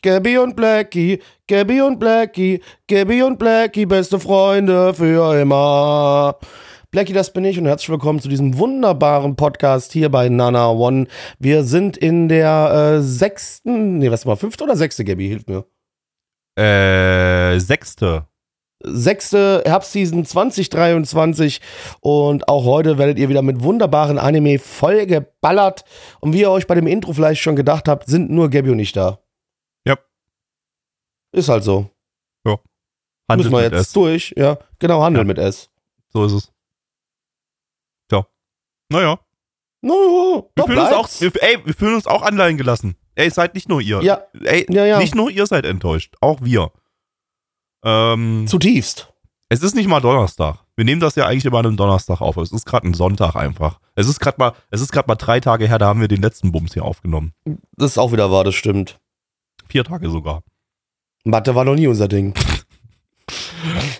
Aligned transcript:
Gabby 0.00 0.38
und 0.38 0.54
Blackie, 0.54 1.20
Gabby 1.48 1.80
und 1.80 1.98
Blackie, 1.98 2.60
Gabby 2.86 3.20
und 3.24 3.36
Blackie, 3.36 3.84
beste 3.84 4.20
Freunde 4.20 4.94
für 4.94 5.40
immer. 5.40 6.36
Blackie, 6.92 7.12
das 7.12 7.32
bin 7.32 7.44
ich 7.44 7.58
und 7.58 7.66
herzlich 7.66 7.88
willkommen 7.88 8.20
zu 8.20 8.28
diesem 8.28 8.58
wunderbaren 8.58 9.34
Podcast 9.34 9.92
hier 9.92 10.08
bei 10.08 10.28
Nana 10.28 10.70
One. 10.70 11.08
Wir 11.40 11.64
sind 11.64 11.96
in 11.96 12.28
der 12.28 12.98
äh, 12.98 13.02
sechsten, 13.02 13.98
nee, 13.98 14.08
was 14.08 14.24
war, 14.24 14.36
fünfte 14.36 14.62
oder 14.62 14.76
sechste, 14.76 15.04
Gabby, 15.04 15.26
hilf 15.26 15.48
mir. 15.48 15.64
Äh, 16.56 17.58
sechste. 17.58 18.28
Sechste 18.80 19.64
Herbstseason 19.66 20.24
2023 20.24 21.60
und 21.98 22.48
auch 22.48 22.64
heute 22.64 22.98
werdet 22.98 23.18
ihr 23.18 23.28
wieder 23.28 23.42
mit 23.42 23.64
wunderbaren 23.64 24.20
Anime 24.20 24.60
vollgeballert. 24.60 25.84
Und 26.20 26.34
wie 26.34 26.42
ihr 26.42 26.52
euch 26.52 26.68
bei 26.68 26.76
dem 26.76 26.86
Intro 26.86 27.12
vielleicht 27.14 27.42
schon 27.42 27.56
gedacht 27.56 27.88
habt, 27.88 28.06
sind 28.06 28.30
nur 28.30 28.48
Gabby 28.48 28.70
und 28.70 28.78
ich 28.78 28.92
da. 28.92 29.18
Ja. 31.32 31.38
Ist 31.38 31.48
halt 31.48 31.64
so. 31.64 31.90
Handelt 33.30 33.50
Müssen 33.50 33.58
wir 33.58 33.62
jetzt 33.70 33.88
S. 33.88 33.92
durch, 33.92 34.32
ja. 34.38 34.56
Genau, 34.78 35.02
Handel 35.02 35.20
Ja. 35.20 35.24
mit 35.26 35.36
S. 35.36 35.68
So 36.14 36.24
ist 36.24 36.32
es. 36.32 36.52
Ja. 38.10 38.26
Naja. 38.90 39.18
No, 39.82 40.50
Wir 40.56 40.64
fühlen, 40.64 40.78
uns 40.78 40.92
auch, 40.94 41.08
wir, 41.20 41.42
ey, 41.42 41.58
wir 41.66 41.74
fühlen 41.74 41.94
uns 41.96 42.06
auch 42.06 42.22
Anleihen 42.22 42.56
gelassen. 42.56 42.96
Ey, 43.16 43.28
seid 43.28 43.52
nicht 43.54 43.68
nur 43.68 43.82
ihr. 43.82 44.02
Ja, 44.02 44.22
Ey, 44.44 44.64
ja, 44.70 44.86
ja. 44.86 44.98
nicht 44.98 45.14
nur 45.14 45.30
ihr 45.30 45.46
seid 45.46 45.66
enttäuscht. 45.66 46.14
Auch 46.22 46.38
wir. 46.40 46.72
Ähm, 47.84 48.46
zutiefst. 48.48 49.12
es 49.50 49.62
ist 49.62 49.74
nicht 49.74 49.88
mal 49.88 50.00
Donnerstag. 50.00 50.64
Wir 50.76 50.86
nehmen 50.86 51.00
das 51.02 51.14
ja 51.14 51.26
eigentlich 51.26 51.44
immer 51.44 51.58
an 51.58 51.66
einem 51.66 51.76
Donnerstag 51.76 52.22
auf. 52.22 52.38
Es 52.38 52.50
ist 52.50 52.64
gerade 52.64 52.88
ein 52.88 52.94
Sonntag 52.94 53.36
einfach. 53.36 53.78
Es 53.94 54.08
ist 54.08 54.20
gerade 54.20 54.38
mal, 54.38 54.52
es 54.70 54.80
ist 54.80 54.90
gerade 54.90 55.06
mal 55.06 55.16
drei 55.16 55.40
Tage 55.40 55.68
her, 55.68 55.78
da 55.78 55.86
haben 55.88 56.00
wir 56.00 56.08
den 56.08 56.22
letzten 56.22 56.50
Bums 56.50 56.72
hier 56.72 56.84
aufgenommen. 56.84 57.34
Das 57.76 57.90
ist 57.90 57.98
auch 57.98 58.12
wieder 58.12 58.30
wahr, 58.30 58.44
das 58.44 58.54
stimmt. 58.54 58.98
Vier 59.68 59.84
Tage 59.84 60.08
sogar. 60.08 60.42
Mathe 61.24 61.54
war 61.54 61.64
noch 61.64 61.74
nie 61.74 61.86
unser 61.86 62.08
Ding. 62.08 62.34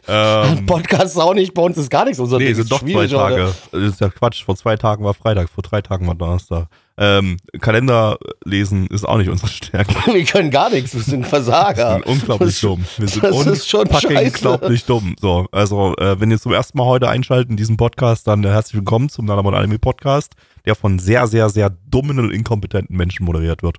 Ähm, 0.06 0.64
Podcast 0.66 1.06
ist 1.16 1.18
auch 1.18 1.34
nicht, 1.34 1.52
bei 1.52 1.60
uns 1.60 1.76
ist 1.76 1.90
gar 1.90 2.04
nichts 2.04 2.18
unser 2.18 2.38
nee, 2.38 2.46
Ding. 2.46 2.54
sind 2.54 2.62
Ist 2.64 2.72
doch 2.72 2.80
zwei 2.80 2.86
schwierig, 2.86 3.14
oder? 3.14 3.28
Tage. 3.28 3.54
Das 3.72 3.82
ist 3.82 4.00
ja 4.00 4.08
Quatsch. 4.08 4.42
Vor 4.44 4.56
zwei 4.56 4.76
Tagen 4.76 5.04
war 5.04 5.12
Freitag, 5.12 5.50
vor 5.50 5.62
drei 5.62 5.82
Tagen 5.82 6.06
war 6.06 6.14
Donnerstag. 6.14 6.68
Ähm, 6.96 7.36
Kalender 7.60 8.16
lesen 8.44 8.86
ist 8.86 9.06
auch 9.06 9.18
nicht 9.18 9.28
unsere 9.28 9.48
Stärke. 9.50 9.94
Wir 10.14 10.24
können 10.24 10.50
gar 10.50 10.70
nichts, 10.70 10.94
wir 10.94 11.02
sind 11.02 11.20
Wir 11.24 11.28
Versager. 11.28 11.94
sind 11.94 12.06
unglaublich 12.06 12.50
Das- 12.54 12.60
dumm. 12.60 12.84
Wir 12.96 13.08
sind 13.08 13.22
das 13.22 13.46
ist 13.46 13.68
schon 13.68 13.86
unglaublich 13.88 14.84
dumm. 14.86 15.14
So, 15.20 15.46
also, 15.52 15.94
äh, 15.96 16.18
wenn 16.20 16.30
ihr 16.30 16.40
zum 16.40 16.52
ersten 16.52 16.78
Mal 16.78 16.86
heute 16.86 17.08
einschalten 17.08 17.50
in 17.52 17.56
diesen 17.58 17.76
Podcast, 17.76 18.26
dann 18.26 18.42
äh, 18.44 18.48
herzlich 18.48 18.76
willkommen 18.76 19.10
zum 19.10 19.26
Nanamon 19.26 19.54
Anime 19.54 19.78
Podcast, 19.78 20.32
der 20.64 20.74
von 20.74 20.98
sehr, 20.98 21.26
sehr, 21.26 21.50
sehr 21.50 21.68
dummen 21.70 22.18
und 22.18 22.30
inkompetenten 22.30 22.96
Menschen 22.96 23.26
moderiert 23.26 23.62
wird. 23.62 23.76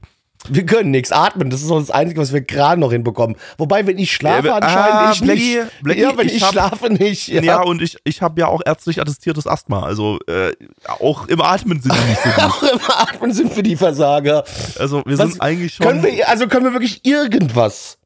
Wir 0.47 0.65
können 0.65 0.91
nichts 0.91 1.11
atmen, 1.11 1.49
das 1.49 1.59
ist 1.61 1.67
so 1.67 1.77
das 1.79 1.91
Einzige, 1.91 2.21
was 2.21 2.31
wir 2.31 2.39
gerade 2.39 2.79
noch 2.79 2.93
hinbekommen. 2.93 3.35
Wobei, 3.57 3.85
wenn 3.85 3.97
ich 3.97 4.13
schlafe, 4.13 4.47
Äh, 4.47 4.51
anscheinend 4.51 4.93
ah, 4.95 5.11
ich 5.11 5.19
Blackie, 5.21 5.57
nicht. 5.59 5.83
Blackie, 5.83 6.01
ja, 6.01 6.17
wenn 6.17 6.27
ich, 6.27 6.35
ich 6.35 6.43
hab- 6.43 6.51
schlafe 6.53 6.89
nicht. 6.89 7.27
Ja, 7.27 7.41
Ja, 7.41 7.61
und 7.61 7.81
ich, 7.81 7.97
ich 8.05 8.21
habe 8.21 8.39
ja 8.39 8.47
auch 8.47 8.61
ärztlich 8.65 9.01
attestiertes 9.01 9.45
Asthma. 9.47 9.83
Also, 9.83 10.17
äh, 10.27 10.53
auch 10.87 11.27
im 11.27 11.41
Atmen 11.41 11.81
sind 11.81 11.93
wir 11.93 12.05
nicht 12.05 12.21
so 12.23 12.29
gut. 12.35 12.39
Auch 12.39 12.63
im 12.63 12.79
Atmen 12.87 13.33
sind 13.33 13.53
wir 13.53 13.63
die 13.63 13.75
Versager. 13.75 14.45
Also, 14.77 15.03
wir 15.05 15.17
Was- 15.17 15.31
sind 15.31 15.41
eigentlich 15.41 15.73
schon. 15.75 15.85
Können 15.85 16.03
wir, 16.03 16.29
also 16.29 16.47
können 16.47 16.63
wir 16.65 16.71
wirklich 16.73 17.05
irgendwas? 17.05 17.97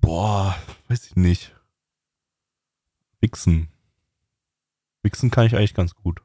Boah, 0.00 0.56
weiß 0.88 1.08
ich 1.08 1.16
nicht. 1.16 1.52
Wichsen. 3.20 3.68
Wichsen 5.02 5.30
kann 5.30 5.46
ich 5.46 5.54
eigentlich 5.54 5.74
ganz 5.74 5.94
gut. 5.94 6.20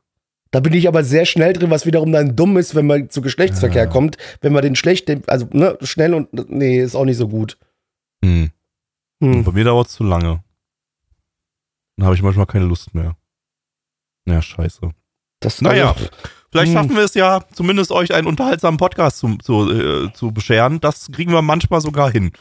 Da 0.51 0.59
bin 0.61 0.73
ich 0.73 0.87
aber 0.87 1.03
sehr 1.03 1.25
schnell 1.25 1.53
drin, 1.53 1.69
was 1.69 1.85
wiederum 1.85 2.11
dann 2.11 2.35
dumm 2.35 2.57
ist, 2.57 2.73
wenn 2.73 2.87
man 2.87 3.09
zu 3.09 3.21
Geschlechtsverkehr 3.21 3.83
Ja. 3.83 3.89
kommt. 3.89 4.17
Wenn 4.41 4.51
man 4.53 4.63
den 4.63 4.75
schlecht, 4.75 5.07
den- 5.07 5.27
also 5.27 5.47
ne, 5.51 5.77
schnell 5.81 6.13
und 6.13 6.33
nee, 6.49 6.79
ist 6.81 6.95
auch 6.95 7.05
nicht 7.05 7.17
so 7.17 7.27
gut. 7.27 7.57
Hm. 8.25 8.49
Hm. 9.21 9.43
Bei 9.43 9.51
mir 9.51 9.63
dauert 9.65 9.87
es 9.87 9.93
zu 9.93 10.03
lange. 10.03 10.43
Dann 11.97 12.05
habe 12.05 12.15
ich 12.15 12.21
manchmal 12.23 12.45
keine 12.47 12.65
Lust 12.65 12.93
mehr. 12.95 13.15
Ja, 14.27 14.41
scheiße. 14.41 14.91
Das 15.41 15.61
Naja. 15.61 15.91
also, 15.91 16.07
Vielleicht 16.51 16.69
Hm. 16.69 16.73
schaffen 16.73 16.95
wir 16.95 17.03
es 17.03 17.13
ja, 17.13 17.43
zumindest 17.53 17.91
euch 17.91 18.11
einen 18.11 18.25
unterhaltsamen 18.25 18.77
Podcast 18.79 19.19
zu, 19.19 19.37
zu, 19.37 19.69
äh, 19.71 20.11
zu 20.13 20.31
bescheren. 20.31 20.79
Das 20.81 21.07
kriegen 21.11 21.31
wir 21.31 21.43
manchmal 21.43 21.79
sogar 21.79 22.09
hin. 22.11 22.31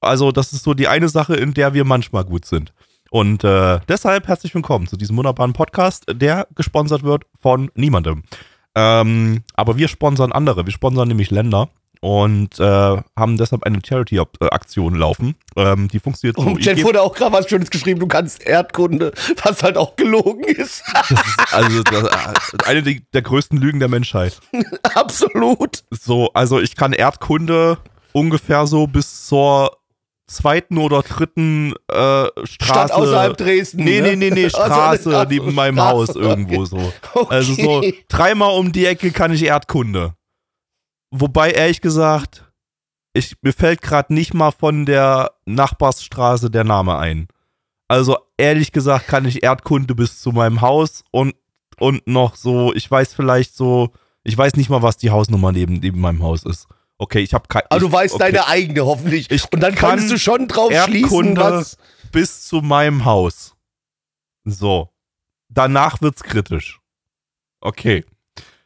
Also, 0.00 0.32
das 0.32 0.52
ist 0.52 0.64
so 0.64 0.74
die 0.74 0.86
eine 0.86 1.08
Sache, 1.08 1.34
in 1.34 1.54
der 1.54 1.72
wir 1.72 1.84
manchmal 1.86 2.24
gut 2.26 2.44
sind. 2.44 2.74
Und 3.14 3.44
äh, 3.44 3.78
deshalb 3.86 4.26
herzlich 4.26 4.52
willkommen 4.56 4.88
zu 4.88 4.96
diesem 4.96 5.16
wunderbaren 5.16 5.52
Podcast, 5.52 6.02
der 6.10 6.48
gesponsert 6.56 7.04
wird 7.04 7.22
von 7.40 7.70
niemandem. 7.76 8.24
Ähm, 8.74 9.44
aber 9.54 9.76
wir 9.76 9.86
sponsern 9.86 10.32
andere. 10.32 10.66
Wir 10.66 10.72
sponsern 10.72 11.06
nämlich 11.06 11.30
Länder 11.30 11.68
und 12.00 12.58
äh, 12.58 12.62
haben 13.16 13.36
deshalb 13.38 13.62
eine 13.62 13.78
Charity-Aktion 13.86 14.96
laufen. 14.96 15.36
Ähm, 15.54 15.86
die 15.86 16.00
funktioniert 16.00 16.36
so. 16.38 16.42
Und 16.44 16.64
Jen 16.66 16.74
geb- 16.76 16.84
wurde 16.84 17.02
auch 17.02 17.14
gerade 17.14 17.32
was 17.32 17.48
Schönes 17.48 17.70
geschrieben, 17.70 18.00
du 18.00 18.08
kannst 18.08 18.42
Erdkunde, 18.44 19.12
was 19.44 19.62
halt 19.62 19.76
auch 19.76 19.94
gelogen 19.94 20.42
ist. 20.42 20.82
also 21.52 21.84
das, 21.84 22.02
äh, 22.08 22.64
eine 22.66 22.82
der 22.82 23.22
größten 23.22 23.58
Lügen 23.58 23.78
der 23.78 23.88
Menschheit. 23.88 24.40
Absolut. 24.96 25.84
So, 25.92 26.32
also 26.34 26.58
ich 26.58 26.74
kann 26.74 26.92
Erdkunde 26.92 27.78
ungefähr 28.12 28.66
so 28.66 28.88
bis 28.88 29.28
zur 29.28 29.70
zweiten 30.26 30.78
oder 30.78 31.02
dritten 31.02 31.72
äh, 31.88 31.94
Straße. 31.94 32.46
Stadt 32.46 32.92
außerhalb 32.92 33.36
Dresden. 33.36 33.84
Nee, 33.84 34.00
ne? 34.00 34.16
nee, 34.16 34.30
nee, 34.30 34.30
nee, 34.30 34.44
Also, 34.54 34.58
Straße 34.58 35.18
ach, 35.18 35.28
neben 35.28 35.54
meinem 35.54 35.76
Straße, 35.76 35.96
Haus 35.96 36.16
irgendwo 36.16 36.62
okay. 36.62 36.66
so. 36.66 36.92
Okay. 37.14 37.34
Also 37.34 37.54
so 37.54 37.82
dreimal 38.08 38.58
um 38.58 38.72
die 38.72 38.86
Ecke 38.86 39.10
kann 39.10 39.32
ich 39.32 39.44
Erdkunde. 39.44 40.14
Wobei, 41.10 41.52
ehrlich 41.52 41.80
gesagt, 41.80 42.50
ich, 43.12 43.36
mir 43.42 43.52
fällt 43.52 43.82
gerade 43.82 44.12
nicht 44.12 44.34
mal 44.34 44.50
von 44.50 44.84
der 44.84 45.32
Nachbarsstraße 45.46 46.50
der 46.50 46.64
Name 46.64 46.98
ein. 46.98 47.28
Also 47.86 48.16
ehrlich 48.36 48.72
gesagt 48.72 49.06
kann 49.06 49.24
ich 49.24 49.42
Erdkunde 49.42 49.94
bis 49.94 50.20
zu 50.20 50.32
meinem 50.32 50.60
Haus 50.60 51.04
und, 51.12 51.34
und 51.78 52.06
noch 52.06 52.34
so, 52.34 52.74
ich 52.74 52.90
weiß 52.90 53.14
vielleicht 53.14 53.54
so, 53.54 53.92
ich 54.24 54.36
weiß 54.36 54.56
nicht 54.56 54.70
mal, 54.70 54.82
was 54.82 54.96
die 54.96 55.10
Hausnummer 55.10 55.52
neben, 55.52 55.74
neben 55.74 56.00
meinem 56.00 56.22
Haus 56.22 56.42
ist. 56.42 56.66
Okay, 57.04 57.20
ich 57.20 57.34
habe 57.34 57.46
kein. 57.48 57.64
Aber 57.68 57.80
du 57.80 57.92
weißt 57.92 58.14
okay. 58.14 58.32
deine 58.32 58.46
eigene 58.46 58.86
hoffentlich. 58.86 59.30
Ich 59.30 59.44
Und 59.52 59.60
dann 59.60 59.74
kann 59.74 59.90
könntest 59.90 60.10
du 60.10 60.18
schon 60.18 60.48
drauf 60.48 60.72
schließen, 60.72 61.02
Erdkunde 61.02 61.40
was. 61.42 61.76
bis 62.12 62.46
zu 62.46 62.62
meinem 62.62 63.04
Haus. 63.04 63.54
So. 64.44 64.88
Danach 65.50 66.00
wird's 66.00 66.22
kritisch. 66.22 66.80
Okay. 67.60 68.06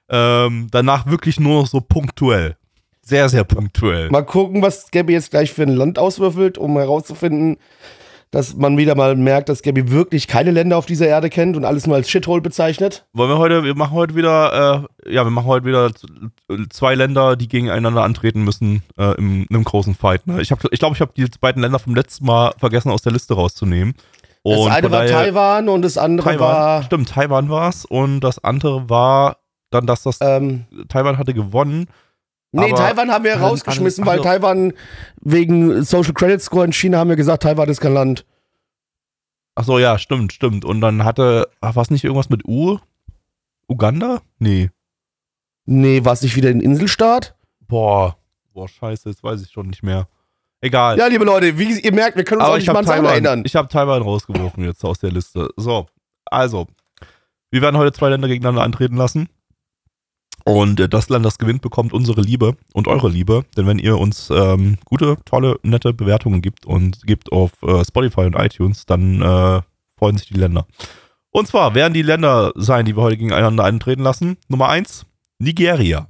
Ähm, 0.09 0.69
danach 0.71 1.07
wirklich 1.07 1.41
nur 1.41 1.63
noch 1.63 1.67
so 1.67 1.81
punktuell. 1.81 2.57
Sehr, 3.03 3.29
sehr 3.29 3.43
punktuell. 3.43 4.09
Mal 4.09 4.25
gucken, 4.25 4.63
was 4.63 4.93
Gabby 4.93 5.15
jetzt 5.15 5.33
gleich 5.33 5.53
für 5.53 5.65
ein 5.65 5.75
Land 5.75 5.99
auswürfelt, 5.99 6.59
um 6.59 6.77
herauszufinden, 6.77 7.57
dass 8.31 8.55
man 8.57 8.77
wieder 8.77 8.95
mal 8.95 9.17
merkt, 9.17 9.49
dass 9.49 9.63
Gabby 9.63 9.91
wirklich 9.91 10.27
keine 10.27 10.51
Länder 10.51 10.77
auf 10.77 10.87
dieser 10.87 11.07
Erde 11.07 11.31
kennt 11.31 11.57
und 11.57 11.65
alles 11.65 11.87
nur 11.87 11.97
als 11.97 12.11
Shithole 12.11 12.43
bezeichnet. 12.43 13.07
Wollen 13.13 13.31
wir 13.31 13.39
heute, 13.39 13.65
wir 13.65 13.75
machen 13.75 13.93
heute 13.93 14.15
wieder, 14.15 14.87
äh, 15.07 15.15
ja, 15.15 15.25
wir 15.25 15.31
machen 15.31 15.47
heute 15.47 15.65
wieder 15.67 15.91
zwei 16.71 16.95
Länder, 16.95 17.37
die 17.37 17.49
gegeneinander 17.49 18.03
antreten 18.03 18.45
müssen 18.45 18.83
äh, 18.99 19.17
im, 19.17 19.47
in 19.49 19.57
einem 19.57 19.65
großen 19.65 19.95
Fight. 19.95 20.27
Ne? 20.27 20.41
Ich 20.43 20.49
glaube, 20.49 20.69
ich, 20.71 20.79
glaub, 20.79 20.95
ich 20.95 21.01
habe 21.01 21.13
die 21.17 21.27
beiden 21.41 21.63
Länder 21.63 21.79
vom 21.79 21.95
letzten 21.95 22.27
Mal 22.27 22.53
vergessen 22.59 22.91
aus 22.91 23.03
der 23.03 23.13
Liste 23.13 23.35
rauszunehmen. 23.35 23.95
Das 24.45 24.59
Und 24.59 24.71
eine 24.71 24.83
von 24.89 24.93
war 24.93 25.07
Taiwan 25.07 25.69
und 25.69 25.83
das 25.83 25.99
andere 25.99 26.31
Taiwan. 26.31 26.49
war. 26.49 26.83
Stimmt, 26.83 27.09
Taiwan 27.09 27.51
war 27.51 27.69
es. 27.69 27.85
Und 27.85 28.21
das 28.21 28.43
andere 28.43 28.89
war 28.89 29.39
dann, 29.71 29.87
dass 29.87 30.03
das 30.03 30.19
Ähm, 30.21 30.67
Taiwan 30.89 31.19
hatte 31.19 31.35
gewonnen. 31.35 31.87
Nee, 32.53 32.65
Aber- 32.73 32.77
Taiwan 32.77 33.11
haben 33.11 33.25
wir 33.25 33.33
Alle- 33.35 33.43
rausgeschmissen, 33.43 34.07
alle- 34.07 34.19
weil 34.19 34.25
Taiwan 34.25 34.73
wegen 35.21 35.83
Social 35.85 36.15
Credit 36.15 36.41
Score 36.41 36.65
in 36.65 36.73
China 36.73 36.99
haben 36.99 37.09
wir 37.11 37.17
gesagt, 37.17 37.43
Taiwan 37.43 37.69
ist 37.69 37.81
kein 37.81 37.95
Land. 37.95 38.25
Ach 39.55 39.65
so, 39.65 39.79
ja, 39.79 39.99
stimmt, 39.99 40.33
stimmt. 40.33 40.65
Und 40.65 40.81
dann 40.81 41.05
hatte, 41.05 41.49
ach, 41.61 41.75
was 41.77 41.91
nicht 41.91 42.05
irgendwas 42.05 42.29
mit 42.31 42.45
U? 42.47 42.79
Uganda? 43.67 44.23
Nee. 44.39 44.71
Nee, 45.67 46.05
war 46.05 46.13
es 46.13 46.23
nicht 46.23 46.37
wieder 46.37 46.49
ein 46.49 46.61
Inselstaat? 46.61 47.35
Boah, 47.67 48.17
boah, 48.55 48.69
scheiße, 48.69 49.09
jetzt 49.11 49.23
weiß 49.23 49.43
ich 49.43 49.51
schon 49.51 49.67
nicht 49.67 49.83
mehr. 49.83 50.09
Egal. 50.61 50.97
Ja, 50.99 51.07
liebe 51.07 51.25
Leute, 51.25 51.59
wie 51.59 51.79
ihr 51.79 51.93
merkt, 51.93 52.17
wir 52.17 52.25
können 52.25 52.41
uns 52.41 52.45
auch 52.47 52.49
Aber 52.49 52.57
nicht 52.59 52.67
ich 52.67 52.73
mal 52.73 52.77
habe 52.79 52.87
Taiwan, 52.87 53.05
erinnern. 53.13 53.43
ich 53.45 53.55
hab 53.55 53.69
Taiwan 53.69 54.03
rausgeworfen 54.03 54.65
jetzt 54.65 54.85
aus 54.85 54.99
der 54.99 55.11
Liste. 55.13 55.51
So, 55.57 55.87
also, 56.25 56.67
wir 57.51 57.61
werden 57.63 57.77
heute 57.77 57.93
zwei 57.93 58.09
Länder 58.09 58.27
gegeneinander 58.29 58.63
antreten 58.63 58.97
lassen. 58.97 59.29
Und 60.49 60.81
äh, 60.81 60.89
das 60.89 61.11
Land, 61.11 61.27
das 61.27 61.37
gewinnt, 61.37 61.61
bekommt 61.61 61.93
unsere 61.93 62.23
Liebe 62.23 62.57
und 62.73 62.89
eure 62.89 63.11
Liebe. 63.11 63.45
Denn 63.57 63.67
wenn 63.67 63.79
ihr 63.79 63.99
uns 63.99 64.31
ähm, 64.31 64.79
gute, 64.87 65.19
tolle, 65.27 65.59
nette 65.63 65.93
Bewertungen 65.93 66.41
gibt 66.41 66.65
und 66.65 67.07
gibt 67.07 67.31
auf 67.33 67.51
äh, 67.63 67.85
Spotify 67.85 68.23
und 68.23 68.35
iTunes, 68.35 68.87
dann 68.87 69.21
äh, 69.21 69.61
freuen 69.99 70.17
sich 70.17 70.29
die 70.29 70.39
Länder. 70.39 70.67
Und 71.31 71.49
zwar 71.49 71.75
werden 71.75 71.93
die 71.93 72.03
Länder 72.03 72.53
sein, 72.57 72.87
die 72.87 72.97
wir 72.97 73.03
heute 73.03 73.19
gegeneinander 73.19 73.65
eintreten 73.65 74.03
lassen. 74.03 74.39
Nummer 74.49 74.71
eins, 74.71 75.05
Nigeria. 75.39 76.09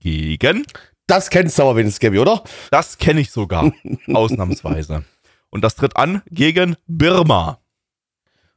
Gegen, 0.00 0.66
Das 1.06 1.30
kennst 1.30 1.58
du 1.58 1.62
aber 1.62 1.76
wenigstens, 1.76 2.00
Gabby, 2.00 2.18
oder? 2.18 2.42
das 2.70 2.98
kenne 2.98 3.20
ich 3.20 3.30
sogar, 3.30 3.70
ausnahmsweise. 4.12 5.04
Und 5.50 5.62
das 5.62 5.76
tritt 5.76 5.96
an 5.96 6.22
gegen 6.30 6.76
Birma. 6.88 7.58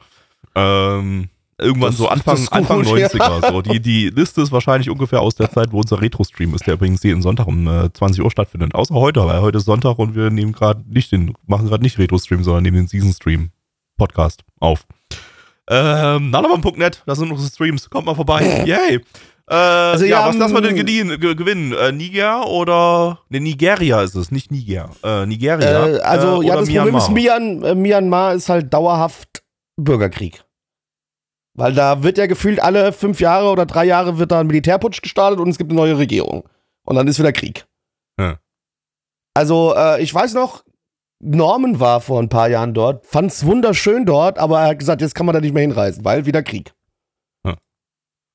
Ähm, 0.54 1.28
irgendwann 1.58 1.90
Das- 1.90 1.98
so 1.98 2.08
Anfang, 2.08 2.36
gut, 2.36 2.52
Anfang 2.52 2.84
ja. 2.84 3.08
90er. 3.08 3.50
So. 3.50 3.62
Die, 3.62 3.80
die 3.80 4.10
Liste 4.10 4.42
ist 4.42 4.52
wahrscheinlich 4.52 4.88
ungefähr 4.90 5.20
aus 5.20 5.34
der 5.34 5.50
Zeit, 5.50 5.72
wo 5.72 5.80
unser 5.80 6.00
Retro-Stream 6.00 6.54
ist, 6.54 6.66
der 6.66 6.74
übrigens 6.74 7.02
jeden 7.02 7.22
Sonntag 7.22 7.46
um 7.48 7.66
äh, 7.66 7.92
20 7.92 8.22
Uhr 8.22 8.30
stattfindet. 8.30 8.74
Außer 8.74 8.94
heute, 8.94 9.24
weil 9.26 9.40
heute 9.40 9.58
ist 9.58 9.64
Sonntag 9.64 9.98
und 9.98 10.14
wir 10.14 10.30
nehmen 10.30 10.52
gerade 10.52 10.84
nicht 10.88 11.10
den, 11.12 11.34
machen 11.46 11.66
gerade 11.68 11.82
nicht 11.82 11.98
Retro-Stream, 11.98 12.44
sondern 12.44 12.62
nehmen 12.62 12.76
den 12.76 12.86
Season-Stream 12.88 13.50
Podcast 13.96 14.42
auf. 14.60 14.86
Ähm, 15.68 16.30
nanaman.net, 16.30 17.02
da 17.06 17.14
sind 17.14 17.30
unsere 17.30 17.48
Streams. 17.48 17.88
Kommt 17.88 18.06
mal 18.06 18.14
vorbei. 18.14 18.64
Yay! 18.66 19.00
Äh, 19.48 19.54
Also, 19.54 20.04
ja, 20.04 20.26
was 20.26 20.36
lassen 20.36 20.54
wir 20.54 20.60
denn 20.60 20.70
ähm, 20.72 20.76
gedien, 20.76 21.20
ge 21.20 21.34
gewinnen? 21.34 21.72
Äh, 21.72 21.92
Niger 21.92 22.46
oder. 22.48 23.20
Ne, 23.28 23.40
Nigeria 23.40 24.02
ist 24.02 24.14
es, 24.14 24.30
nicht 24.30 24.50
Niger. 24.50 24.90
Äh, 25.02 25.26
Nigeria. 25.26 25.86
äh, 25.86 26.00
also, 26.00 26.42
äh, 26.42 26.46
ja, 26.46 26.56
das 26.56 26.68
Problem 26.68 26.96
ist, 26.96 27.10
Myanmar. 27.10 27.40
Myan, 27.40 27.62
äh, 27.62 27.74
Myanmar 27.74 28.34
ist 28.34 28.48
halt 28.48 28.72
dauerhaft 28.72 29.42
Bürgerkrieg. 29.76 30.44
Weil 31.56 31.72
da 31.72 32.02
wird 32.02 32.18
ja 32.18 32.26
gefühlt 32.26 32.60
alle 32.60 32.92
fünf 32.92 33.20
Jahre 33.20 33.48
oder 33.50 33.64
drei 33.64 33.84
Jahre 33.84 34.18
wird 34.18 34.32
da 34.32 34.40
ein 34.40 34.46
Militärputsch 34.48 35.02
gestartet 35.02 35.38
und 35.38 35.48
es 35.48 35.58
gibt 35.58 35.70
eine 35.70 35.78
neue 35.80 35.96
Regierung. 35.98 36.48
Und 36.84 36.96
dann 36.96 37.06
ist 37.06 37.18
wieder 37.18 37.32
Krieg. 37.32 37.66
Ja. 38.18 38.38
Also, 39.34 39.74
äh, 39.76 40.02
ich 40.02 40.12
weiß 40.12 40.34
noch, 40.34 40.64
Norman 41.24 41.80
war 41.80 42.00
vor 42.00 42.20
ein 42.20 42.28
paar 42.28 42.48
Jahren 42.48 42.74
dort, 42.74 43.06
fand's 43.06 43.44
wunderschön 43.44 44.04
dort, 44.04 44.38
aber 44.38 44.60
er 44.60 44.68
hat 44.68 44.78
gesagt, 44.78 45.00
jetzt 45.00 45.14
kann 45.14 45.26
man 45.26 45.34
da 45.34 45.40
nicht 45.40 45.54
mehr 45.54 45.62
hinreisen, 45.62 46.04
weil 46.04 46.26
wieder 46.26 46.42
Krieg. 46.42 46.74
Ja. 47.44 47.56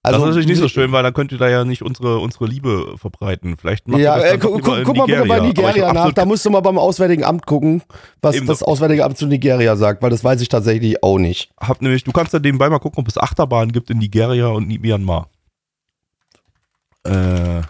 Also, 0.01 0.17
das 0.17 0.17
ist 0.17 0.27
natürlich 0.29 0.47
nicht 0.47 0.59
so 0.59 0.67
schön, 0.67 0.91
weil 0.91 1.03
dann 1.03 1.13
könnt 1.13 1.31
ihr 1.31 1.37
da 1.37 1.49
ja 1.49 1.65
nicht 1.65 1.83
unsere, 1.83 2.19
unsere 2.19 2.45
Liebe 2.47 2.97
verbreiten. 2.97 3.57
Vielleicht 3.57 3.87
macht 3.87 4.01
Ja, 4.01 4.17
das 4.17 4.33
äh, 4.33 4.37
gu 4.37 4.55
lieber 4.55 4.69
gu 4.69 4.75
in 4.75 4.83
guck 4.85 4.97
mal 4.97 5.05
bitte 5.05 5.25
bei 5.25 5.39
Nigeria 5.39 5.93
nach. 5.93 6.13
Da 6.13 6.25
musst 6.25 6.45
du 6.45 6.49
mal 6.49 6.61
beim 6.61 6.77
Auswärtigen 6.77 7.23
Amt 7.23 7.45
gucken, 7.45 7.83
was 8.21 8.35
Eben 8.35 8.47
das. 8.47 8.63
Auswärtige 8.63 9.05
Amt 9.05 9.17
zu 9.17 9.27
Nigeria 9.27 9.75
sagt, 9.75 10.01
weil 10.01 10.09
das 10.09 10.23
weiß 10.23 10.41
ich 10.41 10.49
tatsächlich 10.49 11.03
auch 11.03 11.19
nicht. 11.19 11.51
hab 11.59 11.81
nämlich, 11.81 12.03
du 12.03 12.11
kannst 12.11 12.33
ja 12.33 12.39
nebenbei 12.39 12.69
mal 12.69 12.79
gucken, 12.79 13.01
ob 13.01 13.07
es 13.07 13.17
Achterbahnen 13.17 13.71
gibt 13.71 13.89
in 13.89 13.99
Nigeria 13.99 14.47
und 14.47 14.67
Myanmar. 14.67 15.29
Äh, 17.03 17.61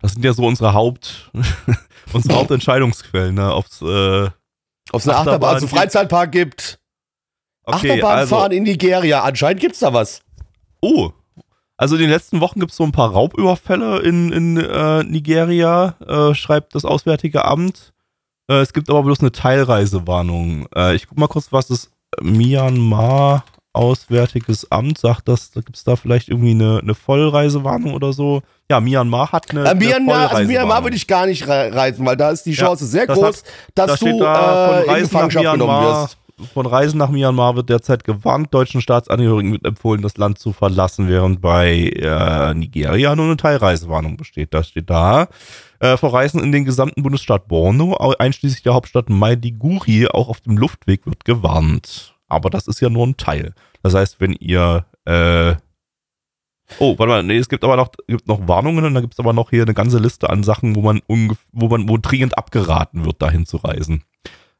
das 0.00 0.12
sind 0.12 0.24
ja 0.24 0.32
so 0.32 0.46
unsere 0.46 0.72
Haupt, 0.72 1.30
unsere 2.14 2.34
Hauptentscheidungsquellen, 2.38 3.34
ne? 3.36 3.54
Ob's, 3.54 3.80
äh, 3.82 3.84
Ob 3.84 4.30
es 5.00 5.08
eine 5.08 5.16
Achterbahn 5.16 5.16
Achterbahn, 5.16 5.54
also 5.54 5.66
gibt- 5.66 5.78
Freizeitpark 5.78 6.32
gibt. 6.32 6.78
okay, 7.64 7.92
Achterbahn 8.02 8.18
also, 8.18 8.44
in 8.46 8.62
Nigeria. 8.64 9.22
Anscheinend 9.22 9.60
gibt's 9.60 9.80
da 9.80 9.92
was. 9.92 10.22
oh, 10.80 11.10
also 11.76 11.94
in 11.94 12.02
den 12.02 12.10
letzten 12.10 12.40
Wochen 12.40 12.60
gibt 12.60 12.72
es 12.72 12.76
so 12.76 12.84
ein 12.84 12.92
paar 12.92 13.10
Raubüberfälle 13.12 14.00
in, 14.00 14.30
in 14.32 14.58
äh, 14.58 15.02
Nigeria, 15.02 15.94
äh, 16.06 16.34
schreibt 16.34 16.74
das 16.74 16.84
Auswärtige 16.84 17.46
Amt. 17.46 17.94
Äh, 18.50 18.56
es 18.60 18.74
gibt 18.74 18.90
aber 18.90 19.02
bloß 19.02 19.20
eine 19.20 19.32
Teilreisewarnung. 19.32 20.66
Äh, 20.76 20.94
ich 20.94 21.08
guck 21.08 21.16
mal 21.16 21.26
kurz, 21.26 21.52
was 21.52 21.68
das 21.68 21.90
Myanmar 22.20 23.44
Auswärtiges 23.72 24.70
Amt 24.70 24.98
sagt, 24.98 25.28
dass 25.28 25.50
da 25.52 25.60
gibt 25.60 25.76
es 25.76 25.84
da 25.84 25.96
vielleicht 25.96 26.28
irgendwie 26.28 26.50
eine, 26.50 26.80
eine 26.82 26.94
Vollreisewarnung 26.94 27.94
oder 27.94 28.12
so. 28.12 28.42
Ja, 28.70 28.80
Myanmar 28.80 29.32
hat 29.32 29.50
eine, 29.50 29.64
Äh, 29.64 29.68
eine 29.68 29.78
Myanmar, 29.80 30.14
also 30.16 30.28
Vollreisewarnung. 30.28 30.48
Myanmar 30.48 30.82
würde 30.84 30.96
ich 30.96 31.06
gar 31.06 31.26
nicht 31.26 31.46
re 31.46 31.70
reisen, 31.72 32.04
weil 32.06 32.16
da 32.16 32.30
ist 32.30 32.44
die 32.46 32.50
Ja, 32.52 32.64
Chance 32.66 32.86
sehr 32.86 33.06
das 33.06 33.18
groß, 33.18 33.42
Da 33.74 33.86
dass 33.86 33.96
steht 33.98 34.12
du 34.14 34.20
da, 34.20 34.32
äh, 34.34 34.66
von 34.66 34.84
in 34.84 34.90
Reisen 34.90 35.02
nach 35.02 35.08
Gefangenschaft 35.10 35.52
genommen 35.52 35.72
Myanmar, 35.72 36.02
wirst. 36.02 36.18
von 36.54 36.66
Reisen 36.66 36.98
nach 36.98 37.10
Myanmar 37.10 37.56
wird 37.56 37.68
derzeit 37.68 38.02
gewarnt. 38.04 38.52
Deutschen 38.52 38.80
Staatsangehörigen 38.80 39.52
wird 39.52 39.64
empfohlen, 39.66 40.02
das 40.02 40.16
Land 40.16 40.38
zu 40.38 40.52
verlassen, 40.52 41.08
während 41.08 41.40
bei 41.40 41.90
äh, 41.94 42.54
Nigeria 42.54 43.14
nur 43.14 43.26
eine 43.26 43.36
Teilreisewarnung 43.36 44.16
besteht. 44.16 44.52
Das 44.54 44.68
steht 44.68 44.90
da. 44.90 45.28
Äh, 45.78 45.96
vor 45.96 46.12
Reisen 46.12 46.42
in 46.42 46.50
den 46.52 46.64
gesamten 46.64 47.02
Bundesstaat 47.02 47.46
Borno, 47.48 47.96
einschließlich 48.18 48.62
der 48.62 48.74
Hauptstadt 48.74 49.08
Maiduguri, 49.10 50.08
auch 50.08 50.28
auf 50.28 50.40
dem 50.40 50.58
Luftweg 50.58 51.06
wird 51.06 51.24
gewarnt. 51.24 52.14
Aber 52.30 52.50
das 52.50 52.66
ist 52.66 52.80
ja 52.80 52.88
nur 52.88 53.06
ein 53.06 53.16
Teil. 53.16 53.54
Das 53.82 53.94
heißt, 53.94 54.20
wenn 54.20 54.32
ihr 54.32 54.86
äh, 55.04 55.54
Oh, 56.78 56.96
warte 56.98 57.10
mal, 57.10 57.22
nee, 57.22 57.36
es 57.36 57.48
gibt 57.48 57.64
aber 57.64 57.76
noch, 57.76 57.90
gibt 58.06 58.28
noch 58.28 58.46
Warnungen 58.46 58.84
und 58.84 58.94
da 58.94 59.00
gibt 59.00 59.14
es 59.14 59.18
aber 59.18 59.32
noch 59.32 59.50
hier 59.50 59.62
eine 59.62 59.74
ganze 59.74 59.98
Liste 59.98 60.30
an 60.30 60.42
Sachen, 60.42 60.76
wo 60.76 60.82
man 60.82 61.00
wo 61.08 61.68
man, 61.68 61.88
wo 61.88 61.98
dringend 61.98 62.38
abgeraten 62.38 63.04
wird, 63.04 63.20
dahin 63.20 63.46
zu 63.46 63.56
reisen. 63.56 64.04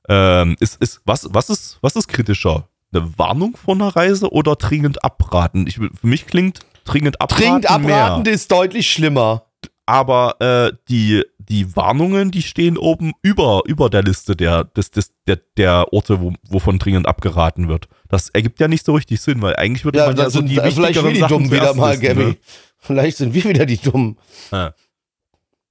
Ähm, 0.09 0.57
ist, 0.59 0.83
ist, 0.83 1.03
was, 1.05 1.29
was 1.33 1.51
ist, 1.51 1.79
was 1.83 1.95
ist 1.95 2.09
kritischer? 2.09 2.69
Eine 2.93 3.17
Warnung 3.19 3.57
vor 3.57 3.75
einer 3.75 3.95
Reise 3.95 4.33
oder 4.33 4.57
dringend 4.57 5.05
abraten? 5.05 5.67
Ich, 5.69 5.77
für 5.77 5.91
mich 6.03 6.27
klingt 6.27 6.61
dringend 6.85 7.21
abraten. 7.21 7.43
Dringend 7.43 7.71
abraten 7.71 8.23
mehr. 8.23 8.33
ist 8.33 8.51
deutlich 8.51 8.91
schlimmer. 8.91 9.45
Aber 9.91 10.37
äh, 10.41 10.73
die, 10.89 11.25
die 11.41 11.75
Warnungen, 11.75 12.31
die 12.31 12.43
stehen 12.43 12.79
oben 12.79 13.11
über, 13.23 13.63
über 13.67 13.91
der 13.91 14.05
Liste 14.05 14.37
der, 14.37 14.63
des, 14.63 14.93
des, 14.93 15.11
der, 15.27 15.41
der 15.57 15.93
Orte, 15.93 16.21
wo, 16.21 16.33
wovon 16.49 16.79
dringend 16.79 17.09
abgeraten 17.09 17.69
wird. 17.69 17.89
Das 18.09 18.29
ergibt 18.29 18.61
ja 18.61 18.69
nicht 18.69 18.87
so 18.87 18.95
richtig 18.95 19.21
Sinn, 19.21 19.43
weil 19.43 19.57
eigentlich 19.57 19.85
würde 19.85 19.99
Ja, 19.99 20.07
man 20.07 20.17
ja 20.17 20.31
so 20.31 20.39
sind 20.39 20.49
die 20.49 20.55
vielleicht 20.55 20.77
wichtigeren 20.79 21.07
wir 21.07 21.13
die 21.15 21.19
Sachen 21.19 21.29
Dummen 21.31 21.51
wieder 21.51 21.75
mal, 21.75 21.99
Gabby. 21.99 22.25
ne? 22.25 22.37
Vielleicht 22.79 23.17
sind 23.17 23.35
wir 23.35 23.43
wieder 23.43 23.67
die 23.67 23.79
Dummen. 23.79 24.17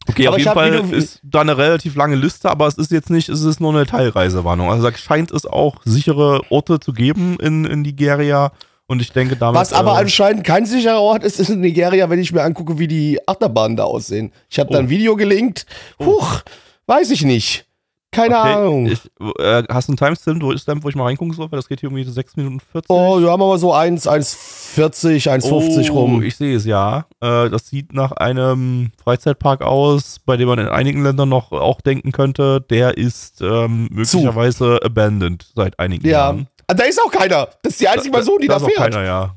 Okay, 0.06 0.28
Aber 0.28 0.36
auf 0.36 0.40
jeden 0.42 0.54
Fall 0.54 0.74
ist 0.92 1.22
da 1.24 1.40
eine 1.40 1.58
relativ 1.58 1.96
lange 1.96 2.16
Liste, 2.18 2.50
aber 2.52 2.68
es 2.68 2.78
ist 2.78 2.92
jetzt 2.92 3.10
nicht, 3.10 3.30
es 3.30 3.44
ist 3.44 3.62
nur 3.62 3.74
eine 3.74 3.86
Teilreisewarnung. 3.86 4.70
Also 4.70 4.90
da 4.90 4.98
scheint 4.98 5.32
es 5.32 5.46
auch 5.46 5.78
sichere 5.86 6.42
Orte 6.50 6.82
zu 6.82 6.92
geben 6.92 7.38
in, 7.40 7.64
in 7.64 7.84
Nigeria 7.84 8.52
und 8.90 9.02
ich 9.02 9.12
denke 9.14 9.38
damit. 9.38 9.60
Was 9.60 9.72
aber 9.72 9.94
äh, 9.94 10.02
anscheinend 10.02 10.44
kein 10.44 10.66
sicherer 10.66 11.00
Ort 11.02 11.24
ist, 11.24 11.40
ist 11.40 11.50
in 11.50 11.62
Nigeria, 11.62 12.10
wenn 12.10 12.20
ich 12.20 12.34
mir 12.34 12.42
angucke, 12.44 12.78
wie 12.78 12.88
die 12.88 13.20
Achterbahnen 13.28 13.78
da 13.78 13.86
aussehen. 13.86 14.32
Ich 14.50 14.60
habe 14.60 14.70
da 14.72 14.80
Oh. 14.80 14.82
ein 14.82 14.90
Video 14.90 15.16
gelinkt. 15.16 15.66
Huch, 16.04 16.42
weiß 16.88 17.12
ich 17.12 17.24
nicht. 17.24 17.66
Keine 18.12 18.40
okay, 18.40 18.54
Ahnung. 18.56 18.86
Ich, 18.88 19.00
äh, 19.40 19.64
hast 19.70 19.88
du 19.88 19.92
einen 19.92 19.98
Timestamp, 19.98 20.42
wo, 20.42 20.48
wo 20.84 20.90
ich 20.90 20.96
mal 20.96 21.04
reingucken 21.04 21.32
soll? 21.36 21.52
Weil 21.52 21.58
das 21.60 21.70
geht 21.70 21.80
hier 21.82 21.90
irgendwie 21.90 22.04
so 22.06 22.12
6 22.12 22.38
Minuten 22.38 22.60
40. 22.60 22.90
oh, 22.90 23.22
wir 23.22 23.30
haben 23.30 23.44
aber 23.44 23.60
so 23.60 23.72
1, 23.72 24.08
1,40, 24.08 25.30
1,50 25.30 25.92
Oh, 25.92 26.00
rum. 26.00 26.24
Ich 26.24 26.36
sehe 26.36 26.56
es 26.56 26.66
ja. 26.66 27.06
Äh, 27.22 27.52
das 27.52 27.68
sieht 27.68 27.94
nach 27.94 28.12
einem 28.14 28.90
Freizeitpark 29.04 29.62
aus, 29.62 30.18
bei 30.26 30.38
dem 30.38 30.48
man 30.48 30.58
in 30.58 30.68
einigen 30.68 31.04
Ländern 31.04 31.30
noch 31.30 31.52
auch 31.52 31.82
denken 31.82 32.12
könnte, 32.12 32.62
der 32.68 32.98
ist 32.98 33.42
ähm, 33.42 33.88
möglicherweise 33.92 34.80
abandoned 34.84 35.46
seit 35.56 35.78
einigen 35.78 36.06
Ja. 36.08 36.12
Jahren. 36.12 36.48
Ah, 36.70 36.74
Da 36.76 36.84
ist 36.84 37.02
auch 37.02 37.12
keiner. 37.12 37.48
Das 37.64 37.74
ist 37.74 37.82
die 37.82 37.88
einzige 37.88 38.14
Person, 38.14 38.40
die 38.40 38.48
da, 38.48 38.58
ist 38.58 38.64
auch 38.64 38.68
fährt. 38.68 38.94
Keiner, 38.94 39.04
ja. 39.04 39.36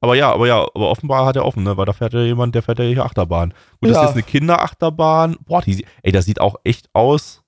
Aber 0.00 0.14
ja, 0.14 0.32
aber 0.32 0.46
ja, 0.46 0.60
aber 0.62 0.90
offenbar 0.90 1.26
hat 1.26 1.36
er 1.36 1.44
offen, 1.44 1.64
ne? 1.64 1.76
Weil 1.76 1.86
da 1.86 1.92
fährt 1.92 2.12
ja 2.12 2.20
jemand, 2.20 2.54
der 2.54 2.62
fährt 2.62 2.78
ja 2.78 2.84
hier 2.84 3.04
Achterbahn. 3.04 3.52
Gut, 3.80 3.90
das 3.90 3.96
Ja. 3.96 4.02
ist 4.02 4.08
jetzt 4.10 4.14
eine 4.16 4.22
Kinderachterbahn. 4.24 5.36
Boah, 5.44 5.60
die, 5.62 5.84
ey, 6.02 6.12
das 6.12 6.24
sieht 6.24 6.40
auch 6.40 6.56
echt 6.64 6.88
aus. 6.92 7.42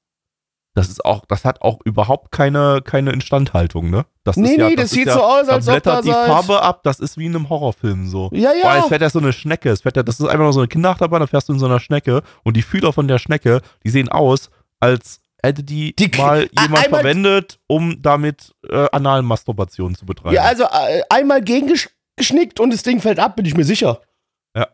Das 0.74 0.88
ist 0.88 1.04
auch, 1.04 1.24
das 1.26 1.44
hat 1.44 1.62
auch 1.62 1.80
überhaupt 1.84 2.30
keine, 2.30 2.80
keine 2.82 3.10
Instandhaltung, 3.10 3.90
ne? 3.90 4.06
Das 4.22 4.36
Nee, 4.36 4.50
ist 4.52 4.58
ja, 4.58 4.68
nee, 4.68 4.76
das 4.76 4.84
ist 4.86 4.90
sieht 4.92 5.08
ja, 5.08 5.14
so 5.14 5.22
aus, 5.22 5.46
da 5.46 5.54
als 5.54 5.66
ob 5.66 5.74
blättert 5.74 5.94
da 5.98 6.02
die 6.02 6.10
seit- 6.10 6.26
Farbe 6.28 6.62
ab, 6.62 6.82
das 6.84 7.00
ist 7.00 7.18
wie 7.18 7.26
in 7.26 7.34
einem 7.34 7.48
Horrorfilm 7.48 8.06
so. 8.06 8.30
Ja, 8.32 8.52
ja. 8.52 8.78
es 8.78 8.86
fährt 8.86 9.02
ja 9.02 9.10
so 9.10 9.18
eine 9.18 9.32
Schnecke, 9.32 9.70
es 9.70 9.80
fährt 9.82 9.96
ja, 9.96 10.04
das 10.04 10.20
ist 10.20 10.26
einfach 10.26 10.44
nur 10.44 10.52
so 10.52 10.60
eine 10.60 10.68
Kinderachterbahn, 10.68 11.20
da 11.20 11.26
fährst 11.26 11.48
du 11.48 11.52
in 11.54 11.58
so 11.58 11.66
einer 11.66 11.80
Schnecke 11.80 12.22
und 12.44 12.56
die 12.56 12.62
Fühler 12.62 12.92
von 12.92 13.08
der 13.08 13.18
Schnecke, 13.18 13.62
die 13.84 13.90
sehen 13.90 14.08
aus, 14.08 14.48
als 14.78 15.19
hätte 15.42 15.62
die, 15.62 15.94
Die- 15.96 16.10
mal 16.16 16.48
jemand 16.58 16.86
verwendet, 16.86 17.58
um 17.66 18.00
damit 18.02 18.52
äh, 18.68 18.86
Analmasturbation 18.92 19.94
zu 19.94 20.06
betreiben. 20.06 20.34
Ja, 20.34 20.42
also 20.42 20.64
äh, 20.64 21.02
einmal 21.10 21.42
gegengeschnickt 21.42 22.60
und 22.60 22.72
das 22.72 22.82
Ding 22.82 23.00
fällt 23.00 23.18
ab, 23.18 23.36
bin 23.36 23.44
ich 23.46 23.56
mir 23.56 23.64
sicher. 23.64 24.00
Ja. 24.56 24.68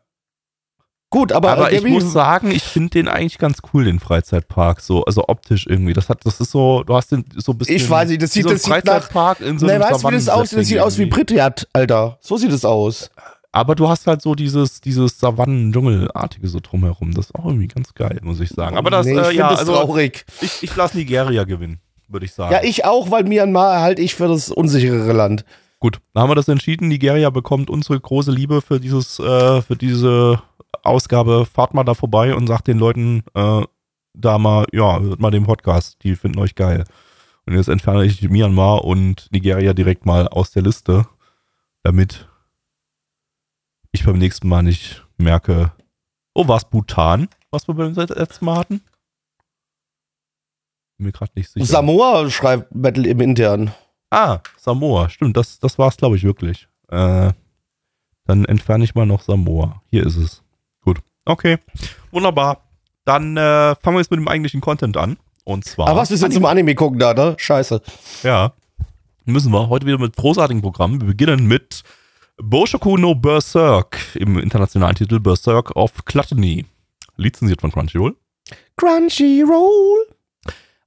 Gut, 1.11 1.31
aber, 1.33 1.53
Aber 1.53 1.73
äh, 1.73 1.77
ich 1.77 1.85
muss 1.85 2.13
sagen, 2.13 2.51
ich 2.51 2.65
finde 2.65 2.91
den 2.91 3.09
eigentlich 3.09 3.39
ganz 3.39 3.59
cool, 3.73 3.85
den 3.85 4.01
Freizeitpark, 4.01 4.81
so, 4.81 5.05
also 5.05 5.29
optisch 5.29 5.67
irgendwie. 5.67 5.93
Das 5.93 6.09
hat, 6.09 6.27
das 6.27 6.41
ist 6.41 6.51
so, 6.51 6.83
du 6.83 6.95
hast 6.97 7.13
den 7.13 7.25
so 7.37 7.53
ein 7.53 7.59
bisschen. 7.59 7.77
Ich 7.77 7.89
weiß 7.89 8.09
nicht, 8.09 8.21
das 8.23 8.31
wie 8.35 8.41
sieht- 8.41 8.43
so 8.45 8.51
das 8.51 8.63
sieht 8.65 8.85
nach- 8.85 8.93
Freizeitpark 8.95 9.41
in 9.41 9.59
so 9.59 9.67
nee, 9.67 9.73
einem 9.73 9.83
weißt 9.85 10.03
du, 10.03 10.09
wie 10.09 10.13
das 10.15 10.29
aussieht? 10.29 10.59
Das 10.59 10.67
sieht 10.67 10.81
aus 10.81 10.99
wie 10.99 11.07
Pripyat, 11.07 11.69
Alter. 11.73 12.19
So 12.21 12.37
sieht 12.37 12.51
es 12.53 12.65
aus. 12.65 13.11
Aber 13.57 13.75
du 13.75 13.89
hast 13.89 14.07
halt 14.07 14.21
so 14.21 14.35
dieses, 14.35 14.83
dieses 14.83 15.19
Savannen-Dschungelartige 15.19 16.47
so 16.47 16.61
drumherum. 16.61 17.15
Das 17.15 17.31
ist 17.31 17.35
auch 17.35 17.47
irgendwie 17.47 17.69
ganz 17.69 17.95
geil, 17.95 18.21
muss 18.23 18.39
ich 18.39 18.51
sagen. 18.51 18.77
Aber 18.77 18.91
das, 18.91 19.07
nee, 19.07 19.19
ich 19.19 19.29
äh, 19.29 19.35
ja, 19.35 19.49
das 19.49 19.61
also 19.61 19.73
traurig. 19.73 20.27
ich, 20.43 20.63
ich 20.63 20.77
lasse 20.77 20.99
Nigeria 20.99 21.45
gewinnen, 21.45 21.81
würde 22.07 22.27
ich 22.27 22.35
sagen. 22.35 22.53
Ja, 22.53 22.63
ich 22.63 22.85
auch, 22.85 23.11
weil 23.11 23.25
Myanmar 23.25 23.81
halte 23.81 24.03
ich 24.03 24.15
für 24.15 24.29
das 24.29 24.51
unsichere 24.51 25.11
Land. 25.15 25.47
Gut, 25.81 26.01
dann 26.13 26.25
haben 26.25 26.31
wir 26.31 26.35
das 26.35 26.49
entschieden. 26.49 26.89
Nigeria 26.89 27.31
bekommt 27.31 27.71
unsere 27.71 27.99
große 27.99 28.31
Liebe 28.31 28.61
für 28.61 28.79
dieses, 28.79 29.19
äh, 29.21 29.63
für 29.63 29.77
diese 29.77 30.43
Ausgabe. 30.83 31.47
Fahrt 31.47 31.73
mal 31.73 31.85
da 31.85 31.95
vorbei 31.95 32.35
und 32.35 32.49
sagt 32.49 32.67
den 32.67 32.79
Leuten 32.79 33.23
äh, 33.33 33.63
da 34.13 34.37
mal, 34.37 34.67
ja, 34.73 35.01
hört 35.01 35.21
mal 35.21 35.31
den 35.31 35.45
Podcast. 35.45 35.97
Die 36.03 36.15
finden 36.15 36.41
euch 36.41 36.57
geil. 36.57 36.85
Und 37.47 37.55
jetzt 37.55 37.69
entferne 37.71 38.05
ich 38.05 38.21
Myanmar 38.21 38.85
und 38.85 39.29
Nigeria 39.33 39.73
direkt 39.73 40.05
mal 40.05 40.29
aus 40.29 40.51
der 40.51 40.63
Liste, 40.63 41.07
damit 41.83 42.26
ich 43.97 44.05
beim 44.05 44.19
nächsten 44.19 44.49
Mal 44.49 44.63
nicht 44.63 45.05
merke, 45.19 45.73
oh, 46.35 46.47
war 46.47 46.57
es 46.59 46.65
Bhutan, 46.65 47.29
was 47.51 47.67
wir 47.67 47.75
beim 47.75 47.93
letzten 47.95 48.45
Mal 48.45 48.59
hatten? 48.59 48.81
Bin 50.99 51.07
mir 51.07 51.13
gerade 51.13 51.33
nicht 51.35 51.51
sicher. 51.51 51.67
Samoa 51.67 52.31
schreibt 52.31 52.69
Battle 52.71 53.09
im 53.09 53.21
Intern. 53.21 53.73
Ah, 54.11 54.39
Samoa, 54.57 55.11
stimmt, 55.11 55.37
das, 55.37 55.59
das 55.59 55.79
war 55.79 55.89
es, 55.89 55.97
glaube 55.97 56.17
ich, 56.17 56.25
wirklich. 56.25 56.69
Äh, 56.89 57.33
dann 58.25 58.45
entferne 58.45 58.85
ich 58.85 58.95
mal 58.95 59.07
noch 59.07 59.23
Samoa. 59.23 59.83
Hier 59.91 60.07
ist 60.07 60.17
es. 60.17 60.43
Gut. 60.83 60.99
Okay, 61.25 61.59
wunderbar. 62.11 62.63
Dann 63.05 63.37
äh, 63.37 63.75
fangen 63.77 63.97
wir 63.97 64.01
jetzt 64.01 64.11
mit 64.11 64.19
dem 64.19 64.29
eigentlichen 64.29 64.61
Content 64.61 64.97
an. 64.97 65.17
Und 65.45 65.65
zwar. 65.65 65.89
Aber 65.89 66.01
was 66.01 66.11
ist 66.11 66.23
jetzt 66.23 66.35
zum 66.35 66.45
Anime 66.45 66.75
gucken 66.75 66.99
da, 66.99 67.15
ne? 67.15 67.37
Scheiße. 67.39 67.81
Ja. 68.25 68.53
Müssen 69.27 69.53
wir 69.53 69.69
heute 69.69 69.87
wieder 69.87 69.99
mit 69.99 70.17
großartigen 70.17 70.63
Programmen. 70.63 71.01
Wir 71.01 71.09
beginnen 71.09 71.47
mit 71.47 71.83
Boshoku 72.43 72.99
no 72.99 73.15
Berserk 73.15 73.99
im 74.15 74.39
internationalen 74.39 74.95
Titel 74.95 75.21
Berserk 75.21 75.75
of 75.75 76.05
Gluttony. 76.05 76.67
Lizenziert 77.17 77.63
von 77.63 77.73
Crunchyroll. 77.73 78.15
Crunchyroll. 78.77 80.07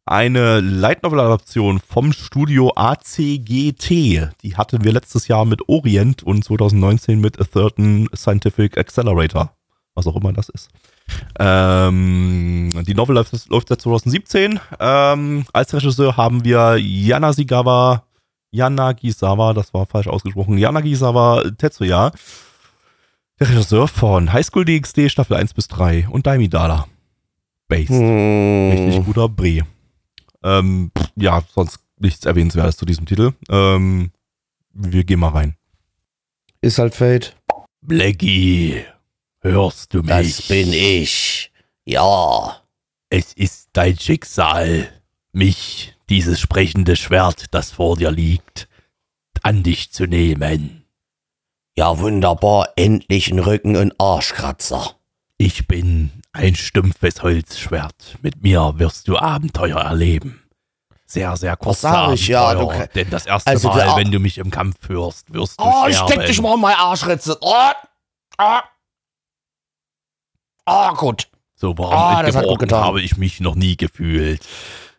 eine 0.05 0.59
Light 0.59 1.01
Novel 1.03 1.19
Adaption 1.19 1.79
vom 1.79 2.13
Studio 2.13 2.71
ACGT. 2.75 3.89
Die 4.43 4.57
hatten 4.57 4.83
wir 4.83 4.91
letztes 4.91 5.27
Jahr 5.27 5.45
mit 5.45 5.67
Orient 5.67 6.21
und 6.21 6.43
2019 6.43 7.19
mit 7.19 7.39
A 7.39 7.45
Certain 7.45 8.07
Scientific 8.15 8.77
Accelerator. 8.77 9.55
Was 9.95 10.05
auch 10.05 10.15
immer 10.15 10.33
das 10.33 10.49
ist. 10.49 10.69
Ähm, 11.39 12.69
die 12.87 12.93
Novel 12.93 13.15
läuft, 13.15 13.49
läuft 13.49 13.69
seit 13.69 13.81
2017. 13.81 14.59
Ähm, 14.79 15.45
als 15.51 15.73
Regisseur 15.73 16.15
haben 16.15 16.45
wir 16.45 16.77
Yanasigawa, 16.77 18.03
Yanagisawa, 18.51 19.53
das 19.53 19.73
war 19.73 19.85
falsch 19.85 20.07
ausgesprochen, 20.07 20.57
Yanagisawa 20.57 21.43
Tetsuya. 21.57 22.11
Der 23.39 23.49
Regisseur 23.49 23.87
von 23.87 24.33
High 24.33 24.45
School 24.45 24.65
DxD 24.65 25.09
Staffel 25.09 25.37
1 25.37 25.53
bis 25.53 25.67
3 25.69 26.07
und 26.09 26.27
Daimidala. 26.27 26.87
Based. 27.67 27.91
Richtig 27.91 28.95
Hm. 28.97 29.05
guter 29.05 29.29
Bre. 29.29 29.61
Ähm, 30.43 30.91
ja, 31.15 31.43
sonst 31.53 31.79
nichts 31.99 32.25
Erwähnenswertes 32.25 32.77
zu 32.77 32.85
diesem 32.85 33.05
Titel. 33.05 33.33
Ähm, 33.49 34.11
wir 34.73 35.03
gehen 35.03 35.19
mal 35.19 35.29
rein. 35.29 35.55
Ist 36.61 36.79
halt 36.79 36.95
Fate. 36.95 37.35
Blackie, 37.81 38.83
hörst 39.41 39.93
du 39.93 40.01
mich? 40.01 40.49
ich. 40.49 41.51
Ja. 41.85 42.57
Es 43.09 43.33
ist 43.33 43.69
dein 43.73 43.97
Schicksal, 43.97 44.89
mich, 45.31 45.95
dieses 46.09 46.39
sprechende 46.39 46.95
Schwert, 46.95 47.45
das 47.53 47.71
vor 47.71 47.95
dir 47.97 48.11
liegt, 48.11 48.67
an 49.43 49.63
dich 49.63 49.91
zu 49.91 50.05
nehmen. 50.05 50.85
Ja, 51.77 51.97
wunderbar. 51.99 52.69
Endlich 52.75 53.31
ein 53.31 53.39
Rücken- 53.39 53.77
und 53.77 53.93
Arschkratzer. 53.99 54.95
Ich 55.37 55.67
bin 55.67 56.11
ein 56.33 56.55
stumpfes 56.55 57.23
Holzschwert. 57.23 58.17
Mit 58.21 58.43
mir 58.43 58.73
wirst 58.77 59.07
du 59.07 59.17
Abenteuer 59.17 59.79
erleben. 59.79 60.43
Sehr, 61.05 61.35
sehr 61.37 61.55
kurze 61.55 61.81
sag 61.81 62.13
ich? 62.13 62.27
Ja, 62.27 62.53
du 62.53 62.63
Abenteuer. 62.69 62.87
denn 62.87 63.09
das 63.09 63.25
erste 63.25 63.49
Also 63.49 63.69
Mal, 63.69 63.95
wenn 63.95 64.11
du 64.11 64.19
mich 64.19 64.37
im 64.37 64.51
Kampf 64.51 64.75
führst, 64.85 65.31
wirst 65.33 65.59
du 65.59 65.63
Oh, 65.63 65.85
ich 65.87 65.95
sterben. 65.95 66.11
steck 66.13 66.25
dich 66.27 66.41
mal 66.41 66.55
in 66.55 66.59
meine 66.61 66.77
Arschritze. 66.77 67.37
Oh, 67.41 67.53
ah. 68.37 68.63
Ah, 70.65 70.93
gut. 70.93 71.27
So 71.55 71.77
warm 71.77 72.25
gut 72.25 72.33
gebrochen 72.35 72.57
getan. 72.59 72.83
habe 72.83 73.01
ich 73.01 73.17
mich 73.17 73.39
noch 73.39 73.55
nie 73.55 73.75
gefühlt. 73.75 74.45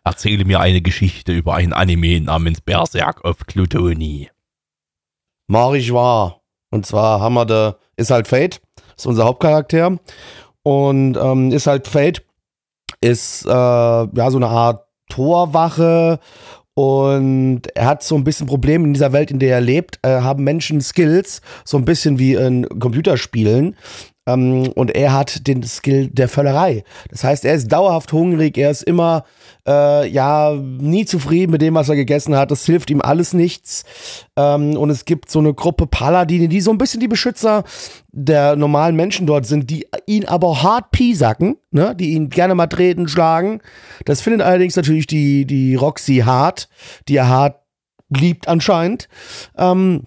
Erzähle 0.03 0.45
mir 0.45 0.59
eine 0.59 0.81
Geschichte 0.81 1.31
über 1.31 1.55
ein 1.55 1.73
Anime 1.73 2.21
namens 2.21 2.61
Berserk 2.61 3.23
of 3.23 3.45
Glutoni. 3.45 4.29
Mach 5.47 5.73
ich 5.73 5.93
wahr. 5.93 6.41
Und 6.71 6.85
zwar 6.85 7.19
haben 7.19 7.33
wir 7.35 7.45
da, 7.45 7.75
ist 7.97 8.09
halt 8.09 8.27
Fate, 8.27 8.61
ist 8.97 9.05
unser 9.05 9.25
Hauptcharakter. 9.25 9.99
Und 10.63 11.17
ähm, 11.17 11.51
ist 11.51 11.67
halt 11.67 11.87
Fate, 11.87 12.23
ist 13.01 13.45
äh, 13.45 13.49
ja 13.49 14.31
so 14.31 14.37
eine 14.37 14.47
Art 14.47 14.87
Torwache. 15.09 16.19
Und 16.73 17.63
er 17.75 17.85
hat 17.85 18.01
so 18.01 18.15
ein 18.15 18.23
bisschen 18.23 18.47
Probleme 18.47 18.85
in 18.85 18.93
dieser 18.93 19.11
Welt, 19.11 19.29
in 19.29 19.39
der 19.39 19.55
er 19.55 19.61
lebt, 19.61 19.99
äh, 20.03 20.21
haben 20.21 20.43
Menschen 20.43 20.81
Skills, 20.81 21.41
so 21.65 21.77
ein 21.77 21.85
bisschen 21.85 22.17
wie 22.17 22.33
in 22.33 22.67
Computerspielen. 22.79 23.75
Ähm, 24.27 24.71
und 24.75 24.95
er 24.95 25.13
hat 25.13 25.47
den 25.47 25.63
Skill 25.63 26.07
der 26.07 26.29
Völlerei. 26.29 26.83
Das 27.09 27.23
heißt, 27.23 27.43
er 27.43 27.55
ist 27.55 27.71
dauerhaft 27.71 28.13
hungrig, 28.13 28.57
er 28.57 28.69
ist 28.69 28.83
immer, 28.83 29.25
äh, 29.67 30.07
ja, 30.07 30.53
nie 30.53 31.05
zufrieden 31.05 31.51
mit 31.51 31.61
dem, 31.61 31.73
was 31.73 31.89
er 31.89 31.95
gegessen 31.95 32.35
hat. 32.35 32.51
Das 32.51 32.65
hilft 32.65 32.91
ihm 32.91 33.01
alles 33.01 33.33
nichts. 33.33 33.83
Ähm, 34.35 34.77
und 34.77 34.91
es 34.91 35.05
gibt 35.05 35.31
so 35.31 35.39
eine 35.39 35.53
Gruppe 35.53 35.87
Paladine, 35.87 36.47
die 36.47 36.61
so 36.61 36.71
ein 36.71 36.77
bisschen 36.77 36.99
die 36.99 37.07
Beschützer 37.07 37.63
der 38.11 38.55
normalen 38.55 38.95
Menschen 38.95 39.25
dort 39.25 39.45
sind, 39.45 39.69
die 39.69 39.87
ihn 40.05 40.25
aber 40.25 40.61
hart 40.61 40.91
piesacken, 40.91 41.57
ne? 41.71 41.95
die 41.95 42.11
ihn 42.11 42.29
gerne 42.29 42.53
mal 42.53 42.67
treten, 42.67 43.07
schlagen. 43.07 43.61
Das 44.05 44.21
findet 44.21 44.41
allerdings 44.41 44.75
natürlich 44.75 45.07
die, 45.07 45.45
die 45.45 45.75
Roxy 45.75 46.17
hart, 46.17 46.69
die 47.07 47.15
er 47.15 47.27
hart 47.27 47.61
liebt 48.09 48.47
anscheinend. 48.47 49.07
Ähm, 49.57 50.03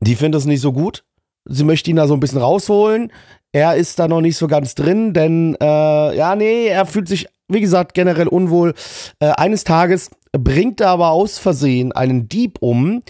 die 0.00 0.16
findet 0.16 0.38
das 0.38 0.46
nicht 0.46 0.60
so 0.60 0.72
gut. 0.72 1.04
Sie 1.46 1.64
möchte 1.64 1.90
ihn 1.90 1.96
da 1.96 2.06
so 2.06 2.14
ein 2.14 2.20
bisschen 2.20 2.40
rausholen. 2.40 3.10
Er 3.54 3.76
ist 3.76 4.00
da 4.00 4.08
noch 4.08 4.20
nicht 4.20 4.36
so 4.36 4.48
ganz 4.48 4.74
drin, 4.74 5.12
denn 5.12 5.56
äh, 5.60 6.16
ja, 6.16 6.34
nee, 6.34 6.66
er 6.66 6.86
fühlt 6.86 7.06
sich, 7.06 7.28
wie 7.46 7.60
gesagt, 7.60 7.94
generell 7.94 8.26
unwohl. 8.26 8.74
Äh, 9.20 9.28
eines 9.28 9.62
Tages 9.62 10.10
bringt 10.32 10.80
er 10.80 10.88
aber 10.88 11.10
aus 11.10 11.38
Versehen 11.38 11.92
einen 11.92 12.28
Dieb 12.28 12.56
um 12.58 13.04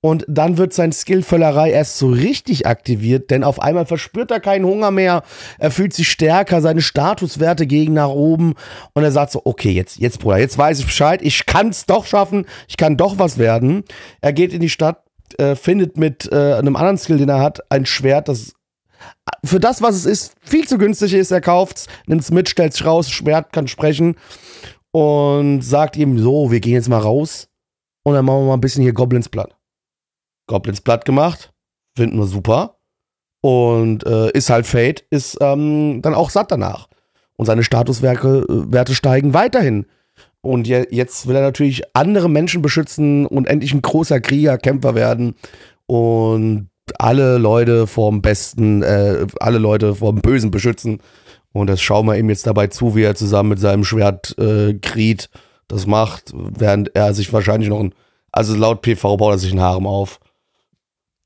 und 0.00 0.24
dann 0.26 0.56
wird 0.56 0.72
sein 0.72 0.92
Skill 0.92 1.22
Völlerei 1.22 1.72
erst 1.72 1.98
so 1.98 2.08
richtig 2.08 2.66
aktiviert, 2.66 3.30
denn 3.30 3.44
auf 3.44 3.60
einmal 3.60 3.84
verspürt 3.84 4.30
er 4.30 4.40
keinen 4.40 4.64
Hunger 4.64 4.90
mehr, 4.90 5.22
er 5.58 5.70
fühlt 5.70 5.92
sich 5.92 6.10
stärker, 6.10 6.62
seine 6.62 6.80
Statuswerte 6.80 7.66
gehen 7.66 7.92
nach 7.92 8.08
oben 8.08 8.54
und 8.94 9.04
er 9.04 9.12
sagt 9.12 9.32
so, 9.32 9.42
okay, 9.44 9.72
jetzt, 9.72 9.98
jetzt 9.98 10.20
Bruder, 10.20 10.38
jetzt 10.38 10.56
weiß 10.56 10.78
ich 10.78 10.86
Bescheid, 10.86 11.20
ich 11.20 11.44
kann 11.44 11.68
es 11.68 11.84
doch 11.84 12.06
schaffen, 12.06 12.46
ich 12.68 12.78
kann 12.78 12.96
doch 12.96 13.18
was 13.18 13.36
werden. 13.36 13.84
Er 14.22 14.32
geht 14.32 14.54
in 14.54 14.60
die 14.60 14.70
Stadt, 14.70 15.02
äh, 15.36 15.56
findet 15.56 15.98
mit 15.98 16.26
äh, 16.32 16.54
einem 16.54 16.76
anderen 16.76 16.96
Skill, 16.96 17.18
den 17.18 17.28
er 17.28 17.40
hat, 17.40 17.70
ein 17.70 17.84
Schwert, 17.84 18.28
das 18.28 18.54
für 19.44 19.60
das, 19.60 19.82
was 19.82 19.96
es 19.96 20.06
ist, 20.06 20.34
viel 20.40 20.66
zu 20.66 20.78
günstig 20.78 21.14
ist. 21.14 21.30
Er 21.30 21.40
kauft's, 21.40 21.86
nimmt's 22.06 22.30
mit, 22.30 22.48
stellt's 22.48 22.84
raus, 22.84 23.10
Schwert 23.10 23.52
kann 23.52 23.68
sprechen 23.68 24.16
und 24.92 25.62
sagt 25.62 25.96
ihm 25.96 26.18
so, 26.18 26.50
wir 26.50 26.60
gehen 26.60 26.74
jetzt 26.74 26.88
mal 26.88 26.98
raus 26.98 27.48
und 28.02 28.14
dann 28.14 28.24
machen 28.24 28.40
wir 28.40 28.46
mal 28.48 28.54
ein 28.54 28.60
bisschen 28.60 28.82
hier 28.82 28.92
Goblins 28.92 29.28
platt. 29.28 29.56
Goblins 30.46 30.80
platt 30.80 31.04
gemacht, 31.04 31.52
finden 31.96 32.18
wir 32.18 32.26
super 32.26 32.78
und 33.40 34.04
äh, 34.04 34.30
ist 34.32 34.50
halt 34.50 34.66
Fate, 34.66 35.04
ist 35.10 35.38
ähm, 35.40 36.00
dann 36.02 36.14
auch 36.14 36.30
satt 36.30 36.50
danach 36.50 36.88
und 37.36 37.46
seine 37.46 37.62
Statuswerte 37.62 38.68
äh, 38.72 38.94
steigen 38.94 39.32
weiterhin. 39.32 39.86
Und 40.42 40.66
je, 40.66 40.86
jetzt 40.90 41.26
will 41.26 41.36
er 41.36 41.42
natürlich 41.42 41.82
andere 41.94 42.30
Menschen 42.30 42.62
beschützen 42.62 43.26
und 43.26 43.46
endlich 43.46 43.74
ein 43.74 43.82
großer 43.82 44.20
Krieger, 44.20 44.58
Kämpfer 44.58 44.94
werden 44.94 45.34
und 45.86 46.69
alle 46.98 47.38
Leute 47.38 47.86
vom 47.86 48.22
Besten, 48.22 48.82
äh, 48.82 49.26
alle 49.38 49.58
Leute 49.58 49.94
vom 49.94 50.16
Bösen 50.16 50.50
beschützen. 50.50 51.00
Und 51.52 51.68
das 51.68 51.80
schauen 51.80 52.06
wir 52.06 52.16
ihm 52.16 52.28
jetzt 52.28 52.46
dabei 52.46 52.68
zu, 52.68 52.94
wie 52.94 53.02
er 53.02 53.14
zusammen 53.14 53.50
mit 53.50 53.58
seinem 53.58 53.84
Schwert 53.84 54.36
äh, 54.38 54.74
Krieg 54.74 55.28
das 55.68 55.86
macht, 55.86 56.32
während 56.34 56.94
er 56.94 57.14
sich 57.14 57.32
wahrscheinlich 57.32 57.68
noch 57.68 57.80
ein, 57.80 57.94
also 58.32 58.56
laut 58.56 58.82
PV 58.82 59.16
baut 59.16 59.34
er 59.34 59.38
sich 59.38 59.52
ein 59.52 59.60
Harem 59.60 59.86
auf. 59.86 60.20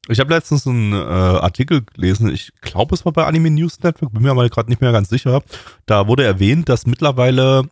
Ich 0.08 0.20
habe 0.20 0.34
letztens 0.34 0.66
einen 0.66 0.92
äh, 0.92 0.96
Artikel 0.96 1.82
gelesen, 1.82 2.30
ich 2.30 2.52
glaube, 2.60 2.94
es 2.94 3.06
war 3.06 3.12
bei 3.12 3.24
Anime 3.24 3.50
News 3.50 3.80
Network, 3.82 4.12
bin 4.12 4.22
mir 4.22 4.32
aber 4.32 4.48
gerade 4.50 4.68
nicht 4.68 4.82
mehr 4.82 4.92
ganz 4.92 5.08
sicher. 5.08 5.42
Da 5.86 6.06
wurde 6.08 6.24
erwähnt, 6.24 6.68
dass 6.68 6.86
mittlerweile 6.86 7.70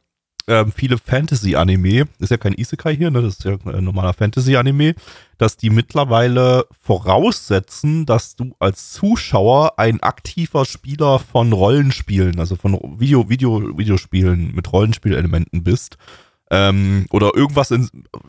ähm, 0.48 0.72
viele 0.74 0.98
Fantasy-Anime, 0.98 2.06
ist 2.18 2.30
ja 2.30 2.36
kein 2.36 2.54
Isekai 2.54 2.96
hier, 2.96 3.10
ne, 3.10 3.22
das 3.22 3.34
ist 3.38 3.44
ja 3.44 3.56
ein 3.64 3.84
normaler 3.84 4.12
Fantasy-Anime, 4.12 4.94
dass 5.38 5.56
die 5.56 5.70
mittlerweile 5.70 6.66
voraussetzen, 6.82 8.06
dass 8.06 8.36
du 8.36 8.54
als 8.58 8.92
Zuschauer 8.92 9.78
ein 9.78 10.02
aktiver 10.02 10.64
Spieler 10.64 11.18
von 11.18 11.52
Rollenspielen, 11.52 12.38
also 12.38 12.56
von 12.56 12.78
Video, 12.98 13.28
Video, 13.28 13.76
Videospielen 13.78 14.54
mit 14.54 14.72
Rollenspielelementen 14.72 15.62
bist. 15.62 15.96
Ähm, 16.50 17.06
oder 17.10 17.34
irgendwas 17.34 17.70
in, 17.70 17.88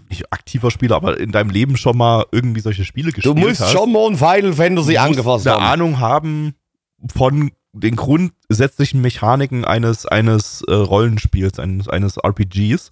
nicht 0.09 0.31
aktiver 0.31 0.71
Spieler, 0.71 0.95
aber 0.95 1.19
in 1.19 1.33
deinem 1.33 1.49
Leben 1.49 1.75
schon 1.75 1.97
mal 1.97 2.25
irgendwie 2.31 2.61
solche 2.61 2.85
Spiele 2.85 3.11
gespielt 3.11 3.35
Du 3.37 3.39
musst 3.39 3.59
hast. 3.59 3.71
schon 3.73 3.91
mal 3.91 4.07
ein 4.07 4.15
Final 4.15 4.53
Fantasy 4.53 4.95
angefasst 4.95 5.45
eine 5.45 5.57
haben. 5.57 5.65
Ahnung 5.65 5.99
haben 5.99 6.53
von 7.13 7.51
den 7.73 7.95
grundsätzlichen 7.95 9.01
Mechaniken 9.01 9.65
eines, 9.65 10.05
eines 10.05 10.61
äh, 10.67 10.73
Rollenspiels, 10.73 11.59
eines, 11.59 11.87
eines 11.89 12.17
RPGs. 12.17 12.91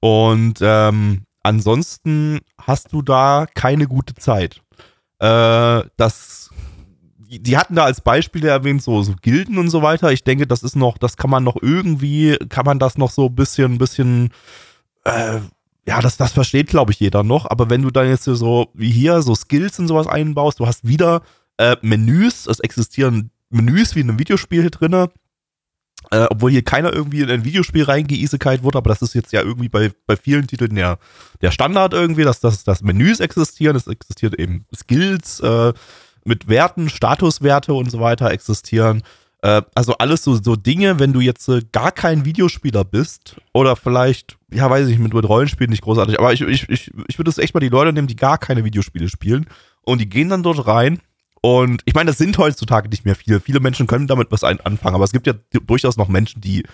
Und 0.00 0.58
ähm, 0.60 1.22
ansonsten 1.42 2.40
hast 2.60 2.92
du 2.92 3.02
da 3.02 3.46
keine 3.54 3.86
gute 3.86 4.14
Zeit. 4.14 4.60
Äh, 5.20 5.82
das, 5.96 6.50
die, 7.18 7.56
hatten 7.56 7.76
da 7.76 7.84
als 7.84 8.00
Beispiele 8.00 8.48
erwähnt, 8.48 8.82
so, 8.82 9.02
so 9.02 9.14
Gilden 9.20 9.58
und 9.58 9.70
so 9.70 9.82
weiter. 9.82 10.10
Ich 10.10 10.24
denke, 10.24 10.46
das 10.46 10.64
ist 10.64 10.76
noch, 10.76 10.98
das 10.98 11.16
kann 11.16 11.30
man 11.30 11.44
noch 11.44 11.56
irgendwie, 11.60 12.36
kann 12.48 12.64
man 12.64 12.80
das 12.80 12.98
noch 12.98 13.10
so 13.10 13.26
ein 13.26 13.34
bisschen, 13.36 13.78
bisschen, 13.78 14.30
äh, 15.04 15.40
ja, 15.86 16.00
das, 16.00 16.16
das 16.16 16.32
versteht, 16.32 16.66
glaube 16.66 16.92
ich, 16.92 17.00
jeder 17.00 17.22
noch. 17.22 17.48
Aber 17.48 17.70
wenn 17.70 17.82
du 17.82 17.90
dann 17.90 18.08
jetzt 18.08 18.24
so 18.24 18.70
wie 18.74 18.90
hier 18.90 19.22
so 19.22 19.34
Skills 19.34 19.78
und 19.78 19.86
sowas 19.86 20.08
einbaust, 20.08 20.58
du 20.58 20.66
hast 20.66 20.86
wieder 20.86 21.22
äh, 21.58 21.76
Menüs, 21.82 22.46
es 22.46 22.60
existieren 22.60 23.30
Menüs 23.50 23.94
wie 23.94 24.00
in 24.00 24.08
einem 24.08 24.18
Videospiel 24.18 24.70
drinne. 24.70 25.10
Äh, 26.10 26.26
obwohl 26.30 26.50
hier 26.50 26.64
keiner 26.64 26.92
irgendwie 26.92 27.20
in 27.20 27.30
ein 27.30 27.44
Videospiel 27.44 27.84
reingeisekalt 27.84 28.62
wurde, 28.62 28.78
aber 28.78 28.88
das 28.88 29.02
ist 29.02 29.14
jetzt 29.14 29.32
ja 29.32 29.42
irgendwie 29.42 29.68
bei, 29.68 29.92
bei 30.06 30.16
vielen 30.16 30.46
Titeln 30.46 30.74
der, 30.74 30.98
der 31.42 31.50
Standard 31.50 31.92
irgendwie, 31.92 32.24
dass, 32.24 32.40
dass, 32.40 32.64
dass 32.64 32.82
Menüs 32.82 33.20
existieren, 33.20 33.76
es 33.76 33.86
existiert 33.86 34.34
eben 34.38 34.64
Skills 34.74 35.40
äh, 35.40 35.74
mit 36.24 36.48
Werten, 36.48 36.88
Statuswerte 36.88 37.74
und 37.74 37.90
so 37.90 38.00
weiter 38.00 38.30
existieren. 38.30 39.02
Äh, 39.42 39.62
also 39.74 39.94
alles 39.98 40.24
so, 40.24 40.34
so 40.42 40.56
Dinge, 40.56 40.98
wenn 40.98 41.12
du 41.12 41.20
jetzt 41.20 41.48
äh, 41.48 41.60
gar 41.70 41.92
kein 41.92 42.24
Videospieler 42.24 42.84
bist 42.84 43.36
oder 43.52 43.76
vielleicht, 43.76 44.38
ja 44.52 44.68
weiß 44.70 44.88
ich 44.88 44.98
mit, 44.98 45.12
mit 45.12 45.28
Rollenspielen 45.28 45.70
nicht 45.70 45.82
großartig, 45.82 46.18
aber 46.18 46.32
ich, 46.32 46.40
ich, 46.40 46.68
ich, 46.70 46.90
ich 47.08 47.18
würde 47.18 47.30
es 47.30 47.38
echt 47.38 47.54
mal 47.54 47.60
die 47.60 47.68
Leute 47.68 47.92
nehmen, 47.92 48.08
die 48.08 48.16
gar 48.16 48.38
keine 48.38 48.64
Videospiele 48.64 49.08
spielen 49.08 49.46
und 49.82 50.00
die 50.00 50.08
gehen 50.08 50.30
dann 50.30 50.42
dort 50.42 50.66
rein 50.66 51.00
und 51.42 51.82
ich 51.86 51.94
meine, 51.94 52.10
das 52.10 52.18
sind 52.18 52.36
heutzutage 52.38 52.88
nicht 52.88 53.04
mehr 53.04 53.16
viele. 53.16 53.40
Viele 53.40 53.60
Menschen 53.60 53.86
können 53.86 54.06
damit 54.06 54.30
was 54.30 54.44
anfangen, 54.44 54.94
aber 54.94 55.04
es 55.04 55.12
gibt 55.12 55.26
ja 55.26 55.34
durchaus 55.66 55.96
noch 55.96 56.08
Menschen, 56.08 56.40
die, 56.40 56.64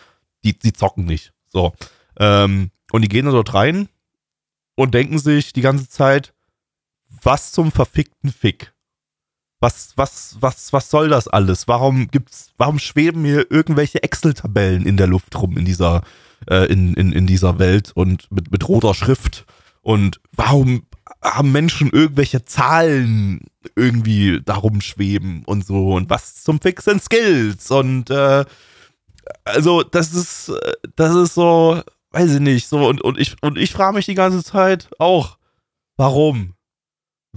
die, 0.44 0.58
die 0.58 0.72
zocken 0.72 1.04
nicht. 1.04 1.32
So. 1.48 1.72
Ähm, 2.18 2.70
und 2.90 3.02
die 3.02 3.08
gehen 3.08 3.26
dann 3.26 3.34
dort 3.34 3.54
rein 3.54 3.88
und 4.74 4.94
denken 4.94 5.18
sich 5.18 5.52
die 5.52 5.60
ganze 5.60 5.88
Zeit, 5.88 6.32
was 7.22 7.52
zum 7.52 7.70
verfickten 7.70 8.32
Fick? 8.32 8.72
Was, 9.60 9.92
was, 9.96 10.36
was, 10.40 10.72
was 10.72 10.90
soll 10.90 11.08
das 11.08 11.28
alles? 11.28 11.66
Warum 11.66 12.08
gibt's, 12.08 12.52
warum 12.58 12.78
schweben 12.78 13.24
hier 13.24 13.50
irgendwelche 13.50 14.02
Excel-Tabellen 14.02 14.84
in 14.84 14.96
der 14.96 15.06
Luft 15.06 15.40
rum 15.40 15.56
in 15.56 15.64
dieser, 15.64 16.02
äh, 16.48 16.70
in, 16.70 16.94
in, 16.94 17.12
in 17.12 17.26
dieser 17.26 17.58
Welt 17.58 17.92
und 17.94 18.30
mit, 18.30 18.50
mit 18.50 18.68
roter 18.68 18.94
Schrift? 18.94 19.46
Und 19.80 20.20
warum 20.32 20.86
haben 21.26 21.52
Menschen 21.52 21.90
irgendwelche 21.90 22.44
Zahlen 22.44 23.40
irgendwie 23.74 24.40
darum 24.44 24.80
schweben 24.80 25.42
und 25.46 25.66
so 25.66 25.94
und 25.94 26.08
was 26.08 26.42
zum 26.42 26.60
Fix 26.60 26.84
sind 26.84 27.02
Skills 27.02 27.70
und 27.70 28.10
äh, 28.10 28.44
also 29.44 29.82
das 29.82 30.12
ist 30.14 30.52
das 30.94 31.14
ist 31.14 31.34
so 31.34 31.82
weiß 32.12 32.34
ich 32.34 32.40
nicht 32.40 32.68
so 32.68 32.86
und 32.86 33.02
und 33.02 33.18
ich 33.18 33.36
und 33.42 33.58
ich 33.58 33.72
frage 33.72 33.96
mich 33.96 34.06
die 34.06 34.14
ganze 34.14 34.44
Zeit 34.44 34.88
auch 34.98 35.38
warum 35.96 36.55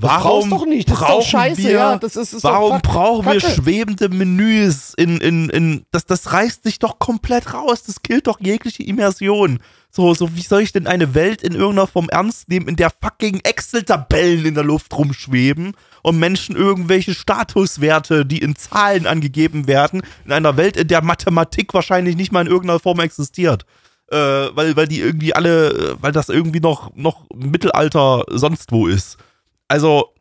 warum 0.02 0.50
brauchst 0.50 0.52
doch 0.52 0.66
nicht, 0.68 0.90
das 0.90 0.96
ist 0.98 1.02
doch 1.02 1.08
brauchen 1.10 1.26
scheiße, 1.30 1.64
wir, 1.64 1.72
ja, 1.72 1.98
das 1.98 2.16
ist- 2.16 2.34
ist 2.34 2.44
warum 2.44 2.82
brauchen 2.82 3.26
wir 3.26 3.40
Kacke. 3.40 3.54
schwebende 3.54 4.10
Menüs 4.10 4.94
in 4.98 5.18
in 5.22 5.50
in 5.50 5.86
das 5.92 6.06
das 6.06 6.32
reißt 6.32 6.64
sich 6.64 6.80
doch 6.80 7.00
komplett 7.00 7.54
raus 7.54 7.84
das 7.84 8.02
killt 8.02 8.28
doch 8.28 8.40
jegliche 8.40 8.84
Immersion 8.84 9.60
so, 9.92 10.14
so, 10.14 10.36
wie 10.36 10.42
soll 10.44 10.62
ich 10.62 10.72
denn 10.72 10.86
eine 10.86 11.16
Welt 11.16 11.42
in 11.42 11.54
irgendeiner 11.54 11.88
Form 11.88 12.10
ernst 12.10 12.48
nehmen, 12.48 12.68
in 12.68 12.76
der 12.76 12.92
fucking 12.92 13.40
Excel-Tabellen 13.44 14.46
in 14.46 14.54
der 14.54 14.64
Luft 14.64 14.96
rumschweben 14.96 15.74
und 16.04 16.20
Menschen 16.20 16.56
irgendwelche 16.56 17.16
Statuswerte, 17.16 18.24
die 18.24 18.38
in 18.38 18.56
Zahlen 18.56 19.08
angegeben 19.08 19.66
werden, 19.66 20.04
in 20.26 20.32
einer 20.32 20.58
Welt, 20.58 20.78
in 20.78 20.88
der 20.88 21.02
Mathematik 21.04 21.74
wahrscheinlich 21.74 22.16
nicht 22.16 22.32
mal 22.32 22.42
in 22.42 22.52
irgendeiner 22.52 22.80
Form 22.80 23.00
existiert. 23.00 23.66
Äh, 24.12 24.16
weil, 24.16 24.76
weil 24.76 24.88
die 24.88 25.00
irgendwie 25.00 25.34
alle, 25.34 25.70
äh, 25.72 25.96
weil 26.02 26.12
das 26.12 26.30
irgendwie 26.30 26.60
noch, 26.60 26.92
noch 26.96 27.26
Mittelalter 27.36 28.26
sonst 28.30 28.72
wo 28.72 28.86
ist. 28.86 29.18
Also, 29.70 30.14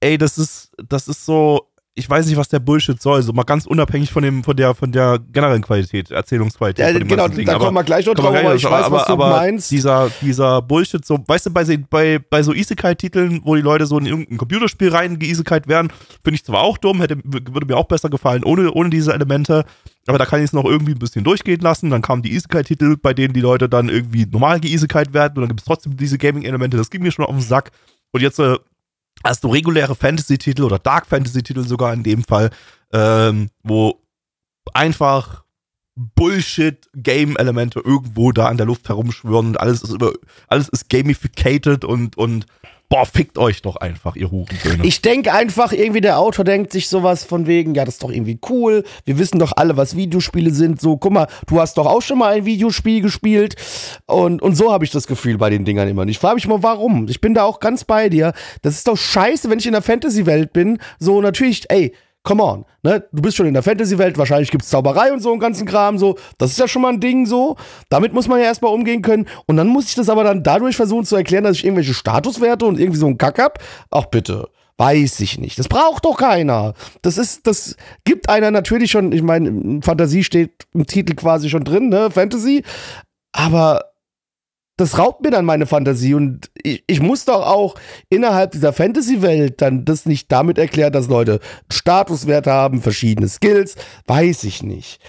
ey, 0.00 0.18
das 0.18 0.36
ist, 0.36 0.72
das 0.88 1.08
ist 1.08 1.24
so, 1.24 1.68
ich 1.98 2.10
weiß 2.10 2.26
nicht, 2.26 2.36
was 2.36 2.48
der 2.50 2.58
Bullshit 2.58 3.00
soll, 3.00 3.22
so 3.22 3.32
mal 3.32 3.44
ganz 3.44 3.64
unabhängig 3.64 4.10
von 4.10 4.22
dem, 4.22 4.44
von 4.44 4.54
der, 4.54 4.74
von 4.74 4.92
der 4.92 5.18
generellen 5.32 5.62
Qualität, 5.62 6.10
Erzählungsqualität. 6.10 6.84
Ja, 6.84 6.98
genau, 6.98 7.26
da 7.28 7.54
Aber- 7.54 7.64
kommen 7.64 7.76
wir 7.76 7.84
gleich 7.84 8.04
noch 8.04 8.12
drauf, 8.14 8.34
aber 8.36 8.54
ich 8.54 8.64
weiß, 8.64 8.90
was 8.90 9.06
du 9.06 9.12
aber 9.12 9.30
meinst. 9.30 9.70
Dieser, 9.70 10.10
dieser 10.20 10.60
Bullshit, 10.60 11.02
so, 11.06 11.18
weißt 11.26 11.46
du, 11.46 11.50
bei, 11.50 11.64
bei, 11.88 12.18
bei 12.18 12.42
so 12.42 12.52
Isekai-Titeln, 12.52 13.40
wo 13.44 13.54
die 13.54 13.62
Leute 13.62 13.86
so 13.86 13.98
in 13.98 14.04
irgendein 14.04 14.36
Computerspiel 14.36 14.90
rein 14.90 15.18
geisekalt 15.18 15.68
werden, 15.68 15.90
finde 16.22 16.34
ich 16.34 16.44
zwar 16.44 16.60
auch 16.60 16.76
dumm, 16.76 17.00
hätte, 17.00 17.16
würde 17.24 17.66
mir 17.66 17.76
auch 17.78 17.86
besser 17.86 18.10
gefallen 18.10 18.44
ohne, 18.44 18.70
ohne 18.72 18.90
diese 18.90 19.14
Elemente, 19.14 19.64
aber 20.06 20.18
da 20.18 20.26
kann 20.26 20.40
ich 20.40 20.46
es 20.46 20.52
noch 20.52 20.66
irgendwie 20.66 20.92
ein 20.92 20.98
bisschen 20.98 21.24
durchgehen 21.24 21.60
lassen. 21.60 21.88
Dann 21.88 22.02
kamen 22.02 22.20
die 22.20 22.34
Isekai-Titel, 22.34 22.96
bei 23.00 23.14
denen 23.14 23.32
die 23.32 23.40
Leute 23.40 23.70
dann 23.70 23.88
irgendwie 23.88 24.26
normal 24.26 24.60
geisekalt 24.60 25.14
werden 25.14 25.36
und 25.36 25.42
dann 25.42 25.48
gibt 25.48 25.60
es 25.60 25.66
trotzdem 25.66 25.96
diese 25.96 26.18
Gaming-Elemente, 26.18 26.76
das 26.76 26.90
ging 26.90 27.02
mir 27.02 27.10
schon 27.12 27.24
auf 27.24 27.30
den 27.34 27.40
Sack. 27.40 27.70
Und 28.12 28.20
jetzt 28.20 28.38
äh, 28.38 28.56
hast 29.24 29.44
du 29.44 29.48
reguläre 29.48 29.94
Fantasy-Titel 29.94 30.62
oder 30.62 30.78
Dark 30.78 31.06
Fantasy-Titel 31.06 31.66
sogar 31.66 31.92
in 31.92 32.02
dem 32.02 32.24
Fall, 32.24 32.50
ähm, 32.92 33.50
wo 33.62 34.02
einfach 34.72 35.44
Bullshit-Game-Elemente 35.96 37.80
irgendwo 37.80 38.30
da 38.32 38.50
in 38.50 38.58
der 38.58 38.66
Luft 38.66 38.88
herumschwören 38.88 39.48
und 39.48 39.60
alles 39.60 39.82
ist 39.82 39.92
über, 39.92 40.12
alles 40.48 40.68
ist 40.68 40.90
gamificated 40.90 41.84
und, 41.84 42.16
und 42.18 42.46
boah, 42.88 43.04
fickt 43.04 43.38
euch 43.38 43.62
doch 43.62 43.76
einfach, 43.76 44.16
ihr 44.16 44.30
Hurensöhne. 44.30 44.84
Ich 44.84 45.02
denke 45.02 45.32
einfach, 45.32 45.72
irgendwie 45.72 46.00
der 46.00 46.18
Autor 46.18 46.44
denkt 46.44 46.72
sich 46.72 46.88
sowas 46.88 47.24
von 47.24 47.46
wegen, 47.46 47.74
ja, 47.74 47.84
das 47.84 47.94
ist 47.94 48.02
doch 48.02 48.10
irgendwie 48.10 48.38
cool. 48.48 48.84
Wir 49.04 49.18
wissen 49.18 49.38
doch 49.38 49.52
alle, 49.56 49.76
was 49.76 49.96
Videospiele 49.96 50.52
sind. 50.52 50.80
So, 50.80 50.96
guck 50.96 51.12
mal, 51.12 51.26
du 51.46 51.60
hast 51.60 51.78
doch 51.78 51.86
auch 51.86 52.02
schon 52.02 52.18
mal 52.18 52.34
ein 52.34 52.44
Videospiel 52.44 53.00
gespielt. 53.00 53.56
Und, 54.06 54.42
und 54.42 54.56
so 54.56 54.72
habe 54.72 54.84
ich 54.84 54.90
das 54.90 55.06
Gefühl 55.06 55.38
bei 55.38 55.50
den 55.50 55.64
Dingern 55.64 55.88
immer. 55.88 56.02
Und 56.02 56.08
ich 56.08 56.18
frage 56.18 56.36
mich 56.36 56.46
mal, 56.46 56.62
warum? 56.62 57.08
Ich 57.08 57.20
bin 57.20 57.34
da 57.34 57.44
auch 57.44 57.60
ganz 57.60 57.84
bei 57.84 58.08
dir. 58.08 58.32
Das 58.62 58.74
ist 58.74 58.86
doch 58.86 58.96
scheiße, 58.96 59.50
wenn 59.50 59.58
ich 59.58 59.66
in 59.66 59.72
der 59.72 59.82
Fantasy-Welt 59.82 60.52
bin. 60.52 60.78
So, 60.98 61.20
natürlich, 61.20 61.64
ey, 61.70 61.92
come 62.26 62.42
on, 62.42 62.66
ne? 62.82 63.04
Du 63.12 63.22
bist 63.22 63.36
schon 63.36 63.46
in 63.46 63.54
der 63.54 63.62
Fantasy-Welt, 63.62 64.18
wahrscheinlich 64.18 64.50
gibt's 64.50 64.68
Zauberei 64.68 65.12
und 65.12 65.20
so 65.20 65.30
einen 65.30 65.40
ganzen 65.40 65.66
Kram, 65.66 65.96
so. 65.96 66.16
Das 66.36 66.50
ist 66.50 66.58
ja 66.58 66.68
schon 66.68 66.82
mal 66.82 66.92
ein 66.92 67.00
Ding, 67.00 67.24
so. 67.24 67.56
Damit 67.88 68.12
muss 68.12 68.28
man 68.28 68.40
ja 68.40 68.46
erstmal 68.46 68.74
umgehen 68.74 69.00
können. 69.00 69.26
Und 69.46 69.56
dann 69.56 69.68
muss 69.68 69.88
ich 69.88 69.94
das 69.94 70.10
aber 70.10 70.24
dann 70.24 70.42
dadurch 70.42 70.76
versuchen 70.76 71.06
zu 71.06 71.16
erklären, 71.16 71.44
dass 71.44 71.56
ich 71.56 71.64
irgendwelche 71.64 71.94
Statuswerte 71.94 72.66
und 72.66 72.78
irgendwie 72.78 72.98
so 72.98 73.06
einen 73.06 73.16
Kack 73.16 73.38
hab. 73.38 73.60
Ach, 73.90 74.06
bitte. 74.06 74.48
Weiß 74.76 75.20
ich 75.20 75.38
nicht. 75.38 75.58
Das 75.58 75.68
braucht 75.68 76.04
doch 76.04 76.18
keiner. 76.18 76.74
Das 77.00 77.16
ist, 77.16 77.46
das 77.46 77.76
gibt 78.04 78.28
einer 78.28 78.50
natürlich 78.50 78.90
schon, 78.90 79.12
ich 79.12 79.22
meine, 79.22 79.80
Fantasie 79.82 80.22
steht 80.22 80.66
im 80.74 80.86
Titel 80.86 81.14
quasi 81.14 81.48
schon 81.48 81.64
drin, 81.64 81.88
ne? 81.88 82.10
Fantasy. 82.10 82.62
Aber 83.32 83.84
das 84.76 84.98
raubt 84.98 85.22
mir 85.22 85.30
dann 85.30 85.46
meine 85.46 85.66
Fantasie 85.66 86.14
und 86.14 86.50
ich, 86.62 86.84
ich 86.86 87.00
muss 87.00 87.24
doch 87.24 87.46
auch 87.46 87.76
innerhalb 88.10 88.52
dieser 88.52 88.72
Fantasy-Welt 88.72 89.62
dann 89.62 89.84
das 89.84 90.04
nicht 90.04 90.30
damit 90.30 90.58
erklären, 90.58 90.92
dass 90.92 91.08
Leute 91.08 91.40
Statuswerte 91.72 92.52
haben, 92.52 92.82
verschiedene 92.82 93.28
Skills, 93.28 93.76
weiß 94.06 94.44
ich 94.44 94.62
nicht. 94.62 95.00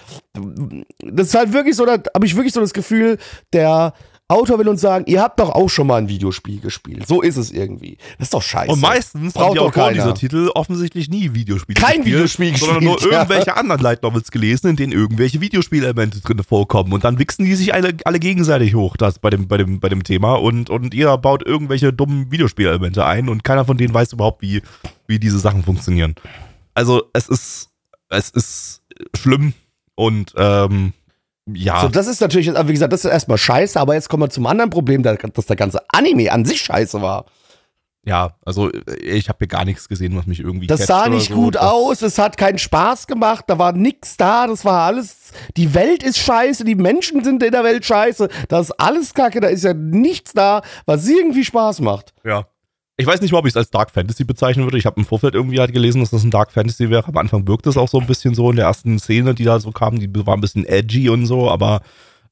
Das 1.00 1.28
ist 1.28 1.36
halt 1.36 1.52
wirklich 1.52 1.76
so, 1.76 1.86
da 1.86 1.98
habe 2.16 2.26
ich 2.26 2.36
wirklich 2.36 2.54
so 2.54 2.62
das 2.62 2.74
Gefühl, 2.74 3.18
der 3.52 3.94
Autor 4.30 4.60
will 4.60 4.68
uns 4.68 4.82
sagen, 4.82 5.06
ihr 5.08 5.22
habt 5.22 5.40
doch 5.40 5.52
auch 5.52 5.70
schon 5.70 5.88
mal 5.88 5.96
ein 5.96 6.10
Videospiel 6.10 6.60
gespielt. 6.60 7.08
So 7.08 7.22
ist 7.22 7.38
es 7.38 7.50
irgendwie. 7.50 7.98
Das 8.18 8.28
ist 8.28 8.34
doch 8.34 8.42
scheiße. 8.42 8.74
und 8.74 8.82
meistens 8.82 9.34
Braucht 9.34 9.56
die 9.56 9.60
Autoren 9.60 9.72
keiner. 9.72 9.94
dieser 9.94 10.16
Titel 10.16 10.52
offensichtlich 10.54 11.08
nie 11.10 11.34
Videospiele 11.34 11.80
Kein 11.80 12.04
gespielt, 12.04 12.16
Videospiel 12.16 12.58
sondern 12.58 12.84
nur 12.84 12.96
gespielt, 12.96 13.14
ja. 13.14 13.20
irgendwelche 13.20 13.56
anderen 13.56 13.82
Light 13.82 14.04
Novels 14.04 14.30
gelesen, 14.30 14.68
in 14.68 14.76
denen 14.76 14.92
irgendwelche 14.92 15.40
Videospielelemente 15.40 16.20
drin 16.20 16.44
vorkommen. 16.44 16.92
Und 16.92 17.06
dann 17.06 17.20
wichsen 17.20 17.46
die 17.46 17.56
sich 17.56 17.74
alle, 17.74 17.96
alle 18.04 18.20
gegenseitig 18.20 18.76
hoch, 18.76 18.98
das 18.98 19.18
bei 19.18 19.30
dem, 19.30 19.48
bei 19.48 19.56
dem, 19.56 19.80
bei 19.80 19.88
dem 19.88 20.04
Thema. 20.04 20.34
Und, 20.34 20.70
und 20.70 20.94
jeder 20.94 21.18
baut 21.18 21.46
irgendwelche 21.46 21.94
dummen 21.94 22.30
Videospielelemente 22.30 23.06
ein 23.06 23.30
und 23.30 23.46
keiner 23.46 23.64
von 23.64 23.78
denen 23.78 23.94
weiß 23.94 24.12
überhaupt, 24.12 24.42
wie, 24.42 24.62
wie 25.08 25.20
diese 25.20 25.40
Sachen 25.40 25.64
funktionieren. 25.64 26.16
Also 26.74 27.04
es 27.14 27.30
ist, 27.30 27.70
es 28.10 28.30
ist 28.32 28.82
schlimm 29.16 29.54
und 29.96 30.34
ähm, 30.36 30.92
ja, 31.54 31.82
So, 31.82 31.88
das 31.90 32.08
ist 32.08 32.22
natürlich, 32.22 32.48
jetzt- 32.48 32.68
wie 32.68 32.74
gesagt, 32.74 32.92
das 32.94 33.06
ist 33.06 33.12
erstmal 33.12 33.38
scheiße, 33.38 33.80
aber 33.80 33.94
jetzt 33.94 34.10
kommen 34.10 34.24
wir 34.24 34.30
zum 34.30 34.46
anderen 34.46 34.70
Problem, 34.70 35.04
da- 35.04 35.16
dass 35.16 35.46
der 35.46 35.56
ganze 35.56 35.80
Anime 35.90 36.32
an 36.32 36.46
sich 36.46 36.62
scheiße 36.62 37.02
war. 37.02 37.26
ja, 38.06 38.36
also 38.46 38.72
äh, 38.72 38.96
ich 39.02 39.28
habe 39.28 39.40
hier 39.40 39.48
gar 39.48 39.66
nichts 39.66 39.90
gesehen, 39.90 40.16
was 40.16 40.26
mich 40.28 40.40
irgendwie 40.40 40.68
Das 40.68 40.86
sah 40.88 41.10
nicht 41.10 41.28
so. 41.30 41.36
gut 41.36 41.56
Das- 41.56 41.64
aus, 41.64 42.02
es 42.02 42.18
hat 42.18 42.38
keinen 42.38 42.58
Spaß 42.58 43.06
gemacht, 43.08 43.46
da 43.48 43.58
war 43.60 43.74
nix 43.74 44.16
da, 44.16 44.48
das 44.48 44.64
war 44.64 44.84
alles, 44.86 45.34
die 45.58 45.74
Welt 45.74 46.04
ist 46.04 46.18
scheiße, 46.20 46.64
die 46.64 46.76
Menschen 46.76 47.22
sind 47.24 47.44
in 47.44 47.52
der 47.52 47.64
Welt 47.66 47.84
scheiße, 47.86 48.30
das 48.48 48.68
ist 48.70 48.80
alles 48.80 49.14
kacke, 49.14 49.42
da 49.42 49.48
ist 49.50 49.64
ja 49.66 49.74
nichts 49.74 50.32
da, 50.34 50.62
was 50.86 51.06
irgendwie 51.08 51.44
Spaß 51.44 51.82
macht. 51.82 52.14
Ja. 52.24 52.46
Ich 53.00 53.06
weiß 53.06 53.22
nicht 53.22 53.32
mal, 53.32 53.38
ob 53.40 53.46
ich 53.46 53.52
es 53.52 53.58
als 53.58 53.70
Dark 53.70 53.92
Fantasy 53.92 54.24
bezeichnen 54.24 54.66
würde. 54.66 54.78
Ich 54.80 54.88
habe 54.88 55.00
im 55.00 55.06
Vorfeld 55.06 55.36
irgendwie 55.36 55.60
halt 55.60 55.72
gelesen, 55.72 56.02
dass 56.02 56.10
das 56.10 56.24
ein 56.24 56.32
Dark 56.32 56.52
Fantasy 56.52 56.90
wäre. 56.90 57.08
Am 57.08 57.18
Anfang 57.18 57.48
wirkt 57.48 57.68
es 57.68 57.78
auch 57.78 57.88
so 57.88 58.00
ein 58.00 58.08
bisschen 58.08 58.34
so 58.34 58.50
in 58.50 58.56
der 58.56 58.66
ersten 58.66 58.98
Szene, 58.98 59.36
die 59.36 59.44
da 59.44 59.60
so 59.60 59.72
kam, 59.72 60.00
die 60.00 60.10
war 60.26 60.36
ein 60.36 60.42
bisschen 60.42 60.66
edgy 60.66 61.08
und 61.10 61.28
so, 61.28 61.48
aber 61.50 61.82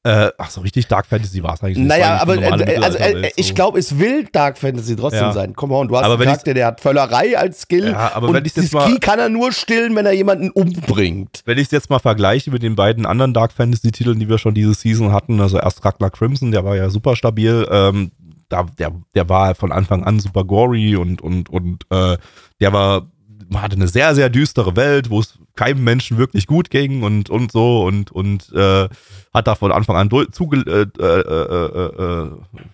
äh, 0.04 0.32
ach 0.40 0.50
so 0.50 0.62
richtig 0.62 0.88
Dark 0.88 1.06
Fantasy 1.06 1.44
war 1.44 1.54
es 1.54 1.62
eigentlich 1.62 1.78
nicht. 1.78 1.88
Naja, 1.88 2.18
aber 2.20 2.36
normale 2.36 2.66
äh, 2.66 2.78
also, 2.78 2.98
äh, 2.98 3.32
ich 3.36 3.54
glaube, 3.54 3.78
es 3.78 4.00
will 4.00 4.28
Dark 4.32 4.58
Fantasy 4.58 4.96
trotzdem 4.96 5.22
Ja. 5.22 5.34
sein. 5.34 5.54
Come 5.56 5.76
on, 5.76 5.88
du 5.88 5.96
hast 5.98 6.04
Aber 6.06 6.16
einen 6.16 6.24
Charakter, 6.26 6.54
der 6.56 6.66
hat 6.68 6.82
Völlerei 6.82 7.38
als 7.38 7.62
Skill 7.62 7.90
Ja, 7.90 8.12
aber 8.16 8.28
und 8.30 8.34
wenn 8.34 8.44
jetzt 8.44 8.58
das 8.58 8.72
mal- 8.72 8.88
Key 8.92 8.98
kann 9.00 9.20
er 9.20 9.30
nur 9.30 9.52
stillen, 9.52 9.96
wenn 9.96 10.06
er 10.08 10.14
jemanden 10.14 10.50
umbringt. 10.50 11.42
Wenn 11.46 11.60
ich 11.60 11.66
es 11.66 11.72
jetzt 11.72 11.92
mal 11.92 12.00
vergleiche 12.00 12.50
mit 12.50 12.64
den 12.64 12.76
beiden 12.76 13.06
anderen 13.06 13.34
Dark 13.36 13.52
Fantasy-Titeln, 13.54 14.20
die 14.20 14.30
wir 14.30 14.40
schon 14.40 14.56
diese 14.56 14.74
Season 14.74 15.12
hatten, 15.12 15.40
also 15.42 15.58
erst 15.60 15.84
Ragnar 15.86 16.10
Crimson, 16.10 16.52
der 16.52 16.64
war 16.66 16.76
ja 16.76 16.90
super 16.90 17.16
stabil, 17.16 17.68
ähm, 17.72 18.12
da, 18.56 18.64
der, 18.64 18.94
der 19.14 19.30
war 19.30 19.54
von 19.56 19.72
Anfang 19.72 20.04
an 20.04 20.20
super 20.20 20.46
gory 20.46 20.96
und, 20.96 21.22
und, 21.22 21.50
und 21.50 21.86
äh, 21.90 22.18
der 22.62 22.74
war, 22.74 23.08
hatte 23.54 23.76
eine 23.76 23.88
sehr, 23.88 24.16
sehr 24.16 24.30
düstere 24.30 24.76
Welt, 24.76 25.10
wo 25.10 25.20
es 25.20 25.38
keinem 25.56 25.84
Menschen 25.84 26.18
wirklich 26.18 26.48
gut 26.48 26.70
ging 26.70 27.04
und, 27.04 27.30
und 27.30 27.52
so 27.52 27.84
und, 27.86 28.12
und 28.12 28.52
äh, 28.54 28.88
hat 29.34 29.48
da 29.48 29.56
von 29.56 29.72
Anfang 29.72 29.96
an 29.96 30.10
zuge 30.32 30.58
äh, 30.58 31.02
äh, 31.02 31.22
äh, 31.22 32.28
äh, 32.28 32.32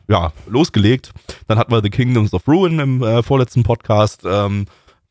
ja, 0.07 0.31
losgelegt. 0.47 1.13
Dann 1.47 1.57
hatten 1.57 1.71
wir 1.71 1.81
The 1.81 1.89
Kingdoms 1.89 2.33
of 2.33 2.47
Ruin 2.47 2.79
im 2.79 3.23
vorletzten 3.23 3.63
Podcast. 3.63 4.21
Ähm, 4.25 4.65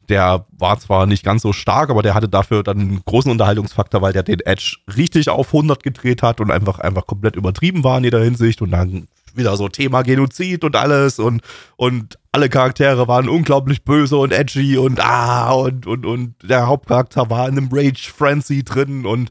der 0.09 0.45
war 0.59 0.79
zwar 0.79 1.07
nicht 1.07 1.25
ganz 1.25 1.43
so 1.43 1.53
stark, 1.53 1.89
aber 1.89 2.03
der 2.03 2.15
hatte 2.15 2.29
dafür 2.29 2.65
dann 2.65 2.81
einen 2.81 3.03
großen 3.05 3.31
Unterhaltungsfaktor, 3.31 4.03
weil 4.03 4.13
der 4.13 4.25
den 4.25 4.41
Edge 4.41 4.79
richtig 4.97 5.29
auf 5.29 5.55
100 5.55 5.83
gedreht 5.83 6.23
hat 6.23 6.41
und 6.41 6.51
einfach, 6.51 6.81
einfach 6.81 7.07
komplett 7.07 7.37
übertrieben 7.37 7.85
war 7.85 7.99
in 7.99 8.05
jeder 8.05 8.23
Hinsicht 8.23 8.61
und 8.61 8.73
dann 8.73 9.07
wieder 9.37 9.57
so 9.57 9.69
Thema 9.69 10.03
Genozid 10.03 10.65
und 10.65 10.77
alles 10.77 11.19
und, 11.19 11.43
und 11.77 12.19
alle 12.33 12.49
Charaktere 12.49 13.09
waren 13.09 13.29
unglaublich 13.29 13.85
böse 13.85 14.17
und 14.17 14.33
edgy 14.33 14.79
und 14.79 15.01
ah 15.01 15.53
und, 15.53 15.87
und, 15.87 16.07
und 16.07 16.35
der 16.43 16.67
Hauptcharakter 16.67 17.31
war 17.31 17.49
in 17.49 17.59
einem 17.59 17.69
Rage 17.73 18.11
Frenzy 18.15 18.63
drin 18.63 19.07
und 19.07 19.31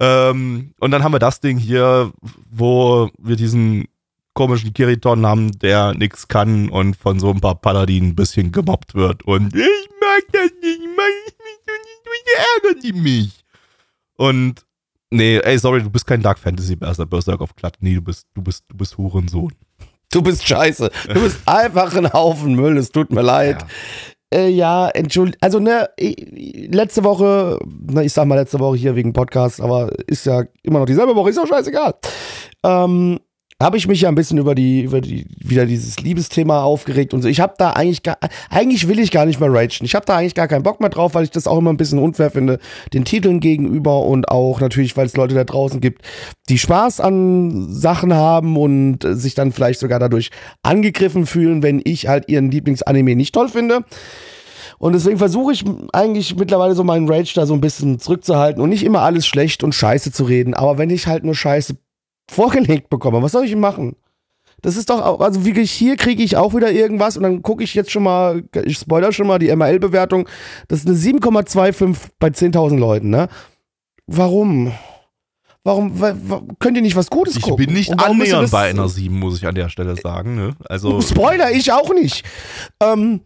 ähm, 0.00 0.72
und 0.80 0.90
dann 0.92 1.04
haben 1.04 1.12
wir 1.12 1.18
das 1.18 1.40
Ding 1.40 1.58
hier, 1.58 2.10
wo 2.50 3.10
wir 3.18 3.36
diesen 3.36 3.86
komischen 4.32 4.72
Kiriton 4.72 5.26
haben, 5.26 5.52
der 5.58 5.94
nichts 5.94 6.28
kann 6.28 6.70
und 6.70 6.96
von 6.96 7.20
so 7.20 7.30
ein 7.30 7.40
paar 7.40 7.56
Paladinen 7.56 8.10
ein 8.10 8.16
bisschen 8.16 8.52
gemobbt 8.52 8.94
wird. 8.94 9.22
Und 9.24 9.54
ich 9.54 9.90
mag 10.00 10.22
das 10.32 10.50
nicht, 10.62 10.80
mag 10.96 11.12
ich 11.26 11.38
mich 11.38 11.58
so 11.66 11.72
nicht, 11.72 12.02
bitte 12.04 12.38
ärgern 12.38 12.80
die 12.82 12.92
mich. 12.94 13.44
Und 14.16 14.64
nee, 15.10 15.38
ey, 15.38 15.58
sorry, 15.58 15.82
du 15.82 15.90
bist 15.90 16.06
kein 16.06 16.22
Dark 16.22 16.38
Fantasy 16.38 16.76
Berserk, 16.76 17.10
Berserk 17.10 17.40
auf 17.40 17.54
Glatt. 17.54 17.76
Nee, 17.80 17.94
du 17.94 18.02
bist, 18.02 18.26
du 18.34 18.42
bist, 18.42 18.64
du 18.68 18.76
bist 18.76 18.96
Hurensohn. 18.96 19.52
Du 20.12 20.22
bist 20.22 20.46
scheiße. 20.46 20.90
Du 21.12 21.20
bist 21.20 21.38
einfach 21.46 21.94
ein 21.94 22.12
Haufen 22.12 22.54
Müll, 22.54 22.76
es 22.76 22.90
tut 22.90 23.12
mir 23.12 23.22
leid. 23.22 23.64
Äh, 24.32 24.48
ja, 24.48 24.88
entschuldigt. 24.88 25.38
Also, 25.40 25.58
ne, 25.58 25.88
letzte 25.98 27.02
Woche, 27.04 27.58
na, 27.64 28.02
ich 28.02 28.12
sag 28.12 28.26
mal 28.26 28.36
letzte 28.36 28.60
Woche 28.60 28.76
hier 28.76 28.94
wegen 28.96 29.12
Podcast, 29.12 29.60
aber 29.60 29.90
ist 30.06 30.26
ja 30.26 30.44
immer 30.62 30.80
noch 30.80 30.86
dieselbe 30.86 31.14
Woche, 31.16 31.30
ist 31.30 31.38
auch 31.38 31.46
scheißegal. 31.46 31.94
Ähm, 32.64 33.18
habe 33.60 33.76
ich 33.76 33.86
mich 33.86 34.00
ja 34.00 34.08
ein 34.08 34.14
bisschen 34.14 34.38
über 34.38 34.54
die, 34.54 34.82
über 34.82 35.00
die, 35.00 35.26
wieder 35.38 35.66
dieses 35.66 36.00
Liebesthema 36.00 36.62
aufgeregt 36.62 37.12
und 37.12 37.22
so. 37.22 37.28
Ich 37.28 37.40
habe 37.40 37.54
da 37.58 37.70
eigentlich 37.70 38.02
gar, 38.02 38.16
eigentlich 38.48 38.88
will 38.88 38.98
ich 38.98 39.10
gar 39.10 39.26
nicht 39.26 39.38
mehr 39.38 39.52
ragen. 39.52 39.84
Ich 39.84 39.94
habe 39.94 40.06
da 40.06 40.16
eigentlich 40.16 40.34
gar 40.34 40.48
keinen 40.48 40.62
Bock 40.62 40.80
mehr 40.80 40.88
drauf, 40.88 41.14
weil 41.14 41.24
ich 41.24 41.30
das 41.30 41.46
auch 41.46 41.58
immer 41.58 41.70
ein 41.70 41.76
bisschen 41.76 41.98
unfair 41.98 42.30
finde, 42.30 42.58
den 42.94 43.04
Titeln 43.04 43.40
gegenüber 43.40 44.02
und 44.04 44.30
auch 44.30 44.60
natürlich, 44.60 44.96
weil 44.96 45.06
es 45.06 45.16
Leute 45.16 45.34
da 45.34 45.44
draußen 45.44 45.80
gibt, 45.80 46.02
die 46.48 46.58
Spaß 46.58 47.00
an 47.00 47.70
Sachen 47.70 48.14
haben 48.14 48.56
und 48.56 49.00
sich 49.02 49.34
dann 49.34 49.52
vielleicht 49.52 49.80
sogar 49.80 49.98
dadurch 49.98 50.30
angegriffen 50.62 51.26
fühlen, 51.26 51.62
wenn 51.62 51.82
ich 51.84 52.08
halt 52.08 52.28
ihren 52.28 52.50
Lieblingsanime 52.50 53.14
nicht 53.14 53.34
toll 53.34 53.48
finde. 53.48 53.84
Und 54.78 54.94
deswegen 54.94 55.18
versuche 55.18 55.52
ich 55.52 55.62
eigentlich 55.92 56.36
mittlerweile 56.36 56.74
so 56.74 56.82
meinen 56.84 57.06
Rage 57.06 57.34
da 57.34 57.44
so 57.44 57.52
ein 57.52 57.60
bisschen 57.60 57.98
zurückzuhalten 57.98 58.62
und 58.62 58.70
nicht 58.70 58.82
immer 58.82 59.02
alles 59.02 59.26
schlecht 59.26 59.62
und 59.62 59.74
scheiße 59.74 60.10
zu 60.10 60.24
reden. 60.24 60.54
Aber 60.54 60.78
wenn 60.78 60.88
ich 60.88 61.06
halt 61.06 61.22
nur 61.22 61.34
Scheiße 61.34 61.76
vorgelegt 62.30 62.88
bekomme, 62.90 63.22
was 63.22 63.32
soll 63.32 63.44
ich 63.44 63.56
machen? 63.56 63.96
Das 64.62 64.76
ist 64.76 64.90
doch, 64.90 65.00
auch- 65.00 65.20
also 65.20 65.44
wirklich, 65.44 65.70
hier 65.72 65.96
kriege 65.96 66.22
ich 66.22 66.36
auch 66.36 66.54
wieder 66.54 66.70
irgendwas 66.70 67.16
und 67.16 67.22
dann 67.22 67.40
gucke 67.42 67.64
ich 67.64 67.74
jetzt 67.74 67.90
schon 67.90 68.02
mal, 68.02 68.42
ich 68.64 68.76
spoiler 68.78 69.10
schon 69.12 69.26
mal 69.26 69.38
die 69.38 69.48
MRL-Bewertung. 69.54 70.28
Das 70.68 70.80
ist 70.80 70.86
eine 70.86 70.96
7,25 70.96 71.96
bei 72.18 72.28
10.000 72.28 72.78
Leuten, 72.78 73.08
ne? 73.10 73.28
Warum? 74.06 74.72
Warum, 75.64 76.00
wa- 76.00 76.14
wa- 76.26 76.42
könnt 76.58 76.76
ihr 76.76 76.82
nicht 76.82 76.96
was 76.96 77.10
Gutes 77.10 77.36
Ich 77.36 77.42
gucken? 77.42 77.66
bin 77.66 77.74
nicht 77.74 77.90
annähernd 77.98 78.50
bei 78.50 78.70
einer 78.70 78.88
7, 78.88 79.18
muss 79.18 79.36
ich 79.38 79.46
an 79.46 79.54
der 79.54 79.68
Stelle 79.68 79.94
sagen. 79.96 80.34
Ne? 80.34 80.54
Also, 80.68 81.00
Spoiler, 81.02 81.52
ich 81.52 81.70
auch 81.72 81.92
nicht. 81.92 82.24
Ähm, 82.82 83.20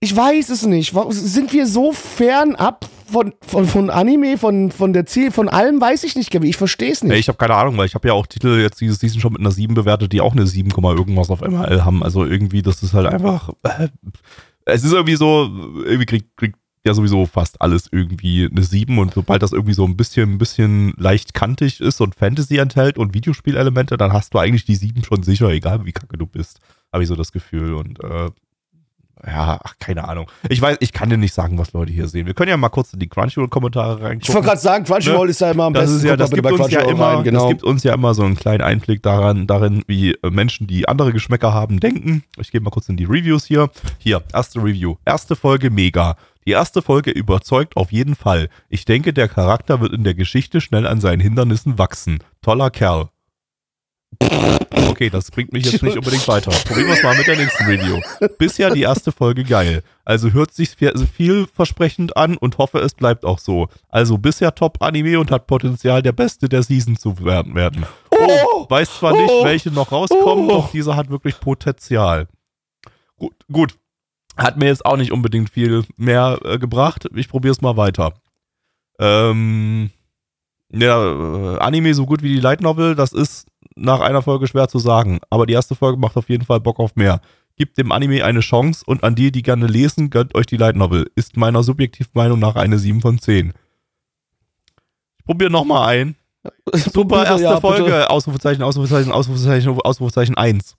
ich 0.00 0.14
weiß 0.16 0.48
es 0.50 0.66
nicht. 0.66 0.94
Sind 1.10 1.52
wir 1.52 1.66
so 1.66 1.92
fernab 1.92 2.86
von, 3.10 3.34
von, 3.40 3.66
von 3.66 3.90
Anime, 3.90 4.38
von, 4.38 4.70
von 4.70 4.92
der 4.92 5.06
Ziel, 5.06 5.30
von 5.30 5.48
allem 5.48 5.80
weiß 5.80 6.04
ich 6.04 6.16
nicht, 6.16 6.30
Gabi. 6.30 6.48
Ich 6.48 6.56
verstehe 6.56 6.92
es 6.92 7.02
nicht. 7.02 7.18
ich 7.18 7.28
habe 7.28 7.38
keine 7.38 7.54
Ahnung, 7.54 7.76
weil 7.76 7.86
ich 7.86 7.94
habe 7.94 8.08
ja 8.08 8.14
auch 8.14 8.26
Titel 8.26 8.60
jetzt 8.60 8.80
dieses 8.80 8.98
Season 9.00 9.20
schon 9.20 9.32
mit 9.32 9.40
einer 9.40 9.50
7 9.50 9.74
bewertet, 9.74 10.12
die 10.12 10.20
auch 10.20 10.32
eine 10.32 10.46
7, 10.46 10.70
irgendwas 10.70 11.30
auf 11.30 11.40
MRL 11.40 11.84
haben. 11.84 12.02
Also 12.02 12.24
irgendwie, 12.24 12.62
das 12.62 12.82
ist 12.82 12.94
halt 12.94 13.06
einfach. 13.06 13.50
Äh, 13.62 13.88
es 14.66 14.84
ist 14.84 14.92
irgendwie 14.92 15.16
so, 15.16 15.50
irgendwie 15.84 16.06
kriegt, 16.06 16.36
kriegt 16.36 16.56
ja 16.86 16.94
sowieso 16.94 17.26
fast 17.26 17.60
alles 17.60 17.88
irgendwie 17.90 18.48
eine 18.50 18.62
7 18.62 18.98
und 18.98 19.14
sobald 19.14 19.42
das 19.42 19.52
irgendwie 19.52 19.74
so 19.74 19.84
ein 19.84 19.96
bisschen, 19.96 20.32
ein 20.32 20.38
bisschen 20.38 20.94
leicht 20.96 21.34
kantig 21.34 21.80
ist 21.80 22.00
und 22.00 22.14
Fantasy 22.14 22.58
enthält 22.58 22.98
und 22.98 23.14
Videospielelemente, 23.14 23.96
dann 23.96 24.12
hast 24.12 24.32
du 24.34 24.38
eigentlich 24.38 24.64
die 24.64 24.76
7 24.76 25.04
schon 25.04 25.22
sicher, 25.22 25.48
egal 25.50 25.84
wie 25.84 25.92
kacke 25.92 26.16
du 26.16 26.26
bist. 26.26 26.60
Habe 26.92 27.02
ich 27.02 27.08
so 27.08 27.16
das 27.16 27.32
Gefühl 27.32 27.74
und 27.74 28.02
äh, 28.02 28.30
ja, 29.26 29.58
ach, 29.62 29.74
keine 29.78 30.08
Ahnung. 30.08 30.30
Ich 30.48 30.60
weiß, 30.60 30.78
ich 30.80 30.92
kann 30.92 31.10
dir 31.10 31.16
nicht 31.18 31.34
sagen, 31.34 31.58
was 31.58 31.72
Leute 31.72 31.92
hier 31.92 32.08
sehen. 32.08 32.26
Wir 32.26 32.34
können 32.34 32.48
ja 32.48 32.56
mal 32.56 32.68
kurz 32.70 32.92
in 32.92 33.00
die 33.00 33.08
Crunchyroll-Kommentare 33.08 34.00
reingucken. 34.02 34.20
ich 34.22 34.34
wollte 34.34 34.48
gerade 34.48 34.60
sagen, 34.60 34.84
Crunchyroll 34.84 35.26
Ne? 35.26 35.30
ist 35.30 35.40
ja 35.40 35.50
immer 35.50 35.64
am 35.64 35.74
Das 35.74 35.84
besten. 35.84 35.96
ist 35.98 36.04
ja, 36.04 36.16
das 36.16 36.30
gibt, 36.30 36.50
uns 36.50 36.70
ja 36.70 36.80
immer, 36.82 37.06
rein, 37.16 37.24
genau. 37.24 37.40
das 37.40 37.48
gibt 37.50 37.64
uns 37.64 37.82
ja 37.82 37.94
immer 37.94 38.14
so 38.14 38.22
einen 38.24 38.36
kleinen 38.36 38.62
Einblick 38.62 39.02
daran, 39.02 39.46
darin, 39.46 39.82
wie 39.86 40.12
äh, 40.12 40.30
Menschen, 40.30 40.66
die 40.66 40.88
andere 40.88 41.12
Geschmäcker 41.12 41.52
haben, 41.52 41.80
denken. 41.80 42.24
Ich 42.38 42.50
gehe 42.50 42.60
mal 42.60 42.70
kurz 42.70 42.88
in 42.88 42.96
die 42.96 43.04
Reviews 43.04 43.44
hier. 43.44 43.70
Hier, 43.98 44.22
erste 44.32 44.60
Review. 44.60 44.96
Erste 45.04 45.36
Folge 45.36 45.70
mega. 45.70 46.16
Die 46.46 46.52
erste 46.52 46.80
Folge 46.80 47.10
überzeugt 47.10 47.76
auf 47.76 47.92
jeden 47.92 48.14
Fall. 48.14 48.48
Ich 48.70 48.86
denke, 48.86 49.12
der 49.12 49.28
Charakter 49.28 49.80
wird 49.80 49.92
in 49.92 50.04
der 50.04 50.14
Geschichte 50.14 50.60
schnell 50.60 50.86
an 50.86 51.00
seinen 51.00 51.20
Hindernissen 51.20 51.78
wachsen. 51.78 52.20
Toller 52.42 52.70
Kerl. 52.70 53.10
Okay, 54.90 55.08
das 55.10 55.30
bringt 55.30 55.52
mich 55.52 55.64
jetzt 55.70 55.82
nicht 55.82 55.96
unbedingt 55.96 56.26
weiter. 56.28 56.50
Probieren 56.50 56.88
wir 56.88 56.94
es 56.94 57.02
mal 57.02 57.16
mit 57.16 57.26
der 57.26 57.36
nächsten 57.36 57.64
Review. 57.64 58.00
Bisher 58.38 58.70
die 58.70 58.82
erste 58.82 59.12
Folge 59.12 59.44
geil. 59.44 59.82
Also 60.04 60.32
hört 60.32 60.52
sich 60.52 60.70
viel- 60.70 61.06
vielversprechend 61.06 62.16
an 62.16 62.36
und 62.36 62.58
hoffe, 62.58 62.78
es 62.80 62.94
bleibt 62.94 63.24
auch 63.24 63.38
so. 63.38 63.68
Also 63.88 64.18
bisher 64.18 64.54
Top-Anime 64.54 65.18
und 65.20 65.30
hat 65.30 65.46
Potenzial, 65.46 66.02
der 66.02 66.12
beste 66.12 66.48
der 66.48 66.62
Season 66.62 66.96
zu 66.96 67.24
werden. 67.24 67.54
werden. 67.54 67.86
Oh! 68.10 68.66
Weiß 68.68 68.98
zwar 68.98 69.12
nicht, 69.12 69.30
Oh! 69.30 69.44
welche 69.44 69.70
noch 69.70 69.92
rauskommen, 69.92 70.46
Oh! 70.46 70.48
doch 70.52 70.70
dieser 70.72 70.96
hat 70.96 71.08
wirklich 71.10 71.38
Potenzial. 71.40 72.26
Gut, 73.16 73.34
gut. 73.50 73.74
Hat 74.36 74.56
mir 74.56 74.66
jetzt 74.66 74.84
auch 74.86 74.96
nicht 74.96 75.12
unbedingt 75.12 75.50
viel 75.50 75.84
mehr 75.96 76.38
äh, 76.44 76.58
gebracht. 76.58 77.06
Ich 77.14 77.28
probiere 77.28 77.52
es 77.52 77.60
mal 77.60 77.76
weiter. 77.76 78.14
Ähm, 78.98 79.90
ja, 80.72 81.02
äh, 81.54 81.58
Anime 81.58 81.94
so 81.94 82.06
gut 82.06 82.22
wie 82.22 82.34
die 82.34 82.40
Light 82.40 82.60
Novel, 82.60 82.94
das 82.94 83.12
ist 83.12 83.46
nach 83.76 84.00
einer 84.00 84.22
Folge 84.22 84.46
schwer 84.46 84.68
zu 84.68 84.78
sagen. 84.78 85.20
Aber 85.30 85.46
die 85.46 85.52
erste 85.52 85.74
Folge 85.74 85.98
macht 85.98 86.16
auf 86.16 86.28
jeden 86.28 86.44
Fall 86.44 86.60
Bock 86.60 86.78
auf 86.80 86.96
mehr. 86.96 87.20
Gibt 87.56 87.78
dem 87.78 87.92
Anime 87.92 88.24
eine 88.24 88.40
Chance 88.40 88.84
und 88.86 89.04
an 89.04 89.14
die, 89.14 89.32
die 89.32 89.42
gerne 89.42 89.66
lesen, 89.66 90.10
gönnt 90.10 90.34
euch 90.34 90.46
die 90.46 90.56
Light 90.56 90.76
Novel. 90.76 91.10
Ist 91.14 91.36
meiner 91.36 91.62
Subjektivmeinung 91.62 92.38
nach 92.38 92.56
eine 92.56 92.78
7 92.78 93.00
von 93.00 93.18
10. 93.18 93.52
Ich 95.18 95.24
probiere 95.24 95.50
nochmal 95.50 95.88
ein. 95.88 96.16
Super 96.72 97.26
erste 97.26 97.42
Ja, 97.42 97.54
bitte. 97.56 97.60
Folge. 97.60 98.10
Ausrufezeichen, 98.10 98.62
Ausrufezeichen, 98.62 99.12
Ausrufezeichen, 99.12 99.78
Ausrufezeichen 99.78 100.36
1. 100.36 100.76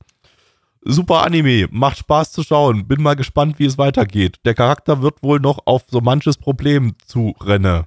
Super 0.83 1.23
Anime, 1.23 1.67
macht 1.69 1.99
Spaß 1.99 2.31
zu 2.31 2.41
schauen. 2.41 2.87
Bin 2.87 3.03
mal 3.03 3.15
gespannt, 3.15 3.59
wie 3.59 3.65
es 3.65 3.77
weitergeht. 3.77 4.39
Der 4.45 4.55
Charakter 4.55 5.03
wird 5.03 5.21
wohl 5.21 5.39
noch 5.39 5.59
auf 5.65 5.83
so 5.87 6.01
manches 6.01 6.37
Problem 6.37 6.95
zu 7.05 7.35
rennen. 7.39 7.83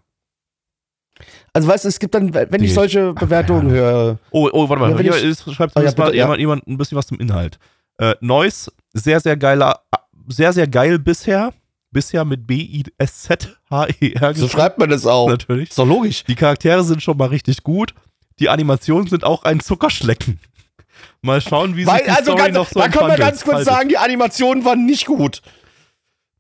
Also 1.57 1.69
weißt 1.69 1.85
du, 1.85 1.89
es 1.89 1.99
gibt 2.01 2.15
dann, 2.15 2.35
wenn 2.35 2.63
ich 2.63 2.75
solche 2.75 3.13
Bewertungen 3.15 3.71
höre, 3.71 4.19
Oh, 4.33 4.51
oh, 4.53 4.69
warte 4.69 4.81
mal. 4.83 4.91
Ja, 4.91 4.99
wenn 4.99 5.05
Hier 5.13 5.31
ich- 5.31 5.39
schreibt 5.55 5.73
Oh, 5.77 5.81
ja, 5.81 5.93
bitte, 5.93 6.15
jemand, 6.15 6.41
jemand 6.41 6.67
ein 6.67 6.77
bisschen 6.77 6.99
was 6.99 7.07
zum 7.07 7.19
Inhalt. 7.21 7.59
Äh, 7.99 8.15
Noise, 8.21 8.73
sehr, 8.93 9.21
sehr 9.21 9.37
geiler, 9.37 9.81
sehr, 10.29 10.53
sehr 10.53 10.67
geil 10.67 10.99
bisher. 10.99 11.53
Bisher 11.93 12.25
mit 12.25 12.45
B-I-S-Z-H-E-R 13.29 14.35
so 14.35 14.49
schreibt 14.49 14.79
man 14.79 14.89
das 14.91 15.07
auch. 15.07 15.29
natürlich. 15.29 15.71
Ist 15.71 15.79
doch 15.79 15.87
logisch. 15.87 16.25
Die 16.25 16.35
Charaktere 16.35 16.83
sind 16.83 17.03
schon 17.03 17.17
mal 17.17 17.29
richtig 17.29 17.63
gut. 17.63 17.95
die 18.41 18.49
Animationen 18.49 19.07
sind 19.07 19.23
auch 19.23 19.45
ein 19.45 19.61
Zuckerschlecken. 19.61 20.41
Mal 21.23 21.41
schauen, 21.41 21.77
wie 21.77 21.85
sich 21.85 21.93
Weil, 21.93 22.03
die 22.05 22.11
also 22.11 22.33
Story 22.33 22.39
ganz, 22.43 22.55
noch 22.55 22.69
so 22.69 22.81
da 22.81 22.89
können 22.89 23.09
wir 23.11 23.17
ganz 23.17 23.45
kurz 23.45 23.59
Also, 23.59 23.71
sagen, 23.71 23.89
die 23.89 23.97
Animationen 23.99 24.65
waren 24.65 24.85
nicht 24.87 25.07
gut. 25.07 25.41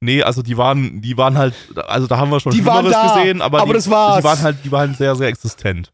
Nee, 0.04 0.22
also 0.22 0.42
die 0.42 0.56
waren, 0.56 1.00
die 1.00 1.16
waren 1.16 1.38
halt, 1.38 1.54
also 1.86 2.06
da 2.06 2.18
haben 2.18 2.30
wir 2.30 2.38
schon 2.40 2.52
Die 2.52 2.58
Schlimmeres 2.58 2.92
da, 2.92 3.14
gesehen, 3.14 3.40
aber, 3.42 3.58
aber 3.60 3.68
die, 3.68 3.72
das 3.74 3.90
war's. 3.90 4.18
die 4.18 4.24
waren 4.24 4.42
halt, 4.42 4.56
die 4.64 4.70
waren 4.72 4.94
sehr, 4.94 5.16
sehr 5.16 5.28
existent. 5.28 5.92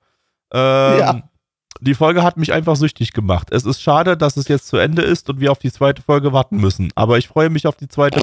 Ähm, 0.52 0.98
Ja. 0.98 1.22
Die 1.82 1.94
Folge 1.94 2.22
hat 2.22 2.36
mich 2.36 2.52
einfach 2.52 2.76
süchtig 2.76 3.14
gemacht. 3.14 3.48
Es 3.52 3.64
ist 3.64 3.80
schade, 3.80 4.14
dass 4.16 4.36
es 4.36 4.48
jetzt 4.48 4.66
zu 4.68 4.76
Ende 4.76 5.00
ist 5.00 5.30
und 5.30 5.40
wir 5.40 5.50
auf 5.50 5.60
die 5.60 5.72
zweite 5.72 6.02
Folge 6.02 6.30
warten 6.34 6.58
müssen. 6.58 6.90
Aber 6.94 7.16
ich 7.16 7.26
freue 7.28 7.48
mich 7.48 7.66
auf 7.66 7.74
die 7.76 7.88
zweite 7.88 8.20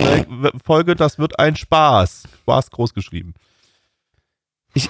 Folge. 0.63 0.95
Das 0.95 1.17
wird 1.17 1.39
ein 1.39 1.55
Spaß. 1.55 2.23
Spaß 2.43 2.69
groß 2.69 2.93
geschrieben. 2.93 3.33
Ich, 4.75 4.89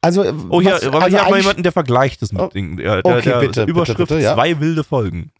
also, 0.00 0.22
Oh, 0.48 0.62
hier, 0.62 0.72
was- 0.72 0.84
aber 0.84 1.02
also 1.02 1.08
hier 1.08 1.18
haben 1.20 1.26
wir 1.28 1.34
eigentlich- 1.34 1.42
jemanden, 1.42 1.62
der 1.64 1.72
vergleicht 1.72 2.22
es 2.22 2.32
mit 2.32 2.40
Oh. 2.40 2.46
Dingen. 2.46 2.78
Der, 2.78 2.98
Okay, 3.04 3.20
der, 3.22 3.40
der 3.40 3.46
bitte, 3.46 3.62
Überschrift 3.64 3.98
bitte, 3.98 4.14
bitte, 4.14 4.24
ja. 4.24 4.34
zwei 4.34 4.58
wilde 4.58 4.84
Folgen. 4.84 5.30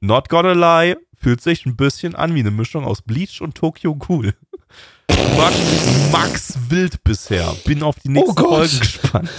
Not 0.00 0.28
gonna 0.28 0.52
lie, 0.52 0.96
fühlt 1.24 1.40
sich 1.40 1.64
ein 1.64 1.74
bisschen 1.74 2.14
an 2.14 2.34
wie 2.34 2.40
eine 2.40 2.50
Mischung 2.50 2.84
aus 2.84 3.00
Bleach 3.00 3.40
und 3.40 3.54
Tokyo 3.54 3.98
Cool. 4.10 4.34
Max, 5.38 5.56
Max 6.12 6.58
wild 6.68 7.02
bisher. 7.02 7.50
Bin 7.64 7.82
auf 7.82 7.96
die 7.98 8.10
nächsten 8.10 8.34
Gott. 8.34 8.68
Folgen 8.68 8.78
gespannt. 8.80 9.30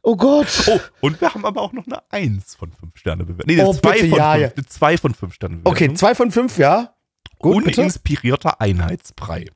Oh 0.00 0.16
Gott. 0.16 0.46
Oh, 0.68 0.80
und 1.02 1.20
wir 1.20 1.34
haben 1.34 1.44
aber 1.44 1.60
auch 1.60 1.74
noch 1.74 1.84
eine 1.84 2.00
1 2.08 2.54
von 2.54 2.72
5 2.72 2.96
Sterne 2.96 3.24
bewertet. 3.24 3.46
Nee, 3.46 3.60
eine 3.60 3.68
Oh, 3.68 3.74
2 3.74 3.92
bitte, 3.92 4.08
von 4.08 4.18
ja, 4.18 4.32
5, 4.32 4.56
ja. 4.56 4.62
2 4.66 4.96
von 4.96 5.14
5 5.14 5.34
Sterne 5.34 5.56
bewertung. 5.56 5.72
Okay, 5.72 5.94
zwei 5.94 6.14
von 6.14 6.30
fünf, 6.30 6.56
ja. 6.56 6.94
Gut, 7.38 7.64
bitte. 7.66 7.82
Uninspirierter 7.82 8.62
Einheitsbrei. 8.62 9.50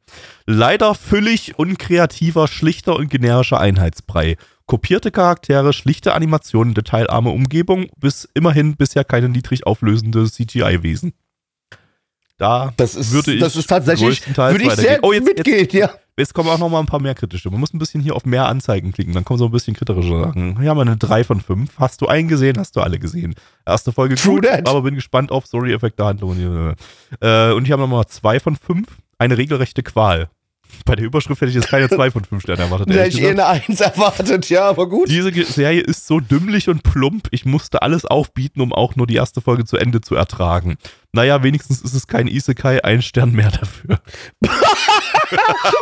Leider 0.45 0.95
füllig, 0.95 1.59
unkreativer, 1.59 2.49
schlichter 2.49 2.97
und 2.97 3.09
generischer 3.09 3.59
Einheitsbrei. 3.59 4.37
Kopierte 4.73 5.11
Charaktere, 5.11 5.75
schlichte 5.75 6.15
Animationen, 6.15 6.73
detailarme 6.73 7.29
Umgebung, 7.29 7.89
bis 7.99 8.27
immerhin 8.33 8.75
bisher 8.75 9.05
keine 9.05 9.29
niedrig 9.29 9.67
auflösende 9.67 10.25
CGI-Wesen. 10.25 11.13
Da 12.39 12.73
Das 12.79 12.95
ist, 12.95 13.13
würde 13.13 13.35
ich 13.35 13.41
das 13.41 13.55
ist 13.55 13.67
tatsächlich, 13.67 14.27
würde 14.35 14.65
ich 14.65 14.73
sehr 14.73 15.01
Oh, 15.05 15.13
jetzt- 15.13 15.27
mitgehen, 15.27 15.69
ja. 15.73 15.91
Jetzt 16.17 16.33
kommen 16.33 16.49
auch 16.49 16.57
noch 16.57 16.71
mal 16.71 16.81
ein 16.81 16.87
paar 16.87 17.01
mehr 17.03 17.15
kritische. 17.15 17.51
Man 17.51 17.61
muss 17.61 17.75
ein 17.75 17.79
bisschen 17.79 18.01
hier 18.01 18.17
auf 18.17 18.25
mehr 18.25 18.47
Anzeigen 18.47 18.93
klicken, 18.93 19.13
dann 19.13 19.27
kommen 19.27 19.39
so 19.39 19.45
ein 19.45 19.51
bisschen 19.51 19.77
kritische 19.77 20.19
Sachen. 20.19 20.59
Hier 20.59 20.71
haben 20.71 20.79
wir 20.79 20.83
eine 20.83 20.97
3 20.97 21.23
von 21.23 21.43
5. 21.43 21.79
Hast 21.79 22.01
du 22.01 22.07
einen 22.07 22.29
gesehen, 22.29 22.57
hast 22.59 22.75
du 22.75 22.81
alle 22.81 22.99
gesehen. 22.99 23.35
Erste 23.67 23.93
Folge 23.93 24.15
True 24.15 24.37
gut, 24.37 24.47
that. 24.47 24.67
aber 24.67 24.81
bin 24.81 24.95
gespannt 24.95 25.31
auf 25.33 25.45
Story-Effekte, 25.45 26.03
Handlungen. 26.03 26.77
Äh, 27.21 27.53
und 27.53 27.67
hier 27.67 27.75
haben 27.75 27.81
wir 27.83 27.89
nochmal 27.89 28.07
2 28.07 28.41
von 28.41 28.57
5. 28.57 28.87
Eine 29.19 29.37
regelrechte 29.37 29.83
Qual. 29.83 30.31
Bei 30.85 30.97
der 30.97 31.05
Überschrift 31.05 31.41
hätte 31.41 31.51
ich 31.51 31.57
jetzt 31.57 31.69
keine 31.69 31.89
2 31.89 32.11
von 32.11 32.25
5 32.25 32.43
Sternen 32.43 32.63
erwartet. 32.63 32.89
Hätte 32.91 33.09
ich 33.09 33.21
eher 33.21 33.31
eine 33.31 33.47
Eins 33.47 33.81
erwartet, 33.81 34.49
ja, 34.49 34.69
aber 34.69 34.89
gut. 34.89 35.09
Diese 35.09 35.33
Serie 35.45 35.81
ist 35.81 36.07
so 36.07 36.21
dümmlich 36.21 36.69
und 36.69 36.83
plump, 36.83 37.29
ich 37.31 37.45
musste 37.45 37.83
alles 37.83 38.05
aufbieten, 38.05 38.61
um 38.61 38.73
auch 38.73 38.97
nur 38.97 39.07
die 39.07 39.17
erste 39.17 39.41
Folge 39.41 39.65
zu 39.65 39.77
Ende 39.77 40.01
zu 40.01 40.15
ertragen. 40.15 40.77
Naja, 41.13 41.43
wenigstens 41.43 41.83
ist 41.83 41.95
es 41.95 42.07
kein 42.07 42.27
Isekai, 42.27 42.83
ein 42.83 43.03
Stern 43.03 43.33
mehr 43.33 43.51
dafür. 43.51 44.01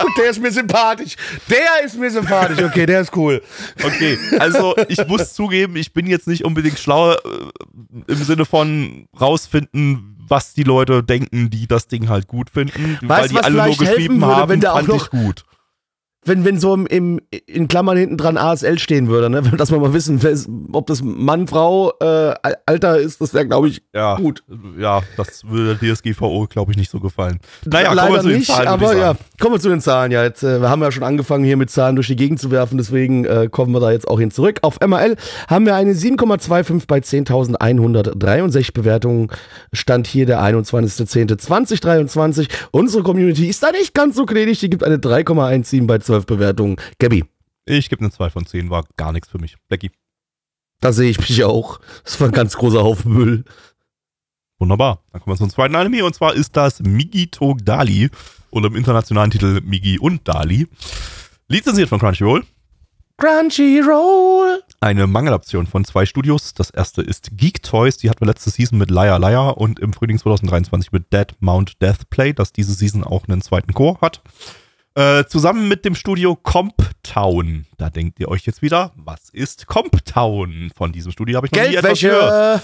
Und 0.04 0.18
der 0.18 0.30
ist 0.30 0.40
mir 0.40 0.50
sympathisch. 0.50 1.14
Der 1.48 1.84
ist 1.84 1.96
mir 1.96 2.10
sympathisch. 2.10 2.62
Okay, 2.62 2.86
der 2.86 3.02
ist 3.02 3.16
cool. 3.16 3.42
Okay, 3.82 4.18
also 4.38 4.74
ich 4.88 5.06
muss 5.06 5.32
zugeben, 5.34 5.76
ich 5.76 5.92
bin 5.92 6.06
jetzt 6.06 6.26
nicht 6.26 6.44
unbedingt 6.44 6.78
schlauer 6.78 7.18
äh, 7.24 8.12
im 8.12 8.24
Sinne 8.24 8.44
von 8.44 9.06
rausfinden, 9.20 10.09
was 10.30 10.54
die 10.54 10.62
Leute 10.62 11.02
denken, 11.02 11.50
die 11.50 11.66
das 11.66 11.86
Ding 11.88 12.08
halt 12.08 12.26
gut 12.28 12.50
finden, 12.50 12.98
weil 13.02 13.22
Weißt 13.22 13.30
du, 13.30 13.34
die 13.38 13.44
alle 13.44 13.64
nur 13.66 13.76
geschrieben 13.76 14.20
würde, 14.20 14.36
haben, 14.36 14.48
wenn 14.50 14.60
da 14.60 14.72
auch 14.72 14.76
fand 14.76 14.88
noch- 14.88 15.04
ich 15.04 15.10
gut. 15.10 15.44
Wenn, 16.24 16.44
wenn 16.44 16.60
so 16.60 16.74
im, 16.74 16.86
im, 16.86 17.20
in 17.46 17.66
Klammern 17.66 17.96
hinten 17.96 18.18
dran 18.18 18.36
ASL 18.36 18.78
stehen 18.78 19.08
würde, 19.08 19.30
ne? 19.30 19.42
dass 19.56 19.70
wir 19.70 19.78
mal 19.78 19.94
wissen, 19.94 20.20
ob 20.72 20.86
das 20.86 21.02
Mann, 21.02 21.46
Frau, 21.46 21.92
äh, 22.00 22.34
Alter 22.66 22.98
ist, 22.98 23.20
das 23.20 23.32
wäre, 23.32 23.46
glaube 23.46 23.68
ich, 23.68 23.82
Ja, 23.94 24.16
gut. 24.16 24.42
ja, 24.78 25.00
das 25.16 25.44
würde 25.44 25.76
der 25.76 25.94
DSGVO, 25.94 26.46
glaube 26.48 26.72
ich, 26.72 26.76
nicht 26.76 26.90
so 26.90 27.00
gefallen. 27.00 27.38
Naja, 27.64 27.92
Leider 27.92 28.08
kommen 28.08 28.16
wir 28.16 28.22
zu 28.22 28.28
den 28.28 28.38
nicht, 28.38 28.46
Zahlen, 28.48 28.68
aber 28.68 28.96
ja, 28.96 29.14
kommen 29.40 29.54
wir 29.54 29.60
zu 29.60 29.68
den 29.70 29.80
Zahlen. 29.80 30.12
Ja, 30.12 30.22
jetzt 30.22 30.42
äh, 30.42 30.60
wir 30.60 30.68
haben 30.68 30.82
ja 30.82 30.92
schon 30.92 31.04
angefangen, 31.04 31.44
hier 31.44 31.56
mit 31.56 31.70
Zahlen 31.70 31.96
durch 31.96 32.08
die 32.08 32.16
Gegend 32.16 32.38
zu 32.38 32.50
werfen, 32.50 32.76
deswegen 32.76 33.24
äh, 33.24 33.48
kommen 33.50 33.72
wir 33.72 33.80
da 33.80 33.90
jetzt 33.90 34.06
auch 34.06 34.20
hin 34.20 34.30
zurück. 34.30 34.58
Auf 34.62 34.78
MRL 34.80 35.16
haben 35.48 35.64
wir 35.64 35.74
eine 35.74 35.94
7,25 35.94 36.82
bei 36.86 36.98
10.163 36.98 38.74
Bewertungen. 38.74 39.28
Stand 39.72 40.06
hier 40.06 40.26
der 40.26 40.42
21.10.2023. 40.42 42.48
Unsere 42.70 43.02
Community 43.02 43.48
ist 43.48 43.62
da 43.62 43.70
nicht 43.72 43.94
ganz 43.94 44.16
so 44.16 44.26
gnädig, 44.26 44.60
die 44.60 44.70
gibt 44.70 44.84
eine 44.84 44.96
3,17 44.96 45.86
bei 45.86 45.98
12 46.10 46.26
Bewertungen. 46.26 46.76
Gabby, 46.98 47.24
Ich 47.66 47.88
gebe 47.88 48.00
eine 48.02 48.10
2 48.10 48.30
von 48.30 48.44
10, 48.44 48.68
war 48.68 48.84
gar 48.96 49.12
nichts 49.12 49.28
für 49.28 49.38
mich. 49.38 49.54
Blackie. 49.68 49.92
da 50.80 50.92
sehe 50.92 51.08
ich 51.10 51.20
mich 51.20 51.44
auch. 51.44 51.78
Das 52.02 52.20
war 52.20 52.26
ein 52.28 52.32
ganz 52.32 52.56
großer 52.56 52.82
Haufen 52.82 53.12
Müll. 53.12 53.44
Wunderbar. 54.58 55.04
Dann 55.12 55.20
kommen 55.20 55.34
wir 55.34 55.38
zum 55.38 55.50
zweiten 55.50 55.76
Anime 55.76 56.04
und 56.04 56.12
zwar 56.14 56.34
ist 56.34 56.56
das 56.56 56.80
Migi 56.80 57.28
to 57.28 57.54
Dali 57.62 58.10
und 58.50 58.64
im 58.64 58.74
internationalen 58.74 59.30
Titel 59.30 59.60
Migi 59.60 60.00
und 60.00 60.26
Dali. 60.26 60.66
Lizenziert 61.46 61.88
von 61.88 62.00
Crunchyroll. 62.00 62.44
Crunchyroll. 63.16 64.64
Eine 64.80 65.06
Mangeladaption 65.06 65.68
von 65.68 65.84
zwei 65.84 66.06
Studios. 66.06 66.54
Das 66.54 66.70
erste 66.70 67.02
ist 67.02 67.36
Geek 67.36 67.62
Toys, 67.62 67.98
die 67.98 68.10
hatten 68.10 68.22
wir 68.22 68.26
letzte 68.26 68.50
Season 68.50 68.78
mit 68.78 68.90
Liar 68.90 69.20
Liar 69.20 69.58
und 69.58 69.78
im 69.78 69.92
Frühling 69.92 70.18
2023 70.18 70.90
mit 70.90 71.12
Dead 71.12 71.28
Mount 71.38 71.80
Death 71.80 72.10
Play, 72.10 72.32
das 72.32 72.52
diese 72.52 72.72
Season 72.74 73.04
auch 73.04 73.28
einen 73.28 73.42
zweiten 73.42 73.72
Chor 73.74 74.00
hat. 74.00 74.22
Äh, 75.00 75.24
zusammen 75.28 75.66
mit 75.68 75.84
dem 75.86 75.94
Studio 75.94 76.36
Comptown. 76.36 77.64
Da 77.78 77.88
denkt 77.88 78.20
ihr 78.20 78.28
euch 78.28 78.44
jetzt 78.44 78.60
wieder, 78.60 78.92
was 78.96 79.30
ist 79.30 79.66
Comptown? 79.66 80.70
Von 80.76 80.92
diesem 80.92 81.10
Studio 81.12 81.36
habe 81.38 81.46
ich 81.46 81.52
noch 81.52 81.66
nie 81.68 81.74
etwas 81.76 82.00
gehört. 82.00 82.62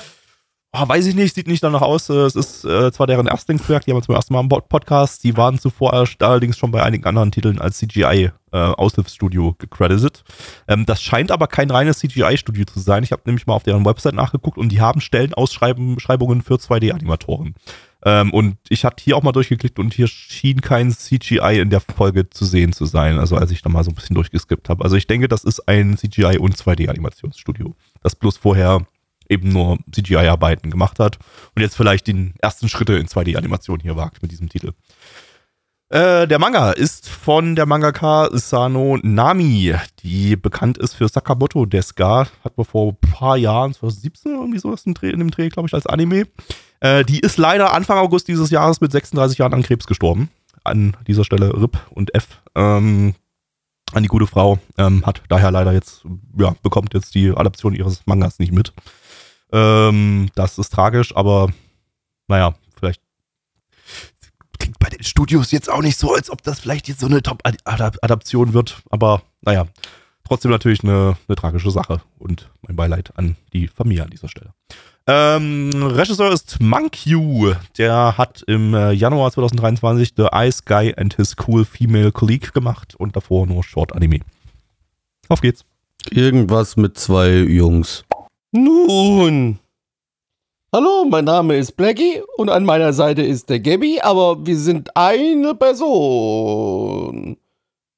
Ah, 0.73 0.87
weiß 0.87 1.07
ich 1.07 1.15
nicht, 1.15 1.35
sieht 1.35 1.47
nicht 1.49 1.63
danach 1.63 1.81
aus. 1.81 2.11
Äh, 2.11 2.15
Es 2.27 2.37
ist 2.37 2.65
äh, 2.67 2.93
zwar 2.93 3.07
deren 3.07 3.27
Erstlingsprojekt, 3.27 3.87
die 3.87 3.93
haben 3.93 3.99
wir 3.99 4.03
zum 4.03 4.15
ersten 4.15 4.35
Mal 4.35 4.41
im 4.41 4.51
Pod- 4.51 4.69
Podcast. 4.69 5.25
Die 5.25 5.35
waren 5.35 5.59
zuvor 5.59 5.95
allerdings 5.95 6.59
schon 6.59 6.71
bei 6.71 6.83
einigen 6.83 7.07
anderen 7.07 7.33
Titeln 7.33 7.59
als 7.59 7.79
CGI-Aushilfsstudio 7.79 9.55
gecredited. 9.59 10.23
Ähm, 10.69 10.85
das 10.85 11.01
scheint 11.01 11.31
aber 11.31 11.47
kein 11.47 11.71
reines 11.71 12.01
CGI-Studio 12.01 12.67
zu 12.67 12.81
sein. 12.81 13.03
Ich 13.05 13.13
habe 13.13 13.23
nämlich 13.25 13.47
mal 13.47 13.55
auf 13.55 13.63
deren 13.63 13.87
Website 13.87 14.15
nachgeguckt 14.15 14.59
und 14.59 14.69
die 14.69 14.83
haben 14.83 15.01
Stellenausschreibungen 15.01 16.43
für 16.43 16.57
2D-Animatoren. 16.57 17.55
Ähm, 18.05 18.33
und 18.33 18.57
ich 18.69 18.85
hatte 18.85 19.03
hier 19.03 19.17
auch 19.17 19.23
mal 19.23 19.33
durchgeklickt 19.33 19.79
und 19.79 19.95
hier 19.95 20.07
schien 20.07 20.61
kein 20.61 20.91
CGI 20.91 21.61
in 21.61 21.71
der 21.71 21.81
Folge 21.81 22.31
zu 22.31 22.45
sehen 22.45 22.73
zu 22.73 22.85
sein. 22.87 23.19
Also 23.19 23.37
als 23.37 23.51
ich 23.51 23.63
da 23.63 23.69
mal 23.69 23.85
so 23.85 23.91
ein 23.91 23.95
bisschen 23.95 24.15
durchgeskippt 24.15 24.69
habe. 24.69 24.85
Also 24.85 24.97
ich 24.97 25.07
denke, 25.07 25.29
das 25.29 25.45
ist 25.45 25.69
ein 25.69 25.97
CGI- 25.97 26.39
und 26.39 26.57
2D-Animationsstudio. 26.57 27.75
Das 28.03 28.15
bloß 28.15 28.37
vorher 28.37 28.87
eben 29.29 29.49
nur 29.49 29.79
CGI-Arbeiten 29.91 30.71
gemacht 30.71 30.99
hat 30.99 31.19
und 31.55 31.63
jetzt 31.63 31.77
vielleicht 31.77 32.07
den 32.07 32.35
ersten 32.39 32.69
Schritte 32.69 32.95
in 32.95 33.07
2D-Animation 33.07 33.81
hier 33.81 33.97
wagt 33.97 34.23
mit 34.23 34.31
diesem 34.31 34.49
Titel. 34.49 34.73
Äh, 35.89 36.27
der 36.27 36.41
Manga 36.41 36.73
ist 36.73 37.09
von 37.09 37.55
der 37.55 37.65
Mangaka 37.65 38.29
Sano 38.33 38.99
Nami, 39.03 39.73
die 40.03 40.35
bekannt 40.35 40.79
ist 40.79 40.95
für 40.95 41.09
Sakamoto 41.09 41.65
Deska. 41.65 42.27
Hat 42.43 42.57
man 42.57 42.67
vor 42.67 42.93
ein 42.93 42.97
paar 42.97 43.37
Jahren, 43.37 43.73
2017 43.73 44.33
irgendwie 44.33 44.59
so 44.59 44.75
in 45.03 45.19
dem 45.21 45.31
Dreh, 45.31 45.49
glaube 45.49 45.69
ich, 45.69 45.75
als 45.75 45.87
Anime. 45.87 46.27
Äh, 46.81 47.05
die 47.05 47.21
ist 47.21 47.37
leider 47.37 47.73
Anfang 47.73 47.99
August 47.99 48.27
dieses 48.27 48.51
Jahres 48.51 48.81
mit 48.81 48.91
36 48.91 49.39
Jahren 49.39 49.55
an 49.55 49.63
Krebs 49.63 49.87
gestorben. 49.87 50.29
An 50.65 50.97
dieser 51.07 51.25
Stelle 51.25 51.55
RIP 51.55 51.79
und 51.91 52.13
F. 52.17 52.41
Ähm, 52.57 53.15
an 53.93 54.03
die 54.03 54.09
gute 54.09 54.27
Frau. 54.27 54.59
Ähm, 54.79 55.07
hat 55.07 55.23
daher 55.29 55.53
leider 55.53 55.73
jetzt, 55.73 56.05
ja, 56.37 56.57
bekommt 56.65 56.95
jetzt 56.95 57.15
die 57.15 57.31
Adaption 57.31 57.75
ihres 57.75 58.05
Mangas 58.07 58.41
nicht 58.41 58.53
mit. 58.53 58.73
Ähm, 59.53 60.31
das 60.35 60.59
ist 60.59 60.73
tragisch, 60.73 61.15
aber 61.15 61.49
naja, 62.27 62.55
klingt 64.67 64.79
bei 64.81 64.89
den 64.89 65.05
Studios 65.05 65.53
jetzt 65.53 65.71
auch 65.71 65.83
nicht 65.83 65.97
so, 65.97 66.13
als 66.13 66.29
ob 66.29 66.43
das 66.43 66.59
vielleicht 66.59 66.89
jetzt 66.89 67.01
so 67.01 67.07
eine 67.07 67.23
Top-Adaption 67.23 68.53
wird. 68.53 68.83
Aber 68.91 69.23
naja, 69.43 69.67
trotzdem 70.25 70.51
natürlich 70.51 70.83
eine, 70.83 71.17
eine 71.29 71.37
tragische 71.37 71.71
Sache 71.71 72.01
und 72.19 72.51
mein 72.63 72.75
Beileid 72.75 73.13
an 73.17 73.37
die 73.53 73.69
Familie 73.69 74.03
an 74.03 74.11
dieser 74.11 74.29
Stelle. 74.29 74.51
Ähm, 75.07 75.71
Regisseur 75.73 76.33
ist 76.33 76.61
Monkyu. 76.61 77.55
Der 77.79 78.19
hat 78.19 78.43
im 78.49 78.75
äh, 78.75 78.91
Januar 78.91 79.31
2023 79.31 80.15
The 80.17 80.29
Ice 80.33 80.63
Guy 80.65 80.93
and 80.97 81.15
His 81.15 81.37
Cool 81.47 81.65
Female 81.65 82.11
Colleague 82.11 82.51
gemacht 82.53 82.97
und 82.97 83.15
davor 83.15 83.47
nur 83.47 83.63
Short 83.63 83.95
Anime. 83.95 84.19
Auf 85.29 85.43
geht's. 85.43 85.65
Irgendwas 86.11 86.77
mit 86.77 86.99
zwei 86.99 87.37
Jungs. 87.37 88.05
Nun. 88.51 89.61
Hallo, 90.73 91.05
mein 91.09 91.25
Name 91.25 91.57
ist 91.57 91.73
Blackie 91.77 92.21
und 92.37 92.51
an 92.51 92.65
meiner 92.65 92.93
Seite 92.93 93.23
ist 93.23 93.49
der 93.49 93.61
Gabby, 93.61 94.01
aber 94.03 94.45
wir 94.45 94.57
sind 94.59 94.95
eine 94.97 95.55
Person. 95.55 97.37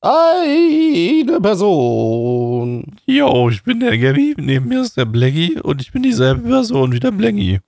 Eine 0.03 1.41
Person. 1.41 2.97
Yo, 3.07 3.49
ich 3.49 3.65
bin 3.65 3.81
der 3.81 3.97
Gabby, 3.97 4.35
neben 4.39 4.69
mir 4.69 4.83
ist 4.83 4.99
der 4.99 5.07
Blackie 5.07 5.59
und 5.59 5.81
ich 5.81 5.93
bin 5.93 6.03
dieselbe 6.03 6.43
Person 6.47 6.93
wie 6.93 7.01
der 7.01 7.11
Blackie. 7.11 7.61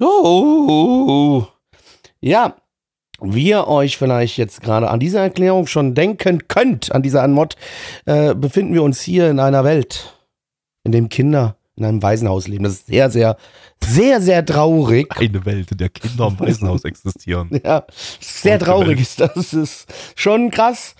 Oh. 0.00 1.46
Ja, 2.20 2.56
wie 3.22 3.48
ihr 3.48 3.66
euch 3.66 3.96
vielleicht 3.96 4.36
jetzt 4.36 4.60
gerade 4.60 4.90
an 4.90 5.00
dieser 5.00 5.22
Erklärung 5.22 5.66
schon 5.66 5.94
denken 5.94 6.46
könnt, 6.46 6.92
an 6.92 7.02
dieser 7.02 7.22
Anmod, 7.22 7.56
äh, 8.04 8.34
befinden 8.34 8.74
wir 8.74 8.82
uns 8.82 9.00
hier 9.00 9.30
in 9.30 9.40
einer 9.40 9.64
Welt. 9.64 10.10
in 10.84 10.92
dem 10.92 11.08
Kinder 11.08 11.56
in 11.76 11.84
einem 11.84 12.02
Waisenhaus 12.02 12.48
leben. 12.48 12.64
Das 12.64 12.74
ist 12.74 12.86
sehr, 12.86 13.10
sehr, 13.10 13.36
sehr, 13.82 14.20
sehr 14.20 14.44
traurig. 14.44 15.06
Eine 15.16 15.44
Welt, 15.44 15.70
in 15.72 15.78
der 15.78 15.88
Kinder 15.88 16.28
im 16.28 16.38
Waisenhaus 16.38 16.84
existieren. 16.84 17.50
Ja, 17.64 17.84
sehr 18.20 18.58
traurig 18.58 19.00
ist 19.00 19.20
das. 19.20 19.34
Das 19.34 19.54
ist 19.54 19.86
schon 20.14 20.50
krass. 20.50 20.94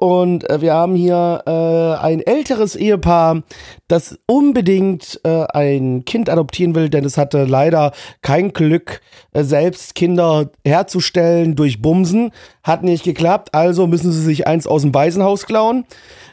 Und 0.00 0.48
äh, 0.48 0.60
wir 0.60 0.74
haben 0.74 0.94
hier 0.94 1.42
äh, 1.44 2.04
ein 2.04 2.20
älteres 2.20 2.76
Ehepaar, 2.76 3.42
das 3.88 4.16
unbedingt 4.26 5.20
äh, 5.24 5.44
ein 5.52 6.04
Kind 6.04 6.30
adoptieren 6.30 6.76
will, 6.76 6.88
denn 6.88 7.04
es 7.04 7.18
hatte 7.18 7.44
leider 7.44 7.90
kein 8.22 8.52
Glück, 8.52 9.00
äh, 9.32 9.42
selbst 9.42 9.96
Kinder 9.96 10.52
herzustellen 10.64 11.56
durch 11.56 11.82
Bumsen. 11.82 12.30
Hat 12.62 12.84
nicht 12.84 13.02
geklappt, 13.02 13.54
also 13.54 13.88
müssen 13.88 14.12
sie 14.12 14.22
sich 14.22 14.46
eins 14.46 14.68
aus 14.68 14.82
dem 14.82 14.94
Waisenhaus 14.94 15.46
klauen. 15.46 15.84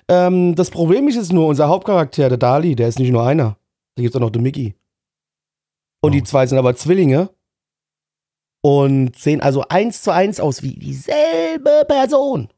Ähm, 0.07 0.53
das 0.53 0.69
Problem 0.69 1.07
ist 1.07 1.15
jetzt 1.15 1.33
nur, 1.33 1.47
unser 1.47 1.67
Hauptcharakter, 1.67 2.29
der 2.29 2.37
Dali, 2.37 2.75
der 2.75 2.87
ist 2.87 2.99
nicht 2.99 3.11
nur 3.11 3.25
einer. 3.25 3.57
Da 3.95 4.01
gibt 4.01 4.13
es 4.13 4.15
auch 4.15 4.21
noch 4.25 4.31
den 4.31 4.43
Mickey. 4.43 4.75
Und 6.01 6.11
die 6.11 6.21
Oh. 6.21 6.25
zwei 6.25 6.45
sind 6.47 6.57
aber 6.57 6.75
Zwillinge 6.75 7.29
und 8.63 9.15
sehen 9.17 9.41
also 9.41 9.63
eins 9.69 10.01
zu 10.01 10.11
eins 10.11 10.39
aus 10.39 10.61
wie 10.63 10.75
dieselbe 10.75 11.85
Person. 11.87 12.49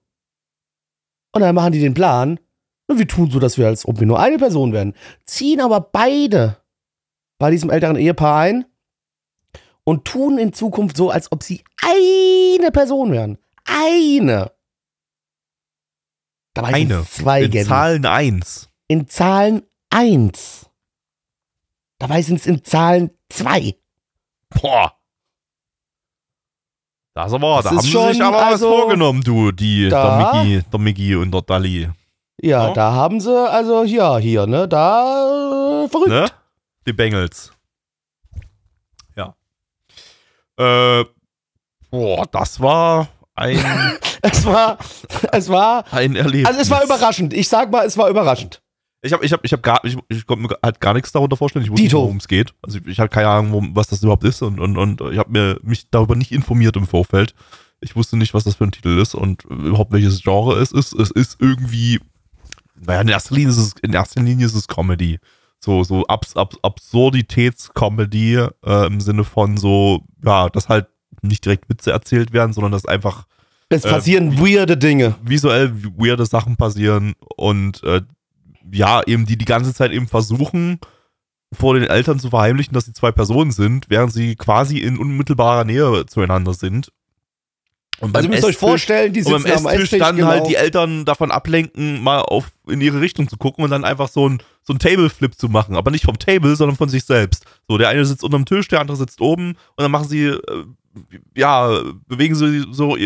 Und 1.34 1.42
dann 1.42 1.56
machen 1.56 1.74
die 1.74 1.80
den 1.80 1.94
Plan 1.94 2.40
und 2.88 2.98
wir 2.98 3.08
tun 3.08 3.30
so, 3.30 3.40
dass 3.40 3.58
wir 3.58 3.68
als 3.68 3.86
ob 3.86 4.00
wir 4.00 4.08
nur 4.08 4.20
eine 4.20 4.38
Person 4.38 4.74
werden, 4.74 4.96
ziehen 5.26 5.62
aber 5.62 5.82
beide 5.82 6.58
bei 7.40 7.52
diesem 7.52 7.70
älteren 7.70 7.98
Ehepaar 7.98 8.40
ein 8.40 8.66
und 9.84 10.06
tun 10.06 10.38
in 10.40 10.54
Zukunft 10.54 10.98
so, 10.98 11.12
als 11.12 11.32
ob 11.32 11.44
sie 11.44 11.64
eine 11.82 12.72
Person 12.72 13.12
wären. 13.12 13.38
Eine. 13.66 14.52
Dabei 16.54 16.74
Eine. 16.74 17.06
zwei 17.06 17.44
In. 17.44 17.66
Zahlen 17.66 18.06
1. 18.06 18.70
in 18.88 19.08
Zahlen 19.08 19.62
eins. 19.92 20.67
Dabei 22.00 22.22
sind 22.22 22.40
es 22.40 22.46
in 22.46 22.64
Zahlen 22.64 23.12
zwei. 23.30 23.76
Boah. 24.50 24.94
Das 27.16 27.34
aber, 27.34 27.56
Das 27.58 27.64
da 27.64 27.70
haben 27.72 27.80
sie 27.82 27.92
schon, 27.92 28.14
sich 28.14 28.22
aber 28.24 28.46
also, 28.46 28.70
was 28.70 28.80
vorgenommen, 28.80 29.24
du, 29.24 29.52
die, 29.52 29.90
da- 29.90 30.34
der 30.34 30.44
Mickey, 30.44 30.70
der 30.72 30.80
Mickey 30.80 31.16
und 31.16 31.32
der 31.34 31.42
Dali. 31.42 31.90
Ja, 32.40 32.68
Ja. 32.68 32.74
da 32.74 32.92
haben 32.94 33.20
sie, 33.20 33.36
also 33.50 33.84
hier, 33.84 34.18
hier, 34.20 34.46
ne, 34.46 34.68
da 34.68 35.84
äh, 35.86 35.90
verrückt. 35.90 36.10
Ne? 36.10 36.28
Die 36.86 36.94
Bengals. 36.94 37.52
Ja. 39.16 39.36
Äh, 40.58 41.06
boah, 41.90 42.26
das 42.32 42.60
war 42.60 43.08
ein, 43.34 43.58
Es 44.22 44.46
war, 44.46 44.78
es 45.32 45.50
war, 45.50 45.86
ein 45.92 46.16
Erlebnis. 46.16 46.48
also 46.48 46.60
es 46.62 46.70
war 46.70 46.84
überraschend. 46.84 47.34
Ich 47.34 47.50
sag 47.50 47.72
mal, 47.72 47.86
es 47.86 47.98
war 47.98 48.10
überraschend. 48.10 48.62
Ich 49.04 49.14
habe 49.14 49.24
ich 49.26 49.32
hab, 49.32 49.46
ich 49.46 49.54
hab 49.54 49.62
gar, 49.62 49.84
ich, 49.86 49.96
ich 50.10 50.26
konnte 50.26 50.44
mir 50.48 50.58
halt 50.64 50.80
gar 50.82 50.94
nichts 50.94 51.12
darunter 51.12 51.38
vorstellen. 51.38 51.64
Ich 51.64 51.70
wusste 51.72 51.84
nicht, 51.84 51.92
Dito. 51.92 52.02
worum 52.02 52.18
es 52.18 52.28
geht. 52.28 52.54
Also 52.64 52.80
ich, 52.80 52.88
ich 52.88 53.00
habe 53.00 53.10
keine 53.10 53.28
Ahnung, 53.28 53.52
worum, 53.52 53.76
was 53.76 53.88
das 53.88 54.02
überhaupt 54.02 54.24
ist 54.24 54.42
und, 54.42 54.60
und, 54.60 54.76
und 54.78 55.02
ich 55.12 55.18
habe 55.20 55.32
mir 55.32 55.60
mich 55.62 55.90
darüber 55.92 56.16
nicht 56.16 56.32
informiert 56.32 56.76
im 56.76 56.88
Vorfeld. 56.88 57.36
Ich 57.80 57.96
wusste 57.96 58.18
nicht, 58.18 58.34
was 58.34 58.44
das 58.44 58.56
für 58.56 58.64
ein 58.64 58.72
Titel 58.72 58.98
ist 59.00 59.14
und 59.14 59.44
überhaupt 59.46 59.94
welches 59.94 60.24
Genre 60.24 60.60
es 60.60 60.72
ist. 60.72 60.94
Es 60.94 61.12
ist 61.12 61.38
irgendwie, 61.40 62.00
naja, 62.76 63.02
in 63.02 63.08
erster 63.08 63.36
Linie 63.36 63.50
ist 63.52 63.58
es, 63.58 63.74
in 63.84 63.94
erster 63.94 64.22
Linie 64.22 64.48
ist 64.48 64.56
es 64.56 64.68
Comedy. 64.68 65.20
So, 65.60 65.84
so 65.84 66.06
Abs, 66.08 66.36
Abs, 66.36 66.58
Absurditäts-Comedy 66.64 68.36
äh, 68.66 68.88
im 68.88 69.00
Sinne 69.00 69.24
von 69.24 69.58
so, 69.58 70.02
ja, 70.24 70.50
dass 70.50 70.70
halt 70.70 70.88
nicht 71.22 71.46
direkt 71.46 71.70
Witze 71.70 71.92
erzählt 71.92 72.32
werden, 72.34 72.54
sondern 72.54 72.72
dass 72.72 72.86
einfach 72.86 73.26
Es 73.70 73.86
Äh, 73.86 73.90
passieren 73.90 74.40
weirde 74.40 74.78
Dinge. 74.78 75.16
visuell 75.24 75.72
weirde 75.98 76.26
Sachen 76.26 76.58
passieren 76.58 77.14
und 77.36 77.84
äh, 77.84 78.02
ja, 78.72 79.02
eben 79.06 79.26
die 79.26 79.38
die 79.38 79.46
ganze 79.46 79.74
Zeit 79.74 79.92
eben 79.92 80.08
versuchen, 80.08 80.80
vor 81.54 81.76
den 81.76 81.84
Eltern 81.90 82.20
zu 82.20 82.30
verheimlichen, 82.30 82.74
dass 82.74 82.86
sie 82.86 82.94
zwei 82.94 83.12
Personen 83.12 83.52
sind, 83.52 83.90
während 83.90 84.12
sie 84.12 84.36
quasi 84.36 84.80
in 84.80 84.98
unmittelbarer 84.98 85.64
Nähe 85.64 86.06
zueinander 86.06 86.54
sind. 86.54 86.92
Und 88.00 88.16
Also 88.16 88.28
ihr 88.28 88.30
müsst 88.30 88.44
euch 88.44 88.52
Esstisch- 88.52 88.60
vorstellen, 88.60 89.14
die 89.14 89.24
und 89.24 89.32
beim 89.32 89.42
sitzen 89.42 89.66
am 89.66 89.74
Esstisch 89.74 90.00
dann 90.00 90.18
genau. 90.18 90.28
halt 90.28 90.48
die 90.48 90.56
Eltern 90.56 91.04
davon 91.06 91.32
ablenken, 91.32 92.04
mal 92.04 92.20
auf 92.20 92.52
in 92.68 92.80
ihre 92.80 93.02
Richtung 93.02 93.28
zu 93.28 93.38
gucken 93.38 93.64
und 93.64 93.72
dann 93.72 93.86
einfach 93.86 94.08
so 94.08 94.30
ein, 94.30 94.44
so 94.62 94.74
ein 94.74 94.80
Table-Flip 94.80 95.34
zu 95.34 95.50
machen. 95.50 95.76
Aber 95.76 95.90
nicht 95.90 96.06
vom 96.06 96.20
Table, 96.20 96.56
sondern 96.56 96.78
von 96.78 96.90
sich 96.90 97.06
selbst. 97.06 97.46
So, 97.68 97.78
der 97.78 97.90
eine 97.90 98.06
sitzt 98.06 98.24
unterm 98.24 98.46
Tisch, 98.46 98.68
der 98.68 98.82
andere 98.82 98.98
sitzt 98.98 99.20
oben 99.20 99.52
und 99.52 99.58
dann 99.82 99.90
machen 99.90 100.08
sie, 100.08 100.26
äh, 100.26 100.40
ja, 101.36 101.82
bewegen 102.08 102.36
sie 102.36 102.66
so, 102.70 102.98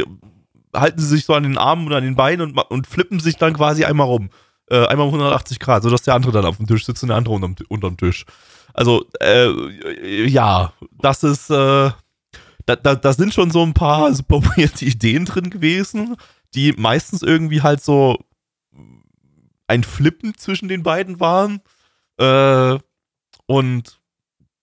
halten 0.76 1.00
sie 1.00 1.08
sich 1.08 1.24
so 1.24 1.36
an 1.36 1.44
den 1.44 1.58
Armen 1.58 1.86
oder 1.86 1.98
an 1.98 2.04
den 2.04 2.16
Beinen 2.16 2.42
und, 2.42 2.58
und 2.58 2.88
flippen 2.88 3.20
sich 3.22 3.38
dann 3.38 3.54
quasi 3.54 3.86
einmal 3.86 4.08
rum. 4.08 4.30
Äh, 4.72 4.88
einmal 4.88 5.08
um 5.08 5.14
180 5.14 5.60
Grad, 5.60 5.84
sodass 5.84 6.04
der 6.04 6.14
andere 6.14 6.32
dann 6.32 6.46
auf 6.46 6.56
dem 6.56 6.66
Tisch 6.66 6.86
sitzt 6.86 7.04
und 7.04 7.10
der 7.10 7.18
andere 7.18 7.36
unterm, 7.36 7.56
unterm 7.68 7.98
Tisch. 7.98 8.26
Also, 8.74 9.06
äh, 9.20 10.26
ja, 10.30 10.72
das 11.02 11.24
ist, 11.24 11.50
äh, 11.50 11.92
da, 12.66 12.76
da, 12.82 12.96
da 12.96 13.12
sind 13.12 13.34
schon 13.34 13.52
so 13.52 13.64
ein 13.64 13.74
paar 13.74 14.10
weirde 14.30 14.86
Ideen 14.86 15.26
drin 15.26 15.50
gewesen, 15.50 16.16
die 16.54 16.72
meistens 16.72 17.22
irgendwie 17.22 17.62
halt 17.62 17.84
so 17.84 18.18
ein 19.68 19.84
Flippen 19.84 20.38
zwischen 20.38 20.70
den 20.70 20.84
beiden 20.84 21.20
waren. 21.20 21.60
Äh, 22.18 22.80
und 23.48 24.00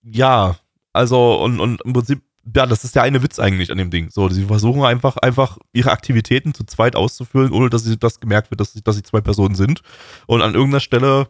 ja, 0.01 0.57
also, 0.91 1.35
und, 1.35 1.59
und 1.59 1.81
im 1.81 1.93
Prinzip, 1.93 2.23
ja, 2.55 2.65
das 2.65 2.83
ist 2.83 2.95
der 2.95 3.03
eine 3.03 3.21
Witz 3.23 3.39
eigentlich 3.39 3.71
an 3.71 3.77
dem 3.77 3.89
Ding. 3.89 4.09
So, 4.09 4.29
sie 4.29 4.45
versuchen 4.45 4.83
einfach, 4.83 5.17
einfach 5.17 5.57
ihre 5.73 5.91
Aktivitäten 5.91 6.53
zu 6.53 6.63
zweit 6.65 6.95
auszufüllen, 6.95 7.51
ohne 7.51 7.69
dass 7.69 7.83
sie 7.83 7.97
das 7.97 8.19
gemerkt 8.19 8.49
wird, 8.51 8.59
dass 8.61 8.73
sie, 8.73 8.81
dass 8.81 8.95
sie 8.95 9.03
zwei 9.03 9.21
Personen 9.21 9.55
sind. 9.55 9.81
Und 10.27 10.41
an 10.41 10.53
irgendeiner 10.53 10.79
Stelle 10.79 11.27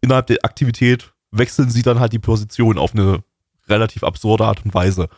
innerhalb 0.00 0.26
der 0.28 0.38
Aktivität 0.44 1.12
wechseln 1.30 1.70
sie 1.70 1.82
dann 1.82 1.98
halt 2.00 2.12
die 2.12 2.18
Position 2.18 2.78
auf 2.78 2.92
eine 2.94 3.22
relativ 3.68 4.04
absurde 4.04 4.44
Art 4.44 4.64
und 4.64 4.74
Weise. 4.74 5.08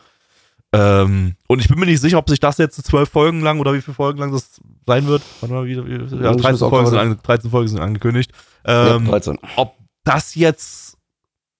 Ähm, 0.73 1.35
und 1.47 1.59
ich 1.59 1.69
bin 1.69 1.79
mir 1.79 1.85
nicht 1.85 2.01
sicher, 2.01 2.17
ob 2.17 2.29
sich 2.29 2.39
das 2.39 2.57
jetzt 2.57 2.83
zwölf 2.85 3.09
Folgen 3.09 3.41
lang 3.41 3.59
oder 3.59 3.73
wie 3.73 3.81
viele 3.81 3.95
Folgen 3.95 4.19
lang 4.19 4.31
das 4.31 4.59
sein 4.85 5.07
wird. 5.07 5.21
Warte 5.39 5.53
mal, 5.55 5.65
wie, 5.65 5.77
wie, 5.85 5.91
ja, 5.91 6.03
Ich 6.05 6.11
muss 6.11 6.41
13, 6.41 6.65
auch 6.65 6.69
Folgen 6.69 6.87
sind, 6.87 6.95
gerade- 6.95 6.99
ange, 7.11 7.15
13 7.23 7.49
Folgen 7.51 7.67
sind 7.69 7.79
angekündigt. 7.79 8.31
ja, 8.65 8.95
Ähm, 8.95 9.05
13. 9.05 9.39
ob 9.55 9.75
das 10.03 10.35
jetzt, 10.35 10.86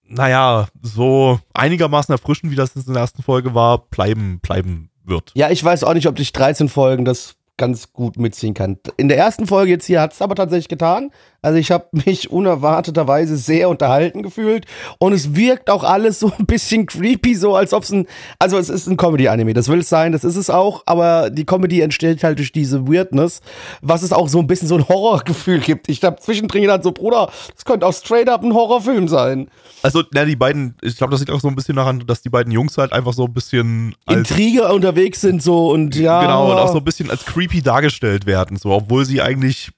naja, 0.08 0.68
so 0.82 1.40
einigermaßen 1.54 2.12
erfrischend, 2.12 2.52
wie 2.52 2.56
das 2.56 2.76
in 2.76 2.94
der 2.94 3.02
ersten 3.02 3.24
Folge 3.24 3.54
war, 3.54 3.80
bleiben, 3.80 4.40
bleiben 4.42 4.90
wird. 5.04 5.32
Ja, 5.36 5.50
ich 5.50 5.64
weiß 5.64 5.84
auch 5.84 5.94
nicht, 5.94 6.08
ob 6.08 6.16
durch 6.16 6.34
13 6.34 6.70
Folgen 6.70 7.06
das 7.06 7.36
ganz 7.58 7.92
gut 7.92 8.18
mitziehen 8.18 8.54
kann. 8.54 8.78
In 8.98 9.08
der 9.08 9.18
ersten 9.18 9.48
Folge 9.48 9.72
jetzt 9.72 9.86
hier 9.86 10.00
hat 10.00 10.14
es 10.14 10.22
aber 10.22 10.36
tatsächlich 10.36 10.70
getan. 10.70 11.12
Also 11.48 11.60
ich 11.60 11.72
habe 11.72 11.88
mich 12.06 12.30
unerwarteterweise 12.30 13.38
sehr 13.38 13.70
unterhalten 13.70 14.22
gefühlt 14.22 14.66
und 15.00 15.14
es 15.14 15.34
wirkt 15.36 15.70
auch 15.70 15.84
alles 15.84 16.20
so 16.20 16.32
ein 16.38 16.46
bisschen 16.46 16.86
creepy, 16.86 17.36
so 17.36 17.56
als 17.56 17.74
ob 17.74 17.84
es 17.84 17.92
ein, 17.92 18.06
also 18.38 18.58
es 18.58 18.70
ist 18.70 18.88
ein 18.88 18.98
Comedy-Anime, 18.98 19.54
das 19.54 19.70
will 19.70 19.80
es 19.80 19.88
sein, 19.88 20.12
das 20.12 20.26
ist 20.26 20.36
es 20.36 20.50
auch, 20.50 20.84
aber 20.86 21.30
die 21.30 21.46
Comedy 21.46 21.80
entsteht 21.80 22.24
halt 22.24 22.40
durch 22.40 22.52
diese 22.52 22.88
Weirdness, 22.88 23.40
was 23.82 24.04
es 24.04 24.12
auch 24.12 24.28
so 24.28 24.40
ein 24.40 24.48
bisschen 24.48 24.68
so 24.68 24.76
ein 24.76 24.88
Horrorgefühl 24.88 25.60
gibt. 25.60 25.88
Ich 25.88 26.04
habe 26.04 26.18
zwischendrin 26.18 26.64
gedacht, 26.64 26.84
so 26.84 26.92
Bruder, 26.92 27.32
das 27.56 27.64
könnte 27.64 27.86
auch 27.86 27.94
straight 27.94 28.28
up 28.28 28.44
ein 28.44 28.54
Horrorfilm 28.54 29.08
sein. 29.08 29.50
Also, 29.84 30.04
na, 30.12 30.26
die 30.26 30.36
beiden, 30.36 30.76
ich 30.82 30.98
glaube, 30.98 31.12
das 31.12 31.22
liegt 31.22 31.32
auch 31.32 31.40
so 31.40 31.48
ein 31.48 31.56
bisschen 31.56 31.78
daran, 31.78 32.04
dass 32.06 32.22
die 32.22 32.30
beiden 32.30 32.52
Jungs 32.52 32.78
halt 32.78 32.92
einfach 32.92 33.14
so 33.14 33.26
ein 33.26 33.34
bisschen 33.34 33.96
als, 34.06 34.18
Intrige 34.18 34.68
unterwegs 34.74 35.22
sind 35.22 35.42
so 35.42 35.70
und 35.72 35.96
ja. 35.96 36.22
genau, 36.22 36.52
und 36.52 36.58
auch 36.58 36.72
so 36.72 36.80
ein 36.80 36.84
bisschen 36.84 37.10
als 37.10 37.26
creepy 37.26 37.62
dargestellt 37.62 38.26
werden, 38.26 38.58
so, 38.58 38.72
obwohl 38.72 39.06
sie 39.06 39.22
eigentlich 39.22 39.72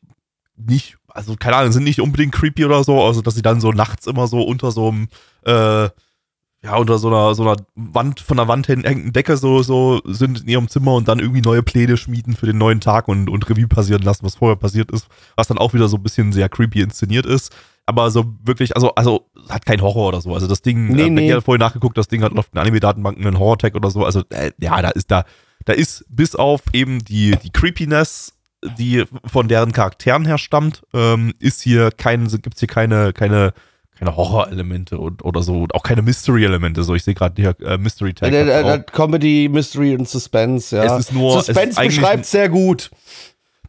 nicht, 0.58 0.98
also 1.14 1.36
keine 1.38 1.58
Ahnung, 1.58 1.72
sind 1.72 1.84
nicht 1.84 2.02
unbedingt 2.02 2.34
creepy 2.34 2.66
oder 2.66 2.84
so, 2.84 3.04
also 3.04 3.22
dass 3.22 3.36
sie 3.36 3.42
dann 3.42 3.62
so 3.62 3.72
nachts 3.72 4.08
immer 4.08 4.28
so 4.28 4.42
unter 4.42 4.72
so 4.72 4.90
einem, 4.90 5.08
äh, 5.46 5.90
ja, 6.62 6.76
unter 6.76 6.98
so 6.98 7.08
einer, 7.08 7.36
so 7.36 7.44
einer 7.44 7.56
Wand, 7.76 8.20
von 8.20 8.36
der 8.36 8.50
Wand 8.50 8.68
hängenden 8.68 9.14
Decke 9.14 9.38
so, 9.38 9.64
so 9.64 10.02
sind 10.06 10.42
in 10.42 10.48
ihrem 10.50 10.68
Zimmer 10.68 10.94
und 10.96 11.08
dann 11.08 11.20
irgendwie 11.20 11.42
neue 11.42 11.64
Pläne 11.64 11.96
schmieden 11.96 12.36
für 12.36 12.48
den 12.48 12.58
neuen 12.58 12.82
Tag 12.82 13.08
und, 13.08 13.30
und 13.30 13.50
Revue 13.50 13.68
passieren 13.68 14.02
lassen, 14.02 14.26
was 14.26 14.36
vorher 14.36 14.58
passiert 14.58 14.92
ist, 14.92 15.08
was 15.38 15.48
dann 15.48 15.58
auch 15.58 15.74
wieder 15.74 15.88
so 15.88 15.98
ein 15.98 16.04
bisschen 16.04 16.34
sehr 16.34 16.50
creepy 16.50 16.82
inszeniert 16.82 17.26
ist. 17.26 17.56
Aber 17.86 18.12
so 18.12 18.26
wirklich, 18.44 18.76
also, 18.76 18.94
also 18.96 19.26
hat 19.48 19.66
kein 19.66 19.82
Horror 19.82 20.10
oder 20.10 20.22
so. 20.22 20.34
Also 20.34 20.48
das 20.48 20.62
Ding, 20.62 20.90
Nee, 20.90 21.08
äh, 21.08 21.10
nee. 21.10 21.28
ich 21.28 21.32
habe 21.32 21.42
vorhin 21.42 21.62
nachgeguckt, 21.62 21.98
das 21.98 22.08
Ding 22.10 22.22
hat 22.24 22.38
auf 22.38 22.50
den 22.50 22.60
Anime-Datenbanken 22.60 23.26
einen 23.26 23.40
Horror-Tag 23.40 23.74
oder 23.74 23.90
so. 23.90 24.06
Also, 24.06 24.22
äh, 24.30 24.52
ja, 24.60 24.80
da 24.82 24.90
ist 24.90 25.10
da, 25.10 25.24
da 25.66 25.74
ist 25.74 26.06
bis 26.10 26.36
auf 26.36 26.62
eben 26.74 27.00
die, 27.00 27.36
die 27.42 27.52
Creepiness, 27.52 28.34
die 28.78 29.06
von 29.26 29.48
deren 29.48 29.72
Charakteren 29.72 30.26
her 30.26 30.38
stammt, 30.38 30.84
ähm, 30.94 31.34
ist 31.40 31.62
hier 31.62 31.92
kein, 31.92 32.28
gibt's 32.28 32.60
hier 32.60 32.68
keine, 32.68 33.14
keine, 33.14 33.54
keine 33.98 34.16
Horror-Elemente 34.16 34.98
und, 34.98 35.24
oder 35.24 35.42
so, 35.44 35.62
und 35.64 35.76
auch 35.76 35.84
keine 35.84 36.02
Mystery-Elemente. 36.02 36.84
So, 36.84 36.96
ich 36.96 37.04
sehe 37.04 37.14
gerade 37.14 37.42
hier 37.42 37.56
äh, 37.66 37.78
Mystery 37.78 38.14
Tag. 38.14 38.32
Äh, 38.32 38.42
äh, 38.44 38.74
äh, 38.76 38.84
Comedy, 38.92 39.50
Mystery 39.50 39.96
und 39.96 40.08
Suspense, 40.08 40.76
ja. 40.76 40.84
Es 40.96 41.08
ist 41.08 41.14
nur- 41.14 41.38
es 41.40 41.46
Suspense 41.48 41.80
eigentlich 41.80 41.98
beschreibt 42.00 42.26
sehr 42.26 42.50
gut. 42.50 42.92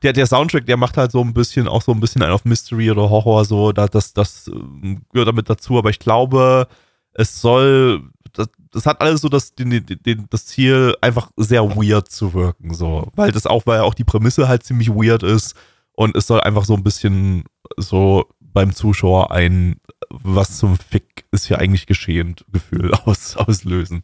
der, 0.02 0.12
der 0.12 0.26
Soundtrack, 0.26 0.66
der 0.66 0.76
macht 0.76 0.96
halt 0.96 1.12
so 1.12 1.20
ein 1.20 1.34
bisschen, 1.34 1.68
auch 1.68 1.82
so 1.82 1.92
ein 1.92 2.00
bisschen 2.00 2.22
einen 2.22 2.32
auf 2.32 2.44
Mystery 2.44 2.90
oder 2.90 3.10
Horror, 3.10 3.44
so, 3.44 3.72
da, 3.72 3.86
das, 3.86 4.12
das 4.12 4.48
ähm, 4.52 5.02
gehört 5.12 5.28
damit 5.28 5.50
dazu, 5.50 5.78
aber 5.78 5.90
ich 5.90 5.98
glaube, 5.98 6.66
es 7.12 7.40
soll, 7.40 8.02
das, 8.32 8.48
das 8.72 8.86
hat 8.86 9.00
alles 9.00 9.20
so 9.20 9.28
das, 9.28 9.54
den, 9.54 9.70
den, 9.70 9.84
den, 9.86 10.26
das 10.30 10.46
Ziel, 10.46 10.96
einfach 11.00 11.30
sehr 11.36 11.62
weird 11.76 12.10
zu 12.10 12.34
wirken, 12.34 12.74
so, 12.74 13.10
weil 13.14 13.32
das 13.32 13.46
auch, 13.46 13.66
weil 13.66 13.80
auch 13.80 13.94
die 13.94 14.04
Prämisse 14.04 14.48
halt 14.48 14.62
ziemlich 14.62 14.90
weird 14.90 15.22
ist 15.22 15.54
und 15.92 16.16
es 16.16 16.26
soll 16.26 16.40
einfach 16.40 16.64
so 16.64 16.74
ein 16.74 16.84
bisschen 16.84 17.44
so 17.76 18.26
beim 18.40 18.74
Zuschauer 18.74 19.30
ein 19.30 19.80
Was 20.08 20.58
zum 20.58 20.76
Fick 20.76 21.24
ist 21.30 21.46
hier 21.46 21.58
eigentlich 21.58 21.86
geschehen 21.86 22.36
Gefühl 22.50 22.92
aus, 23.04 23.36
auslösen. 23.36 24.02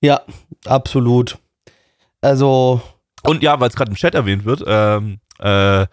Ja, 0.00 0.22
absolut. 0.64 1.38
Also. 2.20 2.80
Und 3.22 3.42
ja, 3.42 3.58
weil 3.60 3.68
es 3.68 3.74
gerade 3.74 3.90
im 3.90 3.96
Chat 3.96 4.14
erwähnt 4.14 4.44
wird, 4.44 4.62
ähm, 4.66 5.18
äh, 5.38 5.86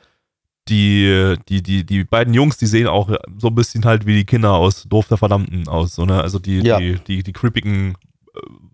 die, 0.68 1.36
die, 1.48 1.62
die, 1.62 1.86
die 1.86 2.04
beiden 2.04 2.34
Jungs, 2.34 2.58
die 2.58 2.66
sehen 2.66 2.88
auch 2.88 3.10
so 3.38 3.48
ein 3.48 3.56
bisschen 3.56 3.86
halt 3.86 4.06
wie 4.06 4.16
die 4.16 4.26
Kinder 4.26 4.54
aus 4.54 4.84
Dorf 4.90 5.08
der 5.08 5.18
Verdammten 5.18 5.68
aus, 5.68 5.96
so, 5.96 6.06
ne? 6.06 6.22
Also 6.22 6.40
die, 6.40 6.60
Ja. 6.62 6.80
die, 6.80 7.00
die, 7.00 7.24
die 7.24 7.34
creepigen, 7.34 7.96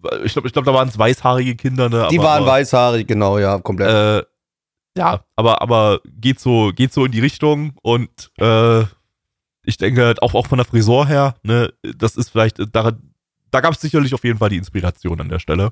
äh, 0.09 0.25
ich 0.25 0.33
glaube, 0.33 0.47
ich 0.47 0.53
glaub, 0.53 0.65
da 0.65 0.73
waren 0.73 0.87
es 0.87 0.97
weißhaarige 0.97 1.55
Kinder, 1.55 1.89
ne? 1.89 2.07
Die 2.09 2.17
aber, 2.19 2.27
waren 2.27 2.43
aber, 2.43 2.51
weißhaarig, 2.51 3.07
genau, 3.07 3.37
ja, 3.39 3.59
komplett. 3.59 4.23
Äh, 4.23 4.25
ja, 4.97 5.23
aber, 5.35 5.61
aber 5.61 6.01
geht 6.19 6.39
so, 6.39 6.71
geht 6.73 6.93
so 6.93 7.05
in 7.05 7.11
die 7.11 7.21
Richtung 7.21 7.73
und 7.81 8.31
äh, 8.37 8.81
ich 9.63 9.77
denke, 9.77 10.15
auch, 10.21 10.33
auch 10.33 10.47
von 10.47 10.57
der 10.57 10.65
Frisur 10.65 11.07
her, 11.07 11.35
ne, 11.43 11.71
das 11.97 12.15
ist 12.15 12.29
vielleicht, 12.29 12.57
da, 12.73 12.91
da 13.51 13.61
gab 13.61 13.73
es 13.73 13.81
sicherlich 13.81 14.13
auf 14.13 14.23
jeden 14.23 14.39
Fall 14.39 14.49
die 14.49 14.57
Inspiration 14.57 15.21
an 15.21 15.29
der 15.29 15.39
Stelle. 15.39 15.71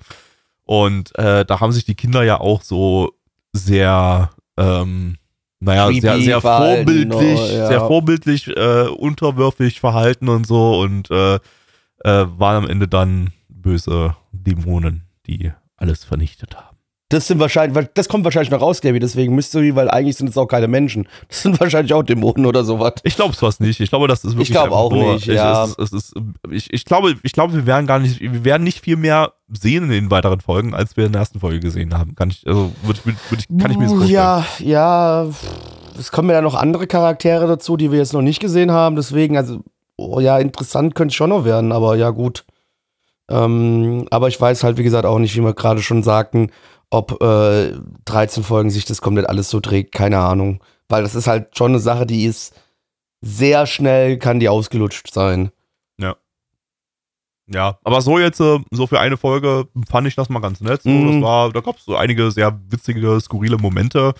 Und 0.64 1.18
äh, 1.18 1.46
da 1.46 1.60
haben 1.60 1.72
sich 1.72 1.86
die 1.86 1.96
Kinder 1.96 2.24
ja 2.24 2.40
auch 2.40 2.62
so 2.62 3.14
sehr, 3.54 4.30
ähm, 4.58 5.16
naja, 5.60 5.92
sehr, 5.92 6.20
sehr 6.20 6.42
vorbildlich, 6.42 7.40
oh, 7.40 7.54
ja. 7.54 7.68
sehr 7.68 7.80
vorbildlich, 7.82 8.48
äh, 8.48 8.88
unterwürfig 8.88 9.80
verhalten 9.80 10.30
und 10.30 10.48
so 10.48 10.80
und 10.80 11.12
äh, 11.12 11.36
äh, 11.36 11.40
waren 12.04 12.64
am 12.64 12.70
Ende 12.70 12.88
dann 12.88 13.34
böse 13.50 14.16
Dämonen, 14.32 15.04
die 15.28 15.52
alles 15.76 16.04
vernichtet 16.06 16.56
haben. 16.56 16.69
Das 17.12 17.26
sind 17.26 17.40
wahrscheinlich, 17.40 17.76
weil 17.76 17.90
das 17.96 18.08
kommt 18.08 18.24
wahrscheinlich 18.24 18.52
noch 18.52 18.62
raus, 18.62 18.82
Gaby, 18.82 19.00
deswegen 19.00 19.34
Mystery, 19.34 19.76
weil 19.76 19.90
eigentlich 19.90 20.16
sind 20.16 20.30
es 20.30 20.38
auch 20.38 20.46
keine 20.46 20.68
Menschen. 20.68 21.08
Das 21.28 21.42
sind 21.42 21.60
wahrscheinlich 21.60 21.92
auch 21.94 22.04
Dämonen 22.04 22.46
oder 22.46 22.64
sowas. 22.64 22.94
Ich 23.04 23.16
glaube 23.16 23.34
es 23.34 23.40
fast 23.40 23.62
nicht. 23.62 23.80
Ich 23.80 23.90
glaube, 23.90 24.08
das 24.08 24.24
ist 24.24 24.34
wirklich. 24.34 24.50
Ich 24.50 24.54
glaube 24.54 24.76
auch 24.76 24.92
nur- 24.92 25.14
nicht, 25.16 25.28
ich, 25.28 25.34
ja. 25.34 25.64
Es, 25.64 25.76
es 25.80 25.92
ist, 25.92 26.14
ich, 26.52 26.72
ich 26.72 26.86
glaube, 26.86 27.16
ich 27.24 27.32
glaube, 27.32 27.54
wir 27.56 27.66
werden 27.66 27.88
gar 27.88 27.98
nicht, 27.98 28.22
wir 28.22 28.46
werden 28.46 28.64
nicht 28.64 28.82
viel 28.82 28.96
mehr 28.96 29.34
sehen 29.52 29.86
in 29.86 29.90
den 29.90 30.12
weiteren 30.12 30.40
Folgen, 30.40 30.76
als 30.76 30.98
wir 30.98 31.08
in 31.08 31.12
der 31.14 31.22
ersten 31.22 31.40
Folge 31.40 31.60
gesehen 31.60 31.98
haben. 31.98 32.14
Kann 32.14 32.30
ich, 32.30 32.46
also 32.46 32.72
würd, 32.84 33.04
würd, 33.08 33.16
würd 33.32 33.46
kann 33.60 33.72
ich 33.72 33.78
mir 33.78 33.86
das 33.86 33.94
vorstellen. 33.94 34.14
Ja, 34.14 34.46
ja. 34.60 35.28
Es 35.98 36.12
kommen 36.12 36.30
ja 36.30 36.42
noch 36.42 36.54
andere 36.54 36.86
Charaktere 36.86 37.48
dazu, 37.48 37.76
die 37.76 37.92
wir 37.92 37.98
jetzt 37.98 38.14
noch 38.14 38.22
nicht 38.22 38.40
gesehen 38.40 38.70
haben. 38.70 38.96
Deswegen, 38.96 39.36
also, 39.36 39.62
oh 39.98 40.20
ja, 40.20 40.38
interessant 40.38 40.94
könnte 40.94 41.12
es 41.14 41.16
schon 41.16 41.32
noch 41.32 41.44
werden, 41.44 41.72
aber 41.72 41.96
ja, 41.96 42.12
gut. 42.12 42.46
Ähm, 43.30 44.08
aber 44.12 44.28
ich 44.28 44.40
weiß 44.40 44.64
halt, 44.64 44.78
wie 44.78 44.84
gesagt, 44.84 45.06
auch 45.06 45.20
nicht, 45.20 45.36
wie 45.36 45.42
wir 45.44 45.54
gerade 45.54 45.82
schon 45.82 46.04
sagten, 46.04 46.52
ob 46.92 47.22
äh, 47.22 47.74
13 48.06 48.44
Folgen 48.44 48.70
sich 48.72 48.86
das 48.86 49.02
komplett 49.02 49.28
alles 49.30 49.50
so 49.50 49.60
trägt. 49.60 49.94
Keine 49.94 50.20
Ahnung. 50.20 50.64
Weil 50.88 51.04
das 51.04 51.16
ist 51.16 51.28
halt 51.28 51.56
schon 51.58 51.72
eine 51.72 51.80
Sache, 51.80 52.06
die 52.06 52.26
ist 52.26 52.54
sehr 53.22 53.66
schnell, 53.68 54.18
kann 54.18 54.40
die 54.40 54.50
ausgelutscht 54.50 55.12
sein. 55.14 55.52
Ja, 57.52 57.80
aber 57.84 58.00
so 58.02 58.20
jetzt, 58.20 58.40
äh, 58.40 58.60
so 58.70 58.86
für 58.86 59.00
eine 59.00 59.18
Folge 59.18 59.68
fand 59.90 60.08
ich 60.08 60.14
das 60.16 60.30
mal 60.30 60.40
ganz 60.40 60.62
nett. 60.62 60.84
So, 60.84 60.90
Mhm. 60.92 61.14
das 61.14 61.22
war, 61.24 61.52
da 61.52 61.62
gab 61.62 61.78
es 61.78 61.86
so 61.86 61.96
einige 61.96 62.30
sehr 62.30 62.60
witzige, 62.70 63.20
skurrile 63.20 63.58
Momente. 63.58 64.14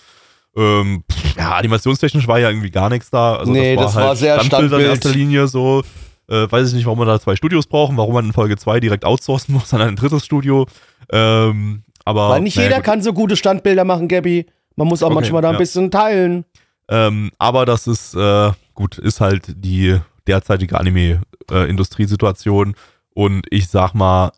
Ähm, 0.56 1.04
ja, 1.36 1.54
animationstechnisch 1.54 2.26
war 2.26 2.40
ja 2.40 2.48
irgendwie 2.50 2.70
gar 2.72 2.88
nichts 2.90 3.08
da. 3.10 3.36
Also 3.36 3.52
Nee, 3.52 3.76
das 3.76 3.94
war 3.94 4.16
sehr 4.16 4.34
Standbilder 4.40 4.78
in 4.78 4.82
Standbild. 4.82 5.04
erster 5.04 5.10
Linie 5.16 5.46
so. 5.46 5.84
Äh, 6.28 6.50
weiß 6.50 6.68
ich 6.70 6.74
nicht, 6.74 6.86
warum 6.86 6.98
wir 6.98 7.06
da 7.06 7.20
zwei 7.20 7.36
Studios 7.36 7.68
brauchen, 7.68 7.96
warum 7.96 8.14
man 8.14 8.24
in 8.26 8.32
Folge 8.32 8.56
zwei 8.56 8.80
direkt 8.80 9.04
outsourcen 9.04 9.54
muss 9.54 9.72
an 9.74 9.80
ein 9.82 9.94
drittes 9.94 10.24
Studio. 10.24 10.66
Ähm, 11.12 11.84
aber 12.10 12.28
Weil 12.30 12.42
nicht 12.42 12.56
jeder 12.56 12.76
gut. 12.76 12.84
kann 12.84 13.02
so 13.02 13.12
gute 13.12 13.36
Standbilder 13.36 13.84
machen, 13.84 14.08
Gabby. 14.08 14.46
Man 14.76 14.88
muss 14.88 15.02
auch 15.02 15.06
Okay, 15.06 15.14
manchmal 15.16 15.42
da 15.42 15.48
ein 15.48 15.54
ja. 15.54 15.58
bisschen 15.58 15.90
teilen. 15.90 16.44
Ähm, 16.88 17.30
aber 17.38 17.66
das 17.66 17.86
ist, 17.86 18.14
äh, 18.14 18.50
gut, 18.74 18.98
ist 18.98 19.20
halt 19.20 19.44
die 19.56 19.98
derzeitige 20.26 20.78
Anime-Industriesituation. 20.78 22.74
und 23.14 23.46
ich 23.50 23.68
sag 23.68 23.94
mal, 23.94 24.32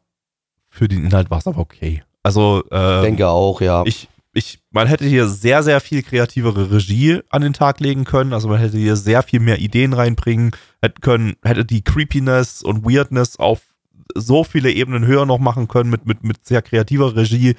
für 0.69 0.89
den 0.89 1.05
Inhalt 1.05 1.31
war 1.31 1.39
es 1.39 1.47
aber 1.47 1.59
okay. 1.59 2.03
Also, 2.23 2.63
äh, 2.71 3.03
Denke 3.03 3.29
auch, 3.29 3.61
ja. 3.61 3.83
ich, 3.85 4.09
ich, 4.33 4.61
man 4.71 4.87
hätte 4.87 5.05
hier 5.05 5.29
sehr, 5.29 5.63
sehr 5.63 5.81
viel 5.81 6.03
kreativere 6.03 6.71
Regie 6.71 7.21
an 7.31 7.43
den 7.43 7.53
Tag 7.53 7.81
legen 7.81 8.05
können. 8.05 8.33
Also 8.33 8.49
man 8.49 8.59
hätte 8.59 8.79
hier 8.79 8.97
sehr 8.97 9.23
viel 9.23 9.41
mehr 9.41 9.59
Ideen 9.59 9.93
reinbringen 9.93 10.53
hätte 10.81 11.01
können, 11.01 11.35
hätte 11.45 11.65
die 11.65 11.83
Creepiness 11.83 12.63
und 12.63 12.85
Weirdness 12.85 13.39
auf 13.39 13.61
so 14.15 14.45
viele 14.45 14.71
Ebenen 14.71 15.07
höher 15.07 15.27
noch 15.27 15.39
machen 15.39 15.69
können 15.69 15.91
mit, 15.91 16.07
mit, 16.07 16.25
mit 16.25 16.45
sehr 16.45 16.63
kreativer 16.63 17.17
Regie. 17.17 17.55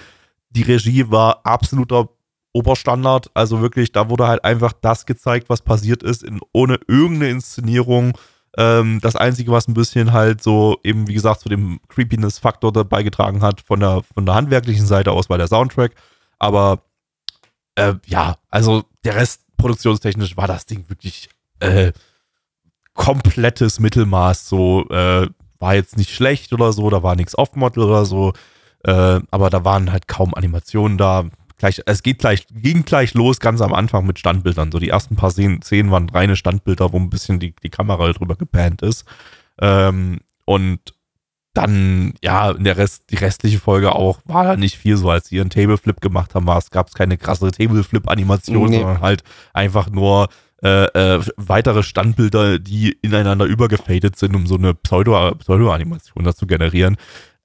Die 0.49 0.64
Regie 0.64 1.10
war 1.10 1.45
absoluter 1.45 2.10
Oberstandard. 2.54 3.32
Also 3.34 3.62
wirklich, 3.62 3.91
da 3.91 4.10
wurde 4.10 4.28
halt 4.28 4.43
einfach 4.45 4.74
das 4.74 5.06
gezeigt, 5.06 5.49
was 5.49 5.62
passiert 5.62 6.04
ist, 6.04 6.24
in, 6.24 6.39
ohne 6.54 6.80
irgendeine 6.88 7.32
Inszenierung. 7.32 8.18
Ähm, 8.58 8.99
das 9.01 9.16
Einzige, 9.16 9.51
was 9.51 9.68
ein 9.68 9.74
bisschen 9.74 10.14
halt 10.14 10.43
so 10.43 10.78
eben, 10.84 11.08
wie 11.08 11.14
gesagt, 11.14 11.41
zu 11.41 11.49
dem 11.49 11.80
Creepiness-Faktor 11.89 12.72
dabei 12.72 13.01
getragen 13.01 13.41
hat 13.41 13.62
von 13.62 13.80
der, 13.80 14.04
von 14.14 14.26
der 14.26 14.36
handwerklichen 14.36 14.86
Seite 14.86 15.12
aus, 15.12 15.30
war 15.30 15.39
der 15.39 15.47
Soundtrack. 15.47 15.93
Aber 16.38 16.84
äh, 17.76 17.95
ja, 18.06 18.38
also 18.49 18.84
der 19.04 19.16
Rest 19.16 19.41
produktionstechnisch 19.58 20.38
war 20.38 20.47
das 20.47 20.66
Ding 20.66 20.86
wirklich 20.89 21.30
äh, 21.60 21.91
komplettes 22.93 23.80
Mittelmaß. 23.80 24.47
So 24.47 24.88
äh, 24.89 25.28
war 25.64 25.76
jetzt 25.76 25.95
nicht 25.95 26.11
schlecht 26.11 26.51
oder 26.51 26.74
so, 26.74 26.89
da 26.89 27.03
war 27.03 27.16
nichts 27.16 27.38
off-Model 27.38 27.84
oder 27.84 28.05
so, 28.05 28.34
äh, 28.84 29.22
aber 29.32 29.49
da 29.49 29.64
waren 29.64 29.93
halt 29.93 30.09
kaum 30.09 30.34
Animationen 30.34 30.97
da. 30.97 31.24
Gleich, 31.57 31.82
es 31.86 32.03
geht 32.03 32.20
gleich, 32.20 32.45
ging 32.51 32.84
gleich 32.84 33.14
los, 33.14 33.39
ganz 33.39 33.61
am 33.61 33.74
Anfang 33.74 34.05
mit 34.05 34.20
Standbildern. 34.20 34.74
So 34.74 34.80
die 34.80 34.89
ersten 34.89 35.16
paar 35.16 35.32
Szenen, 35.32 35.91
waren 35.91 36.09
reine 36.09 36.36
Standbilder, 36.36 36.91
wo 36.91 36.97
ein 36.97 37.09
bisschen 37.09 37.39
die, 37.39 37.55
die 37.64 37.70
Kamera 37.70 38.11
drüber 38.11 38.36
gepannt 38.36 38.82
ist. 38.82 39.05
Ähm, 39.61 40.20
und 40.43 40.80
dann, 41.53 42.16
ja, 42.22 42.51
in 42.51 42.66
der 42.66 42.76
Rest, 42.76 43.03
die 43.11 43.16
restliche 43.16 43.59
Folge 43.59 43.95
auch, 43.95 44.20
war 44.26 44.43
da 44.43 44.57
nicht 44.57 44.78
viel 44.78 44.97
so, 44.97 45.09
als 45.09 45.30
sie 45.30 45.38
ihren 45.38 45.49
Tableflip 45.49 46.01
gemacht 46.01 46.36
haben, 46.36 46.45
war 46.45 46.57
es, 46.57 46.72
gab 46.72 46.88
es 46.89 46.93
keine 46.93 47.18
krasse 47.18 47.49
Tableflip-Animation, 47.51 48.70
Nee. 48.70 48.80
sondern 48.80 48.99
halt 48.99 49.24
einfach 49.53 49.89
nur 49.89 50.28
äh, 50.64 50.86
äh, 50.86 51.22
weitere 51.36 51.84
Standbilder, 51.84 52.57
die 52.59 52.93
ineinander 53.01 53.45
übergefadet 53.45 54.16
sind, 54.18 54.36
um 54.36 54.47
so 54.47 54.55
eine 54.55 54.74
Pseudo- 54.74 55.36
Pseudo-Animation 55.36 56.24
da 56.24 56.34
zu 56.34 56.47
generieren. 56.47 56.97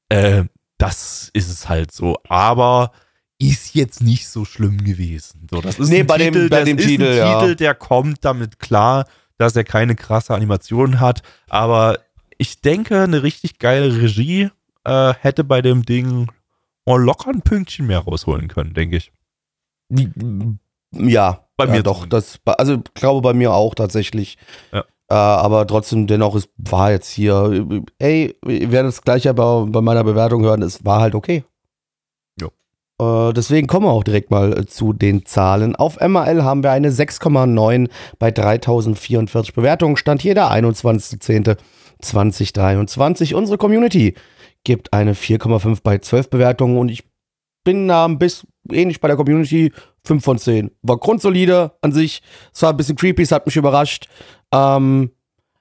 Äh, 0.09 0.45
das 0.79 1.29
ist 1.33 1.51
es 1.51 1.69
halt 1.69 1.91
so. 1.93 2.17
Aber 2.29 2.93
ist 3.41 3.75
jetzt 3.75 4.03
nicht 4.03 4.29
so 4.29 4.45
schlimm 4.45 4.85
gewesen. 4.85 5.47
So, 5.51 5.61
das 5.61 5.79
ist 5.79 5.89
Nee, 5.89 6.01
ein 6.01 6.07
bei 6.07 6.19
dem- 6.19 6.33
Titel, 6.35 6.49
bei 6.49 6.57
das 6.59 6.65
dem 6.67 6.79
ist 6.79 6.87
Titel, 6.87 7.05
ein 7.05 7.17
ja. 7.17 7.41
Titel, 7.41 7.55
der 7.57 7.75
kommt 7.75 8.25
damit 8.25 8.59
klar, 8.59 9.07
dass 9.37 9.55
er 9.57 9.65
keine 9.65 9.95
krasse 9.97 10.35
Animation 10.35 10.99
hat. 11.01 11.23
Aber 11.49 11.99
ich 12.39 12.61
denke, 12.61 13.01
eine 13.03 13.23
richtig 13.23 13.59
geile 13.59 14.01
Regie 14.01 14.51
äh, 14.85 15.15
hätte 15.21 15.45
bei 15.45 15.61
dem 15.63 15.85
Ding 15.85 16.31
oh, 16.85 16.97
locker 16.97 17.31
ein 17.31 17.43
Pünktchen 17.43 17.87
mehr 17.87 17.99
rausholen 17.99 18.49
können, 18.49 18.75
denke 18.75 18.97
ich. 18.97 19.13
Ja, 20.93 21.45
Bei 21.57 21.67
ja, 21.67 21.73
mir 21.73 21.83
doch. 21.83 22.01
zumindest. 22.01 22.41
Das, 22.45 22.59
also 22.59 22.79
glaube 22.95 23.23
bei 23.23 23.35
mir 23.35 23.53
auch 23.53 23.75
tatsächlich. 23.75 24.39
Ja. 24.73 24.81
Äh, 25.11 25.15
aber 25.15 25.67
trotzdem, 25.67 26.07
dennoch, 26.07 26.35
es 26.35 26.49
war 26.57 26.91
jetzt 26.91 27.11
hier. 27.11 27.67
Ey, 27.99 28.37
wir 28.45 28.73
werden 28.73 28.87
das 28.87 29.03
gleiche 29.03 29.33
bei, 29.35 29.65
bei 29.69 29.81
meiner 29.81 30.05
Bewertung 30.05 30.43
hören. 30.43 30.63
Es 30.63 30.85
war 30.85 31.01
halt 31.01 31.15
okay. 31.15 31.45
Äh, 33.01 33.33
deswegen 33.33 33.69
kommen 33.69 33.87
wir 33.87 33.93
auch 33.93 34.05
direkt 34.05 34.31
mal 34.31 34.59
äh, 34.59 34.67
zu 34.67 34.93
den 34.93 35.25
Zahlen. 35.25 35.75
Auf 35.77 35.99
MRL 36.01 36.43
haben 36.43 36.63
wir 36.63 36.73
eine 36.73 36.91
6,9 36.91 37.89
bei 38.19 38.31
3044 38.31 39.55
Bewertungen. 39.55 39.97
Stand 39.97 40.21
hier 40.23 40.35
der 40.35 40.51
21.10.2023. 40.51 43.35
Unsere 43.35 43.59
Community 43.59 44.15
gibt 44.65 44.93
eine 44.93 45.15
4,5 45.15 45.79
bei 45.83 45.99
12 45.99 46.31
Bewertungen 46.31 46.77
und 46.77 46.89
ich 46.89 47.05
bin 47.69 47.87
da 47.87 48.07
ein 48.07 48.19
bisschen 48.19 48.49
ähnlich 48.73 48.99
bei 48.99 49.09
der 49.09 49.19
Community. 49.19 49.71
5 50.05 50.25
von 50.25 50.39
10. 50.39 50.71
War 50.81 50.97
grundsolide 50.97 51.73
an 51.83 51.93
sich. 51.93 52.23
Es 52.55 52.63
war 52.63 52.71
ein 52.71 52.79
bisschen 52.79 52.97
creepy, 52.97 53.21
es 53.21 53.31
hat 53.31 53.45
mich 53.45 53.57
überrascht. 53.57 54.09
Ähm, 54.55 55.11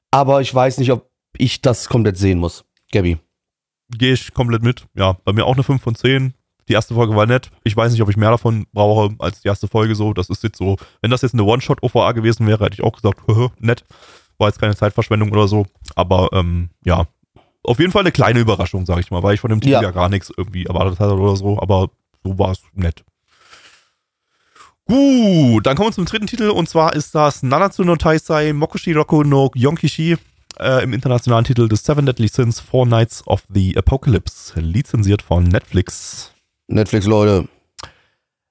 aber 0.09 0.39
ich 0.39 0.55
weiß 0.55 0.77
nicht, 0.77 0.89
ob 0.93 1.09
ich 1.37 1.61
das 1.61 1.89
komplett 1.89 2.17
sehen 2.17 2.39
muss. 2.39 2.63
Gabby. 2.93 3.17
Gehe 3.89 4.13
ich 4.13 4.33
komplett 4.33 4.63
mit. 4.63 4.85
Ja, 4.95 5.17
bei 5.25 5.33
mir 5.33 5.45
auch 5.45 5.55
eine 5.55 5.63
5 5.63 5.81
von 5.81 5.95
10. 5.95 6.33
Die 6.69 6.73
erste 6.73 6.93
Folge 6.93 7.13
war 7.13 7.25
nett. 7.25 7.51
Ich 7.65 7.75
weiß 7.75 7.91
nicht, 7.91 8.01
ob 8.01 8.09
ich 8.09 8.15
mehr 8.15 8.31
davon 8.31 8.67
brauche 8.71 9.13
als 9.19 9.41
die 9.41 9.49
erste 9.49 9.67
Folge 9.67 9.93
so. 9.93 10.13
Das 10.13 10.29
ist 10.29 10.43
jetzt 10.43 10.59
so, 10.59 10.77
wenn 11.01 11.11
das 11.11 11.23
jetzt 11.23 11.33
eine 11.33 11.43
One-Shot-OVA 11.43 12.13
gewesen 12.13 12.47
wäre, 12.47 12.63
hätte 12.63 12.75
ich 12.75 12.83
auch 12.83 12.93
gesagt, 12.93 13.19
"Höhö, 13.27 13.49
nett. 13.59 13.83
War 14.37 14.47
jetzt 14.47 14.61
keine 14.61 14.77
Zeitverschwendung 14.77 15.33
oder 15.33 15.49
so. 15.49 15.65
Aber 15.95 16.29
ähm, 16.31 16.69
ja, 16.85 17.05
auf 17.68 17.80
jeden 17.80 17.91
Fall 17.91 18.01
eine 18.01 18.11
kleine 18.11 18.39
Überraschung, 18.39 18.86
sage 18.86 19.01
ich 19.01 19.11
mal, 19.11 19.24
weil 19.24 19.36
ich 19.36 19.39
von 19.39 19.49
dem 19.49 19.61
Titel 19.61 19.74
Ja. 19.74 19.82
ja. 19.82 19.91
gar 19.91 20.09
nichts 20.09 20.32
irgendwie 20.36 20.65
erwartet 20.65 20.99
hatte 20.99 21.15
oder 21.15 21.36
so. 21.36 21.59
Aber 21.59 21.89
so 22.24 22.39
war 22.39 22.51
es 22.51 22.61
nett. 22.74 23.03
Gut, 24.86 25.65
dann 25.65 25.76
kommen 25.76 25.89
wir 25.89 25.93
zum 25.93 26.05
dritten 26.05 26.28
Titel 26.28 26.49
und 26.49 26.70
zwar 26.70 26.93
ist 26.95 27.13
das 27.13 27.43
Nanatsu 27.43 27.84
no 27.84 27.97
Taisai 27.97 28.53
Mokushi 28.53 28.93
Roku 28.93 29.24
no 29.24 29.51
Yonkishi 29.53 30.15
äh, 30.59 30.84
im 30.84 30.93
internationalen 30.93 31.43
Titel 31.43 31.68
des 31.68 31.84
Seven 31.84 32.05
Deadly 32.05 32.30
Sins 32.30 32.61
Four 32.61 32.86
Nights 32.86 33.26
of 33.28 33.43
the 33.53 33.76
Apocalypse, 33.78 34.57
lizenziert 34.59 35.22
von 35.22 35.43
Netflix. 35.43 36.32
Netflix, 36.68 37.05
Leute. 37.05 37.49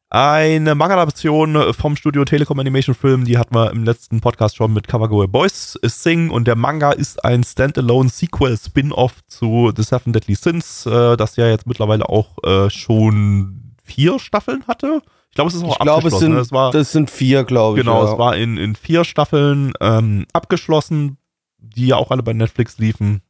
Eine 0.08 0.76
Manga-Adaption 0.76 1.74
vom 1.74 1.96
Studio 1.96 2.24
Telekom 2.24 2.60
Animation 2.60 2.94
Film, 2.94 3.24
die 3.24 3.38
hatten 3.38 3.56
wir 3.56 3.72
im 3.72 3.82
letzten 3.82 4.20
Podcast 4.20 4.54
schon 4.54 4.72
mit 4.72 4.86
Kawagoe 4.86 5.26
Boys 5.26 5.76
Sing 5.82 6.30
und 6.30 6.46
der 6.46 6.54
Manga 6.54 6.92
ist 6.92 7.24
ein 7.24 7.42
Standalone 7.42 8.08
Sequel 8.08 8.56
Spin-off 8.56 9.14
zu 9.26 9.72
The 9.74 9.82
Seven 9.82 10.12
Deadly 10.12 10.36
Sins, 10.36 10.86
äh, 10.86 11.16
das 11.16 11.34
ja 11.34 11.48
jetzt 11.48 11.66
mittlerweile 11.66 12.08
auch 12.08 12.36
äh, 12.44 12.70
schon 12.70 13.74
vier 13.82 14.20
Staffeln 14.20 14.64
hatte. 14.68 15.02
Ich 15.30 15.34
glaube, 15.34 15.48
es 15.48 15.56
ist 15.56 15.64
auch 15.64 15.72
Ich 15.72 15.78
glaube, 15.80 16.06
es 16.06 16.14
abgeschlossen. 16.14 16.20
sind, 16.20 16.34
ne? 16.34 16.40
es 16.40 16.52
war, 16.52 16.70
das 16.70 16.92
sind 16.92 17.10
vier, 17.10 17.42
glaube 17.42 17.76
ich. 17.76 17.84
genau, 17.84 18.04
ja. 18.04 18.12
es 18.12 18.16
war 18.18 18.36
in, 18.36 18.58
in 18.58 18.76
vier 18.76 19.02
Staffeln 19.02 19.72
ähm, 19.80 20.26
abgeschlossen, 20.32 21.18
die 21.58 21.88
ja 21.88 21.96
auch 21.96 22.12
alle 22.12 22.22
bei 22.22 22.32
Netflix 22.32 22.78
liefen. 22.78 23.22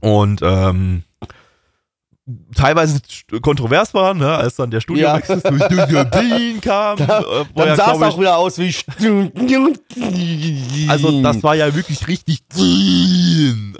Und 0.00 0.40
ähm, 0.42 1.04
teilweise 2.54 3.00
kontrovers 3.40 3.94
waren, 3.94 4.18
ne, 4.18 4.34
als 4.34 4.56
dann 4.56 4.70
der 4.70 4.80
Studiowechsel 4.80 5.40
zu 5.42 5.54
Studio 5.54 6.04
Bean 6.10 6.60
kam. 6.60 6.98
äh, 6.98 7.06
wo 7.06 7.60
Dann 7.60 7.68
ja, 7.68 7.76
sah 7.76 7.94
es 7.94 8.02
auch 8.02 8.18
wieder 8.18 8.36
aus 8.36 8.58
wie. 8.58 8.74
also 10.88 11.22
das 11.22 11.42
war 11.42 11.54
ja 11.54 11.74
wirklich 11.74 12.08
richtig 12.08 12.40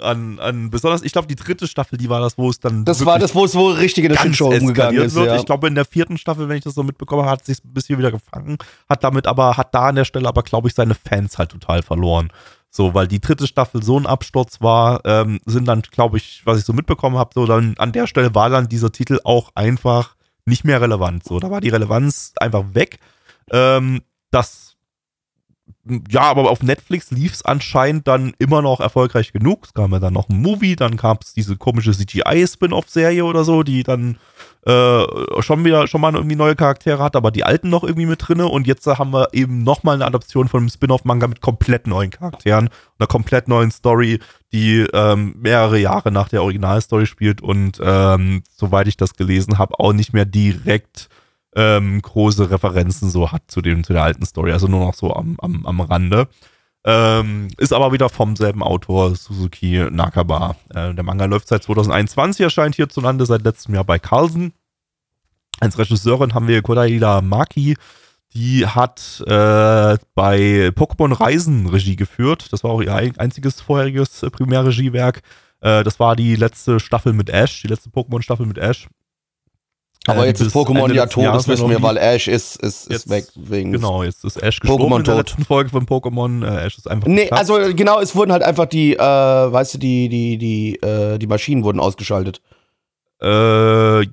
an, 0.01 0.39
an 0.39 0.69
besonders, 0.69 1.01
ich 1.03 1.11
glaube 1.11 1.27
die 1.27 1.35
dritte 1.35 1.67
Staffel, 1.67 1.97
die 1.97 2.09
war 2.09 2.21
das, 2.21 2.37
wo 2.37 2.49
es 2.49 2.59
dann 2.59 2.85
Das 2.85 3.05
war 3.05 3.19
das, 3.19 3.35
wo 3.35 3.43
es 3.43 3.53
wohl 3.55 3.73
richtig 3.73 4.05
in 4.05 4.13
der 4.13 4.19
Shitshow 4.19 4.47
umgegangen 4.49 5.01
ist. 5.01 5.15
wird. 5.15 5.27
Ja. 5.27 5.35
Ich 5.35 5.45
glaube 5.45 5.67
in 5.67 5.75
der 5.75 5.85
vierten 5.85 6.17
Staffel, 6.17 6.47
wenn 6.47 6.57
ich 6.57 6.63
das 6.63 6.75
so 6.75 6.83
mitbekommen 6.83 7.23
habe, 7.23 7.31
hat 7.31 7.45
sich 7.45 7.57
bis 7.63 7.87
hier 7.87 7.97
wieder 7.97 8.11
gefangen, 8.11 8.57
hat 8.89 9.03
damit 9.03 9.27
aber, 9.27 9.57
hat 9.57 9.73
da 9.73 9.87
an 9.89 9.95
der 9.95 10.05
Stelle 10.05 10.27
aber, 10.27 10.43
glaube 10.43 10.69
ich, 10.69 10.73
seine 10.75 10.95
Fans 10.95 11.37
halt 11.37 11.51
total 11.51 11.81
verloren. 11.83 12.29
So, 12.69 12.93
weil 12.93 13.07
die 13.07 13.21
dritte 13.21 13.47
Staffel 13.47 13.81
so 13.81 13.99
ein 13.99 14.05
Absturz 14.05 14.61
war, 14.61 15.01
ähm, 15.05 15.39
sind 15.45 15.67
dann, 15.67 15.81
glaube 15.81 16.17
ich, 16.17 16.41
was 16.45 16.59
ich 16.59 16.65
so 16.65 16.73
mitbekommen 16.73 17.17
habe, 17.17 17.31
so 17.33 17.45
dann 17.45 17.75
an 17.77 17.91
der 17.91 18.07
Stelle 18.07 18.35
war 18.35 18.49
dann 18.49 18.69
dieser 18.69 18.91
Titel 18.91 19.19
auch 19.23 19.51
einfach 19.55 20.15
nicht 20.45 20.63
mehr 20.63 20.81
relevant. 20.81 21.23
So, 21.23 21.39
da 21.39 21.49
war 21.49 21.61
die 21.61 21.69
Relevanz 21.69 22.33
einfach 22.39 22.63
weg. 22.73 22.99
Ähm, 23.51 24.01
das 24.31 24.66
ja, 26.09 26.21
aber 26.21 26.49
auf 26.49 26.63
Netflix 26.63 27.11
lief 27.11 27.33
es 27.33 27.45
anscheinend 27.45 28.07
dann 28.07 28.33
immer 28.39 28.61
noch 28.61 28.79
erfolgreich 28.79 29.31
genug. 29.31 29.65
Es 29.65 29.73
kam 29.73 29.91
ja 29.91 29.99
dann 29.99 30.13
noch 30.13 30.29
ein 30.29 30.41
Movie, 30.41 30.75
dann 30.75 30.97
gab 30.97 31.23
es 31.23 31.33
diese 31.33 31.55
komische 31.55 31.91
CGI-Spin-Off-Serie 31.91 33.23
oder 33.23 33.43
so, 33.43 33.63
die 33.63 33.83
dann 33.83 34.17
äh, 34.65 35.05
schon 35.41 35.63
wieder 35.63 35.87
schon 35.87 36.01
mal 36.01 36.13
irgendwie 36.13 36.35
neue 36.35 36.55
Charaktere 36.55 37.01
hat, 37.01 37.15
aber 37.15 37.31
die 37.31 37.45
alten 37.45 37.69
noch 37.69 37.83
irgendwie 37.83 38.05
mit 38.05 38.27
drinne. 38.27 38.47
Und 38.47 38.67
jetzt 38.67 38.85
haben 38.85 39.11
wir 39.11 39.29
eben 39.31 39.63
nochmal 39.63 39.95
eine 39.95 40.05
Adaption 40.05 40.47
von 40.47 40.61
einem 40.61 40.69
Spin-Off-Manga 40.69 41.27
mit 41.27 41.41
komplett 41.41 41.87
neuen 41.87 42.11
Charakteren, 42.11 42.69
einer 42.99 43.07
komplett 43.07 43.47
neuen 43.47 43.71
Story, 43.71 44.19
die 44.51 44.85
ähm, 44.93 45.35
mehrere 45.37 45.79
Jahre 45.79 46.11
nach 46.11 46.29
der 46.29 46.43
Originalstory 46.43 47.05
spielt 47.05 47.41
und 47.41 47.79
ähm, 47.81 48.43
soweit 48.55 48.87
ich 48.87 48.97
das 48.97 49.13
gelesen 49.13 49.57
habe, 49.57 49.79
auch 49.79 49.93
nicht 49.93 50.13
mehr 50.13 50.25
direkt 50.25 51.09
ähm, 51.57 52.01
große 52.01 52.49
Referenzen 52.51 53.09
so 53.09 53.31
hat 53.31 53.41
zu, 53.47 53.61
dem, 53.61 53.83
zu 53.83 53.91
der 53.91 54.03
alten 54.03 54.25
Story, 54.25 54.51
also 54.53 54.67
nur 54.67 54.79
noch 54.85 54.93
so 54.93 55.13
am, 55.13 55.35
am, 55.41 55.65
am 55.65 55.81
Rande. 55.81 56.27
Ähm, 56.85 57.49
ist 57.57 57.73
aber 57.73 57.91
wieder 57.91 58.07
vom 58.09 58.35
selben 58.37 58.63
Autor, 58.63 59.15
Suzuki 59.15 59.83
Nakaba. 59.91 60.55
Äh, 60.69 60.93
der 60.93 61.03
Manga 61.03 61.25
läuft 61.25 61.47
seit 61.49 61.63
2021, 61.63 62.41
erscheint 62.43 62.75
hierzulande 62.75 63.25
seit 63.25 63.43
letztem 63.43 63.73
Jahr 63.75 63.83
bei 63.83 63.99
Carlsen. 63.99 64.53
Als 65.59 65.77
Regisseurin 65.77 66.33
haben 66.33 66.47
wir 66.47 66.61
Kodaira 66.61 67.21
Maki. 67.21 67.75
Die 68.33 68.67
hat 68.67 69.21
äh, 69.25 69.97
bei 70.13 70.67
Pokémon 70.75 71.19
Reisen 71.19 71.65
Regie 71.67 71.95
geführt. 71.95 72.53
Das 72.53 72.63
war 72.63 72.71
auch 72.71 72.81
ihr 72.81 72.93
ein- 72.93 73.17
einziges 73.17 73.59
vorheriges 73.61 74.21
äh, 74.21 74.29
Primärregiewerk. 74.29 75.21
Äh, 75.61 75.83
das 75.83 75.99
war 75.99 76.15
die 76.15 76.35
letzte 76.35 76.79
Staffel 76.79 77.13
mit 77.13 77.29
Ash, 77.29 77.61
die 77.63 77.67
letzte 77.67 77.89
Pokémon-Staffel 77.89 78.45
mit 78.45 78.59
Ash. 78.59 78.87
Aber 80.07 80.23
Äh, 80.23 80.27
jetzt 80.29 80.41
die 80.41 80.45
ist 80.47 80.55
Pokémon 80.55 80.91
ja 80.93 81.05
tot, 81.05 81.25
das 81.25 81.47
wissen 81.47 81.69
wir, 81.69 81.81
weil 81.81 81.97
Ash 81.97 82.27
ist, 82.27 82.55
ist, 82.63 82.87
ist 82.87 83.09
weg. 83.09 83.25
Wegen 83.35 83.73
Genau, 83.73 84.03
jetzt 84.03 84.23
ist 84.25 84.41
Ash 84.41 84.59
gestorben 84.59 84.85
Pokémon 84.85 84.97
in 84.99 85.03
der 85.03 85.15
tot. 85.15 85.25
letzten 85.27 85.45
Folge 85.45 85.69
von 85.69 85.85
Pokémon. 85.85 86.43
Äh, 86.45 86.65
Ash 86.65 86.77
ist 86.77 86.89
einfach 86.89 87.07
Nee, 87.07 87.25
geplatzt. 87.25 87.51
also 87.51 87.75
genau, 87.75 87.99
es 87.99 88.15
wurden 88.15 88.31
halt 88.31 88.41
einfach 88.43 88.65
die, 88.65 88.93
äh, 88.95 88.99
weißt 88.99 89.75
du, 89.75 89.77
die, 89.77 90.09
die, 90.09 90.37
die, 90.37 90.75
äh, 90.81 91.17
die 91.19 91.27
Maschinen 91.27 91.63
wurden 91.63 91.79
ausgeschaltet. 91.79 92.41
Äh, 93.21 94.05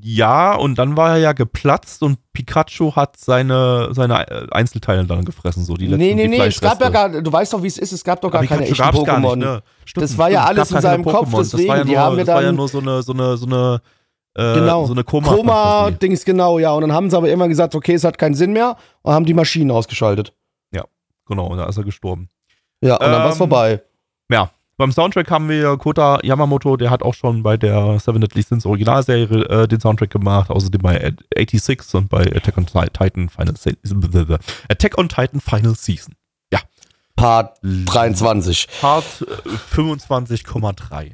ja, 0.00 0.54
und 0.54 0.78
dann 0.78 0.96
war 0.96 1.10
er 1.10 1.16
ja 1.18 1.32
geplatzt 1.34 2.02
und 2.02 2.18
Pikachu 2.32 2.96
hat 2.96 3.18
seine, 3.18 3.90
seine 3.92 4.26
äh, 4.30 4.46
Einzelteile 4.50 5.04
dann 5.04 5.24
gefressen, 5.26 5.64
so 5.64 5.74
die 5.74 5.84
letzten 5.86 5.98
nee, 5.98 6.14
nee, 6.14 6.22
die 6.22 6.28
nee, 6.38 6.46
es 6.46 6.60
gab 6.62 6.80
ja 6.80 6.88
gar, 6.88 7.10
du 7.10 7.30
weißt 7.30 7.52
doch, 7.52 7.62
wie 7.62 7.66
es 7.66 7.76
ist, 7.76 7.92
es 7.92 8.02
gab 8.02 8.20
doch 8.22 8.30
gar 8.30 8.38
Aber 8.40 8.48
keine 8.48 8.62
Pikachu 8.62 9.02
echten 9.02 9.10
Pokémon. 9.10 9.36
nicht, 9.36 9.46
ne? 9.46 9.62
Stimmt, 9.84 10.02
Das 10.04 10.16
war 10.16 10.30
ja 10.30 10.44
stimmt, 10.44 10.58
es 10.58 10.58
alles 10.58 10.70
in 10.72 10.80
seinem 10.80 11.04
Kopf, 11.04 11.28
Pokémon. 11.28 11.38
das 11.38 11.52
war 11.52 11.58
deswegen, 11.58 11.68
ja 11.76 11.84
die 11.84 11.90
nur, 11.92 12.00
haben 12.00 12.16
ja 12.18 12.24
das 12.24 12.34
war 12.34 12.40
ja 12.40 12.46
dann- 12.48 12.56
nur 12.56 12.68
so 12.68 12.78
eine, 12.78 13.02
so 13.02 13.12
eine, 13.12 13.36
so 13.36 13.46
eine, 13.46 13.80
äh, 14.36 14.54
Genau. 14.54 14.86
so 14.86 14.92
eine 14.92 15.04
Koma. 15.04 15.28
Koma-Dings, 15.34 16.24
genau, 16.24 16.58
ja. 16.58 16.72
Und 16.72 16.82
dann 16.82 16.92
haben 16.92 17.10
sie 17.10 17.16
aber 17.16 17.30
immer 17.30 17.48
gesagt, 17.48 17.74
okay, 17.74 17.94
es 17.94 18.04
hat 18.04 18.18
keinen 18.18 18.34
Sinn 18.34 18.52
mehr 18.52 18.76
und 19.02 19.12
haben 19.12 19.24
die 19.24 19.34
Maschinen 19.34 19.70
ausgeschaltet. 19.70 20.32
Genau, 21.28 21.46
und 21.48 21.58
da 21.58 21.66
ist 21.66 21.76
er 21.76 21.82
gestorben. 21.82 22.28
Ja, 22.80 22.94
und 22.94 23.00
dann 23.00 23.24
war's 23.24 23.32
Ähm, 23.34 23.38
vorbei. 23.38 23.82
Ja, 24.30 24.48
beim 24.76 24.92
Soundtrack 24.92 25.28
haben 25.28 25.48
wir 25.48 25.76
Kota 25.76 26.20
Yamamoto, 26.22 26.76
der 26.76 26.90
hat 26.90 27.02
auch 27.02 27.14
schon 27.14 27.42
bei 27.42 27.56
der 27.56 27.98
Seven 27.98 28.20
Deadly 28.20 28.42
Sins 28.42 28.64
Originalserie 28.64 29.24
äh, 29.48 29.66
den 29.66 29.80
Soundtrack 29.80 30.10
gemacht, 30.10 30.50
außerdem 30.50 30.80
bei 30.80 31.12
86 31.36 31.94
und 31.94 32.08
bei 32.08 32.20
Attack 32.32 32.56
on 32.58 32.66
Titan 32.66 33.28
Final 33.28 33.56
Se 33.56 33.72
Attack 34.68 34.98
on 34.98 35.08
Titan 35.08 35.40
Final 35.40 35.74
Season. 35.74 36.14
Part 37.16 37.58
23. 37.62 38.68
Part 38.80 39.04
äh, 39.22 39.74
25,3. 39.74 41.12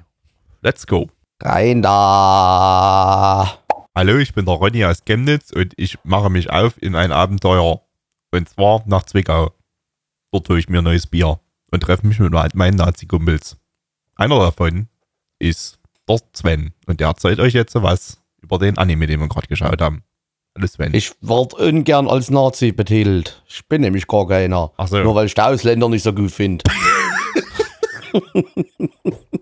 Let's 0.60 0.86
go. 0.86 1.08
Rein 1.44 1.82
da. 1.82 3.58
Hallo, 3.96 4.16
ich 4.18 4.32
bin 4.32 4.44
der 4.44 4.54
Ronny 4.54 4.84
aus 4.84 5.04
Chemnitz 5.04 5.50
und 5.50 5.74
ich 5.76 5.98
mache 6.04 6.30
mich 6.30 6.50
auf 6.50 6.80
in 6.80 6.94
ein 6.94 7.10
Abenteuer. 7.10 7.80
Und 8.30 8.48
zwar 8.48 8.84
nach 8.86 9.02
Zwickau. 9.02 9.50
Dort 10.30 10.48
hole 10.48 10.60
ich 10.60 10.68
mir 10.68 10.82
neues 10.82 11.08
Bier 11.08 11.40
und 11.72 11.82
treffe 11.82 12.06
mich 12.06 12.20
mit 12.20 12.32
meinen 12.54 12.76
Nazi-Kumpels. 12.76 13.56
Einer 14.14 14.38
davon 14.38 14.86
ist 15.40 15.80
der 16.08 16.20
Sven. 16.32 16.74
Und 16.86 17.00
der 17.00 17.08
erzählt 17.08 17.40
euch 17.40 17.54
jetzt 17.54 17.74
was 17.74 18.22
über 18.40 18.58
den 18.58 18.78
Anime, 18.78 19.08
den 19.08 19.18
wir 19.18 19.28
gerade 19.28 19.48
geschaut 19.48 19.82
haben. 19.82 20.04
Hallo 20.56 20.68
Sven. 20.68 20.94
Ich 20.94 21.12
werd 21.22 21.54
ungern 21.54 22.06
als 22.06 22.30
Nazi 22.30 22.70
betitelt. 22.70 23.42
Ich 23.48 23.66
bin 23.66 23.80
nämlich 23.80 24.06
gar 24.06 24.28
keiner. 24.28 24.70
Ach 24.76 24.86
so. 24.86 25.02
Nur 25.02 25.16
weil 25.16 25.26
ich 25.26 25.34
die 25.34 25.40
Ausländer 25.40 25.88
nicht 25.88 26.04
so 26.04 26.12
gut 26.12 26.30
finde. 26.30 26.64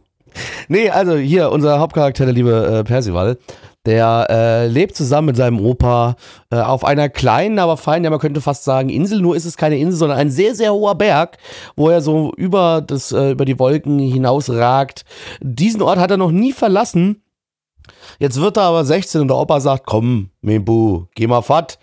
nee, 0.69 0.91
also 0.91 1.17
hier, 1.17 1.51
unser 1.51 1.79
Hauptcharakter, 1.79 2.25
der 2.25 2.35
liebe 2.35 2.81
äh, 2.81 2.85
Percival, 2.85 3.39
der 3.87 4.27
äh, 4.29 4.67
lebt 4.67 4.95
zusammen 4.95 5.27
mit 5.27 5.37
seinem 5.37 5.59
Opa 5.65 6.17
äh, 6.51 6.57
auf 6.57 6.85
einer 6.85 7.09
kleinen, 7.09 7.59
aber 7.59 7.77
feinen, 7.77 8.05
ja 8.05 8.11
man 8.11 8.19
könnte 8.19 8.41
fast 8.41 8.65
sagen 8.65 8.91
Insel, 8.91 9.21
nur 9.21 9.37
ist 9.37 9.47
es 9.47 9.57
keine 9.57 9.79
Insel, 9.79 9.99
sondern 9.99 10.19
ein 10.19 10.31
sehr, 10.31 10.55
sehr 10.55 10.73
hoher 10.73 10.95
Berg, 10.95 11.39
wo 11.77 11.89
er 11.89 12.03
so 12.03 12.33
über, 12.37 12.83
das, 12.83 13.13
äh, 13.13 13.31
über 13.31 13.45
die 13.45 13.59
Wolken 13.59 13.99
hinaus 13.99 14.51
ragt. 14.51 15.05
Diesen 15.41 15.83
Ort 15.83 15.99
hat 15.99 16.11
er 16.11 16.19
noch 16.19 16.31
nie 16.31 16.53
verlassen. 16.53 17.23
Jetzt 18.19 18.41
wird 18.41 18.59
er 18.59 18.65
aber 18.65 18.85
16 18.85 19.23
und 19.23 19.29
der 19.29 19.39
Opa 19.39 19.61
sagt, 19.61 19.87
komm, 19.87 20.31
Mebu, 20.43 21.07
geh 21.15 21.27
mal 21.27 21.43
fort. 21.43 21.79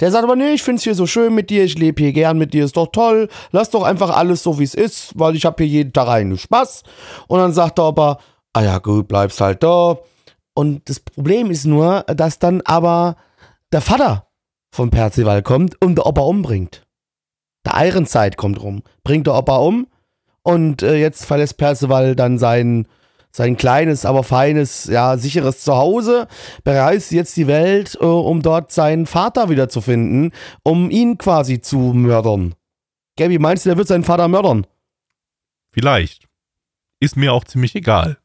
Der 0.00 0.10
sagt 0.10 0.24
aber, 0.24 0.34
nee, 0.34 0.52
ich 0.52 0.62
find's 0.62 0.82
hier 0.82 0.94
so 0.94 1.06
schön 1.06 1.34
mit 1.34 1.50
dir, 1.50 1.62
ich 1.62 1.78
lebe 1.78 2.02
hier 2.02 2.12
gern 2.12 2.38
mit 2.38 2.54
dir, 2.54 2.64
ist 2.64 2.76
doch 2.76 2.88
toll. 2.88 3.28
Lass 3.52 3.70
doch 3.70 3.82
einfach 3.82 4.10
alles 4.16 4.42
so, 4.42 4.58
wie 4.58 4.64
es 4.64 4.74
ist, 4.74 5.12
weil 5.18 5.36
ich 5.36 5.44
habe 5.44 5.62
hier 5.62 5.72
jeden 5.72 5.92
Tag 5.92 6.08
einen 6.08 6.38
Spaß. 6.38 6.82
Und 7.28 7.38
dann 7.38 7.52
sagt 7.52 7.78
der 7.78 7.84
Opa, 7.84 8.18
ah 8.54 8.62
ja 8.62 8.78
gut, 8.78 9.08
bleibst 9.08 9.40
halt 9.40 9.62
da. 9.62 9.98
Und 10.54 10.88
das 10.88 11.00
Problem 11.00 11.50
ist 11.50 11.66
nur, 11.66 12.02
dass 12.02 12.38
dann 12.38 12.62
aber 12.62 13.16
der 13.72 13.80
Vater 13.80 14.26
von 14.72 14.90
Percival 14.90 15.42
kommt 15.42 15.80
und 15.82 15.96
der 15.96 16.06
Opa 16.06 16.22
umbringt. 16.22 16.86
Der 17.66 17.86
Ironside 17.86 18.36
kommt 18.36 18.62
rum, 18.62 18.82
bringt 19.04 19.26
der 19.26 19.34
Opa 19.34 19.56
um 19.56 19.86
und 20.42 20.82
äh, 20.82 20.96
jetzt 20.96 21.26
verlässt 21.26 21.58
Percival 21.58 22.16
dann 22.16 22.38
sein, 22.38 22.86
sein 23.32 23.56
kleines, 23.56 24.04
aber 24.04 24.22
feines, 24.22 24.84
ja, 24.86 25.16
sicheres 25.16 25.62
Zuhause, 25.62 26.26
bereist 26.64 27.12
jetzt 27.12 27.36
die 27.36 27.46
Welt, 27.46 27.96
äh, 28.00 28.04
um 28.04 28.42
dort 28.42 28.72
seinen 28.72 29.06
Vater 29.06 29.48
wiederzufinden, 29.48 30.32
um 30.62 30.90
ihn 30.90 31.18
quasi 31.18 31.60
zu 31.60 31.78
mördern. 31.78 32.54
Gabby, 33.16 33.38
meinst 33.38 33.64
du, 33.64 33.70
der 33.70 33.76
wird 33.76 33.88
seinen 33.88 34.04
Vater 34.04 34.28
mördern? 34.28 34.66
Vielleicht. 35.72 36.28
Ist 37.00 37.16
mir 37.16 37.32
auch 37.32 37.44
ziemlich 37.44 37.74
egal. 37.74 38.18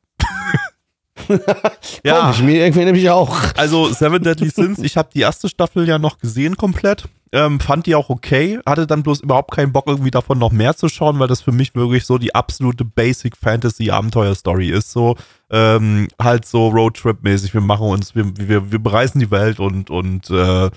Komisch, 1.27 2.41
mir 2.41 2.65
irgendwie 2.65 2.85
nämlich 2.85 3.09
auch. 3.09 3.35
Also 3.55 3.91
Seven 3.91 4.21
Deadly 4.21 4.49
Sins, 4.49 4.79
ich 4.79 4.97
habe 4.97 5.09
die 5.13 5.21
erste 5.21 5.49
Staffel 5.49 5.87
ja 5.87 5.97
noch 5.97 6.17
gesehen 6.17 6.57
komplett. 6.57 7.05
Ähm, 7.31 7.59
fand 7.59 7.85
die 7.85 7.95
auch 7.95 8.09
okay, 8.09 8.59
hatte 8.65 8.87
dann 8.87 9.03
bloß 9.03 9.21
überhaupt 9.21 9.51
keinen 9.51 9.73
Bock 9.73 9.87
irgendwie 9.87 10.11
davon 10.11 10.39
noch 10.39 10.51
mehr 10.51 10.75
zu 10.77 10.87
schauen, 10.87 11.19
weil 11.19 11.27
das 11.27 11.41
für 11.41 11.51
mich 11.51 11.75
wirklich 11.75 12.05
so 12.05 12.17
die 12.17 12.33
absolute 12.33 12.85
Basic 12.85 13.35
Fantasy 13.35 13.89
Abenteuer 13.89 14.35
Story 14.35 14.69
ist. 14.69 14.91
So 14.91 15.15
ähm, 15.49 16.07
halt 16.21 16.45
so 16.45 16.67
Roadtrip 16.69 17.23
mäßig. 17.23 17.53
Wir 17.53 17.61
machen 17.61 17.87
uns, 17.87 18.15
wir, 18.15 18.25
wir, 18.37 18.71
wir 18.71 18.79
bereisen 18.79 19.19
die 19.19 19.31
Welt 19.31 19.59
und 19.59 19.89
und 19.89 20.29
äh, 20.29 20.69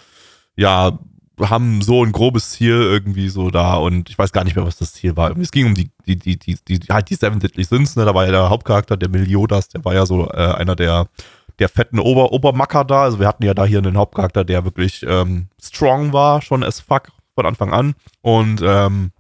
ja 0.57 0.99
haben 1.41 1.83
so 1.83 2.05
ein 2.05 2.13
grobes 2.13 2.51
Ziel 2.51 2.75
irgendwie 2.75 3.29
so 3.29 3.51
da 3.51 3.75
und 3.75 4.11
ich 4.11 4.19
weiß 4.19 4.33
gar 4.33 4.45
nicht 4.45 4.57
mehr, 4.57 4.67
was 4.67 4.77
das 4.77 4.93
Ziel 4.93 5.17
war. 5.17 5.37
Es 5.39 5.51
ging 5.51 5.67
um 5.67 5.75
die, 5.75 5.91
die, 6.07 6.17
die, 6.17 6.39
die, 6.39 6.57
die 6.65 6.81
halt 6.89 7.11
die 7.11 7.15
Seven 7.15 7.39
Deadly 7.39 7.65
Sins, 7.65 7.97
ne? 7.97 8.05
Da 8.05 8.15
war 8.15 8.25
ja 8.25 8.33
der 8.33 8.51
Hauptcharakter, 8.51 8.97
der 8.97 9.09
Meliodas, 9.09 9.69
der 9.69 9.85
war 9.85 9.95
ja 9.95 10.07
so 10.07 10.29
äh, 10.31 10.55
einer 10.55 10.77
der 10.77 11.09
der 11.59 11.69
fetten 11.69 11.99
Ober 11.99 12.33
Obermacker 12.33 12.85
da. 12.85 13.03
Also 13.03 13.19
wir 13.19 13.27
hatten 13.27 13.45
ja 13.45 13.55
da 13.55 13.65
hier 13.65 13.79
einen 13.79 13.97
Hauptcharakter, 13.97 14.45
der 14.45 14.65
wirklich 14.65 15.05
ähm, 15.07 15.49
strong 15.61 16.13
war, 16.13 16.41
schon 16.41 16.63
as 16.63 16.81
fuck 16.81 17.09
von 17.35 17.47
Anfang 17.47 17.73
an. 17.73 17.95
Und 18.23 18.63
ähm, 18.65 19.11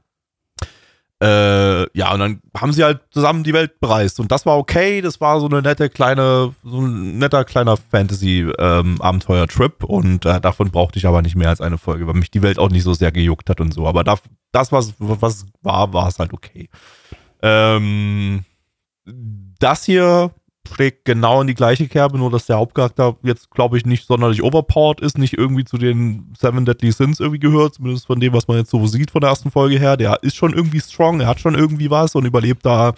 äh, 1.20 1.98
ja, 1.98 2.14
und 2.14 2.20
dann 2.20 2.40
haben 2.56 2.72
sie 2.72 2.84
halt 2.84 3.00
zusammen 3.10 3.42
die 3.42 3.52
Welt 3.52 3.80
bereist. 3.80 4.20
Und 4.20 4.30
das 4.30 4.46
war 4.46 4.56
okay. 4.56 5.00
Das 5.00 5.20
war 5.20 5.40
so 5.40 5.46
eine 5.46 5.62
nette 5.62 5.90
kleine, 5.90 6.54
so 6.62 6.80
ein 6.80 7.18
netter 7.18 7.44
kleiner 7.44 7.76
Fantasy-Abenteuer-Trip. 7.76 9.82
Ähm, 9.82 9.88
und 9.88 10.24
äh, 10.26 10.40
davon 10.40 10.70
brauchte 10.70 10.98
ich 10.98 11.06
aber 11.06 11.22
nicht 11.22 11.34
mehr 11.34 11.48
als 11.48 11.60
eine 11.60 11.78
Folge, 11.78 12.06
weil 12.06 12.14
mich 12.14 12.30
die 12.30 12.42
Welt 12.42 12.60
auch 12.60 12.70
nicht 12.70 12.84
so 12.84 12.94
sehr 12.94 13.10
gejuckt 13.10 13.50
hat 13.50 13.60
und 13.60 13.74
so. 13.74 13.88
Aber 13.88 14.04
das, 14.04 14.20
das 14.52 14.70
was, 14.70 14.94
was 14.98 15.46
war, 15.62 15.92
war 15.92 16.06
es 16.06 16.20
halt 16.20 16.32
okay. 16.32 16.68
Ähm, 17.42 18.44
das 19.04 19.84
hier 19.84 20.30
schlägt 20.74 21.04
genau 21.04 21.40
in 21.40 21.46
die 21.46 21.54
gleiche 21.54 21.88
Kerbe, 21.88 22.18
nur 22.18 22.30
dass 22.30 22.46
der 22.46 22.56
Hauptcharakter 22.56 23.16
jetzt, 23.22 23.50
glaube 23.50 23.76
ich, 23.76 23.86
nicht 23.86 24.06
sonderlich 24.06 24.42
overpowered 24.42 25.00
ist, 25.00 25.18
nicht 25.18 25.36
irgendwie 25.36 25.64
zu 25.64 25.78
den 25.78 26.32
Seven 26.38 26.64
Deadly 26.64 26.92
Sins 26.92 27.20
irgendwie 27.20 27.40
gehört, 27.40 27.74
zumindest 27.74 28.06
von 28.06 28.20
dem, 28.20 28.32
was 28.32 28.48
man 28.48 28.58
jetzt 28.58 28.70
so 28.70 28.86
sieht 28.86 29.10
von 29.10 29.20
der 29.20 29.30
ersten 29.30 29.50
Folge 29.50 29.78
her. 29.78 29.96
Der 29.96 30.22
ist 30.22 30.36
schon 30.36 30.52
irgendwie 30.52 30.80
strong, 30.80 31.20
er 31.20 31.26
hat 31.26 31.40
schon 31.40 31.54
irgendwie 31.54 31.90
was 31.90 32.14
und 32.14 32.24
überlebt 32.24 32.64
da 32.64 32.94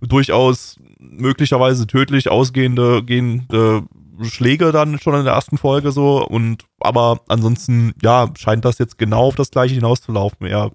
durchaus 0.00 0.78
möglicherweise 0.98 1.86
tödlich 1.86 2.30
ausgehende 2.30 3.04
gehende 3.04 3.84
Schläge 4.22 4.72
dann 4.72 4.98
schon 4.98 5.14
in 5.14 5.24
der 5.24 5.34
ersten 5.34 5.58
Folge 5.58 5.92
so 5.92 6.26
und 6.26 6.64
aber 6.80 7.20
ansonsten, 7.28 7.94
ja, 8.02 8.28
scheint 8.36 8.64
das 8.64 8.78
jetzt 8.78 8.98
genau 8.98 9.26
auf 9.26 9.34
das 9.34 9.50
gleiche 9.50 9.74
hinauszulaufen. 9.74 10.46
Er 10.46 10.70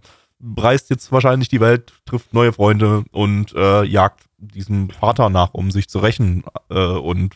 reist 0.57 0.89
jetzt 0.89 1.11
wahrscheinlich 1.11 1.49
die 1.49 1.61
Welt, 1.61 1.93
trifft 2.05 2.33
neue 2.33 2.53
Freunde 2.53 3.03
und 3.11 3.53
äh, 3.55 3.83
jagt 3.83 4.26
diesem 4.37 4.89
Vater 4.89 5.29
nach, 5.29 5.53
um 5.53 5.71
sich 5.71 5.89
zu 5.89 5.99
rächen 5.99 6.43
äh, 6.69 6.85
und 6.85 7.35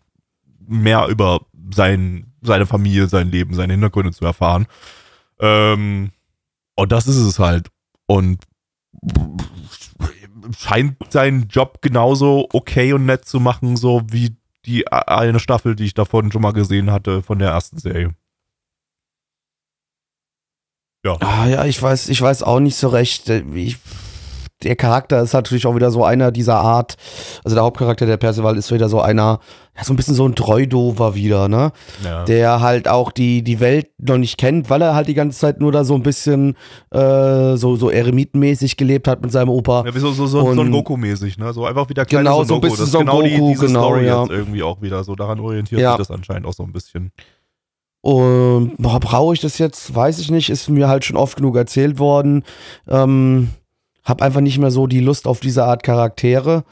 mehr 0.60 1.08
über 1.08 1.42
sein, 1.74 2.34
seine 2.42 2.66
Familie, 2.66 3.08
sein 3.08 3.32
Leben, 3.32 3.54
seine 3.54 3.74
Hintergründe 3.74 4.12
zu 4.12 4.26
erfahren. 4.26 4.68
Ähm, 5.40 6.12
und 6.76 6.92
das 6.92 7.08
ist 7.08 7.18
es 7.18 7.40
halt. 7.40 7.70
Und 8.06 8.44
scheint 10.58 10.98
seinen 11.12 11.48
Job 11.48 11.82
genauso 11.82 12.48
okay 12.54 12.94
und 12.94 13.06
nett 13.06 13.26
zu 13.26 13.40
machen, 13.40 13.78
so 13.78 14.02
wie 14.10 14.36
die 14.66 14.88
eine 14.92 15.40
Staffel, 15.40 15.76
die 15.76 15.86
ich 15.86 15.94
davon 15.94 16.32
schon 16.32 16.42
mal 16.42 16.54
gesehen 16.54 16.92
hatte, 16.92 17.24
von 17.24 17.40
der 17.40 17.50
ersten 17.50 17.80
Serie. 17.80 18.14
Ja. 21.04 21.18
Ah, 21.20 21.48
ja, 21.48 21.66
ich 21.66 21.82
weiß, 21.82 22.10
ich 22.10 22.22
weiß 22.22 22.44
auch 22.44 22.60
nicht 22.60 22.76
so 22.76 22.90
recht. 22.90 23.28
Ich, 23.30 23.78
der 24.64 24.76
Charakter 24.76 25.22
ist 25.22 25.34
natürlich 25.34 25.66
auch 25.66 25.76
wieder 25.76 25.92
so 25.92 26.04
einer 26.04 26.32
dieser 26.32 26.56
Art, 26.56 26.96
also 27.44 27.56
der 27.56 27.64
Hauptcharakter 27.64 28.06
der 28.06 28.18
Percival 28.18 28.58
ist 28.58 28.72
wieder 28.72 28.90
so 28.90 29.02
einer, 29.02 29.40
ja, 29.76 29.84
so 29.84 29.94
ein 29.94 29.96
bisschen 29.96 30.16
so 30.16 30.26
ein 30.26 30.36
Treudover 30.36 31.16
wieder, 31.16 31.48
ne? 31.48 31.72
Ja. 32.04 32.26
Der 32.26 32.62
halt 32.62 32.88
auch 32.88 33.12
die, 33.12 33.42
die 33.42 33.60
Welt 33.60 33.90
noch 33.98 34.18
nicht 34.18 34.38
kennt, 34.38 34.70
weil 34.70 34.82
er 34.82 34.96
halt 34.96 35.08
die 35.08 35.14
ganze 35.14 35.40
Zeit 35.40 35.60
nur 35.60 35.72
da 35.72 35.84
so 35.84 35.96
ein 35.96 36.04
bisschen 36.04 36.56
äh, 36.92 37.56
so, 37.56 37.76
so 37.76 37.90
eremitenmäßig 37.90 38.78
gelebt 38.78 39.08
hat 39.08 39.22
mit 39.22 39.32
seinem 39.32 39.50
Opa. 39.50 39.84
Ja, 39.86 39.96
wie 39.96 40.00
so, 40.00 40.12
so, 40.12 40.28
so, 40.28 40.42
Und, 40.42 40.56
so 40.56 40.62
ein 40.62 40.72
Goku-mäßig, 40.72 41.38
ne? 41.38 41.54
So 41.54 41.66
einfach 41.66 41.90
wieder 41.90 42.06
kleiner 42.06 42.32
Genau, 42.32 42.44
so 42.44 42.56
ein 42.56 42.62
bisschen 42.62 42.80
das 42.80 42.92
so 42.92 43.00
ein 43.00 43.06
genau 43.06 43.22
Goku, 43.22 43.54
die, 43.54 43.60
genau, 43.66 43.80
Story 43.80 44.06
ja. 44.06 44.22
jetzt 44.22 44.32
irgendwie 44.32 44.64
auch 44.64 44.82
wieder 44.82 45.04
so, 45.04 45.16
daran 45.16 45.40
orientiert 45.40 45.82
ja. 45.82 45.92
sich 45.92 46.00
das 46.00 46.12
anscheinend 46.12 46.46
auch 46.46 46.54
so 46.54 46.64
ein 46.64 46.74
bisschen. 46.74 47.12
Und 48.02 48.78
brauche 48.78 49.34
ich 49.34 49.42
das 49.42 49.60
jetzt? 49.60 49.94
Weiß 49.94 50.20
ich 50.20 50.32
nicht. 50.32 50.50
Ist 50.50 50.70
mir 50.70 50.88
halt 50.88 51.06
schon 51.06 51.18
oft 51.18 51.38
genug 51.38 51.56
erzählt 51.56 52.00
worden. 52.00 52.44
Ähm, 52.88 53.50
hab 54.04 54.22
einfach 54.22 54.42
nicht 54.42 54.58
mehr 54.58 54.72
so 54.72 54.88
die 54.88 55.00
Lust 55.00 55.28
auf 55.28 55.40
diese 55.40 55.64
Art 55.66 55.84
Charaktere. 55.84 56.64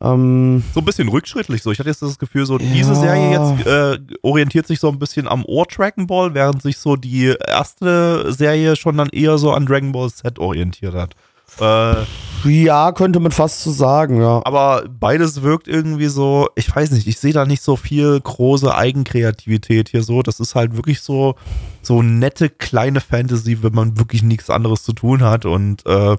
Ähm, 0.00 0.64
so 0.74 0.80
ein 0.80 0.84
bisschen 0.84 1.08
rückschrittlich 1.08 1.62
so. 1.62 1.70
Ich 1.70 1.78
hatte 1.78 1.88
jetzt 1.88 2.02
das 2.02 2.18
Gefühl, 2.18 2.46
so 2.46 2.58
ja. 2.58 2.66
diese 2.72 2.94
Serie 2.94 3.30
jetzt 3.30 3.66
äh, 3.66 3.98
orientiert 4.22 4.66
sich 4.66 4.80
so 4.80 4.88
ein 4.88 4.98
bisschen 4.98 5.28
am 5.28 5.44
Ohr 5.44 5.66
Dragon 5.66 6.06
Ball, 6.06 6.34
während 6.34 6.62
sich 6.62 6.78
so 6.78 6.96
die 6.96 7.34
erste 7.46 8.32
Serie 8.32 8.74
schon 8.76 8.96
dann 8.96 9.10
eher 9.10 9.38
so 9.38 9.52
an 9.52 9.66
Dragon 9.66 9.92
Ball 9.92 10.10
Z 10.10 10.38
orientiert 10.38 10.94
hat. 10.94 11.14
Äh, 11.60 12.04
ja, 12.44 12.92
könnte 12.92 13.20
man 13.20 13.30
fast 13.30 13.62
so 13.62 13.70
sagen, 13.70 14.20
ja. 14.20 14.40
Aber 14.44 14.84
beides 14.88 15.42
wirkt 15.42 15.68
irgendwie 15.68 16.08
so, 16.08 16.48
ich 16.56 16.74
weiß 16.74 16.90
nicht, 16.92 17.06
ich 17.06 17.18
sehe 17.18 17.32
da 17.32 17.44
nicht 17.44 17.62
so 17.62 17.76
viel 17.76 18.18
große 18.18 18.74
Eigenkreativität 18.74 19.90
hier 19.90 20.02
so. 20.02 20.22
Das 20.22 20.40
ist 20.40 20.54
halt 20.54 20.74
wirklich 20.74 21.02
so, 21.02 21.36
so 21.82 22.02
nette 22.02 22.48
kleine 22.48 23.00
Fantasy, 23.00 23.62
wenn 23.62 23.74
man 23.74 23.98
wirklich 23.98 24.22
nichts 24.22 24.50
anderes 24.50 24.82
zu 24.82 24.92
tun 24.92 25.22
hat 25.22 25.44
und 25.44 25.86
äh, 25.86 26.16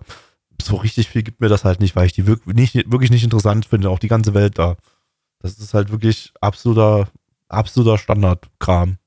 so 0.62 0.78
richtig 0.78 1.10
viel 1.10 1.24
gibt 1.24 1.41
mir 1.41 1.49
das 1.49 1.66
halt 1.66 1.80
nicht, 1.80 1.95
weil 1.95 2.06
ich 2.06 2.14
die 2.14 2.28
wirklich 2.28 2.56
nicht, 2.56 2.91
wirklich 2.91 3.12
nicht 3.12 3.24
interessant 3.24 3.66
finde, 3.66 3.89
auch 3.89 3.99
die 3.99 4.08
ganze 4.08 4.34
Welt 4.34 4.58
da. 4.58 4.76
Das 5.39 5.58
ist 5.58 5.74
halt 5.74 5.91
wirklich 5.91 6.32
absoluter, 6.41 7.10
absoluter 7.49 7.97
Standardkram. 7.97 8.97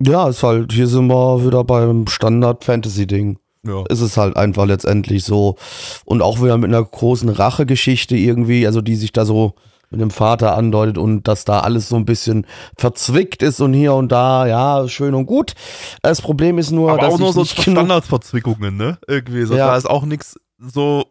Ja, 0.00 0.28
ist 0.28 0.42
halt, 0.42 0.72
hier 0.72 0.86
sind 0.86 1.08
wir 1.08 1.44
wieder 1.44 1.64
beim 1.64 2.06
Standard-Fantasy-Ding. 2.06 3.38
Ja. 3.66 3.84
Ist 3.88 4.00
es 4.00 4.16
halt 4.16 4.36
einfach 4.36 4.66
letztendlich 4.66 5.24
so. 5.24 5.56
Und 6.04 6.22
auch 6.22 6.42
wieder 6.42 6.56
mit 6.56 6.68
einer 6.68 6.82
großen 6.82 7.28
Rachegeschichte 7.28 8.16
irgendwie, 8.16 8.66
also 8.66 8.80
die 8.80 8.96
sich 8.96 9.12
da 9.12 9.24
so 9.24 9.54
mit 9.90 10.00
dem 10.00 10.10
Vater 10.10 10.56
andeutet 10.56 10.98
und 10.98 11.24
dass 11.24 11.44
da 11.44 11.60
alles 11.60 11.88
so 11.88 11.96
ein 11.96 12.04
bisschen 12.04 12.46
verzwickt 12.76 13.42
ist 13.42 13.60
und 13.60 13.74
hier 13.74 13.94
und 13.94 14.10
da, 14.10 14.46
ja, 14.46 14.88
schön 14.88 15.14
und 15.14 15.26
gut. 15.26 15.54
Das 16.02 16.22
Problem 16.22 16.58
ist 16.58 16.70
nur, 16.70 16.92
Aber 16.92 17.02
dass 17.02 17.14
auch 17.14 17.18
nur 17.18 17.32
so 17.32 17.44
Standardverzwickungen, 17.44 18.76
ne? 18.76 18.98
Irgendwie 19.08 19.44
so. 19.44 19.54
Ja. 19.54 19.68
Da 19.68 19.76
ist 19.76 19.90
auch 19.90 20.04
nichts 20.04 20.38
so 20.58 21.06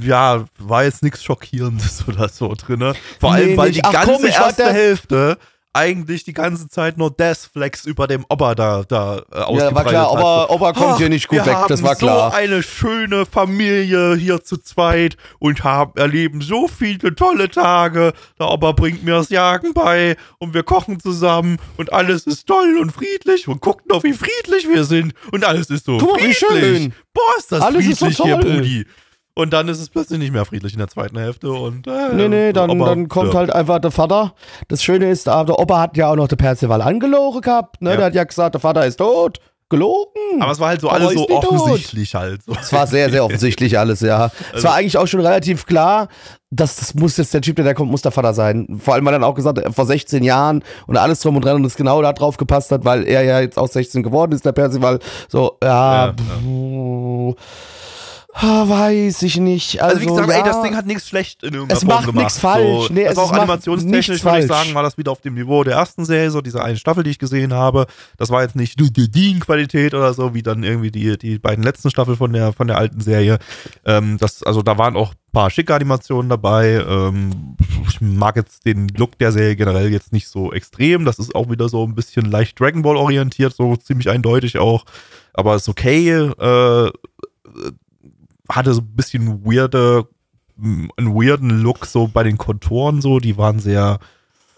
ja, 0.00 0.46
war 0.58 0.84
jetzt 0.84 1.02
nichts 1.02 1.22
Schockierendes 1.22 2.04
oder 2.08 2.28
so 2.28 2.54
drin. 2.56 2.78
Ne? 2.78 2.94
Vor 3.20 3.32
allem, 3.32 3.50
nee, 3.50 3.56
weil 3.56 3.68
nicht. 3.68 3.80
die 3.80 3.84
Ach, 3.84 3.92
ganze 3.92 4.12
komm, 4.14 4.24
erste 4.24 4.72
Hälfte 4.72 5.38
eigentlich 5.74 6.24
die 6.24 6.34
ganze 6.34 6.68
Zeit 6.68 6.98
nur 6.98 7.10
Deathflex 7.10 7.86
über 7.86 8.06
dem 8.06 8.26
Opa 8.28 8.54
da, 8.54 8.82
da 8.86 9.22
äh, 9.32 9.56
Ja, 9.56 9.74
war 9.74 9.84
klar, 9.84 10.12
Opa, 10.12 10.46
Opa 10.50 10.72
kommt 10.72 10.92
Ach, 10.94 10.98
hier 10.98 11.08
nicht 11.08 11.28
gut 11.28 11.46
weg, 11.46 11.56
das 11.68 11.82
war 11.82 11.96
klar. 11.96 12.30
so 12.30 12.36
eine 12.36 12.62
schöne 12.62 13.24
Familie 13.24 14.14
hier 14.16 14.44
zu 14.44 14.58
zweit 14.58 15.16
und 15.38 15.64
haben, 15.64 15.92
erleben 15.96 16.42
so 16.42 16.68
viele 16.68 17.14
tolle 17.14 17.48
Tage. 17.48 18.12
Der 18.38 18.50
Opa 18.50 18.72
bringt 18.72 19.02
mir 19.02 19.12
das 19.14 19.30
Jagen 19.30 19.72
bei 19.72 20.16
und 20.38 20.52
wir 20.52 20.62
kochen 20.62 21.00
zusammen 21.00 21.58
und 21.78 21.92
alles 21.92 22.26
ist 22.26 22.46
toll 22.46 22.76
und 22.78 22.92
friedlich 22.92 23.48
und 23.48 23.62
guckt 23.62 23.88
noch, 23.88 24.04
wie 24.04 24.12
friedlich 24.12 24.68
wir 24.68 24.84
sind 24.84 25.14
und 25.30 25.44
alles 25.44 25.70
ist 25.70 25.86
so 25.86 25.96
Guck 25.98 26.20
friedlich. 26.20 26.36
Schön. 26.38 26.94
Boah, 27.14 27.22
ist 27.38 27.50
das 27.50 27.62
alles 27.62 27.84
friedlich 27.86 28.10
ist 28.10 28.16
so 28.18 28.24
hier, 28.24 28.36
Brudi. 28.36 28.86
Und 29.34 29.52
dann 29.52 29.68
ist 29.68 29.80
es 29.80 29.88
plötzlich 29.88 30.18
nicht 30.18 30.32
mehr 30.32 30.44
friedlich 30.44 30.74
in 30.74 30.78
der 30.78 30.88
zweiten 30.88 31.18
Hälfte. 31.18 31.50
Und, 31.50 31.86
äh, 31.86 32.12
nee, 32.14 32.28
nee, 32.28 32.52
dann, 32.52 32.70
Opa, 32.70 32.84
dann 32.84 33.08
kommt 33.08 33.32
ja. 33.32 33.40
halt 33.40 33.52
einfach 33.52 33.78
der 33.78 33.90
Vater. 33.90 34.34
Das 34.68 34.82
Schöne 34.82 35.10
ist, 35.10 35.26
der 35.26 35.58
Opa 35.58 35.80
hat 35.80 35.96
ja 35.96 36.10
auch 36.10 36.16
noch 36.16 36.28
der 36.28 36.36
Percival 36.36 36.82
angelogen 36.82 37.40
gehabt. 37.40 37.80
Ne? 37.80 37.90
Ja. 37.90 37.96
Der 37.96 38.06
hat 38.06 38.14
ja 38.14 38.24
gesagt, 38.24 38.54
der 38.54 38.60
Vater 38.60 38.84
ist 38.86 38.96
tot. 38.96 39.38
Gelogen. 39.70 40.42
Aber 40.42 40.52
es 40.52 40.60
war 40.60 40.68
halt 40.68 40.82
so 40.82 40.90
alles 40.90 41.14
so 41.14 41.26
offensichtlich 41.30 42.10
tot. 42.10 42.20
halt. 42.20 42.42
So. 42.42 42.52
Es 42.60 42.70
war 42.74 42.86
sehr, 42.86 43.10
sehr 43.10 43.24
offensichtlich 43.24 43.78
alles, 43.78 44.00
ja. 44.02 44.24
Also, 44.24 44.34
es 44.54 44.64
war 44.64 44.74
eigentlich 44.74 44.98
auch 44.98 45.06
schon 45.06 45.20
relativ 45.20 45.64
klar, 45.64 46.08
dass 46.50 46.76
das 46.76 46.94
muss 46.94 47.16
jetzt 47.16 47.32
der 47.32 47.40
Typ, 47.40 47.56
der 47.56 47.64
da 47.64 47.72
kommt, 47.72 47.90
muss 47.90 48.02
der 48.02 48.12
Vater 48.12 48.34
sein. 48.34 48.78
Vor 48.78 48.92
allem, 48.92 49.06
weil 49.06 49.14
er 49.14 49.20
dann 49.20 49.28
auch 49.30 49.34
gesagt 49.34 49.64
hat, 49.64 49.74
vor 49.74 49.86
16 49.86 50.22
Jahren 50.24 50.62
und 50.86 50.98
alles 50.98 51.20
drum 51.20 51.36
und 51.36 51.44
dran 51.46 51.56
und 51.56 51.64
es 51.64 51.76
genau 51.76 52.02
da 52.02 52.12
drauf 52.12 52.36
gepasst 52.36 52.70
hat, 52.70 52.84
weil 52.84 53.08
er 53.08 53.22
ja 53.22 53.40
jetzt 53.40 53.58
auch 53.58 53.68
16 53.68 54.02
geworden 54.02 54.32
ist, 54.32 54.44
der 54.44 54.52
Percival. 54.52 54.98
So, 55.28 55.56
ja. 55.62 56.08
ja, 56.08 56.14
ja. 56.44 57.34
Weiß 58.34 59.22
ich 59.22 59.36
nicht. 59.36 59.82
Also, 59.82 59.96
also 59.96 60.00
wie 60.00 60.06
gesagt, 60.06 60.28
ja, 60.28 60.36
ey, 60.36 60.42
das 60.42 60.62
Ding 60.62 60.74
hat 60.74 60.86
nichts 60.86 61.06
schlecht 61.06 61.42
in 61.42 61.52
irgendeiner 61.52 61.78
es 61.78 61.84
Form 61.84 62.04
gemacht. 62.06 62.08
Es 62.08 62.14
macht 62.14 62.24
nichts 62.24 62.38
falsch. 62.38 62.88
So, 62.88 62.94
nee, 62.94 63.06
also 63.06 63.20
auch 63.20 63.32
animationstechnisch 63.32 64.24
würde 64.24 64.40
ich 64.40 64.46
sagen, 64.46 64.74
war 64.74 64.82
das 64.82 64.96
wieder 64.96 65.12
auf 65.12 65.20
dem 65.20 65.34
Niveau 65.34 65.62
der 65.64 65.74
ersten 65.74 66.06
Serie, 66.06 66.30
so 66.30 66.40
diese 66.40 66.62
eine 66.62 66.78
Staffel, 66.78 67.04
die 67.04 67.10
ich 67.10 67.18
gesehen 67.18 67.52
habe. 67.52 67.86
Das 68.16 68.30
war 68.30 68.42
jetzt 68.42 68.56
nicht 68.56 68.80
die, 68.80 69.38
Qualität 69.38 69.92
oder 69.92 70.14
so, 70.14 70.34
wie 70.34 70.42
dann 70.42 70.62
irgendwie 70.62 70.90
die, 70.90 71.18
die 71.18 71.38
beiden 71.38 71.62
letzten 71.62 71.90
Staffeln 71.90 72.16
von 72.16 72.32
der, 72.32 72.52
von 72.52 72.68
der 72.68 72.78
alten 72.78 73.00
Serie. 73.00 73.38
Ähm, 73.84 74.16
das, 74.18 74.42
also 74.42 74.62
da 74.62 74.78
waren 74.78 74.96
auch 74.96 75.12
ein 75.12 75.32
paar 75.32 75.50
schicke 75.50 75.74
Animationen 75.74 76.30
dabei. 76.30 76.84
Ähm, 76.88 77.56
ich 77.86 78.00
mag 78.00 78.36
jetzt 78.36 78.64
den 78.64 78.88
Look 78.88 79.18
der 79.18 79.32
Serie 79.32 79.56
generell 79.56 79.92
jetzt 79.92 80.12
nicht 80.12 80.28
so 80.28 80.52
extrem. 80.52 81.04
Das 81.04 81.18
ist 81.18 81.34
auch 81.34 81.50
wieder 81.50 81.68
so 81.68 81.84
ein 81.84 81.94
bisschen 81.94 82.30
leicht 82.30 82.58
Dragon 82.58 82.82
Ball 82.82 82.96
orientiert, 82.96 83.54
so 83.54 83.76
ziemlich 83.76 84.08
eindeutig 84.08 84.58
auch. 84.58 84.84
Aber 85.34 85.54
ist 85.54 85.68
okay. 85.68 86.10
Äh, 86.10 86.90
hatte 88.52 88.74
so 88.74 88.80
ein 88.80 88.96
bisschen 88.96 89.44
weirde, 89.44 90.06
einen 90.60 91.14
weirden 91.14 91.62
Look 91.62 91.86
so 91.86 92.08
bei 92.08 92.22
den 92.22 92.38
Konturen 92.38 93.00
so, 93.00 93.18
die 93.18 93.36
waren 93.36 93.58
sehr, 93.58 93.98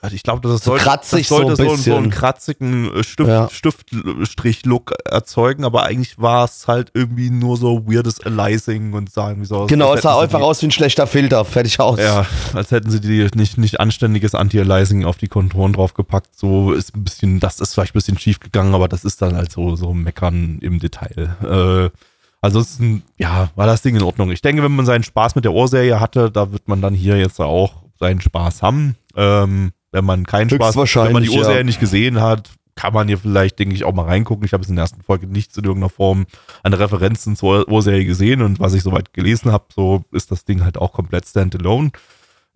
also 0.05 0.17
ich 0.17 0.23
glaube, 0.23 0.47
das 0.47 0.65
sollte, 0.65 0.85
kratzig 0.85 1.21
das 1.21 1.29
sollte 1.29 1.57
so, 1.57 1.71
ein 1.71 1.79
so, 1.79 1.97
einen 1.97 2.11
kratzigen 2.11 2.95
äh, 2.95 3.03
Stift, 3.03 3.29
ja. 3.29 3.49
Stiftstrich-Look 3.49 4.93
erzeugen, 5.07 5.65
aber 5.65 5.85
eigentlich 5.85 6.19
war 6.19 6.45
es 6.45 6.69
halt 6.69 6.91
irgendwie 6.93 7.31
nur 7.31 7.57
so 7.57 7.87
weirdes 7.87 8.21
Aliasing 8.21 8.93
und 8.93 9.11
sagen, 9.11 9.41
wie 9.41 9.47
so 9.47 9.67
Genau, 9.67 9.95
es 9.95 10.03
sah 10.03 10.21
einfach 10.21 10.43
aus 10.43 10.61
wie 10.61 10.67
ein 10.67 10.73
schlechter 10.73 11.07
Filter, 11.07 11.45
fertig 11.47 11.81
aus. 11.81 11.99
Ja, 11.99 12.27
als 12.53 12.71
hätten 12.71 12.91
sie 12.91 13.01
die 13.01 13.27
nicht, 13.35 13.57
nicht 13.57 13.81
anständiges 13.81 14.35
Anti-Aliasing 14.35 15.07
auf 15.07 15.17
die 15.17 15.29
Konturen 15.29 15.73
draufgepackt. 15.73 16.39
So 16.39 16.73
ist 16.73 16.95
ein 16.95 17.05
bisschen, 17.05 17.41
das 17.41 17.61
ist 17.61 17.73
vielleicht 17.73 17.95
ein 17.95 17.99
bisschen 17.99 18.19
schief 18.19 18.41
gegangen, 18.41 18.75
aber 18.75 18.89
das 18.89 19.05
ist 19.05 19.23
dann 19.23 19.37
halt 19.37 19.53
so, 19.53 19.75
so 19.75 19.95
Meckern 19.95 20.59
im 20.61 20.81
Detail. 20.81 21.37
Äh, 21.43 22.14
Ansonsten, 22.45 23.05
ja, 23.17 23.49
war 23.55 23.67
das 23.67 23.81
Ding 23.81 23.97
in 23.97 24.03
Ordnung. 24.03 24.31
Ich 24.31 24.43
denke, 24.43 24.63
wenn 24.63 24.77
man 24.77 24.85
seinen 24.85 25.03
Spaß 25.03 25.35
mit 25.35 25.47
der 25.47 25.55
Ohrserie 25.55 25.99
hatte, 25.99 26.31
da 26.31 26.53
wird 26.53 26.69
man 26.69 26.83
dann 26.83 26.93
hier 26.93 27.17
jetzt 27.17 27.41
auch 27.41 27.85
seinen 27.99 28.21
Spaß 28.21 28.63
haben. 28.63 28.97
Ähm, 29.17 29.73
wenn 29.93 30.05
man 30.05 30.27
keinen 30.27 30.51
Spaß, 30.51 30.77
wenn 30.77 31.13
man 31.15 31.23
die 31.23 31.31
Urserie 31.31 31.57
ja. 31.57 31.65
nicht 31.65 31.81
gesehen 31.81 32.21
hat, 32.21 32.51
kann 32.75 32.93
man 32.93 33.09
hier 33.09 33.17
vielleicht, 33.17 33.59
denke 33.59 33.75
ich, 33.75 33.85
auch 33.85 33.95
mal 33.95 34.05
reingucken. 34.05 34.45
Ich 34.45 34.53
habe 34.53 34.63
es 34.63 34.69
in 34.69 34.77
der 34.77 34.83
ersten 34.83 35.01
Folge 35.01 35.27
nichts 35.27 35.57
in 35.57 35.65
irgendeiner 35.65 35.89
Form 35.89 36.27
an 36.63 36.75
Referenzen 36.75 37.35
zur 37.35 37.67
Urserie 37.67 38.05
gesehen 38.05 38.43
und 38.43 38.61
was 38.61 38.75
ich 38.75 38.83
soweit 38.83 39.15
gelesen 39.15 39.51
habe, 39.51 39.65
so 39.75 40.05
ist 40.13 40.31
das 40.31 40.45
Ding 40.45 40.65
halt 40.65 40.77
auch 40.77 40.93
komplett 40.93 41.27
standalone. 41.27 41.93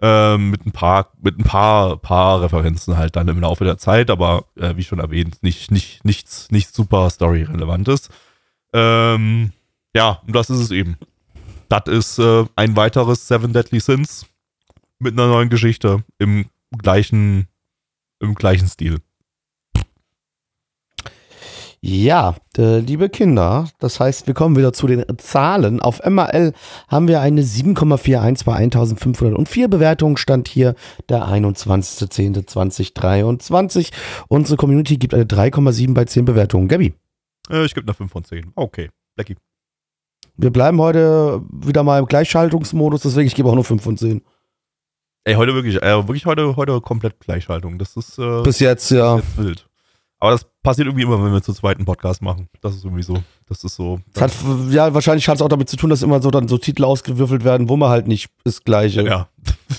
Ähm, 0.03 0.51
mit 0.51 0.67
ein 0.67 0.73
paar, 0.73 1.13
mit 1.23 1.39
ein 1.39 1.45
paar, 1.45 1.97
paar 1.97 2.43
Referenzen 2.43 2.99
halt 2.99 3.17
dann 3.17 3.29
im 3.29 3.41
Laufe 3.41 3.65
der 3.65 3.79
Zeit, 3.79 4.11
aber 4.11 4.45
äh, 4.61 4.77
wie 4.77 4.85
schon 4.85 4.99
erwähnt, 4.99 5.43
nicht, 5.43 5.71
nicht, 5.71 6.05
nichts, 6.05 6.51
nichts 6.51 6.75
super 6.75 7.09
Story-relevantes. 7.09 8.11
Ähm, 8.75 9.53
ja, 9.95 10.23
und 10.27 10.35
das 10.35 10.51
ist 10.51 10.61
es 10.61 10.71
eben. 10.71 10.97
Das 11.69 11.83
ist 11.87 12.19
äh, 12.19 12.47
ein 12.57 12.77
weiteres 12.77 13.29
Seven 13.29 13.53
Deadly 13.53 13.81
Sins 13.81 14.27
mit 14.99 15.13
einer 15.13 15.29
neuen 15.29 15.51
Geschichte 15.51 16.03
im 16.19 16.47
gleichen, 16.77 17.47
im 18.21 18.35
gleichen 18.35 18.69
Stil. 18.69 18.99
Ja, 21.81 22.35
äh, 22.57 22.81
liebe 22.81 23.09
Kinder, 23.09 23.69
das 23.79 24.01
heißt, 24.01 24.27
wir 24.27 24.35
kommen 24.35 24.57
wieder 24.57 24.73
zu 24.73 24.89
den 24.89 25.05
Zahlen. 25.19 25.81
Auf 25.81 26.05
MAL 26.05 26.53
haben 26.89 27.07
wir 27.07 27.21
eine 27.21 27.43
7,41 27.43 28.45
bei 28.45 28.57
1504 28.57 29.69
Bewertungen, 29.69 30.17
stand 30.17 30.49
hier 30.49 30.75
der 31.09 31.29
21.10.2023. 31.29 33.93
Unsere 34.27 34.57
Community 34.57 34.97
gibt 34.97 35.15
eine 35.15 35.23
3,7 35.25 35.95
bei 35.95 36.05
10 36.05 36.25
Bewertungen. 36.25 36.67
Gabi, 36.67 36.95
Äh, 37.49 37.65
ich 37.65 37.75
gebe 37.75 37.87
eine 37.87 37.95
5 37.95 38.11
von 38.11 38.25
10. 38.25 38.51
Okay, 38.57 38.91
Blackie. 39.15 39.37
Wir 40.39 40.51
bleiben 40.51 40.81
heute 40.81 41.43
wieder 41.51 41.83
mal 41.83 41.99
im 41.99 42.07
Gleichschaltungsmodus, 42.07 43.03
deswegen 43.03 43.27
ich 43.27 43.35
gebe 43.35 43.49
auch 43.49 43.55
nur 43.55 43.65
5 43.65 43.83
von 43.83 43.97
10. 43.97 44.23
Ey, 45.25 45.35
heute 45.35 45.53
wirklich, 45.55 45.83
äh, 45.83 46.09
wirklich 46.09 46.25
heute, 46.25 46.57
heute 46.57 46.81
komplett 46.81 47.21
Gleichschaltung. 47.21 47.79
Das 47.79 47.97
ist, 47.97 48.19
äh, 48.19 48.43
Bis 48.43 48.61
jetzt, 48.61 48.91
ja. 48.91 49.17
jetzt 49.17 49.37
wild. 49.37 49.69
Aber 50.21 50.31
das 50.33 50.47
passiert 50.63 50.87
irgendwie 50.87 51.05
immer, 51.05 51.23
wenn 51.23 51.33
wir 51.33 51.43
zu 51.43 51.53
zweiten 51.53 51.85
Podcast 51.85 52.23
machen. 52.23 52.49
Das 52.61 52.75
ist 52.75 52.85
irgendwie 52.85 53.03
so. 53.03 53.19
Das 53.49 53.63
ist 53.63 53.77
so. 53.77 54.01
Es 54.15 54.21
hat, 54.21 54.33
ja, 54.71 54.93
wahrscheinlich 54.93 55.29
hat 55.29 55.37
es 55.37 55.43
auch 55.43 55.49
damit 55.49 55.69
zu 55.69 55.77
tun, 55.77 55.91
dass 55.91 56.03
immer 56.03 56.21
so 56.21 56.31
dann 56.31 56.49
so 56.49 56.59
Titel 56.59 56.85
ausgewürfelt 56.85 57.45
werden, 57.45 57.69
wo 57.69 57.77
man 57.77 57.91
halt 57.91 58.09
nicht 58.09 58.31
das 58.45 58.65
Gleiche. 58.65 59.03
ja. 59.03 59.29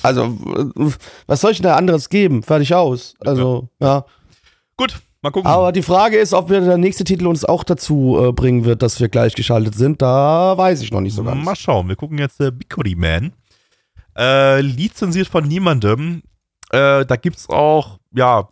Also, 0.04 0.26
äh, 0.26 0.92
was 1.28 1.42
soll 1.42 1.52
ich 1.52 1.58
denn 1.58 1.66
da 1.66 1.76
anderes 1.76 2.10
geben? 2.10 2.44
Fertig 2.44 2.74
aus. 2.74 3.16
Also, 3.20 3.70
ja. 3.82 4.06
Gut, 4.78 5.02
mal 5.22 5.32
gucken. 5.32 5.50
Aber 5.50 5.72
die 5.72 5.82
Frage 5.82 6.18
ist, 6.18 6.34
ob 6.34 6.50
wir 6.50 6.62
der 6.62 6.78
nächste 6.78 7.04
Titel 7.04 7.28
uns 7.28 7.46
auch 7.46 7.64
dazu 7.64 8.18
äh, 8.20 8.32
bringen 8.32 8.66
wird, 8.66 8.82
dass 8.82 9.00
wir 9.00 9.10
gleichgeschaltet 9.10 9.76
sind. 9.76 10.02
Da 10.02 10.58
weiß 10.58 10.82
ich 10.82 10.92
noch 10.92 11.02
nicht 11.02 11.16
so 11.16 11.24
ganz. 11.24 11.44
Mal 11.44 11.56
schauen. 11.56 11.88
Wir 11.88 11.96
gucken 11.96 12.18
jetzt 12.18 12.40
äh, 12.40 12.52
Bicody 12.52 12.96
Man. 12.96 13.34
Äh, 14.18 14.62
lizenziert 14.62 15.28
von 15.28 15.48
niemandem. 15.48 16.24
Äh, 16.72 17.06
da 17.06 17.16
gibt's 17.16 17.50
auch, 17.50 18.00
ja, 18.14 18.50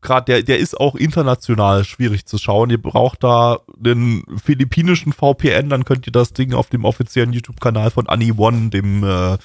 gerade 0.00 0.24
der, 0.26 0.42
der 0.42 0.58
ist 0.58 0.78
auch 0.78 0.94
international 0.94 1.84
schwierig 1.84 2.26
zu 2.26 2.38
schauen. 2.38 2.70
Ihr 2.70 2.80
braucht 2.80 3.24
da 3.24 3.60
den 3.76 4.24
philippinischen 4.42 5.12
VPN, 5.12 5.68
dann 5.68 5.84
könnt 5.84 6.06
ihr 6.06 6.12
das 6.12 6.32
Ding 6.32 6.54
auf 6.54 6.68
dem 6.68 6.84
offiziellen 6.84 7.32
YouTube-Kanal 7.32 7.90
von 7.90 8.08
Annie 8.08 8.34
One, 8.36 8.70
dem 8.70 9.04
äh, 9.04 9.38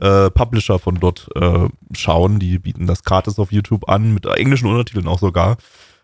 äh, 0.00 0.30
Publisher 0.30 0.78
von 0.78 0.96
dort, 1.00 1.28
äh, 1.34 1.68
schauen. 1.92 2.38
Die 2.38 2.58
bieten 2.58 2.86
das 2.86 3.04
gratis 3.04 3.38
auf 3.38 3.52
YouTube 3.52 3.88
an, 3.88 4.14
mit 4.14 4.26
englischen 4.26 4.68
Untertiteln 4.68 5.08
auch 5.08 5.18
sogar. 5.18 5.56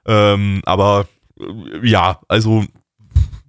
Ähm, 0.07 0.63
aber 0.65 1.07
äh, 1.39 1.89
ja, 1.89 2.21
also 2.29 2.65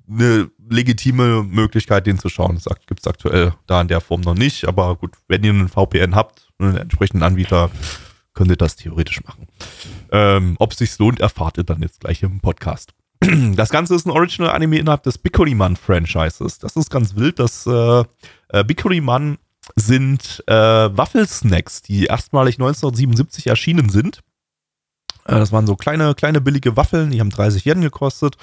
eine 0.09 0.49
legitime 0.69 1.43
Möglichkeit, 1.43 2.07
den 2.07 2.19
zu 2.19 2.29
schauen. 2.29 2.59
Gibt 2.87 3.01
es 3.01 3.07
aktuell 3.07 3.53
da 3.67 3.81
in 3.81 3.87
der 3.87 4.01
Form 4.01 4.21
noch 4.21 4.35
nicht. 4.35 4.67
Aber 4.67 4.95
gut, 4.95 5.11
wenn 5.27 5.43
ihr 5.43 5.51
einen 5.51 5.69
VPN 5.69 6.15
habt, 6.15 6.47
einen 6.59 6.77
entsprechenden 6.77 7.23
Anbieter, 7.23 7.69
könnt 8.33 8.51
ihr 8.51 8.57
das 8.57 8.75
theoretisch 8.75 9.23
machen. 9.23 9.47
Ähm, 10.11 10.55
Ob 10.59 10.73
es 10.73 10.77
sich 10.77 10.97
lohnt, 10.99 11.19
erfahrt 11.19 11.57
ihr 11.57 11.63
dann 11.63 11.81
jetzt 11.81 12.01
gleich 12.01 12.21
im 12.23 12.39
Podcast. 12.39 12.93
Das 13.55 13.69
Ganze 13.69 13.95
ist 13.95 14.05
ein 14.05 14.11
Original-Anime 14.11 14.77
innerhalb 14.77 15.03
des 15.03 15.17
Bikkuriman-Franchises. 15.17 16.59
Das 16.59 16.75
ist 16.75 16.89
ganz 16.89 17.15
wild. 17.15 17.39
Das 17.39 17.65
äh, 17.65 18.03
äh, 18.49 18.63
Bikuriman 18.63 19.37
sind 19.75 20.43
äh, 20.47 20.53
Waffelsnacks, 20.53 21.81
die 21.81 22.05
erstmalig 22.05 22.55
1977 22.55 23.47
erschienen 23.47 23.89
sind. 23.89 24.19
Äh, 25.25 25.35
das 25.35 25.51
waren 25.51 25.67
so 25.67 25.75
kleine, 25.75 26.15
kleine 26.15 26.41
billige 26.41 26.77
Waffeln, 26.77 27.11
die 27.11 27.19
haben 27.19 27.29
30 27.29 27.65
Yen 27.65 27.81
gekostet. 27.81 28.37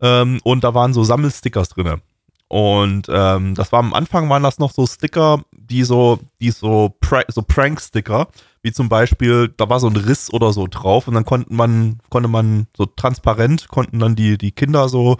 Ähm, 0.00 0.40
und 0.44 0.64
da 0.64 0.74
waren 0.74 0.92
so 0.94 1.04
Sammelstickers 1.04 1.70
drinne. 1.70 2.00
Und 2.48 3.08
ähm, 3.10 3.54
das 3.56 3.72
war 3.72 3.80
am 3.80 3.92
Anfang 3.92 4.28
waren 4.28 4.44
das 4.44 4.58
noch 4.58 4.70
so 4.70 4.86
Sticker, 4.86 5.42
die 5.50 5.82
so, 5.82 6.20
die 6.40 6.52
so, 6.52 6.94
pra 7.00 7.22
so 7.28 7.42
Prank-Sticker, 7.42 8.28
wie 8.62 8.72
zum 8.72 8.88
Beispiel, 8.88 9.52
da 9.56 9.68
war 9.68 9.80
so 9.80 9.88
ein 9.88 9.96
Riss 9.96 10.32
oder 10.32 10.52
so 10.52 10.68
drauf 10.68 11.08
und 11.08 11.14
dann 11.14 11.24
konnten 11.24 11.56
man, 11.56 11.98
konnte 12.08 12.28
man 12.28 12.68
so 12.76 12.86
transparent, 12.86 13.66
konnten 13.68 13.98
dann 13.98 14.14
die, 14.14 14.38
die 14.38 14.52
Kinder 14.52 14.88
so 14.88 15.16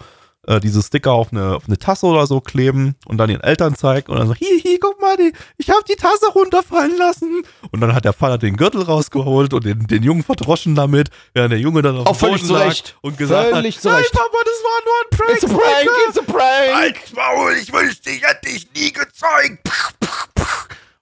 äh, 0.47 0.59
diese 0.59 0.81
Sticker 0.81 1.11
auf 1.13 1.31
eine, 1.31 1.55
auf 1.55 1.63
eine 1.67 1.77
Tasse 1.77 2.05
oder 2.07 2.25
so 2.25 2.41
kleben 2.41 2.95
und 3.05 3.17
dann 3.17 3.29
den 3.29 3.41
Eltern 3.41 3.75
zeigen 3.75 4.11
und 4.11 4.17
dann 4.17 4.27
so, 4.27 4.33
hi, 4.33 4.61
hi, 4.63 4.79
guck 4.81 4.99
mal, 4.99 5.15
die, 5.17 5.31
ich 5.57 5.69
habe 5.69 5.83
die 5.87 5.95
Tasse 5.95 6.27
runterfallen 6.33 6.97
lassen. 6.97 7.43
Und 7.71 7.81
dann 7.81 7.93
hat 7.93 8.05
der 8.05 8.13
Vater 8.13 8.37
den 8.37 8.57
Gürtel 8.57 8.81
rausgeholt 8.81 9.53
und 9.53 9.65
den, 9.65 9.87
den 9.87 10.03
Jungen 10.03 10.23
verdroschen 10.23 10.75
damit, 10.75 11.09
während 11.33 11.51
der 11.51 11.59
Junge 11.59 11.81
dann 11.81 11.97
auf 11.97 12.07
Auch 12.07 12.17
dem 12.17 12.31
Boden 12.31 12.49
lag 12.49 12.67
Recht. 12.67 12.97
und 13.01 13.17
gesagt 13.17 13.51
Völlig 13.51 13.75
hat, 13.75 13.81
zu 13.81 13.89
Recht. 13.89 14.13
Nein, 14.13 14.23
Papa, 14.23 14.37
das 14.43 14.63
war 14.63 14.81
nur 14.85 14.97
ein 15.03 15.17
Prank. 15.17 15.31
It's 15.37 15.43
a 15.43 15.47
prank, 15.47 15.89
it's 16.09 16.17
a 16.17 16.21
prank. 16.21 16.75
Halt 16.75 17.15
Maul, 17.15 17.53
ich 17.61 17.71
wünschte, 17.73 18.09
ich 18.09 18.23
hätte 18.23 18.49
dich 18.49 18.67
nie 18.75 18.91
gezeigt. 18.91 19.69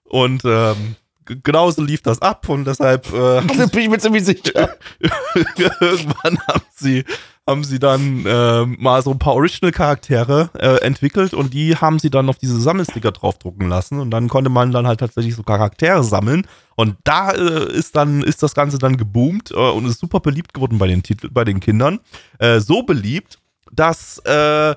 Und 0.04 0.44
ähm, 0.44 0.96
genauso 1.26 1.82
lief 1.82 2.02
das 2.02 2.22
ab 2.22 2.48
und 2.48 2.64
deshalb 2.64 3.06
äh, 3.12 3.40
Da 3.56 3.66
bin 3.66 3.82
ich 3.82 3.88
mir 3.88 3.98
ziemlich 3.98 4.24
sicher. 4.24 4.70
irgendwann 5.80 6.38
haben 6.48 6.64
sie, 6.74 7.04
haben 7.46 7.64
sie 7.64 7.78
dann 7.78 8.24
ähm, 8.26 8.76
mal 8.78 9.02
so 9.02 9.10
ein 9.10 9.18
paar 9.18 9.34
Original-Charaktere 9.34 10.50
äh, 10.58 10.84
entwickelt 10.84 11.34
und 11.34 11.52
die 11.52 11.76
haben 11.76 11.98
sie 11.98 12.10
dann 12.10 12.28
auf 12.28 12.38
diese 12.38 12.60
Sammelsticker 12.60 13.12
draufdrucken 13.12 13.68
lassen 13.68 14.00
und 14.00 14.10
dann 14.10 14.28
konnte 14.28 14.50
man 14.50 14.72
dann 14.72 14.86
halt 14.86 15.00
tatsächlich 15.00 15.34
so 15.34 15.42
Charaktere 15.42 16.02
sammeln 16.02 16.46
und 16.74 16.96
da 17.04 17.32
äh, 17.32 17.72
ist 17.72 17.96
dann 17.96 18.22
ist 18.22 18.42
das 18.42 18.54
Ganze 18.54 18.78
dann 18.78 18.96
geboomt 18.96 19.50
äh, 19.50 19.54
und 19.54 19.86
ist 19.86 20.00
super 20.00 20.20
beliebt 20.20 20.54
geworden 20.54 20.78
bei 20.78 20.86
den 20.86 21.02
Titel, 21.02 21.28
bei 21.30 21.44
den 21.44 21.60
Kindern. 21.60 22.00
Äh, 22.38 22.60
so 22.60 22.82
beliebt, 22.82 23.38
dass 23.72 24.18
äh, 24.18 24.74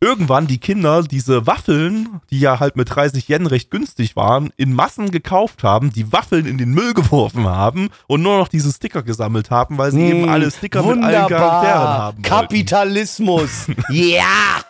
irgendwann 0.00 0.46
die 0.46 0.58
Kinder 0.58 1.02
diese 1.02 1.46
Waffeln, 1.46 2.20
die 2.30 2.40
ja 2.40 2.58
halt 2.58 2.76
mit 2.76 2.94
30 2.94 3.28
Yen 3.28 3.46
recht 3.46 3.70
günstig 3.70 4.16
waren, 4.16 4.52
in 4.56 4.72
Massen 4.72 5.10
gekauft 5.10 5.62
haben, 5.62 5.92
die 5.92 6.12
Waffeln 6.12 6.46
in 6.46 6.58
den 6.58 6.70
Müll 6.70 6.94
geworfen 6.94 7.46
haben 7.46 7.90
und 8.06 8.22
nur 8.22 8.38
noch 8.38 8.48
diese 8.48 8.72
Sticker 8.72 9.02
gesammelt 9.02 9.50
haben, 9.50 9.78
weil 9.78 9.92
sie 9.92 10.02
eben 10.02 10.28
alle 10.28 10.50
Sticker 10.50 10.82
mit 10.82 11.04
allen 11.04 11.28
Charakteren 11.28 11.88
haben 11.88 12.18
wollten. 12.18 12.22
Kapitalismus. 12.22 13.66
Ja. 13.90 14.60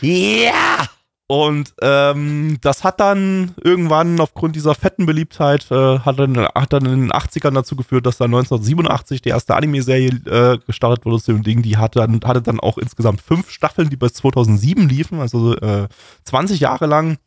Ja. 0.00 0.86
Und 1.30 1.74
ähm, 1.80 2.58
das 2.60 2.82
hat 2.82 2.98
dann 2.98 3.54
irgendwann 3.62 4.18
aufgrund 4.18 4.56
dieser 4.56 4.74
fetten 4.74 5.06
Beliebtheit, 5.06 5.70
äh, 5.70 6.00
hat, 6.00 6.18
dann, 6.18 6.36
hat 6.36 6.72
dann 6.72 6.84
in 6.86 7.02
den 7.02 7.12
80ern 7.12 7.52
dazu 7.52 7.76
geführt, 7.76 8.04
dass 8.04 8.16
dann 8.16 8.34
1987 8.34 9.22
die 9.22 9.28
erste 9.28 9.54
Anime-Serie 9.54 10.08
äh, 10.26 10.58
gestartet 10.66 11.04
wurde 11.04 11.22
zu 11.22 11.32
dem 11.32 11.44
Ding. 11.44 11.62
Die 11.62 11.76
hatte 11.76 12.00
dann, 12.00 12.18
hatte 12.24 12.42
dann 12.42 12.58
auch 12.58 12.78
insgesamt 12.78 13.20
fünf 13.20 13.48
Staffeln, 13.48 13.90
die 13.90 13.96
bis 13.96 14.14
2007 14.14 14.88
liefen, 14.88 15.20
also 15.20 15.54
äh, 15.54 15.86
20 16.24 16.58
Jahre 16.58 16.86
lang 16.86 17.18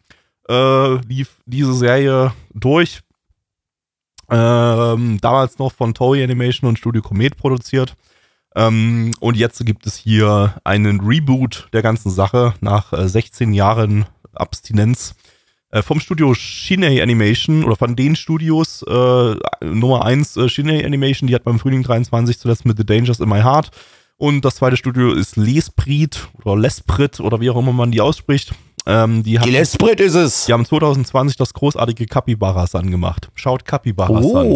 äh, 0.50 0.96
lief 1.08 1.38
diese 1.46 1.74
Serie 1.74 2.34
durch. 2.54 3.04
Ähm, 4.30 5.18
damals 5.22 5.60
noch 5.60 5.72
von 5.72 5.94
Toei 5.94 6.26
Animation 6.26 6.68
und 6.68 6.78
Studio 6.78 7.02
Comet 7.02 7.38
produziert. 7.38 7.96
Ähm, 8.56 9.12
und 9.20 9.36
jetzt 9.38 9.66
gibt 9.66 9.88
es 9.88 9.96
hier 9.96 10.56
einen 10.64 11.00
Reboot 11.00 11.70
der 11.74 11.82
ganzen 11.82 12.12
Sache 12.12 12.54
nach 12.62 12.94
äh, 12.94 13.08
16 13.08 13.54
Jahren 13.54 14.06
Abstinenz 14.34 15.16
äh, 15.72 15.82
vom 15.82 16.00
Studio 16.00 16.34
Shinei 16.34 17.02
Animation 17.02 17.64
oder 17.64 17.76
von 17.76 17.96
den 17.96 18.16
Studios 18.16 18.84
äh, 18.84 19.36
Nummer 19.66 20.06
1 20.06 20.38
äh, 20.38 20.50
Shinei 20.50 20.86
Animation, 20.86 21.28
die 21.28 21.36
hat 21.36 21.44
beim 21.44 21.60
Frühling 21.60 21.84
23 21.84 22.38
zuletzt 22.38 22.66
mit 22.66 22.78
The 22.78 22.86
Dangers 22.86 23.20
in 23.20 23.30
My 23.30 23.42
Heart 23.42 23.72
und 24.18 24.46
das 24.46 24.56
zweite 24.56 24.78
Studio 24.78 25.14
ist 25.14 25.36
L'Esprit 25.38 26.28
oder 26.44 26.54
L'Esprit 26.54 27.20
oder 27.22 27.42
wie 27.42 27.50
auch 27.50 27.58
immer 27.58 27.74
man 27.74 27.92
die 27.92 28.02
ausspricht. 28.02 28.54
Ähm, 28.86 29.24
die, 29.24 29.40
haben, 29.40 29.50
Die 29.50 29.56
Esprit 29.56 30.00
ist 30.00 30.16
es. 30.16 30.46
die 30.46 30.54
haben 30.54 30.66
2020 30.66 31.38
das 31.38 31.54
großartige 31.54 32.06
Capybaras-San 32.06 32.92
gemacht. 32.92 33.30
Schaut 33.34 33.66
Capybaras 33.66 34.26
an. 34.36 34.52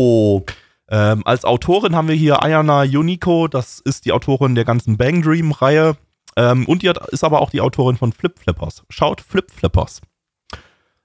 Ähm, 0.89 1.21
als 1.25 1.43
Autorin 1.45 1.95
haben 1.95 2.07
wir 2.07 2.15
hier 2.15 2.43
Ayana 2.43 2.83
Yuniko, 2.83 3.47
das 3.47 3.79
ist 3.79 4.05
die 4.05 4.11
Autorin 4.11 4.55
der 4.55 4.65
ganzen 4.65 4.97
Bang 4.97 5.21
Dream-Reihe. 5.21 5.97
Ähm, 6.37 6.65
und 6.65 6.81
die 6.81 6.89
hat, 6.89 7.05
ist 7.09 7.23
aber 7.23 7.41
auch 7.41 7.49
die 7.49 7.61
Autorin 7.61 7.97
von 7.97 8.13
Flip 8.13 8.37
Flippers. 8.37 8.83
Schaut 8.89 9.21
Flip 9.21 9.49
Flippers. 9.51 10.01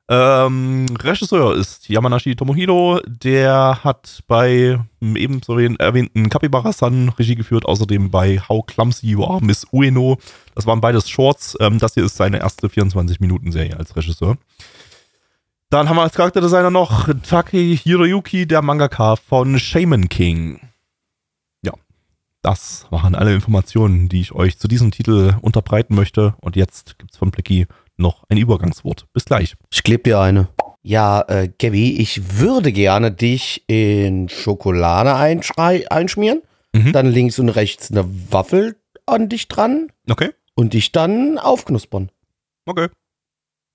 Ähm, 0.08 0.86
Regisseur 1.00 1.56
ist 1.56 1.88
Yamanashi 1.88 2.36
Tomohiro, 2.36 3.00
der 3.06 3.82
hat 3.82 4.20
bei 4.26 4.78
dem 5.00 5.16
ebenso 5.16 5.58
erwähnten 5.58 6.28
Capybara-San 6.28 7.08
Regie 7.10 7.36
geführt, 7.36 7.64
außerdem 7.64 8.10
bei 8.10 8.38
How 8.38 8.66
Clumsy 8.66 9.06
You 9.06 9.24
Are, 9.24 9.42
Miss 9.42 9.66
Ueno. 9.72 10.18
Das 10.54 10.66
waren 10.66 10.82
beides 10.82 11.08
Shorts. 11.08 11.56
Ähm, 11.60 11.78
das 11.78 11.94
hier 11.94 12.04
ist 12.04 12.16
seine 12.16 12.40
erste 12.40 12.66
24-Minuten-Serie 12.66 13.78
als 13.78 13.96
Regisseur. 13.96 14.36
Dann 15.72 15.88
haben 15.88 15.96
wir 15.96 16.02
als 16.02 16.12
Charakterdesigner 16.14 16.70
noch 16.70 17.08
Taki 17.26 17.78
Hiroyuki, 17.82 18.46
der 18.46 18.60
Mangaka 18.60 19.16
von 19.16 19.58
Shaman 19.58 20.10
King. 20.10 20.60
Ja, 21.64 21.72
das 22.42 22.86
waren 22.90 23.14
alle 23.14 23.32
Informationen, 23.34 24.10
die 24.10 24.20
ich 24.20 24.32
euch 24.32 24.58
zu 24.58 24.68
diesem 24.68 24.90
Titel 24.90 25.34
unterbreiten 25.40 25.94
möchte. 25.94 26.34
Und 26.42 26.56
jetzt 26.56 26.98
gibt's 26.98 27.16
von 27.16 27.30
Blicky 27.30 27.66
noch 27.96 28.24
ein 28.28 28.36
Übergangswort. 28.36 29.06
Bis 29.14 29.24
gleich. 29.24 29.54
Ich 29.72 29.82
kleb 29.82 30.04
dir 30.04 30.20
eine. 30.20 30.48
Ja, 30.82 31.22
äh, 31.28 31.48
Gabby, 31.58 31.96
ich 31.96 32.38
würde 32.38 32.70
gerne 32.70 33.10
dich 33.10 33.64
in 33.66 34.28
Schokolade 34.28 35.14
einschrei- 35.14 35.86
einschmieren. 35.90 36.42
Mhm. 36.74 36.92
Dann 36.92 37.06
links 37.10 37.38
und 37.38 37.48
rechts 37.48 37.90
eine 37.90 38.04
Waffel 38.30 38.76
an 39.06 39.30
dich 39.30 39.48
dran 39.48 39.88
Okay, 40.10 40.32
und 40.54 40.74
dich 40.74 40.92
dann 40.92 41.38
aufknuspern. 41.38 42.10
okay. 42.66 42.88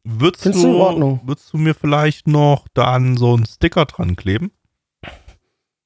Würdest 0.10 0.44
Findest 0.44 0.64
du 0.64 0.70
in 0.70 0.76
Ordnung? 0.76 1.20
Würdest 1.26 1.52
du 1.52 1.58
mir 1.58 1.74
vielleicht 1.74 2.28
noch 2.28 2.68
dann 2.74 3.18
so 3.18 3.34
einen 3.34 3.46
Sticker 3.46 3.84
dran 3.86 4.16
kleben? 4.16 4.52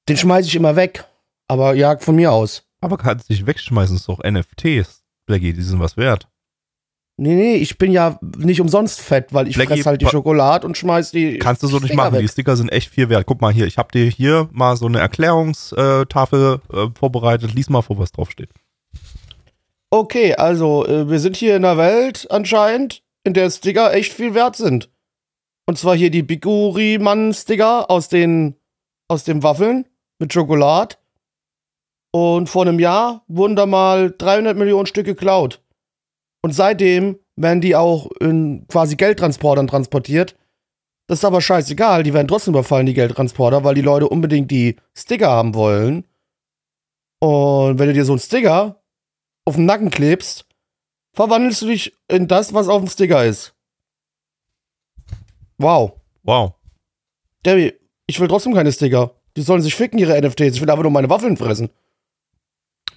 Den 0.07 0.15
schmeiße 0.15 0.47
ich 0.47 0.55
immer 0.55 0.76
weg. 0.76 1.05
Aber 1.47 1.74
ja, 1.74 1.97
von 1.97 2.15
mir 2.15 2.32
aus. 2.32 2.63
Aber 2.82 2.97
kannst 2.97 3.30
dich 3.30 3.47
wegschmeißen, 3.47 3.95
ist 3.95 4.07
doch 4.07 4.19
NFTs. 4.24 5.03
Blackie, 5.26 5.53
die 5.53 5.61
sind 5.63 5.80
was 5.80 5.97
wert. 5.97 6.28
Nee, 7.17 7.34
nee, 7.34 7.55
ich 7.55 7.80
bin 7.80 7.91
ja 7.91 8.19
nicht 8.38 8.61
umsonst 8.61 9.01
fett, 9.01 9.34
weil 9.34 9.47
ich 9.47 9.55
Blackie, 9.55 9.78
fress 9.78 9.86
halt 9.86 10.01
die 10.01 10.07
Schokolade 10.07 10.67
und 10.67 10.78
schmeiß 10.78 11.11
die. 11.11 11.39
Kannst 11.39 11.63
du 11.63 11.67
so 11.67 11.78
nicht 11.78 11.88
Sticker 11.88 11.97
machen. 11.97 12.13
weg. 12.13 12.22
Die 12.22 12.28
Sticker 12.28 12.55
sind 12.55 12.69
echt 12.69 12.89
viel 12.89 13.09
wert. 13.09 13.26
Guck 13.26 13.41
mal 13.41 13.51
hier, 13.51 13.65
ich 13.65 13.80
habe 13.80 13.91
dir 13.91 14.05
hier 14.05 14.49
mal 14.51 14.78
so 14.78 14.86
eine 14.86 14.99
Erklärungstafel 14.99 16.61
äh, 16.72 16.88
vorbereitet. 16.97 17.53
Lies 17.55 17.69
mal 17.69 17.82
vor, 17.82 17.97
was 17.97 18.11
draufsteht. 18.11 18.49
Okay, 19.89 20.36
also 20.36 20.86
äh, 20.86 21.09
wir 21.09 21.19
sind 21.19 21.36
hier 21.36 21.55
in 21.55 21.65
einer 21.65 21.78
Welt 21.78 22.28
anscheinend, 22.30 23.03
in 23.24 23.34
der 23.34 23.49
Sticker 23.49 23.93
echt 23.93 24.13
viel 24.13 24.34
wert 24.34 24.55
sind. 24.55 24.89
Und 25.67 25.78
zwar 25.78 25.95
hier 25.95 26.09
die 26.09 26.24
Biguri-Mann-Sticker 26.24 27.89
aus 27.89 28.09
den 28.09 28.55
aus 29.11 29.26
den 29.26 29.43
Waffeln 29.43 29.86
mit 30.19 30.32
Schokolade. 30.32 30.95
Und 32.13 32.47
vor 32.47 32.63
einem 32.63 32.80
Jahr 32.80 33.24
wurden 33.28 33.55
da 33.55 33.65
mal 33.65 34.13
300 34.17 34.57
Millionen 34.57 34.86
Stück 34.86 35.05
geklaut. 35.05 35.61
Und 36.43 36.53
seitdem 36.53 37.19
werden 37.36 37.61
die 37.61 37.76
auch 37.76 38.09
in 38.19 38.65
quasi 38.67 38.95
Geldtransportern 38.95 39.67
transportiert. 39.67 40.36
Das 41.07 41.19
ist 41.19 41.26
aber 41.26 41.41
scheißegal, 41.41 42.03
die 42.03 42.13
werden 42.13 42.28
trotzdem 42.28 42.53
überfallen, 42.53 42.86
die 42.86 42.93
Geldtransporter, 42.93 43.63
weil 43.63 43.76
die 43.76 43.82
Leute 43.82 44.07
unbedingt 44.07 44.49
die 44.49 44.78
Sticker 44.97 45.30
haben 45.30 45.55
wollen. 45.55 46.07
Und 47.19 47.80
wenn 47.80 47.88
du 47.88 47.93
dir 47.93 48.05
so 48.05 48.13
einen 48.13 48.19
Sticker 48.19 48.82
auf 49.45 49.55
den 49.55 49.65
Nacken 49.65 49.89
klebst, 49.89 50.45
verwandelst 51.14 51.62
du 51.62 51.68
dich 51.68 51.93
in 52.07 52.28
das, 52.28 52.53
was 52.53 52.68
auf 52.68 52.82
dem 52.82 52.89
Sticker 52.89 53.26
ist. 53.26 53.53
Wow. 55.57 55.93
Wow. 56.24 56.53
Debbie, 57.45 57.74
ich 58.07 58.20
will 58.20 58.28
trotzdem 58.28 58.53
keine 58.53 58.72
Sticker. 58.72 59.12
Die 59.38 59.41
sollen 59.41 59.62
sich 59.62 59.76
ficken, 59.76 59.99
ihre 59.99 60.20
NFTs. 60.20 60.55
Ich 60.55 60.62
will 60.62 60.70
einfach 60.70 60.84
nur 60.84 60.91
meine 60.91 61.09
Waffeln 61.09 61.38
fressen. 61.38 61.70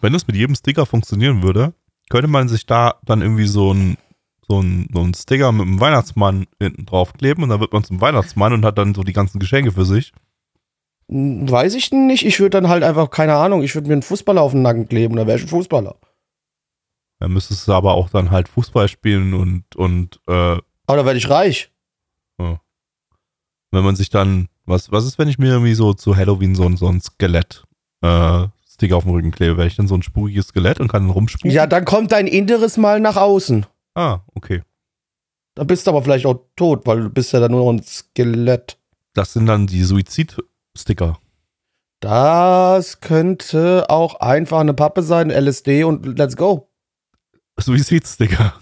Wenn 0.01 0.13
das 0.13 0.27
mit 0.27 0.37
jedem 0.37 0.55
Sticker 0.55 0.87
funktionieren 0.87 1.43
würde, 1.43 1.75
könnte 2.11 2.29
man 2.29 2.49
sich 2.49 2.67
da 2.67 2.97
dann 3.05 3.23
irgendwie 3.23 3.47
so 3.47 3.73
ein 3.73 3.97
so 4.47 4.61
ein, 4.61 4.89
so 4.93 5.01
ein 5.01 5.15
Sticker 5.15 5.53
mit 5.53 5.67
einem 5.67 5.81
Weihnachtsmann 5.81 6.47
hinten 6.61 6.85
draufkleben 6.85 7.43
und 7.43 7.49
dann 7.51 7.61
wird 7.61 7.73
man 7.73 7.85
zum 7.85 8.01
Weihnachtsmann 8.01 8.53
und 8.53 8.65
hat 8.65 8.77
dann 8.77 8.95
so 8.95 9.03
die 9.03 9.15
ganzen 9.15 9.39
Geschenke 9.39 9.73
für 9.73 9.87
sich. 9.87 10.13
Hm, 11.09 11.51
Weiß 11.51 11.75
ich 11.75 11.91
nicht. 11.93 12.27
Ich 12.27 12.41
würde 12.41 12.51
dann 12.51 12.69
halt 12.69 12.83
einfach, 12.83 13.11
keine 13.11 13.35
Ahnung, 13.37 13.63
ich 13.63 13.75
würde 13.75 13.89
mir 13.89 13.95
einen 13.95 14.03
Fußballer 14.03 14.43
auf 14.43 14.53
den 14.53 14.63
Nacken 14.63 14.89
kleben. 14.89 15.17
Dann 15.17 15.27
wäre 15.27 15.39
ich 15.39 15.45
ein 15.45 15.49
Fußballer. 15.49 15.97
Dann 17.21 17.33
müsstest 17.33 17.67
du 17.69 17.73
aber 17.73 17.95
auch 17.95 18.11
dann 18.11 18.31
halt 18.31 18.49
Fußball 18.49 18.89
spielen 18.89 19.35
und, 19.35 19.77
und 19.77 20.21
äh, 20.27 20.33
Aber 20.87 20.97
dann 20.97 21.07
werde 21.07 21.19
ich 21.19 21.29
reich. 21.31 21.71
wenn 22.39 23.85
man 23.85 23.97
sich 23.97 24.09
dann, 24.11 24.49
was, 24.67 24.93
was 24.93 25.05
ist, 25.05 25.19
wenn 25.19 25.29
ich 25.29 25.39
mir 25.39 25.51
irgendwie 25.53 25.75
so 25.75 25.95
zu 25.95 26.17
Halloween 26.17 26.55
so, 26.55 26.65
ein- 26.65 26.77
so 26.77 26.87
ein 26.89 27.01
Skelett 27.01 27.65
äh, 28.03 28.47
auf 28.93 29.05
den 29.05 29.13
Rücken 29.13 29.31
klebe? 29.31 29.57
Wäre 29.57 29.67
ich 29.69 29.77
dann 29.77 29.89
so 29.89 29.95
ein 29.95 30.03
spukiges 30.03 30.49
Skelett 30.49 30.79
und 30.81 30.89
kann 30.89 31.03
dann 31.05 31.11
rumspuken? 31.11 31.51
Ja, 31.51 31.67
dann 31.67 31.85
kommt 31.85 32.13
dein 32.13 32.27
Inneres 32.27 32.77
mal 32.77 33.01
nach 33.01 33.17
außen. 33.17 33.65
Ah, 33.95 34.19
okay. 34.35 34.63
Dann 35.55 35.67
bist 35.69 35.87
du 35.87 35.91
aber 35.93 36.03
vielleicht 36.03 36.27
auch 36.27 36.41
tot, 36.57 36.87
weil 36.87 37.01
du 37.03 37.09
bist 37.11 37.33
ja 37.33 37.41
dann 37.41 37.53
nur 37.53 37.65
noch 37.65 37.71
ein 37.79 37.83
Skelett. 37.85 38.77
Das 39.15 39.33
sind 39.33 39.47
dann 39.47 39.67
die 39.67 39.83
Suizid-Sticker. 39.85 41.19
Das 42.01 43.01
könnte 43.01 43.87
auch 43.89 44.17
einfach 44.17 44.59
eine 44.61 44.75
Pappe 44.75 45.03
sein, 45.03 45.31
LSD 45.31 45.85
und 45.85 46.19
let's 46.19 46.37
go. 46.37 46.69
Suizid-Sticker. 47.59 48.55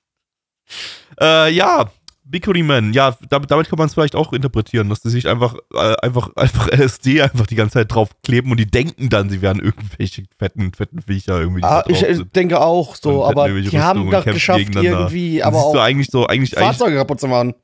äh, 1.20 1.52
ja, 1.52 1.90
Bikuri 2.32 2.62
Man, 2.62 2.94
ja, 2.94 3.16
damit, 3.28 3.50
damit 3.50 3.68
kann 3.68 3.78
man 3.78 3.88
es 3.88 3.94
vielleicht 3.94 4.16
auch 4.16 4.32
interpretieren, 4.32 4.88
dass 4.88 5.00
die 5.00 5.10
sich 5.10 5.28
einfach, 5.28 5.54
äh, 5.74 5.94
einfach, 6.02 6.30
einfach 6.36 6.68
LSD 6.68 7.20
einfach 7.20 7.46
die 7.46 7.56
ganze 7.56 7.74
Zeit 7.74 7.92
draufkleben 7.92 8.50
und 8.50 8.58
die 8.58 8.66
denken 8.66 9.10
dann, 9.10 9.28
sie 9.28 9.42
wären 9.42 9.60
irgendwelche 9.60 10.24
fetten, 10.38 10.72
fetten 10.72 11.02
Viecher 11.02 11.40
irgendwie. 11.40 11.62
Ah, 11.62 11.84
ich 11.88 12.02
äh, 12.02 12.14
sind. 12.14 12.34
denke 12.34 12.60
auch 12.60 12.96
so, 12.96 13.24
aber 13.24 13.48
die 13.48 13.80
haben 13.80 14.02
Rüstungen 14.02 14.06
und 14.06 14.10
kämpfen 14.10 14.32
geschafft, 14.32 14.74
irgendwie, 14.74 15.42
aber 15.42 15.58
auch 15.58 15.72
du 15.72 15.78
eigentlich 15.80 16.08
so, 16.10 16.26
eigentlich, 16.26 16.56
eigentlich 16.56 16.78
Fahrzeuge 16.78 16.96
kaputt 16.96 17.20
zu 17.20 17.28
machen. 17.28 17.54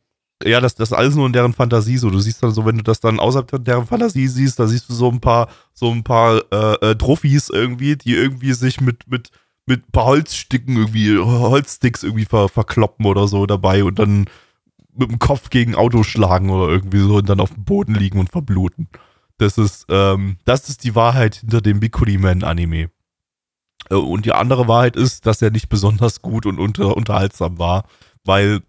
ja, 0.44 0.60
das, 0.60 0.74
das 0.74 0.90
ist 0.90 0.96
alles 0.96 1.14
nur 1.14 1.26
in 1.26 1.32
deren 1.32 1.54
Fantasie 1.54 1.96
so. 1.96 2.10
Du 2.10 2.18
siehst 2.18 2.42
dann 2.42 2.50
so, 2.50 2.66
wenn 2.66 2.76
du 2.76 2.82
das 2.82 3.00
dann 3.00 3.20
außerhalb 3.20 3.64
deren 3.64 3.86
Fantasie 3.86 4.28
siehst, 4.28 4.58
da 4.58 4.66
siehst 4.66 4.90
du 4.90 4.94
so 4.94 5.08
ein 5.08 5.20
paar, 5.20 5.48
so 5.72 5.90
ein 5.90 6.04
paar 6.04 6.42
äh, 6.52 6.90
äh, 6.90 6.94
Trophys 6.94 7.48
irgendwie, 7.48 7.96
die 7.96 8.14
irgendwie 8.14 8.52
sich 8.52 8.82
mit, 8.82 9.08
mit, 9.08 9.30
mit 9.68 9.86
ein 9.86 9.92
paar 9.92 10.06
Holzstücken 10.06 10.76
irgendwie, 10.76 11.18
Holzsticks 11.18 12.02
irgendwie 12.02 12.24
ver, 12.24 12.48
verkloppen 12.48 13.06
oder 13.06 13.28
so 13.28 13.46
dabei 13.46 13.84
und 13.84 13.98
dann 13.98 14.26
mit 14.96 15.10
dem 15.10 15.18
Kopf 15.18 15.50
gegen 15.50 15.74
Auto 15.74 16.02
schlagen 16.02 16.50
oder 16.50 16.72
irgendwie 16.72 16.98
so 16.98 17.16
und 17.16 17.28
dann 17.28 17.40
auf 17.40 17.54
dem 17.54 17.64
Boden 17.64 17.94
liegen 17.94 18.18
und 18.18 18.30
verbluten. 18.30 18.88
Das 19.36 19.56
ist, 19.58 19.86
ähm, 19.88 20.38
das 20.44 20.68
ist 20.68 20.82
die 20.82 20.94
Wahrheit 20.96 21.36
hinter 21.36 21.60
dem 21.60 21.78
Bikuri 21.78 22.18
Man 22.18 22.42
Anime. 22.42 22.90
Äh, 23.90 23.94
Und 23.94 24.24
die 24.26 24.32
andere 24.32 24.66
Wahrheit 24.66 24.96
ist, 24.96 25.26
dass 25.26 25.42
er 25.42 25.50
nicht 25.50 25.68
besonders 25.68 26.22
gut 26.22 26.46
und 26.46 26.58
unter, 26.58 26.96
unterhaltsam 26.96 27.58
war, 27.58 27.84
weil, 28.24 28.62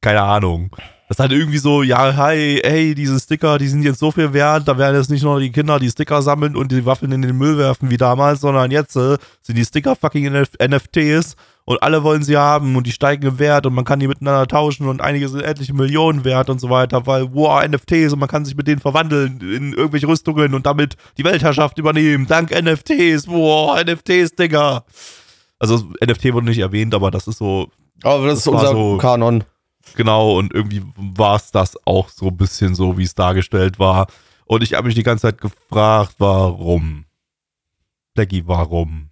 keine 0.00 0.22
Ahnung, 0.22 0.74
das 1.08 1.18
hat 1.18 1.30
irgendwie 1.32 1.58
so, 1.58 1.82
ja, 1.82 2.16
hi, 2.16 2.60
hey, 2.64 2.94
diese 2.94 3.18
Sticker, 3.20 3.58
die 3.58 3.68
sind 3.68 3.82
jetzt 3.82 4.00
so 4.00 4.10
viel 4.10 4.32
wert, 4.32 4.66
da 4.66 4.76
werden 4.76 4.96
jetzt 4.96 5.10
nicht 5.10 5.22
nur 5.22 5.38
die 5.40 5.52
Kinder 5.52 5.78
die 5.78 5.90
Sticker 5.90 6.20
sammeln 6.22 6.56
und 6.56 6.72
die 6.72 6.84
Waffeln 6.84 7.12
in 7.12 7.22
den 7.22 7.36
Müll 7.36 7.56
werfen 7.58 7.90
wie 7.90 7.96
damals, 7.96 8.40
sondern 8.40 8.70
jetzt 8.70 8.96
äh, 8.96 9.16
sind 9.42 9.56
die 9.56 9.64
Sticker 9.64 9.94
fucking 9.96 10.24
NF 10.26 10.50
NFTs 10.60 11.36
und 11.64 11.82
alle 11.82 12.02
wollen 12.02 12.22
sie 12.22 12.36
haben 12.36 12.74
und 12.76 12.86
die 12.86 12.92
steigen 12.92 13.26
im 13.26 13.38
Wert 13.38 13.66
und 13.66 13.74
man 13.74 13.84
kann 13.84 14.00
die 14.00 14.08
miteinander 14.08 14.46
tauschen 14.48 14.88
und 14.88 15.00
einige 15.00 15.28
sind 15.28 15.42
etliche 15.42 15.74
Millionen 15.74 16.24
wert 16.24 16.50
und 16.50 16.60
so 16.60 16.70
weiter, 16.70 17.06
weil, 17.06 17.32
wow, 17.34 17.64
NFTs 17.66 18.12
und 18.12 18.18
man 18.18 18.28
kann 18.28 18.44
sich 18.44 18.56
mit 18.56 18.66
denen 18.66 18.80
verwandeln 18.80 19.40
in 19.40 19.72
irgendwelche 19.74 20.08
Rüstungen 20.08 20.54
und 20.54 20.66
damit 20.66 20.96
die 21.18 21.24
Weltherrschaft 21.24 21.78
übernehmen, 21.78 22.26
dank 22.26 22.50
NFTs, 22.50 23.28
wow, 23.28 23.76
NFTs, 23.80 24.34
Digga. 24.36 24.84
Also 25.58 25.84
NFT 26.04 26.32
wurde 26.32 26.46
nicht 26.46 26.58
erwähnt, 26.58 26.94
aber 26.94 27.10
das 27.10 27.26
ist 27.28 27.38
so, 27.38 27.68
Aber 28.02 28.26
das, 28.26 28.38
Das 28.38 28.40
ist 28.40 28.48
unser 28.48 28.68
so- 28.72 28.98
Kanon. 28.98 29.44
Genau, 29.94 30.36
und 30.38 30.52
irgendwie 30.52 30.82
war 30.96 31.36
es 31.36 31.50
das 31.50 31.76
auch 31.86 32.08
so 32.08 32.28
ein 32.28 32.36
bisschen 32.36 32.74
so, 32.74 32.98
wie 32.98 33.04
es 33.04 33.14
dargestellt 33.14 33.78
war. 33.78 34.08
Und 34.44 34.62
ich 34.62 34.74
habe 34.74 34.86
mich 34.86 34.94
die 34.94 35.02
ganze 35.02 35.22
Zeit 35.22 35.40
gefragt, 35.40 36.16
warum? 36.18 37.04
Blackie, 38.14 38.46
warum? 38.46 39.10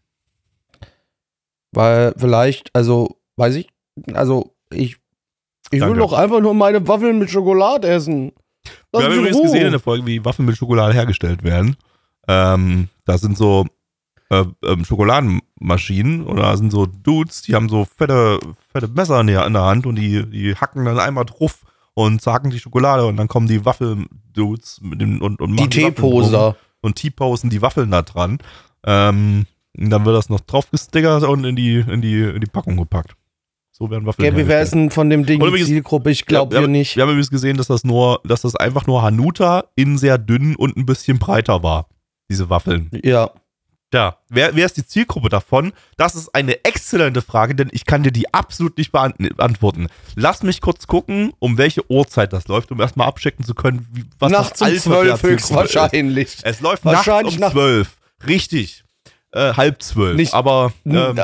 Weil 1.72 2.14
vielleicht, 2.16 2.70
also, 2.74 3.18
weiß 3.36 3.56
ich, 3.56 3.68
also 4.12 4.54
ich, 4.70 4.96
ich 5.70 5.80
will 5.80 5.96
doch 5.96 6.12
einfach 6.12 6.40
nur 6.40 6.54
meine 6.54 6.86
Waffeln 6.86 7.18
mit 7.18 7.30
Schokolade 7.30 7.88
essen. 7.88 8.32
Lass 8.92 9.02
Wir 9.02 9.10
haben 9.10 9.18
übrigens 9.18 9.36
Ruhe. 9.36 9.44
gesehen 9.44 9.66
in 9.66 9.72
der 9.72 9.80
Folge, 9.80 10.06
wie 10.06 10.24
Waffen 10.24 10.46
mit 10.46 10.56
Schokolade 10.56 10.94
hergestellt 10.94 11.42
werden. 11.42 11.76
Ähm, 12.28 12.88
da 13.04 13.18
sind 13.18 13.36
so 13.36 13.66
äh, 14.30 14.44
ähm, 14.64 14.84
Schokoladenmaschinen 14.84 16.24
oder 16.26 16.42
da 16.42 16.56
sind 16.56 16.70
so 16.70 16.86
Dudes, 16.86 17.42
die 17.42 17.54
haben 17.54 17.68
so 17.68 17.84
fette, 17.84 18.38
fette 18.72 18.88
Messer 18.88 19.20
in 19.20 19.28
der, 19.28 19.46
in 19.46 19.52
der 19.52 19.62
Hand 19.62 19.86
und 19.86 19.96
die, 19.96 20.24
die 20.28 20.54
hacken 20.54 20.84
dann 20.84 20.98
einmal 20.98 21.24
drauf 21.24 21.60
und 21.94 22.20
zacken 22.20 22.50
die 22.50 22.58
Schokolade 22.58 23.06
und 23.06 23.16
dann 23.16 23.28
kommen 23.28 23.46
die 23.46 23.64
Waffeldudes 23.64 24.80
mit 24.82 25.00
dem 25.00 25.20
und, 25.22 25.40
und 25.40 25.56
Die. 25.56 25.68
Teeposer. 25.68 26.56
und 26.80 26.96
T-Posen 26.96 27.50
die 27.50 27.62
Waffeln 27.62 27.90
da 27.90 28.02
dran. 28.02 28.38
Ähm, 28.84 29.46
und 29.76 29.90
dann 29.90 30.04
wird 30.04 30.16
das 30.16 30.28
noch 30.28 30.40
drauf 30.40 30.70
gestickert 30.70 31.22
und 31.24 31.44
in 31.44 31.56
die, 31.56 31.78
in 31.78 32.00
die, 32.00 32.22
in 32.22 32.40
die 32.40 32.46
Packung 32.46 32.76
gepackt. 32.76 33.16
So 33.76 33.90
werden 33.90 34.06
Waffeln 34.06 34.30
Gabby, 34.30 34.46
wer 34.46 34.62
ist 34.62 34.72
denn 34.74 34.90
von 34.90 35.10
dem 35.10 35.26
Ding 35.26 35.42
Und 35.42 35.52
die 35.52 35.64
Zielgruppe? 35.64 36.10
Ich 36.10 36.26
glaube 36.26 36.54
Ja, 36.54 36.60
wir 36.60 36.68
nicht. 36.68 36.94
Wir 36.94 37.02
haben 37.02 37.10
übrigens 37.10 37.30
gesehen, 37.30 37.56
dass 37.56 37.66
das 37.66 37.82
nur, 37.82 38.20
dass 38.24 38.42
das 38.42 38.54
einfach 38.54 38.86
nur 38.86 39.02
Hanuta 39.02 39.64
in 39.74 39.98
sehr 39.98 40.16
dünn 40.16 40.54
und 40.54 40.76
ein 40.76 40.86
bisschen 40.86 41.18
breiter 41.18 41.62
war. 41.64 41.88
Diese 42.30 42.48
Waffeln. 42.50 42.88
Ja. 43.02 43.30
Ja, 43.94 44.16
wer, 44.28 44.56
wer 44.56 44.66
ist 44.66 44.76
die 44.76 44.84
Zielgruppe 44.86 45.28
davon? 45.28 45.72
Das 45.96 46.14
ist 46.16 46.34
eine 46.34 46.64
exzellente 46.64 47.22
Frage, 47.22 47.54
denn 47.54 47.68
ich 47.72 47.86
kann 47.86 48.02
dir 48.02 48.10
die 48.10 48.32
absolut 48.34 48.76
nicht 48.76 48.90
beant- 48.92 49.16
beantworten. 49.36 49.86
Lass 50.16 50.42
mich 50.42 50.60
kurz 50.60 50.86
gucken, 50.88 51.32
um 51.38 51.58
welche 51.58 51.88
Uhrzeit 51.90 52.32
das 52.32 52.48
läuft, 52.48 52.72
um 52.72 52.80
erstmal 52.80 53.06
abchecken 53.06 53.44
zu 53.44 53.54
können, 53.54 53.86
wie, 53.92 54.04
was 54.18 54.32
Nachts 54.32 54.58
das 54.58 54.68
um 54.68 54.78
zwölf 54.78 54.82
Zielgruppe 55.02 55.12
ist. 55.14 55.22
höchstwahrscheinlich. 55.22 56.36
Es 56.42 56.60
läuft 56.60 56.84
Wahrscheinlich 56.84 57.38
nachts 57.38 57.54
um 57.54 57.60
nach- 57.60 57.64
zwölf. 57.64 57.96
Richtig. 58.26 58.80
äh, 59.32 59.52
halb 59.54 59.82
zwölf. 59.82 60.16
Nicht- 60.16 60.32
aber 60.34 60.72
Ähm, 60.84 61.18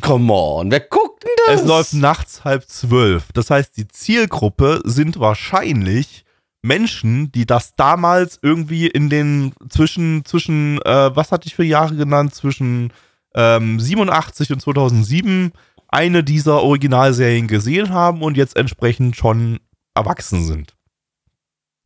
Come 0.00 0.32
on, 0.32 0.70
wer 0.70 0.78
guckt 0.80 1.24
denn 1.24 1.30
das? 1.48 1.60
es 1.62 1.66
läuft 1.66 1.92
nachts 1.94 2.44
halb 2.44 2.68
zwölf. 2.68 3.24
Das 3.34 3.50
heißt, 3.50 3.76
die 3.76 3.88
Zielgruppe 3.88 4.80
sind 4.84 5.18
wahrscheinlich 5.18 6.24
Menschen, 6.62 7.30
die 7.32 7.46
das 7.46 7.74
damals 7.76 8.38
irgendwie 8.42 8.86
in 8.86 9.10
den 9.10 9.52
zwischen, 9.68 10.24
zwischen, 10.24 10.80
äh, 10.82 11.14
was 11.14 11.30
hatte 11.32 11.46
ich 11.46 11.54
für 11.54 11.64
Jahre 11.64 11.94
genannt, 11.94 12.34
zwischen 12.34 12.92
ähm, 13.34 13.78
87 13.78 14.52
und 14.52 14.60
2007 14.60 15.52
eine 15.88 16.22
dieser 16.24 16.62
Originalserien 16.62 17.46
gesehen 17.46 17.90
haben 17.90 18.22
und 18.22 18.36
jetzt 18.36 18.56
entsprechend 18.56 19.16
schon 19.16 19.60
erwachsen 19.94 20.44
sind. 20.44 20.76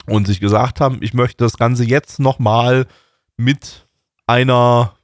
Und 0.07 0.27
sich 0.27 0.41
gesagt 0.41 0.81
haben, 0.81 0.99
ich 1.01 1.15
möchte 1.15 1.45
das 1.45 1.57
Ganze 1.57 1.85
jetzt 1.85 2.19
nochmal 2.19 2.87
mit 3.37 3.87
einer 4.27 4.95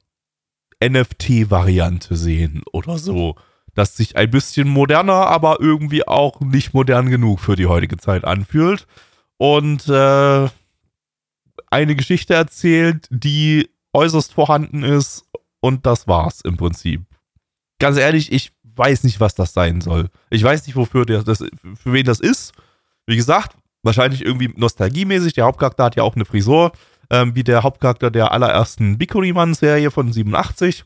NFT-Variante 0.83 2.15
sehen 2.15 2.63
oder 2.71 2.97
so. 2.97 3.35
Das 3.75 3.95
sich 3.95 4.17
ein 4.17 4.31
bisschen 4.31 4.67
moderner, 4.67 5.27
aber 5.27 5.61
irgendwie 5.61 6.05
auch 6.05 6.41
nicht 6.41 6.73
modern 6.73 7.09
genug 7.09 7.39
für 7.39 7.55
die 7.55 7.67
heutige 7.67 7.97
Zeit 7.97 8.25
anfühlt. 8.25 8.87
Und 9.39 9.87
äh, 9.87 10.49
eine 11.71 11.95
Geschichte 11.95 12.33
erzählt, 12.33 13.07
die 13.09 13.69
äußerst 13.93 14.33
vorhanden 14.33 14.83
ist. 14.83 15.25
Und 15.61 15.85
das 15.85 16.07
war's 16.07 16.41
im 16.41 16.57
Prinzip. 16.57 17.01
Ganz 17.79 17.97
ehrlich, 17.97 18.31
ich 18.31 18.51
weiß 18.63 19.03
nicht, 19.03 19.19
was 19.19 19.35
das 19.35 19.53
sein 19.53 19.81
soll. 19.81 20.09
Ich 20.29 20.43
weiß 20.43 20.67
nicht, 20.67 20.75
wofür 20.75 21.05
der, 21.05 21.23
das, 21.23 21.39
für 21.39 21.93
wen 21.93 22.05
das 22.05 22.19
ist. 22.19 22.53
Wie 23.07 23.15
gesagt, 23.15 23.55
wahrscheinlich 23.83 24.23
irgendwie 24.23 24.53
nostalgiemäßig. 24.55 25.33
Der 25.33 25.45
Hauptcharakter 25.45 25.85
hat 25.85 25.95
ja 25.95 26.03
auch 26.03 26.15
eine 26.15 26.25
Frisur, 26.25 26.71
ähm, 27.09 27.35
wie 27.35 27.43
der 27.43 27.63
Hauptcharakter 27.63 28.11
der 28.11 28.31
allerersten 28.31 28.97
Bikuriman-Serie 28.97 29.91
von 29.91 30.11
87. 30.11 30.83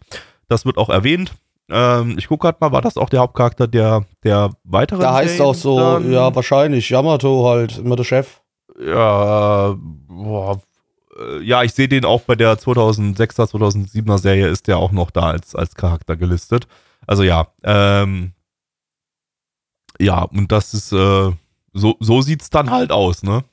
Das 0.47 0.66
wird 0.66 0.78
auch 0.78 0.89
erwähnt. 0.89 1.34
Ähm, 1.70 2.16
ich 2.18 2.28
gucke 2.28 2.47
gerade 2.47 2.58
mal, 2.62 2.72
war 2.72 2.82
das 2.82 2.97
auch 2.97 3.10
der 3.10 3.22
Hauptcharakter 3.22 3.68
der, 3.68 4.06
der 4.24 4.51
weiteren 4.64 5.01
Da 5.01 5.14
heißt 5.14 5.38
Serien 5.38 5.49
auch 5.49 5.56
so, 5.56 5.80
dann? 5.80 6.12
ja, 6.12 6.34
wahrscheinlich, 6.36 6.89
Yamato 6.89 7.47
halt, 7.47 7.78
immer 7.78 7.95
der 7.95 8.04
Chef. 8.04 8.43
Ja, 8.80 9.76
boah, 9.78 10.61
äh, 11.17 11.41
ja, 11.41 11.63
ich 11.63 11.74
sehe 11.74 11.88
den 11.88 12.05
auch 12.05 12.21
bei 12.21 12.36
der 12.36 12.57
2006er, 12.57 13.49
2007er 13.49 14.17
Serie 14.17 14.47
ist 14.47 14.67
der 14.67 14.78
auch 14.78 14.91
noch 14.91 15.11
da 15.11 15.30
als, 15.30 15.55
als 15.55 15.76
Charakter 15.76 16.15
gelistet. 16.15 16.67
Also 17.05 17.24
ja, 17.24 17.47
ähm, 17.63 18.34
ja, 19.99 20.24
und 20.24 20.51
das 20.51 20.74
ist, 20.74 20.91
äh, 20.91 21.32
so, 21.74 21.95
so 21.99 22.21
sieht's 22.21 22.49
dann 22.49 22.71
halt 22.71 22.91
aus, 22.91 23.24
ne? 23.24 23.43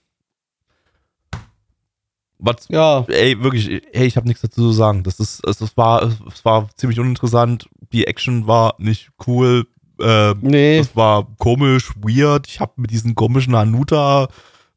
Was, 2.38 2.68
Ja, 2.68 3.04
ey, 3.08 3.42
wirklich, 3.42 3.68
ey, 3.92 4.06
ich 4.06 4.16
habe 4.16 4.26
nichts 4.26 4.42
dazu 4.42 4.62
zu 4.62 4.72
sagen. 4.72 5.02
Das 5.02 5.20
ist, 5.20 5.46
es, 5.46 5.60
es 5.60 5.76
war, 5.76 6.10
es 6.26 6.44
war 6.44 6.70
ziemlich 6.74 6.98
uninteressant. 6.98 7.68
Die 7.92 8.06
Action 8.06 8.46
war 8.46 8.76
nicht 8.78 9.10
cool. 9.26 9.66
Äh, 10.00 10.34
nee. 10.40 10.78
das 10.78 10.96
war 10.96 11.26
komisch, 11.38 11.92
weird. 11.96 12.46
Ich 12.48 12.60
habe 12.60 12.72
mit 12.76 12.90
diesen 12.90 13.14
komischen 13.14 13.54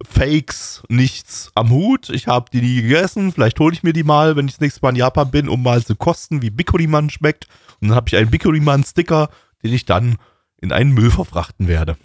Hanuta-Fakes 0.04 0.84
nichts 0.90 1.52
am 1.56 1.70
Hut. 1.70 2.10
Ich 2.10 2.28
habe 2.28 2.46
die 2.52 2.62
nie 2.62 2.82
gegessen. 2.82 3.32
Vielleicht 3.32 3.60
hole 3.60 3.74
ich 3.74 3.84
mir 3.84 3.94
die 3.94 4.04
mal, 4.04 4.36
wenn 4.36 4.46
ich 4.46 4.54
das 4.54 4.62
nächste 4.62 4.82
Mal 4.82 4.90
in 4.90 4.96
Japan 4.98 5.32
bin, 5.32 5.50
um 5.50 5.64
mal 5.64 5.84
zu 5.84 5.96
kosten, 5.96 6.42
wie 6.42 6.50
Bikuriman 6.50 7.10
schmeckt. 7.10 7.48
Und 7.82 7.90
dann 7.90 7.96
habe 7.96 8.08
ich 8.08 8.16
einen 8.16 8.30
Bikuriman-Sticker, 8.30 9.30
den 9.64 9.74
ich 9.74 9.86
dann 9.86 10.18
in 10.62 10.72
einen 10.72 10.92
Müll 10.94 11.12
verfrachten 11.12 11.68
werde. 11.68 11.98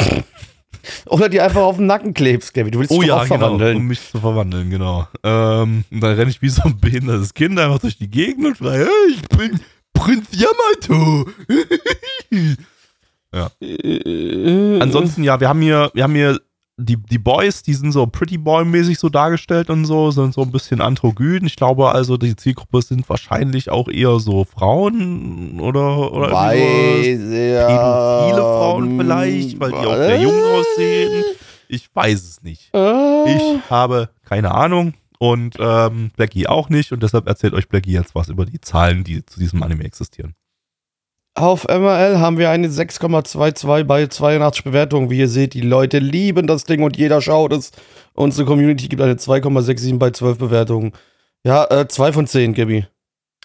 Oder 1.06 1.28
die 1.28 1.40
einfach 1.40 1.62
auf 1.62 1.76
den 1.76 1.86
Nacken 1.86 2.14
klebst, 2.14 2.54
Gabby. 2.54 2.70
Du 2.70 2.78
willst 2.78 2.92
dich 2.92 3.06
doch 3.06 3.22
auch 3.22 3.26
verwandeln. 3.26 3.76
um 3.76 3.86
mich 3.86 4.00
zu 4.10 4.20
verwandeln, 4.20 4.70
genau. 4.70 5.06
Ähm, 5.22 5.84
und 5.90 6.00
dann 6.00 6.14
renne 6.14 6.30
ich 6.30 6.40
wie 6.42 6.48
so 6.48 6.62
ein 6.62 6.78
behindertes 6.78 7.34
Kind 7.34 7.58
einfach 7.58 7.78
durch 7.78 7.98
die 7.98 8.08
Gegend 8.10 8.46
und 8.46 8.56
schreie, 8.56 8.86
hey, 8.86 9.14
ich 9.14 9.22
bin 9.28 9.60
Prinz 9.92 10.28
Yamato. 10.32 11.28
Äh, 13.30 14.80
Ansonsten, 14.80 15.22
ja, 15.22 15.38
wir 15.38 15.50
haben 15.50 15.60
hier, 15.60 15.90
wir 15.92 16.02
haben 16.02 16.14
hier 16.14 16.40
die, 16.78 16.96
die 16.96 17.18
Boys, 17.18 17.62
die 17.64 17.74
sind 17.74 17.90
so 17.90 18.06
Pretty 18.06 18.38
Boy-mäßig 18.38 18.98
so 18.98 19.08
dargestellt 19.08 19.68
und 19.68 19.84
so, 19.84 20.12
sind 20.12 20.32
so 20.32 20.42
ein 20.42 20.52
bisschen 20.52 20.80
androgyn. 20.80 21.44
Ich 21.44 21.56
glaube 21.56 21.90
also, 21.90 22.16
die 22.16 22.36
Zielgruppe 22.36 22.82
sind 22.82 23.08
wahrscheinlich 23.08 23.68
auch 23.70 23.88
eher 23.88 24.20
so 24.20 24.44
Frauen 24.44 25.58
oder, 25.60 26.12
oder. 26.12 26.32
Weiß, 26.32 27.18
ja. 27.18 27.66
Pädophile 27.66 28.42
Frauen 28.42 29.00
vielleicht, 29.00 29.60
weil 29.60 29.70
die 29.70 29.76
auch 29.76 29.96
sehr 29.96 30.20
jung 30.20 30.44
aussehen. 30.44 31.24
Ich 31.66 31.94
weiß 31.94 32.22
es 32.22 32.42
nicht. 32.42 32.70
Äh, 32.72 33.36
Ich 33.36 33.70
habe 33.70 34.10
keine 34.24 34.54
Ahnung 34.54 34.94
und 35.18 35.56
ähm, 35.58 36.12
Blackie 36.16 36.46
auch 36.46 36.68
nicht 36.68 36.92
und 36.92 37.02
deshalb 37.02 37.26
erzählt 37.26 37.54
euch 37.54 37.68
Blackie 37.68 37.92
jetzt 37.92 38.14
was 38.14 38.28
über 38.28 38.46
die 38.46 38.60
Zahlen, 38.60 39.02
die 39.02 39.26
zu 39.26 39.40
diesem 39.40 39.62
Anime 39.64 39.84
existieren. 39.84 40.34
Auf 41.38 41.68
MRL 41.68 42.18
haben 42.18 42.36
wir 42.36 42.50
eine 42.50 42.66
6,22 42.66 43.84
bei 43.84 44.06
82 44.08 44.64
Bewertungen. 44.64 45.08
Wie 45.08 45.18
ihr 45.18 45.28
seht, 45.28 45.54
die 45.54 45.60
Leute 45.60 46.00
lieben 46.00 46.48
das 46.48 46.64
Ding 46.64 46.82
und 46.82 46.96
jeder 46.96 47.22
schaut 47.22 47.52
es. 47.52 47.70
Unsere 48.12 48.44
Community 48.44 48.88
gibt 48.88 49.00
eine 49.00 49.14
2,67 49.14 49.98
bei 49.98 50.10
12 50.10 50.38
Bewertungen. 50.38 50.92
Ja, 51.44 51.64
äh, 51.70 51.86
2 51.86 52.12
von 52.12 52.26
10, 52.26 52.54
Gabby. 52.54 52.86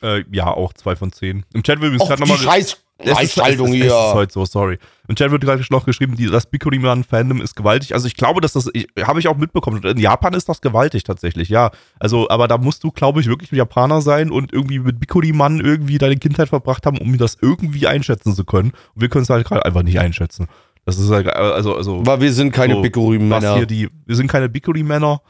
Äh, 0.03 0.25
ja, 0.31 0.47
auch 0.47 0.73
zwei 0.73 0.95
von 0.95 1.11
zehn. 1.13 1.45
Im 1.53 1.63
Chat 1.63 1.79
wird 1.79 1.93
übrigens 1.93 2.09
gerade 2.09 2.21
nochmal. 2.21 2.37
scheiß 2.37 2.82
Ist, 2.99 3.17
hier. 3.17 3.85
Es 3.85 4.07
ist 4.07 4.13
heute 4.13 4.33
so, 4.33 4.45
sorry. 4.45 4.77
Im 5.07 5.15
Chat 5.15 5.31
wird 5.31 5.43
gerade 5.43 5.63
noch 5.71 5.85
geschrieben, 5.85 6.15
die, 6.15 6.27
das 6.27 6.45
Bikuriman-Fandom 6.45 7.41
ist 7.41 7.55
gewaltig. 7.55 7.93
Also 7.93 8.07
ich 8.07 8.15
glaube, 8.15 8.39
dass 8.39 8.53
das, 8.53 8.69
habe 9.01 9.19
ich 9.19 9.27
auch 9.27 9.35
mitbekommen. 9.35 9.83
In 9.83 9.97
Japan 9.97 10.33
ist 10.33 10.47
das 10.47 10.61
gewaltig 10.61 11.03
tatsächlich, 11.03 11.49
ja. 11.49 11.71
Also, 11.99 12.29
aber 12.29 12.47
da 12.47 12.57
musst 12.57 12.83
du, 12.83 12.91
glaube 12.91 13.19
ich, 13.19 13.27
wirklich 13.27 13.51
ein 13.51 13.55
Japaner 13.57 14.01
sein 14.01 14.31
und 14.31 14.53
irgendwie 14.53 14.79
mit 14.79 14.99
Bikuriman 14.99 15.59
irgendwie 15.59 15.97
deine 15.97 16.17
Kindheit 16.17 16.49
verbracht 16.49 16.85
haben, 16.85 16.97
um 16.99 17.17
das 17.17 17.37
irgendwie 17.41 17.87
einschätzen 17.87 18.35
zu 18.35 18.45
können. 18.45 18.71
Und 18.93 19.01
wir 19.01 19.09
können 19.09 19.23
es 19.23 19.29
halt 19.29 19.47
gerade 19.47 19.65
einfach 19.65 19.83
nicht 19.83 19.99
einschätzen. 19.99 20.47
Das 20.85 20.99
ist 20.99 21.09
halt, 21.09 21.27
also, 21.27 21.75
also 21.75 22.05
Weil 22.05 22.21
wir 22.21 22.33
sind 22.33 22.51
keine 22.51 22.75
So, 22.75 22.81
Bikuri-Männer. 22.81 23.67
wir 23.67 24.15
sind 24.15 24.27
keine 24.27 24.49
Bikuri-Männer 24.49 25.21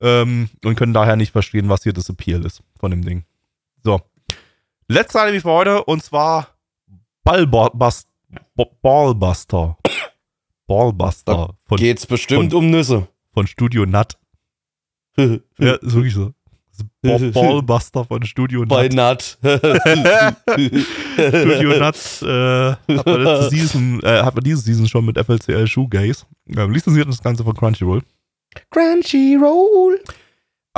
ähm, 0.00 0.50
und 0.64 0.76
können 0.76 0.92
daher 0.92 1.16
nicht 1.16 1.32
verstehen, 1.32 1.68
was 1.68 1.82
hier 1.82 1.92
das 1.92 2.08
Appeal 2.08 2.44
ist 2.44 2.62
von 2.78 2.90
dem 2.90 3.04
Ding. 3.04 3.24
So. 3.82 4.00
Letzte 4.86 5.20
Anime 5.20 5.40
für 5.40 5.50
heute 5.50 5.84
und 5.84 6.02
zwar 6.02 6.57
Ballbust, 7.28 8.08
Ballbuster. 8.80 9.76
Ballbuster 10.66 11.54
von, 11.66 11.76
Geht's 11.78 12.06
bestimmt 12.06 12.52
von- 12.52 12.64
um 12.64 12.70
Nüsse. 12.70 13.06
von 13.34 13.46
Studio 13.46 13.84
Nut. 13.84 14.16
Ja, 15.58 15.76
so. 15.82 16.00
Ist 16.02 16.20
Ball- 17.02 17.30
Ballbuster 17.32 18.04
von 18.06 18.22
Studio 18.24 18.64
Bei 18.66 18.88
Nut. 18.88 19.36
Nut. 19.42 19.56
Studio 21.18 21.78
Nuts 21.78 22.22
äh, 22.22 22.70
hat, 22.72 23.06
man 23.06 23.22
letzte 23.22 23.50
Season, 23.50 24.00
äh, 24.02 24.22
hat 24.22 24.34
man 24.34 24.44
diese 24.44 24.62
Season 24.62 24.88
schon 24.88 25.04
mit 25.04 25.18
FLCL 25.18 25.66
Shoegaze. 25.66 26.24
Ähm, 26.56 26.70
lizenziert 26.72 27.08
das 27.08 27.22
Ganze 27.22 27.44
von 27.44 27.54
Crunchyroll. 27.54 28.00
Crunchyroll. 28.70 30.00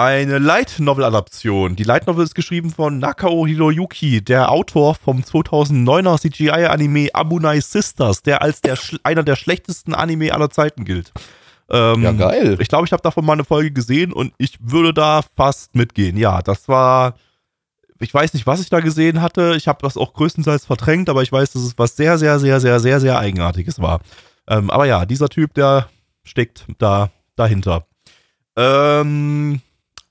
Eine 0.01 0.39
Light 0.39 0.77
Novel 0.79 1.05
Adaption. 1.05 1.77
Die 1.77 1.83
Light 1.83 2.07
Novel 2.07 2.25
ist 2.25 2.35
geschrieben 2.35 2.71
von 2.71 3.01
Nakao 3.01 3.47
Hiroyuki, 3.47 4.25
der 4.25 4.51
Autor 4.51 4.95
vom 4.95 5.21
2009er 5.21 6.19
CGI 6.19 6.69
Anime 6.69 7.11
Abunai 7.13 7.61
Sisters, 7.61 8.23
der 8.23 8.41
als 8.41 8.63
der 8.63 8.79
einer 9.03 9.23
der 9.23 9.37
schlechtesten 9.37 9.93
Anime 9.93 10.33
aller 10.33 10.49
Zeiten 10.49 10.87
gilt. 10.87 11.13
Ähm, 11.69 12.03
Ja, 12.03 12.13
geil. 12.13 12.57
Ich 12.61 12.69
glaube, 12.69 12.87
ich 12.87 12.93
habe 12.93 13.03
davon 13.03 13.27
mal 13.27 13.35
eine 13.35 13.45
Folge 13.45 13.73
gesehen 13.73 14.15
und 14.15 14.33
ich 14.39 14.57
würde 14.63 14.95
da 14.95 15.21
fast 15.37 15.75
mitgehen. 15.75 16.17
Ja, 16.17 16.41
das 16.41 16.67
war. 16.67 17.17
Ich 17.99 18.15
weiß 18.15 18.33
nicht, 18.33 18.47
was 18.47 18.63
ich 18.63 18.71
da 18.71 18.81
gesehen 18.81 19.21
hatte. 19.21 19.53
Ich 19.59 19.69
habe 19.69 19.81
das 19.83 19.99
auch 19.99 20.15
größtenteils 20.15 20.65
verdrängt, 20.65 21.11
aber 21.11 21.21
ich 21.21 21.31
weiß, 21.31 21.53
dass 21.53 21.61
es 21.61 21.79
was 21.79 21.97
sehr, 21.97 22.17
sehr, 22.17 22.39
sehr, 22.39 22.59
sehr, 22.59 22.81
sehr, 22.81 23.01
sehr 23.01 23.19
Eigenartiges 23.19 23.83
war. 23.83 24.01
Ähm, 24.49 24.71
aber 24.71 24.87
ja, 24.87 25.05
dieser 25.05 25.29
Typ, 25.29 25.53
der 25.53 25.91
steckt 26.25 26.65
da 26.79 27.11
dahinter. 27.37 27.85
Ähm, 28.57 29.61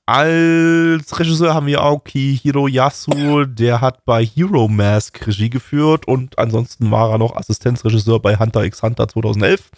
als 0.09 1.19
Regisseur 1.19 1.53
haben 1.53 1.67
wir 1.67 1.81
Aoki 1.81 2.39
Hiroyasu, 2.41 3.45
der 3.45 3.79
hat 3.79 4.03
bei 4.05 4.25
Hero 4.25 4.67
Mask 4.67 5.27
Regie 5.27 5.51
geführt 5.51 6.07
und 6.07 6.39
ansonsten 6.39 6.89
war 6.89 7.11
er 7.11 7.19
noch 7.19 7.35
Assistenzregisseur 7.35 8.19
bei 8.19 8.35
Hunter 8.35 8.63
x 8.63 8.81
Hunter 8.81 9.07
2011. 9.07 9.69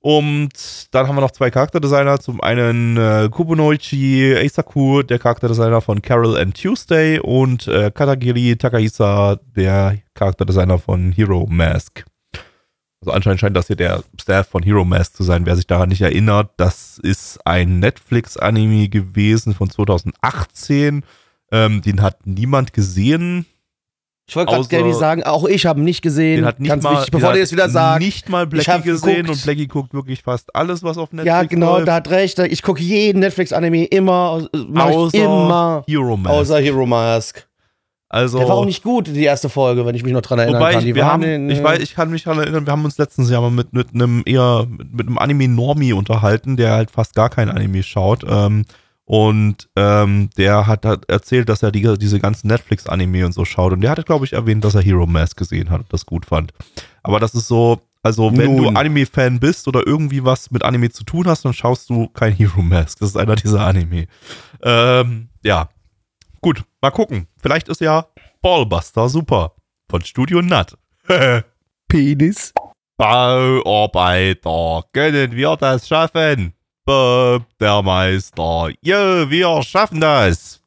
Und 0.00 0.52
dann 0.90 1.08
haben 1.08 1.16
wir 1.16 1.22
noch 1.22 1.30
zwei 1.30 1.50
Charakterdesigner. 1.50 2.20
Zum 2.20 2.42
einen 2.42 2.98
äh, 2.98 3.30
Kubonoichi 3.30 4.36
Eisaku, 4.36 5.02
der 5.02 5.18
Charakterdesigner 5.18 5.80
von 5.80 6.02
Carol 6.02 6.36
and 6.36 6.60
Tuesday 6.60 7.18
und 7.18 7.66
äh, 7.66 7.90
Katagiri 7.90 8.56
Takahisa, 8.56 9.40
der 9.56 9.96
Charakterdesigner 10.12 10.78
von 10.78 11.12
Hero 11.12 11.46
Mask. 11.48 12.04
Also 13.06 13.16
anscheinend 13.16 13.40
scheint 13.40 13.56
das 13.56 13.68
hier 13.68 13.76
der 13.76 14.02
Staff 14.20 14.48
von 14.48 14.62
Hero 14.62 14.84
Mask 14.84 15.14
zu 15.14 15.22
sein. 15.22 15.46
Wer 15.46 15.56
sich 15.56 15.66
daran 15.66 15.88
nicht 15.90 16.00
erinnert, 16.02 16.50
das 16.56 16.98
ist 16.98 17.38
ein 17.46 17.78
Netflix-Anime 17.78 18.88
gewesen 18.88 19.54
von 19.54 19.70
2018. 19.70 21.04
Ähm, 21.52 21.82
den 21.82 22.02
hat 22.02 22.26
niemand 22.26 22.72
gesehen. 22.72 23.46
Ich 24.28 24.34
wollte 24.34 24.52
gerade 24.52 24.66
Gabby 24.66 24.92
sagen, 24.92 25.22
auch 25.22 25.44
ich 25.46 25.66
habe 25.66 25.80
nicht 25.80 26.02
gesehen. 26.02 26.38
Den 26.38 26.46
hat 26.46 26.58
nicht 26.58 26.68
Ganz 26.68 26.82
mal, 26.82 26.94
wichtig, 26.96 27.12
bevor 27.12 27.28
hat 27.30 27.36
jetzt 27.36 27.52
wieder 27.52 27.68
sagst. 27.70 28.04
Nicht 28.04 28.28
mal 28.28 28.42
Ich 28.42 28.48
Blackie 28.50 28.82
gesehen 28.82 29.16
geguckt. 29.22 29.28
und 29.38 29.42
Blackie 29.44 29.66
guckt 29.68 29.94
wirklich 29.94 30.22
fast 30.22 30.52
alles, 30.56 30.82
was 30.82 30.98
auf 30.98 31.12
Netflix 31.12 31.26
Ja, 31.28 31.42
genau, 31.44 31.76
läuft. 31.76 31.86
da 31.86 31.94
hat 31.94 32.10
recht. 32.10 32.36
Ich 32.40 32.62
gucke 32.62 32.82
jeden 32.82 33.20
Netflix-Anime 33.20 33.84
immer, 33.84 34.48
äh, 34.52 34.78
Außer 34.80 35.16
immer, 35.16 35.84
Hero 35.86 36.16
Mask. 36.16 36.34
außer 36.34 36.58
Hero 36.58 36.86
Mask. 36.86 37.45
Also, 38.16 38.38
Der 38.38 38.48
war 38.48 38.56
auch 38.56 38.64
nicht 38.64 38.82
gut, 38.82 39.08
die 39.08 39.24
erste 39.24 39.50
Folge, 39.50 39.84
wenn 39.84 39.94
ich 39.94 40.02
mich 40.02 40.14
noch 40.14 40.22
dran 40.22 40.38
erinnern 40.38 40.58
Wobei 40.58 40.72
kann. 40.72 40.80
ich, 40.80 40.86
Die 40.86 40.94
wir 40.94 41.02
waren 41.02 41.22
haben, 41.22 41.50
ich 41.50 41.62
weiß, 41.62 41.80
ich 41.80 41.94
kann 41.94 42.10
mich 42.10 42.22
daran 42.22 42.40
erinnern, 42.40 42.64
wir 42.64 42.72
haben 42.72 42.84
uns 42.86 42.96
letztens 42.96 43.28
ja 43.28 43.42
mal 43.42 43.50
mit, 43.50 43.74
mit 43.74 43.88
einem 43.92 44.22
eher, 44.24 44.66
mit, 44.70 45.06
einem 45.06 45.18
Anime-Normie 45.18 45.92
unterhalten, 45.92 46.56
der 46.56 46.72
halt 46.72 46.90
fast 46.90 47.14
gar 47.14 47.28
kein 47.28 47.50
Anime 47.50 47.82
schaut. 47.82 48.24
Ähm, 48.26 48.64
und 49.04 49.68
ähm, 49.76 50.30
der 50.38 50.66
hat, 50.66 50.86
hat 50.86 51.10
erzählt, 51.10 51.50
dass 51.50 51.62
er 51.62 51.70
die, 51.72 51.98
diese 51.98 52.18
ganzen 52.18 52.48
Netflix-Anime 52.48 53.26
und 53.26 53.32
so 53.32 53.44
schaut. 53.44 53.74
Und 53.74 53.82
der 53.82 53.90
hatte, 53.90 54.02
glaube 54.02 54.24
ich, 54.24 54.32
erwähnt, 54.32 54.64
dass 54.64 54.74
er 54.74 54.80
Hero 54.80 55.04
Mask 55.06 55.36
gesehen 55.36 55.68
hat 55.68 55.80
und 55.80 55.92
das 55.92 56.06
gut 56.06 56.24
fand. 56.24 56.54
Aber 57.02 57.20
das 57.20 57.34
ist 57.34 57.48
so, 57.48 57.82
also 58.02 58.34
wenn 58.34 58.56
Nun. 58.56 58.74
du 58.74 58.80
Anime-Fan 58.80 59.40
bist 59.40 59.68
oder 59.68 59.86
irgendwie 59.86 60.24
was 60.24 60.50
mit 60.50 60.64
Anime 60.64 60.88
zu 60.90 61.04
tun 61.04 61.26
hast, 61.26 61.44
dann 61.44 61.52
schaust 61.52 61.90
du 61.90 62.08
kein 62.08 62.32
Hero 62.32 62.62
Mask. 62.62 62.98
Das 62.98 63.10
ist 63.10 63.16
einer 63.16 63.36
dieser 63.36 63.60
Anime. 63.60 64.06
Ähm, 64.62 65.28
ja. 65.44 65.68
Gut, 66.40 66.64
mal 66.80 66.90
gucken. 66.90 67.28
Vielleicht 67.38 67.68
ist 67.68 67.80
ja 67.80 68.06
Ballbuster 68.42 69.08
super. 69.08 69.52
Von 69.90 70.02
Studio 70.02 70.42
Nut. 70.42 70.76
Penis. 71.88 72.52
Bauarbeiter, 72.96 74.84
können 74.92 75.32
wir 75.32 75.56
das 75.56 75.86
schaffen? 75.86 76.54
Bob, 76.84 77.44
der 77.58 77.82
Meister. 77.82 78.70
Jo, 78.80 79.28
wir 79.28 79.62
schaffen 79.62 80.00
das. 80.00 80.62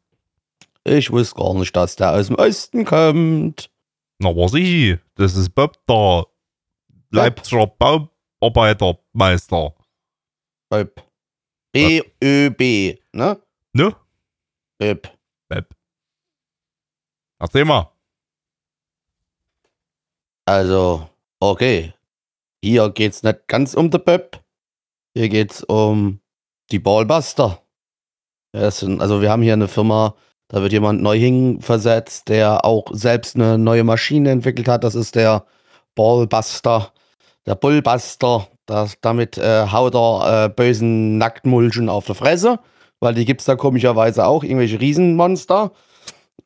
Ich 0.84 1.12
wusste 1.12 1.36
gar 1.36 1.54
nicht, 1.56 1.76
dass 1.76 1.96
der 1.96 2.14
aus 2.14 2.28
dem 2.28 2.36
Osten 2.36 2.86
kommt. 2.86 3.72
Na, 4.20 4.30
was 4.36 4.54
ich? 4.54 4.98
Das 5.16 5.36
ist 5.36 5.50
Bob, 5.56 5.78
der 5.88 6.26
Leipziger 7.12 7.68
Bauarbeitermeister. 7.68 9.74
Öp. 10.74 11.04
B-Ö-B, 11.72 12.98
ne? 13.14 13.40
Ne? 13.74 13.96
Bob. 14.78 15.19
Erzähl 17.40 17.66
mal. 17.66 17.90
Also, 20.46 21.08
okay. 21.40 21.94
Hier 22.62 22.90
geht's 22.90 23.24
nicht 23.24 23.48
ganz 23.48 23.74
um 23.74 23.90
den 23.90 24.04
Böb. 24.04 24.42
Hier 25.14 25.30
geht's 25.30 25.64
um 25.64 26.20
die 26.72 26.80
Ballbuster. 26.80 27.62
Sind, 28.52 29.02
also 29.02 29.22
wir 29.22 29.30
haben 29.32 29.44
hier 29.44 29.54
eine 29.54 29.68
Firma, 29.68 30.16
da 30.48 30.62
wird 30.62 30.74
jemand 30.74 31.02
neu 31.02 31.18
hinversetzt, 31.18 32.30
der 32.30 32.66
auch 32.66 32.88
selbst 32.92 33.36
eine 33.36 33.58
neue 33.58 33.84
Maschine 33.84 34.32
entwickelt 34.32 34.68
hat. 34.68 34.84
Das 34.84 34.96
ist 34.96 35.16
der 35.16 35.46
Ballbuster, 35.96 36.92
der 37.46 37.56
Bullbuster. 37.56 38.48
Das, 38.66 38.98
damit 39.02 39.38
äh, 39.38 39.68
haut 39.68 39.96
er 39.96 40.46
äh, 40.46 40.50
bösen 40.50 41.18
Nacktmulchen 41.18 41.90
auf 41.90 42.06
der 42.06 42.16
Fresse, 42.16 42.60
weil 43.00 43.14
die 43.14 43.26
gibt's 43.26 43.46
da 43.46 43.56
komischerweise 43.56 44.26
auch, 44.28 44.44
irgendwelche 44.44 44.80
Riesenmonster. 44.80 45.72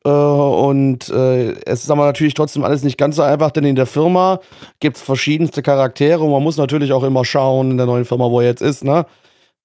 Äh, 0.06 0.10
und 0.10 1.08
äh, 1.08 1.52
es 1.64 1.84
ist 1.84 1.90
aber 1.90 2.04
natürlich 2.06 2.34
trotzdem 2.34 2.64
alles 2.64 2.82
nicht 2.82 2.98
ganz 2.98 3.16
so 3.16 3.22
einfach, 3.22 3.50
denn 3.50 3.64
in 3.64 3.76
der 3.76 3.86
Firma 3.86 4.40
gibt 4.80 4.96
es 4.96 5.02
verschiedenste 5.02 5.62
Charaktere 5.62 6.20
und 6.22 6.30
man 6.30 6.42
muss 6.42 6.56
natürlich 6.56 6.92
auch 6.92 7.04
immer 7.04 7.24
schauen 7.24 7.72
in 7.72 7.76
der 7.76 7.86
neuen 7.86 8.04
Firma, 8.04 8.30
wo 8.30 8.40
er 8.40 8.46
jetzt 8.46 8.62
ist, 8.62 8.84
ne? 8.84 9.06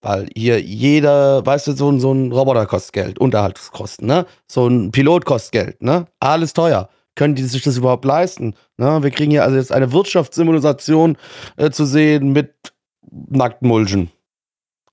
Weil 0.02 0.30
hier 0.34 0.62
jeder, 0.62 1.46
weißt 1.46 1.68
du, 1.68 1.72
so, 1.74 1.92
ein- 1.92 2.00
so 2.00 2.14
ein 2.14 2.32
Roboter 2.32 2.66
kostet 2.66 2.94
Geld, 2.94 3.20
Unterhaltskosten, 3.20 4.08
ne? 4.08 4.26
So 4.48 4.68
ein 4.68 4.92
Pilot 4.92 5.26
kostet 5.26 5.52
Geld, 5.52 5.82
ne? 5.84 6.06
Alles 6.22 6.54
teuer. 6.54 6.90
Können 7.16 7.36
die 7.36 7.44
sich 7.44 7.64
das 7.64 7.76
überhaupt 7.76 8.06
leisten? 8.06 8.56
Ne? 8.78 9.04
Wir 9.04 9.12
kriegen 9.12 9.32
hier 9.32 9.44
also 9.44 9.58
jetzt 9.58 9.74
eine 9.74 9.92
Wirtschaftsimmunisation 9.92 11.18
äh, 11.58 11.70
zu 11.70 11.86
sehen 11.86 12.32
mit 12.32 12.54
nackten 13.12 13.68
Mulchen. 13.68 14.10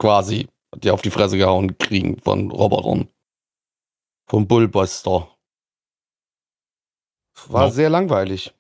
Quasi. 0.00 0.48
Die 0.82 0.90
auf 0.90 1.02
die 1.02 1.10
Fresse 1.10 1.38
gehauen 1.38 1.78
kriegen 1.78 2.18
von 2.20 2.50
Robotern. 2.50 3.06
Vom 4.28 4.48
Bullbuster. 4.48 5.28
War 7.48 7.66
Ja. 7.66 7.70
sehr 7.70 7.90
langweilig. 7.90 8.52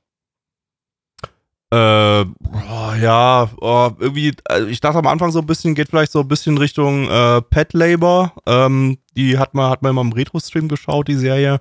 Äh, 1.72 2.24
boah, 2.24 2.96
ja, 3.00 3.50
oh, 3.60 3.90
irgendwie, 3.98 4.32
also 4.44 4.68
ich 4.68 4.80
dachte 4.80 4.98
am 4.98 5.06
Anfang 5.08 5.32
so 5.32 5.40
ein 5.40 5.46
bisschen, 5.46 5.74
geht 5.74 5.88
vielleicht 5.88 6.12
so 6.12 6.20
ein 6.20 6.28
bisschen 6.28 6.58
Richtung 6.58 7.10
äh, 7.10 7.42
Pet 7.42 7.72
Labor. 7.72 8.32
Ähm, 8.46 8.98
die 9.16 9.36
hat 9.36 9.52
man, 9.54 9.70
hat 9.70 9.82
man 9.82 9.90
immer 9.90 10.02
im 10.02 10.12
Retro-Stream 10.12 10.68
geschaut, 10.68 11.08
die 11.08 11.16
Serie. 11.16 11.58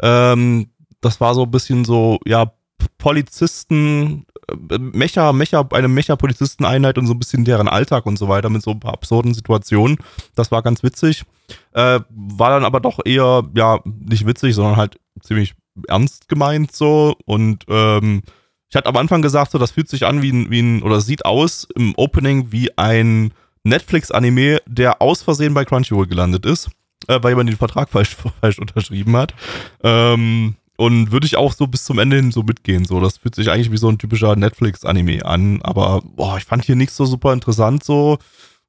Ähm, 0.00 0.70
das 1.00 1.20
war 1.20 1.34
so 1.34 1.42
ein 1.42 1.50
bisschen 1.50 1.84
so, 1.84 2.20
ja, 2.24 2.52
Polizisten, 2.98 4.26
äh, 4.70 4.78
Mecha, 4.78 5.32
Mecha, 5.32 5.66
eine 5.72 5.88
Mecha-Polizisteneinheit 5.88 6.96
und 6.96 7.08
so 7.08 7.14
ein 7.14 7.18
bisschen 7.18 7.44
deren 7.44 7.66
Alltag 7.68 8.06
und 8.06 8.16
so 8.16 8.28
weiter 8.28 8.50
mit 8.50 8.62
so 8.62 8.70
ein 8.70 8.80
paar 8.80 8.92
absurden 8.94 9.34
Situationen. 9.34 9.98
Das 10.36 10.52
war 10.52 10.62
ganz 10.62 10.84
witzig. 10.84 11.24
Äh, 11.72 11.98
war 12.10 12.50
dann 12.50 12.64
aber 12.64 12.78
doch 12.78 13.00
eher, 13.04 13.42
ja, 13.56 13.80
nicht 13.84 14.24
witzig, 14.24 14.54
sondern 14.54 14.76
halt 14.76 15.00
ziemlich 15.20 15.54
ernst 15.86 16.28
gemeint 16.28 16.72
so 16.72 17.16
und 17.24 17.64
ähm, 17.68 18.22
ich 18.70 18.76
hatte 18.76 18.88
am 18.88 18.96
Anfang 18.96 19.22
gesagt, 19.22 19.52
so, 19.52 19.58
das 19.58 19.70
fühlt 19.70 19.88
sich 19.88 20.04
an 20.04 20.20
wie 20.20 20.30
ein, 20.30 20.50
wie 20.50 20.60
ein, 20.60 20.82
oder 20.82 21.00
sieht 21.00 21.24
aus 21.24 21.66
im 21.74 21.94
Opening 21.96 22.52
wie 22.52 22.76
ein 22.76 23.32
Netflix-Anime, 23.64 24.60
der 24.66 25.00
aus 25.00 25.22
Versehen 25.22 25.54
bei 25.54 25.64
Crunchyroll 25.64 26.06
gelandet 26.06 26.44
ist, 26.44 26.68
äh, 27.06 27.18
weil 27.22 27.32
jemand 27.32 27.48
den 27.48 27.56
Vertrag 27.56 27.88
falsch, 27.90 28.16
falsch 28.40 28.58
unterschrieben 28.58 29.16
hat. 29.16 29.34
Ähm, 29.82 30.56
und 30.76 31.10
würde 31.10 31.26
ich 31.26 31.36
auch 31.36 31.52
so 31.52 31.66
bis 31.66 31.84
zum 31.84 31.98
Ende 31.98 32.16
hin 32.16 32.30
so 32.30 32.44
mitgehen. 32.44 32.84
So, 32.84 33.00
das 33.00 33.16
fühlt 33.16 33.34
sich 33.34 33.50
eigentlich 33.50 33.72
wie 33.72 33.78
so 33.78 33.88
ein 33.88 33.98
typischer 33.98 34.36
Netflix-Anime 34.36 35.24
an. 35.24 35.60
Aber 35.62 36.02
boah, 36.04 36.36
ich 36.36 36.44
fand 36.44 36.64
hier 36.64 36.76
nichts 36.76 36.96
so 36.96 37.04
super 37.04 37.32
interessant. 37.32 37.82
So 37.82 38.18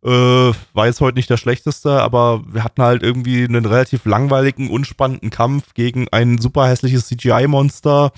äh, 0.03 0.09
war 0.73 0.85
jetzt 0.85 1.01
heute 1.01 1.17
nicht 1.17 1.29
der 1.29 1.37
schlechteste, 1.37 2.01
aber 2.01 2.43
wir 2.47 2.63
hatten 2.63 2.81
halt 2.81 3.03
irgendwie 3.03 3.43
einen 3.43 3.65
relativ 3.65 4.05
langweiligen, 4.05 4.69
unspannenden 4.69 5.29
Kampf 5.29 5.73
gegen 5.73 6.07
ein 6.09 6.37
super 6.37 6.67
hässliches 6.67 7.07
CGI-Monster 7.07 8.11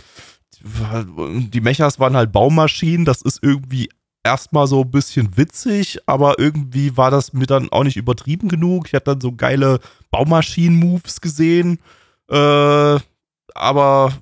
die 0.64 1.62
Mechas 1.62 2.00
waren 2.00 2.16
halt 2.16 2.32
Baumaschinen, 2.32 3.06
das 3.06 3.22
ist 3.22 3.40
irgendwie 3.42 3.90
erstmal 4.24 4.68
so 4.68 4.82
ein 4.82 4.92
bisschen 4.92 5.36
witzig, 5.38 6.00
aber 6.06 6.38
irgendwie 6.38 6.96
war 6.98 7.10
das 7.10 7.34
mir 7.34 7.48
dann 7.48 7.70
auch 7.72 7.84
nicht 7.84 7.98
übertrieben 7.98 8.50
genug. 8.50 8.88
Ich 8.88 8.94
hatte 8.94 9.12
dann 9.12 9.22
so 9.22 9.32
geile 9.32 9.80
Baumaschinen-Moves 10.12 11.22
gesehen, 11.22 11.80
äh, 12.30 13.00
aber 13.56 14.14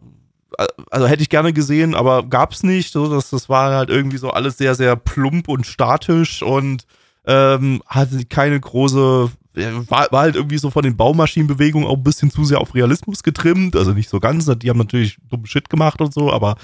also 0.89 1.07
hätte 1.07 1.22
ich 1.22 1.30
gerne 1.30 1.53
gesehen, 1.53 1.95
aber 1.95 2.24
gab's 2.24 2.64
nicht. 2.64 2.91
So, 2.91 3.14
das, 3.14 3.30
das 3.30 3.49
war 3.49 3.74
halt 3.74 3.89
irgendwie 3.89 4.18
so 4.18 4.32
alles 4.32 4.57
sehr, 4.57 4.76
sehr 4.76 4.95
plump 4.95 5.47
und 5.47 5.66
statisch 5.66 6.41
und 6.41 6.86
ähm, 7.26 7.82
hatte 7.86 8.26
keine 8.26 8.59
große, 8.59 9.32
war, 9.53 10.11
war 10.11 10.22
halt 10.22 10.36
irgendwie 10.36 10.57
so 10.57 10.70
von 10.70 10.84
den 10.84 10.97
Baumaschinenbewegungen 10.97 11.88
auch 11.88 11.97
ein 11.97 12.03
bisschen 12.03 12.32
zu 12.32 12.45
sehr 12.45 12.61
auf 12.61 12.76
Realismus 12.76 13.24
getrimmt. 13.24 13.76
Also 13.76 13.93
nicht 13.93 14.09
so 14.09 14.20
ganz, 14.20 14.45
die 14.59 14.70
haben 14.70 14.78
natürlich 14.78 15.17
dummen 15.30 15.45
Shit 15.45 15.70
gemacht 15.70 16.01
und 16.01 16.13
so, 16.13 16.32
aber 16.32 16.55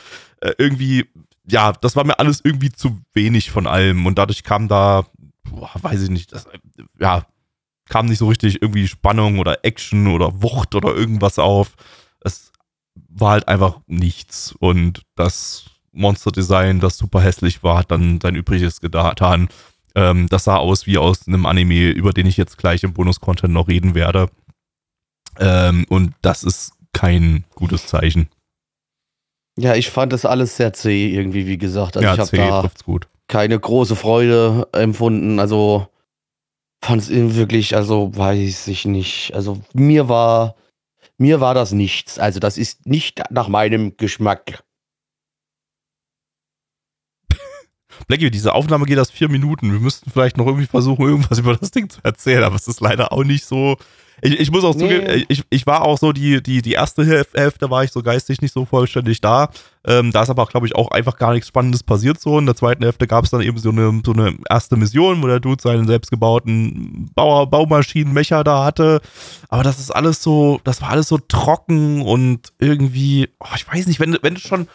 äh, 0.41 0.53
irgendwie, 0.57 1.05
ja, 1.47 1.73
das 1.73 1.95
war 1.95 2.05
mir 2.05 2.19
alles 2.19 2.41
irgendwie 2.43 2.71
zu 2.71 2.99
wenig 3.13 3.51
von 3.51 3.67
allem 3.67 4.05
und 4.05 4.17
dadurch 4.17 4.43
kam 4.43 4.67
da, 4.67 5.05
boah, 5.43 5.71
weiß 5.81 6.03
ich 6.03 6.09
nicht, 6.09 6.31
das, 6.31 6.45
äh, 6.45 6.59
ja, 6.99 7.25
kam 7.87 8.07
nicht 8.07 8.17
so 8.19 8.27
richtig 8.27 8.61
irgendwie 8.61 8.87
Spannung 8.87 9.39
oder 9.39 9.63
Action 9.63 10.07
oder 10.07 10.41
Wucht 10.41 10.75
oder 10.75 10.95
irgendwas 10.95 11.37
auf. 11.37 11.75
Es 12.21 12.51
war 13.09 13.31
halt 13.31 13.47
einfach 13.47 13.79
nichts 13.87 14.53
und 14.57 15.03
das 15.15 15.65
Monster-Design, 15.91 16.79
das 16.79 16.97
super 16.97 17.21
hässlich 17.21 17.63
war, 17.63 17.77
hat 17.77 17.91
dann 17.91 18.19
sein 18.21 18.35
Übriges 18.35 18.81
getan. 18.81 19.49
Ähm, 19.95 20.27
das 20.29 20.43
sah 20.43 20.57
aus 20.57 20.87
wie 20.87 20.97
aus 20.97 21.27
einem 21.27 21.45
Anime, 21.45 21.89
über 21.89 22.11
den 22.11 22.27
ich 22.27 22.37
jetzt 22.37 22.57
gleich 22.57 22.83
im 22.83 22.93
Bonus-Content 22.93 23.53
noch 23.53 23.67
reden 23.67 23.95
werde. 23.95 24.29
Ähm, 25.39 25.85
und 25.89 26.13
das 26.21 26.43
ist 26.43 26.73
kein 26.93 27.45
gutes 27.55 27.87
Zeichen. 27.87 28.29
Ja, 29.57 29.75
ich 29.75 29.89
fand 29.89 30.11
das 30.11 30.25
alles 30.25 30.57
sehr 30.57 30.73
zäh 30.73 31.09
irgendwie, 31.09 31.47
wie 31.47 31.57
gesagt. 31.57 31.97
Also 31.97 32.09
ich 32.09 32.17
ja, 32.37 32.51
habe 32.51 32.71
C 32.71 32.87
da 32.87 32.99
keine 33.27 33.59
große 33.59 33.95
Freude 33.95 34.67
empfunden. 34.73 35.39
Also 35.39 35.87
fand 36.83 37.01
es 37.01 37.09
wirklich, 37.09 37.75
also 37.75 38.15
weiß 38.15 38.67
ich 38.67 38.85
nicht. 38.85 39.33
Also 39.33 39.61
mir 39.73 40.09
war, 40.09 40.55
mir 41.17 41.39
war 41.39 41.53
das 41.53 41.71
nichts. 41.71 42.19
Also 42.19 42.39
das 42.39 42.57
ist 42.57 42.85
nicht 42.85 43.23
nach 43.29 43.47
meinem 43.47 43.97
Geschmack. 43.97 44.63
Blackie, 48.07 48.29
diese 48.31 48.53
Aufnahme 48.53 48.85
geht 48.85 48.97
erst 48.97 49.11
vier 49.13 49.29
Minuten. 49.29 49.71
Wir 49.71 49.79
müssten 49.79 50.09
vielleicht 50.11 50.37
noch 50.37 50.45
irgendwie 50.47 50.67
versuchen, 50.67 51.05
irgendwas 51.07 51.39
über 51.39 51.55
das 51.55 51.71
Ding 51.71 51.89
zu 51.89 51.99
erzählen, 52.03 52.43
aber 52.43 52.55
es 52.55 52.67
ist 52.67 52.79
leider 52.81 53.11
auch 53.11 53.23
nicht 53.23 53.45
so. 53.45 53.77
Ich, 54.21 54.39
ich 54.39 54.49
muss 54.49 54.63
auch 54.63 54.73
Nee. 54.75 54.79
zugeben, 54.79 55.23
ich, 55.27 55.43
ich 55.49 55.67
war 55.67 55.81
auch 55.81 55.97
so, 55.97 56.13
die, 56.13 56.41
die, 56.41 56.61
die 56.61 56.71
erste 56.71 57.03
Hälf- 57.05 57.33
Hälfte 57.33 57.69
war 57.69 57.83
ich 57.83 57.91
so 57.91 58.01
geistig 58.01 58.41
nicht 58.41 58.53
so 58.53 58.63
vollständig 58.63 59.19
da. 59.19 59.49
Ähm, 59.85 60.13
da 60.13 60.23
ist 60.23 60.29
aber, 60.29 60.45
glaube 60.45 60.65
ich, 60.67 60.73
auch 60.75 60.89
einfach 60.91 61.17
gar 61.17 61.33
nichts 61.33 61.49
Spannendes 61.49 61.83
passiert 61.83 62.21
so. 62.21 62.39
In 62.39 62.45
der 62.45 62.55
zweiten 62.55 62.81
Hälfte 62.81 63.07
gab 63.07 63.25
es 63.25 63.31
dann 63.31 63.41
eben 63.41 63.57
so 63.57 63.71
eine, 63.71 64.01
so 64.05 64.13
eine 64.13 64.35
erste 64.49 64.77
Mission, 64.77 65.21
wo 65.21 65.27
der 65.27 65.41
Dude 65.41 65.61
seinen 65.61 65.85
selbstgebauten 65.85 67.11
Bauer, 67.13 67.49
Baumaschinen-Mecher 67.49 68.45
da 68.45 68.63
hatte. 68.63 69.01
Aber 69.49 69.63
das 69.63 69.79
ist 69.79 69.91
alles 69.91 70.23
so, 70.23 70.61
das 70.63 70.81
war 70.81 70.91
alles 70.91 71.09
so 71.09 71.17
trocken 71.17 72.01
und 72.01 72.53
irgendwie, 72.57 73.29
oh, 73.41 73.47
ich 73.55 73.67
weiß 73.67 73.85
nicht, 73.87 73.99
wenn, 73.99 74.17
wenn 74.21 74.35
du 74.35 74.39
schon 74.39 74.67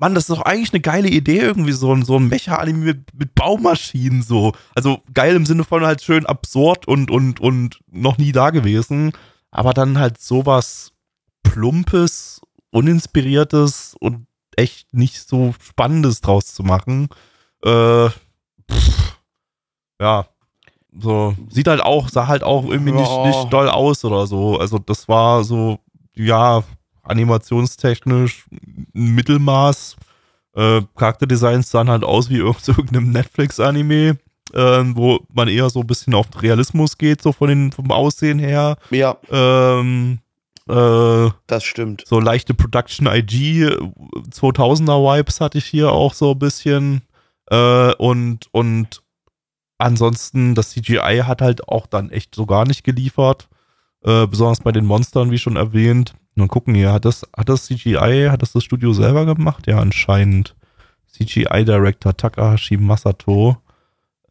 Mann, 0.00 0.14
das 0.14 0.24
ist 0.24 0.30
doch 0.30 0.42
eigentlich 0.42 0.72
eine 0.72 0.80
geile 0.80 1.08
Idee, 1.08 1.40
irgendwie 1.40 1.72
so 1.72 1.94
ein, 1.94 2.04
so 2.04 2.16
ein 2.16 2.28
Mecha-Anime 2.28 2.84
mit, 2.84 3.14
mit 3.14 3.34
Baumaschinen 3.34 4.22
so. 4.22 4.54
Also 4.74 5.02
geil 5.12 5.36
im 5.36 5.44
Sinne 5.44 5.62
von 5.62 5.84
halt 5.84 6.02
schön 6.02 6.24
absurd 6.24 6.88
und, 6.88 7.10
und, 7.10 7.38
und 7.38 7.80
noch 7.90 8.16
nie 8.16 8.32
da 8.32 8.48
gewesen. 8.48 9.12
Aber 9.50 9.74
dann 9.74 9.98
halt 9.98 10.18
sowas 10.18 10.92
Plumpes 11.42 12.40
uninspiriertes 12.70 13.94
und 14.00 14.26
echt 14.56 14.94
nicht 14.94 15.28
so 15.28 15.54
spannendes 15.60 16.22
draus 16.22 16.54
zu 16.54 16.62
machen. 16.62 17.08
Äh, 17.62 18.08
pff, 18.08 19.18
ja, 20.00 20.26
so 20.98 21.34
sieht 21.50 21.68
halt 21.68 21.82
auch, 21.82 22.08
sah 22.08 22.26
halt 22.26 22.42
auch 22.42 22.64
irgendwie 22.64 22.92
nicht, 22.92 23.24
nicht 23.26 23.52
doll 23.52 23.68
aus 23.68 24.04
oder 24.04 24.26
so. 24.26 24.58
Also 24.58 24.78
das 24.78 25.08
war 25.08 25.44
so, 25.44 25.78
ja, 26.14 26.62
animationstechnisch 27.10 28.46
ein 28.94 29.14
Mittelmaß. 29.14 29.96
Äh, 30.54 30.82
Charakterdesigns 30.96 31.70
sahen 31.70 31.90
halt 31.90 32.04
aus 32.04 32.30
wie 32.30 32.38
irgendeinem 32.38 33.10
Netflix-Anime, 33.10 34.18
äh, 34.52 34.82
wo 34.94 35.20
man 35.32 35.48
eher 35.48 35.70
so 35.70 35.80
ein 35.80 35.86
bisschen 35.86 36.14
auf 36.14 36.26
Realismus 36.40 36.98
geht, 36.98 37.22
so 37.22 37.32
von 37.32 37.48
den, 37.48 37.72
vom 37.72 37.90
Aussehen 37.90 38.38
her. 38.38 38.76
Ja, 38.90 39.16
Ähm, 39.30 40.18
äh, 40.68 41.30
das 41.46 41.64
stimmt. 41.64 42.04
so 42.06 42.20
leichte 42.20 42.54
Production 42.54 43.06
IG, 43.06 43.64
äh, 43.64 43.76
2000er 44.30 45.18
Vibes 45.18 45.40
hatte 45.40 45.58
ich 45.58 45.66
hier 45.66 45.90
auch 45.92 46.14
so 46.14 46.32
ein 46.32 46.38
bisschen. 46.38 47.02
Äh, 47.50 47.94
und, 47.94 48.46
und 48.52 49.02
ansonsten, 49.78 50.54
das 50.54 50.70
CGI 50.70 51.22
hat 51.24 51.40
halt 51.42 51.66
auch 51.68 51.86
dann 51.86 52.10
echt 52.10 52.34
so 52.34 52.46
gar 52.46 52.66
nicht 52.66 52.84
geliefert. 52.84 53.48
Äh, 54.02 54.26
besonders 54.26 54.60
bei 54.60 54.72
den 54.72 54.86
Monstern, 54.86 55.30
wie 55.30 55.38
schon 55.38 55.56
erwähnt. 55.56 56.14
Nun 56.40 56.48
gucken 56.48 56.74
hier, 56.74 56.90
hat 56.90 57.04
das, 57.04 57.22
hat 57.36 57.50
das 57.50 57.66
CGI, 57.66 58.28
hat 58.30 58.40
das 58.40 58.52
das 58.52 58.64
Studio 58.64 58.94
selber 58.94 59.26
gemacht? 59.26 59.66
Ja, 59.66 59.78
anscheinend. 59.78 60.56
CGI-Director 61.06 62.16
Takahashi 62.16 62.78
Masato. 62.78 63.58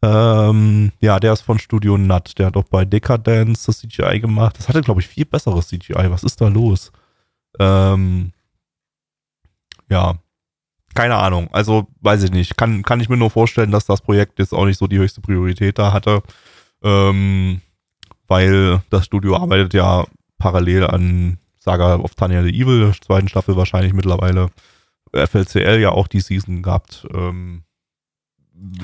Ähm, 0.02 0.90
ja, 1.00 1.20
der 1.20 1.34
ist 1.34 1.42
von 1.42 1.60
Studio 1.60 1.96
Nut. 1.96 2.36
Der 2.38 2.46
hat 2.46 2.56
auch 2.56 2.64
bei 2.64 2.84
Decadence 2.84 3.64
das 3.66 3.78
CGI 3.78 4.18
gemacht. 4.18 4.58
Das 4.58 4.68
hatte, 4.68 4.80
glaube 4.80 5.00
ich, 5.00 5.06
viel 5.06 5.24
besseres 5.24 5.68
CGI. 5.68 6.10
Was 6.10 6.24
ist 6.24 6.40
da 6.40 6.48
los? 6.48 6.90
Ähm, 7.60 8.32
ja, 9.88 10.16
keine 10.94 11.14
Ahnung. 11.14 11.48
Also, 11.52 11.86
weiß 12.00 12.24
ich 12.24 12.32
nicht. 12.32 12.56
Kann, 12.56 12.82
kann 12.82 12.98
ich 12.98 13.08
mir 13.08 13.18
nur 13.18 13.30
vorstellen, 13.30 13.70
dass 13.70 13.86
das 13.86 14.00
Projekt 14.00 14.40
jetzt 14.40 14.52
auch 14.52 14.64
nicht 14.64 14.78
so 14.78 14.88
die 14.88 14.98
höchste 14.98 15.20
Priorität 15.20 15.78
da 15.78 15.92
hatte. 15.92 16.24
Ähm, 16.82 17.60
weil 18.26 18.82
das 18.90 19.04
Studio 19.04 19.36
arbeitet 19.36 19.74
ja 19.74 20.06
parallel 20.38 20.88
an 20.88 21.38
Saga 21.62 21.96
of 21.96 22.14
Tanya 22.14 22.42
the 22.42 22.50
Evil, 22.50 22.80
der 22.86 22.92
zweiten 23.00 23.28
Staffel 23.28 23.54
wahrscheinlich 23.56 23.92
mittlerweile. 23.92 24.48
FLCL 25.12 25.78
ja 25.80 25.90
auch 25.90 26.08
die 26.08 26.20
Season 26.20 26.62
gehabt. 26.62 27.06
Ähm, 27.14 27.64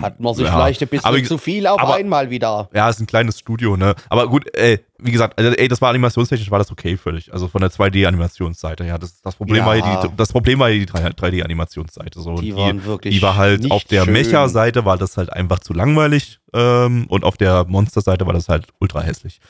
Hat 0.00 0.20
man 0.20 0.34
sich 0.34 0.46
ja. 0.46 0.52
vielleicht 0.52 0.80
ein 0.82 0.88
bisschen 0.88 1.06
Aber- 1.06 1.22
zu 1.22 1.38
viel 1.38 1.66
auf 1.66 1.78
aber- 1.80 1.94
einmal 1.96 2.30
wieder. 2.30 2.68
Ja, 2.74 2.88
ist 2.88 2.98
ein 3.00 3.06
kleines 3.06 3.38
Studio, 3.38 3.76
ne? 3.76 3.94
Aber 4.08 4.26
gut, 4.28 4.46
ey, 4.56 4.80
wie 4.98 5.10
gesagt, 5.12 5.38
also, 5.38 5.52
ey, 5.52 5.68
das 5.68 5.80
war 5.82 5.90
animationstechnisch 5.90 6.50
war 6.50 6.58
das 6.58 6.70
okay 6.72 6.96
völlig. 6.96 7.32
Also 7.32 7.46
von 7.48 7.60
der 7.60 7.70
2D-Animationsseite, 7.70 8.84
ja. 8.84 8.96
Das, 8.98 9.20
das 9.20 9.36
Problem 9.36 9.58
Ja. 9.58 9.66
war 9.66 9.76
ja 9.76 10.02
die, 10.08 10.16
das 10.16 10.32
Problem 10.32 10.58
war 10.58 10.68
ja 10.70 10.78
die 10.78 10.86
3D-Animationsseite. 10.86 12.20
So. 12.20 12.30
Und 12.30 12.42
Die 12.42 12.54
waren 12.56 12.84
wirklich. 12.84 13.14
die 13.14 13.22
war 13.22 13.36
halt 13.36 13.70
auf 13.70 13.84
der. 13.84 14.06
Mecha-Seite 14.06 14.84
war 14.84 14.96
das 14.98 15.16
halt 15.16 15.32
einfach 15.32 15.58
zu 15.60 15.72
langweilig 15.74 16.40
ähm, 16.54 17.06
und 17.08 17.24
auf 17.24 17.36
der 17.36 17.64
Monster-Seite 17.66 18.26
war 18.26 18.32
das 18.32 18.48
halt 18.48 18.68
ultra 18.80 19.00
hässlich. 19.02 19.40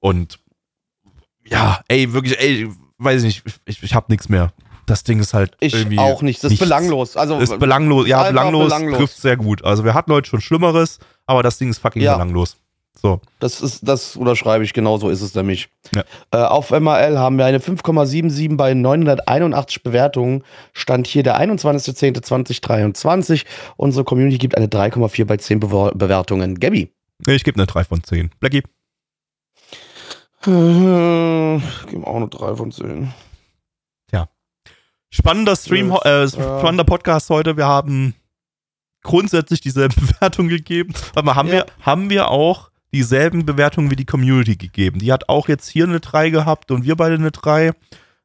Und 0.00 0.38
ja, 1.46 1.80
ey, 1.88 2.12
wirklich, 2.12 2.38
ey, 2.40 2.68
weiß 2.98 3.22
ich 3.22 3.44
nicht, 3.44 3.60
ich, 3.66 3.82
ich 3.82 3.94
hab 3.94 4.08
nichts 4.08 4.28
mehr. 4.28 4.52
Das 4.86 5.04
Ding 5.04 5.20
ist 5.20 5.34
halt 5.34 5.56
Ich 5.60 5.74
irgendwie 5.74 5.98
auch 5.98 6.20
nicht. 6.22 6.38
Das 6.38 6.44
ist 6.44 6.50
nichts. 6.60 6.64
belanglos. 6.66 7.16
Also, 7.16 7.38
ist 7.38 7.56
belanglos. 7.60 8.08
Ja, 8.08 8.24
belanglos, 8.24 8.64
belanglos. 8.64 8.98
trifft 8.98 9.16
sehr 9.18 9.36
gut. 9.36 9.64
Also 9.64 9.84
wir 9.84 9.94
hatten 9.94 10.12
heute 10.12 10.28
schon 10.28 10.40
Schlimmeres, 10.40 10.98
aber 11.26 11.42
das 11.44 11.58
Ding 11.58 11.70
ist 11.70 11.78
fucking 11.78 12.02
Ja. 12.02 12.14
belanglos. 12.14 12.56
So. 13.00 13.20
Das 13.38 13.60
ist, 13.62 13.86
das 13.86 14.16
unterschreibe 14.16 14.64
ich, 14.64 14.72
genau 14.74 14.98
so 14.98 15.08
ist 15.08 15.20
es 15.22 15.34
nämlich. 15.34 15.68
Ja. 15.94 16.02
Äh, 16.32 16.38
auf 16.38 16.70
MRL 16.70 17.18
haben 17.18 17.38
wir 17.38 17.46
eine 17.46 17.60
5,77 17.60 18.56
bei 18.56 18.74
981 18.74 19.82
Bewertungen. 19.84 20.42
Stand 20.72 21.06
hier 21.06 21.22
der 21.22 21.40
21.10.2023. 21.40 23.44
Unsere 23.76 24.04
Community 24.04 24.38
gibt 24.38 24.56
eine 24.56 24.66
3,4 24.66 25.24
bei 25.24 25.36
10 25.36 25.60
Bewer 25.60 25.92
Bewertungen. 25.94 26.58
Gabby. 26.58 26.90
Ich 27.26 27.44
gebe 27.44 27.56
eine 27.58 27.66
3 27.66 27.84
von 27.84 28.02
10. 28.02 28.30
Blackie. 28.40 28.62
Äh, 30.46 31.60
geben 31.90 32.04
auch 32.04 32.16
eine 32.16 32.28
3 32.28 32.56
von 32.56 32.72
10. 32.72 33.12
Spannender 35.12 35.56
Stream, 35.56 35.90
äh, 36.04 36.20
Ja. 36.22 36.28
spannender 36.28 36.84
Podcast 36.84 37.30
heute. 37.30 37.56
Wir 37.56 37.66
haben 37.66 38.14
grundsätzlich 39.02 39.60
dieselben 39.60 39.96
Bewertungen 40.06 40.48
gegeben. 40.48 40.94
Warte 41.14 41.26
mal, 41.26 41.34
haben, 41.34 41.48
Ja. 41.48 41.54
wir, 41.54 41.66
haben 41.80 42.10
wir 42.10 42.28
auch 42.30 42.70
dieselben 42.94 43.44
Bewertungen 43.44 43.90
wie 43.90 43.96
die 43.96 44.04
Community 44.04 44.54
gegeben? 44.54 45.00
Die 45.00 45.12
hat 45.12 45.28
auch 45.28 45.48
jetzt 45.48 45.68
hier 45.68 45.82
eine 45.88 45.98
3 45.98 46.30
gehabt 46.30 46.70
und 46.70 46.84
wir 46.84 46.94
beide 46.94 47.16
eine 47.16 47.32
3. 47.32 47.72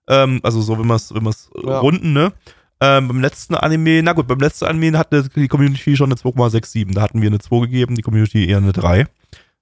Ähm, 0.08 0.42
also 0.44 0.62
so, 0.62 0.78
wenn 0.78 0.86
wir 0.86 0.94
es 0.94 1.12
wenn 1.12 1.24
wir's 1.24 1.50
Ja. 1.66 1.80
runden, 1.80 2.14
ne? 2.14 2.34
Ähm, 2.80 3.08
beim 3.08 3.20
letzten 3.20 3.56
Anime, 3.56 4.04
na 4.04 4.14
gut, 4.14 4.28
beim 4.28 4.40
letzten 4.40 4.66
Anime 4.66 4.96
hatte 4.96 5.28
die 5.36 5.48
Community 5.48 5.98
schon 5.98 6.10
eine 6.12 6.20
2,67. 6.20 6.94
Da 6.94 7.02
hatten 7.02 7.20
wir 7.20 7.30
eine 7.30 7.40
2 7.40 7.62
gegeben, 7.62 7.96
die 7.96 8.04
Community 8.04 8.48
eher 8.48 8.58
eine 8.58 8.74
3. 8.74 9.08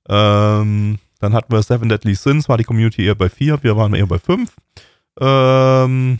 Ähm, 0.10 1.00
dann 1.24 1.34
hatten 1.34 1.54
wir 1.54 1.64
Seven 1.64 1.88
Deadly 1.88 2.16
Sins, 2.16 2.50
war 2.50 2.58
die 2.58 2.66
Community 2.66 3.06
eher 3.06 3.16
bei 3.16 3.30
4, 3.30 3.64
wir 3.64 3.78
waren 3.78 3.94
eher 3.94 4.06
bei 4.06 4.20
5. 4.20 4.54
Ähm, 5.22 6.20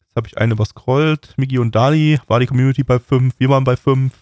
jetzt 0.00 0.16
habe 0.16 0.26
ich 0.26 0.38
eine 0.38 0.54
überscrollt. 0.54 1.34
Migi 1.36 1.58
und 1.58 1.74
Dali 1.74 2.18
war 2.26 2.40
die 2.40 2.46
Community 2.46 2.82
bei 2.82 2.98
5, 2.98 3.34
wir 3.38 3.48
waren 3.48 3.62
bei 3.62 3.76
5. 3.76 4.12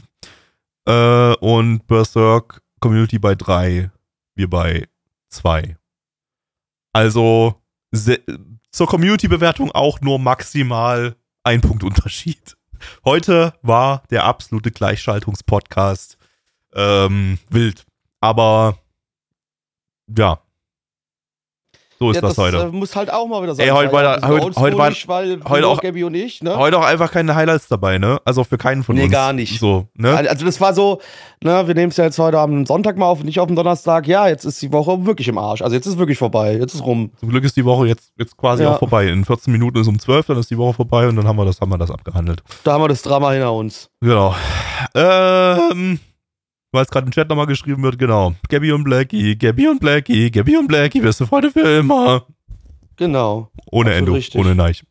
Äh, 0.86 1.34
und 1.36 1.86
Berserk 1.86 2.60
Community 2.80 3.18
bei 3.18 3.34
3, 3.34 3.90
wir 4.34 4.50
bei 4.50 4.86
2. 5.30 5.76
Also 6.92 7.54
zur 8.70 8.86
Community-Bewertung 8.86 9.72
auch 9.72 10.02
nur 10.02 10.18
maximal 10.18 11.16
ein 11.42 11.62
Punkt 11.62 11.84
Unterschied. 11.84 12.56
Heute 13.04 13.54
war 13.62 14.02
der 14.10 14.24
absolute 14.24 14.70
Gleichschaltungspodcast 14.70 16.18
ähm, 16.74 17.38
wild. 17.48 17.86
Aber 18.20 18.78
ja. 20.16 20.38
So 22.00 22.10
ist 22.12 22.14
ja, 22.14 22.20
das, 22.20 22.38
heute. 22.38 22.58
Äh, 22.58 22.66
muss 22.68 22.94
halt 22.94 23.12
auch 23.12 23.26
mal 23.26 23.42
wieder 23.42 23.56
sein. 23.56 23.66
Ey, 23.66 23.72
heute 23.72 23.90
war 23.92 24.04
da- 24.04 24.28
heute- 24.28 24.54
heute 24.60 24.78
waren- 24.78 24.94
weil 25.06 25.40
heute 25.48 25.66
auch- 25.66 25.80
Gabby 25.80 26.04
und 26.04 26.14
ich, 26.14 26.40
ne? 26.44 26.56
Heute 26.56 26.78
auch 26.78 26.84
einfach 26.84 27.10
keine 27.10 27.34
Highlights 27.34 27.66
dabei, 27.66 27.98
ne? 27.98 28.20
Also 28.24 28.44
für 28.44 28.56
keinen 28.56 28.84
von 28.84 28.94
Nee, 28.94 29.02
uns. 29.02 29.10
gar 29.12 29.32
nicht. 29.32 29.58
So, 29.58 29.88
ne? 29.94 30.16
Also 30.16 30.46
das 30.46 30.60
war 30.60 30.74
so, 30.74 31.00
ne, 31.42 31.66
wir 31.66 31.74
nehmen 31.74 31.90
es 31.90 31.96
ja 31.96 32.04
jetzt 32.04 32.20
heute 32.20 32.38
am 32.38 32.66
Sonntag 32.66 32.96
mal 32.98 33.06
auf 33.06 33.18
und 33.18 33.26
nicht 33.26 33.40
auf 33.40 33.48
den 33.48 33.56
Donnerstag. 33.56 34.06
Ja, 34.06 34.28
jetzt 34.28 34.44
ist 34.44 34.62
die 34.62 34.72
Woche 34.72 35.06
wirklich 35.06 35.26
im 35.26 35.38
Arsch. 35.38 35.60
Also 35.60 35.74
jetzt 35.74 35.86
ist 35.86 35.98
wirklich 35.98 36.18
vorbei. 36.18 36.56
Jetzt 36.56 36.72
ist 36.74 36.84
rum. 36.84 37.10
Zum 37.18 37.30
Glück 37.30 37.42
ist 37.42 37.56
die 37.56 37.64
Woche 37.64 37.88
jetzt, 37.88 38.12
jetzt 38.16 38.36
quasi 38.36 38.62
Ja. 38.62 38.74
auch 38.74 38.78
vorbei. 38.78 39.08
In 39.08 39.24
14 39.24 39.52
Minuten 39.52 39.78
ist 39.80 39.88
um 39.88 39.98
12, 39.98 40.26
dann 40.28 40.38
ist 40.38 40.52
die 40.52 40.56
Woche 40.58 40.74
vorbei 40.74 41.08
und 41.08 41.16
dann 41.16 41.26
haben 41.26 41.36
wir 41.36 41.46
das, 41.46 41.60
haben 41.60 41.70
wir 41.72 41.78
das 41.78 41.90
abgehandelt. 41.90 42.44
Da 42.62 42.74
haben 42.74 42.82
wir 42.84 42.88
das 42.88 43.02
Drama 43.02 43.32
hinter 43.32 43.52
uns. 43.52 43.90
Genau. 44.00 44.36
Ähm, 44.94 45.98
es 46.82 46.88
gerade 46.88 47.06
im 47.06 47.12
Chat 47.12 47.28
nochmal 47.28 47.46
geschrieben 47.46 47.82
wird, 47.82 47.98
genau. 47.98 48.34
Gabby 48.48 48.72
und 48.72 48.84
Blackie, 48.84 49.36
Gabby 49.36 49.68
und 49.68 49.80
Blackie, 49.80 50.30
Gabby 50.30 50.56
und 50.56 50.68
Blackie, 50.68 51.00
beste 51.00 51.26
Freunde 51.26 51.50
für 51.50 51.78
immer. 51.78 52.26
Genau. 52.96 53.50
Ohne 53.70 53.94
Endo, 53.94 54.12
richtig. 54.12 54.40
ohne 54.40 54.54
Neich. 54.54 54.82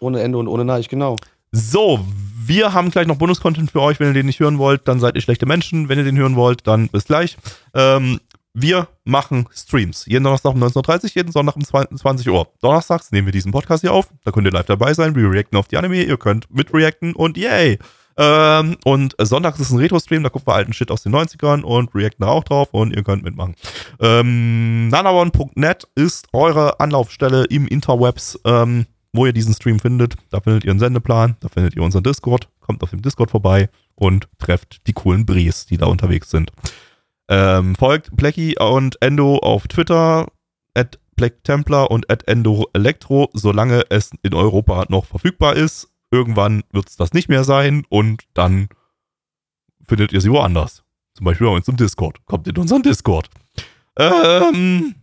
Ohne 0.00 0.20
Ende 0.22 0.38
und 0.38 0.48
ohne 0.48 0.64
Neich, 0.64 0.88
genau. 0.88 1.16
So, 1.50 2.00
wir 2.46 2.72
haben 2.72 2.90
gleich 2.90 3.06
noch 3.06 3.16
Bonus-Content 3.16 3.70
für 3.70 3.80
euch. 3.82 4.00
Wenn 4.00 4.08
ihr 4.08 4.14
den 4.14 4.26
nicht 4.26 4.40
hören 4.40 4.58
wollt, 4.58 4.88
dann 4.88 5.00
seid 5.00 5.16
ihr 5.16 5.20
schlechte 5.20 5.46
Menschen. 5.46 5.88
Wenn 5.88 5.98
ihr 5.98 6.04
den 6.04 6.16
hören 6.16 6.36
wollt, 6.36 6.66
dann 6.66 6.88
bis 6.88 7.04
gleich. 7.04 7.36
Ähm, 7.74 8.20
wir 8.54 8.88
machen 9.04 9.48
Streams. 9.54 10.04
Jeden 10.06 10.24
Donnerstag 10.24 10.54
um 10.54 10.62
19.30 10.62 11.04
Uhr, 11.04 11.10
jeden 11.14 11.32
Sonntag 11.32 11.56
um 11.56 11.64
20 11.64 12.28
Uhr. 12.28 12.48
Donnerstags 12.60 13.10
nehmen 13.10 13.26
wir 13.26 13.32
diesen 13.32 13.50
Podcast 13.52 13.80
hier 13.80 13.92
auf. 13.92 14.08
Da 14.24 14.30
könnt 14.30 14.46
ihr 14.46 14.52
live 14.52 14.66
dabei 14.66 14.92
sein. 14.94 15.14
Wir 15.14 15.30
reacten 15.30 15.56
auf 15.56 15.68
die 15.68 15.76
Anime. 15.78 16.02
Ihr 16.02 16.16
könnt 16.18 16.52
mitreacten 16.54 17.14
und 17.14 17.36
yay. 17.36 17.78
Ähm, 18.16 18.76
und 18.84 19.14
sonntags 19.18 19.60
ist 19.60 19.70
ein 19.70 19.78
Retro-Stream. 19.78 20.22
Da 20.22 20.28
gucken 20.28 20.46
wir 20.48 20.54
alten 20.54 20.72
Shit 20.72 20.90
aus 20.90 21.02
den 21.02 21.14
90ern 21.14 21.62
und 21.62 21.94
reacten 21.94 22.24
da 22.24 22.28
auch 22.28 22.44
drauf 22.44 22.68
und 22.72 22.94
ihr 22.94 23.02
könnt 23.02 23.22
mitmachen. 23.22 23.54
Ähm, 24.00 24.88
nanawon.net 24.88 25.88
ist 25.94 26.28
eure 26.32 26.80
Anlaufstelle 26.80 27.44
im 27.44 27.66
Interwebs. 27.66 28.38
Ähm, 28.44 28.86
wo 29.12 29.26
ihr 29.26 29.32
diesen 29.32 29.54
Stream 29.54 29.78
findet. 29.78 30.14
Da 30.30 30.40
findet 30.40 30.64
ihr 30.64 30.70
einen 30.70 30.80
Sendeplan, 30.80 31.36
da 31.40 31.48
findet 31.48 31.76
ihr 31.76 31.82
unseren 31.82 32.02
Discord, 32.02 32.48
kommt 32.60 32.82
auf 32.82 32.90
dem 32.90 33.02
Discord 33.02 33.30
vorbei 33.30 33.68
und 33.94 34.28
trefft 34.38 34.86
die 34.86 34.92
coolen 34.92 35.26
Bries, 35.26 35.66
die 35.66 35.76
da 35.76 35.86
unterwegs 35.86 36.30
sind. 36.30 36.50
Ähm, 37.28 37.74
folgt 37.74 38.16
Blackie 38.16 38.56
und 38.58 39.00
Endo 39.00 39.38
auf 39.38 39.68
Twitter, 39.68 40.26
at 40.74 40.98
Black 41.16 41.44
Templar 41.44 41.90
und 41.90 42.10
at 42.10 42.26
Endo 42.26 42.68
Elektro, 42.72 43.28
solange 43.34 43.84
es 43.90 44.10
in 44.22 44.34
Europa 44.34 44.86
noch 44.88 45.04
verfügbar 45.04 45.56
ist. 45.56 45.91
Irgendwann 46.12 46.62
wird 46.70 46.90
es 46.90 46.96
das 46.96 47.14
nicht 47.14 47.30
mehr 47.30 47.42
sein 47.42 47.84
und 47.88 48.24
dann 48.34 48.68
findet 49.88 50.12
ihr 50.12 50.20
sie 50.20 50.30
woanders. 50.30 50.84
Zum 51.14 51.24
Beispiel 51.24 51.46
bei 51.46 51.54
uns 51.54 51.66
im 51.68 51.76
Discord. 51.78 52.24
Kommt 52.26 52.46
in 52.46 52.56
unseren 52.58 52.82
Discord. 52.82 53.28
Ähm, 53.96 54.94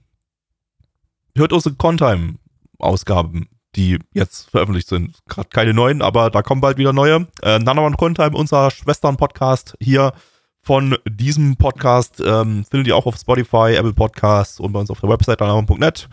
hört 1.35 1.51
unsere 1.51 1.75
Contime-Ausgaben, 1.75 3.49
die 3.75 3.97
jetzt 4.13 4.51
veröffentlicht 4.51 4.87
sind. 4.87 5.17
Gerade 5.27 5.49
keine 5.49 5.73
neuen, 5.73 6.03
aber 6.03 6.29
da 6.29 6.43
kommen 6.43 6.61
bald 6.61 6.77
wieder 6.77 6.93
neue. 6.93 7.27
Äh, 7.41 7.57
Nana 7.57 7.81
und 7.81 7.97
Contime, 7.97 8.37
unser 8.37 8.69
Schwestern-Podcast 8.69 9.75
hier 9.79 10.13
von 10.61 10.95
diesem 11.07 11.57
Podcast, 11.57 12.21
ähm, 12.23 12.65
findet 12.69 12.87
ihr 12.87 12.95
auch 12.95 13.07
auf 13.07 13.15
Spotify, 13.15 13.73
Apple 13.75 13.93
Podcasts 13.93 14.59
und 14.59 14.73
bei 14.73 14.79
uns 14.79 14.91
auf 14.91 14.99
der 14.99 15.09
Website 15.09 15.39
nanawan.net. 15.39 16.07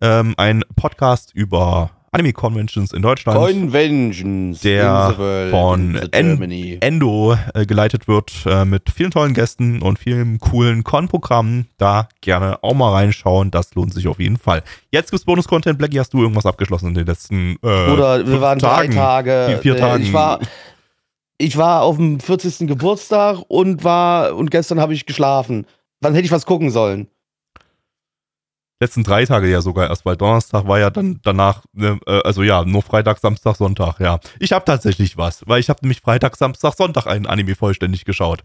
Ähm, 0.00 0.34
ein 0.36 0.64
Podcast 0.74 1.32
über 1.34 1.90
Anime-Conventions 2.12 2.92
in 2.92 3.02
Deutschland. 3.02 3.38
Conventions 3.38 4.60
Der 4.60 5.14
world, 5.16 5.50
von 5.50 6.00
Germany. 6.10 6.78
Endo 6.80 7.36
äh, 7.54 7.66
geleitet 7.66 8.08
wird 8.08 8.32
äh, 8.46 8.64
mit 8.64 8.90
vielen 8.90 9.12
tollen 9.12 9.32
Gästen 9.32 9.80
und 9.80 9.98
vielen 9.98 10.40
coolen 10.40 10.82
Con-Programmen. 10.82 11.68
Da 11.78 12.08
gerne 12.20 12.62
auch 12.62 12.74
mal 12.74 12.92
reinschauen. 12.92 13.52
Das 13.52 13.74
lohnt 13.76 13.94
sich 13.94 14.08
auf 14.08 14.18
jeden 14.18 14.38
Fall. 14.38 14.62
Jetzt 14.90 15.10
gibt's 15.10 15.24
Bonus-Content. 15.24 15.78
Blackie, 15.78 16.00
hast 16.00 16.12
du 16.12 16.20
irgendwas 16.20 16.46
abgeschlossen 16.46 16.88
in 16.88 16.94
den 16.94 17.06
letzten 17.06 17.56
äh, 17.62 17.66
Oder 17.92 18.18
wir 18.18 18.26
fünf 18.26 18.40
waren 18.40 18.58
Tagen? 18.58 18.90
drei 18.90 18.96
Tage. 18.96 19.44
Vier, 19.48 19.58
vier 19.58 19.76
äh, 19.76 19.78
Tagen. 19.78 20.02
Ich 20.02 20.12
war, 20.12 20.40
ich 21.38 21.56
war 21.56 21.82
auf 21.82 21.96
dem 21.96 22.18
40. 22.18 22.66
Geburtstag 22.66 23.38
und 23.46 23.84
war 23.84 24.34
und 24.34 24.50
gestern 24.50 24.80
habe 24.80 24.94
ich 24.94 25.06
geschlafen. 25.06 25.64
Wann 26.00 26.14
hätte 26.14 26.24
ich 26.24 26.32
was 26.32 26.44
gucken 26.44 26.70
sollen? 26.70 27.06
Letzten 28.80 29.04
drei 29.04 29.24
Tage 29.26 29.48
ja 29.48 29.60
sogar 29.60 29.88
erst, 29.88 30.04
weil 30.06 30.16
Donnerstag 30.16 30.66
war 30.66 30.78
ja 30.78 30.90
dann 30.90 31.20
danach, 31.22 31.62
ne, 31.72 31.98
äh, 32.06 32.20
also 32.24 32.42
ja, 32.42 32.64
nur 32.64 32.82
Freitag, 32.82 33.18
Samstag, 33.18 33.56
Sonntag, 33.56 34.00
ja. 34.00 34.18
Ich 34.38 34.52
habe 34.52 34.64
tatsächlich 34.64 35.16
was, 35.16 35.42
weil 35.46 35.60
ich 35.60 35.68
habe 35.68 35.80
nämlich 35.82 36.00
Freitag, 36.00 36.36
Samstag, 36.36 36.74
Sonntag 36.74 37.06
einen 37.06 37.26
Anime 37.26 37.54
vollständig 37.54 38.04
geschaut. 38.04 38.40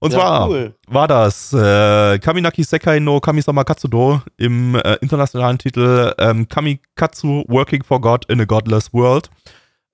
Und 0.00 0.12
Ja, 0.12 0.18
zwar 0.18 0.48
cool. 0.48 0.74
war 0.86 1.08
das 1.08 1.52
äh, 1.52 2.18
Kaminaki 2.20 2.62
Sekai 2.62 3.00
no 3.00 3.18
Kamisama 3.20 3.64
Katsudo 3.64 4.22
im 4.36 4.76
äh, 4.76 4.94
internationalen 5.00 5.58
Titel 5.58 6.14
ähm, 6.18 6.48
Kamikatsu 6.48 7.44
Working 7.48 7.82
for 7.82 8.00
God 8.00 8.24
in 8.30 8.40
a 8.40 8.44
Godless 8.44 8.92
World 8.94 9.28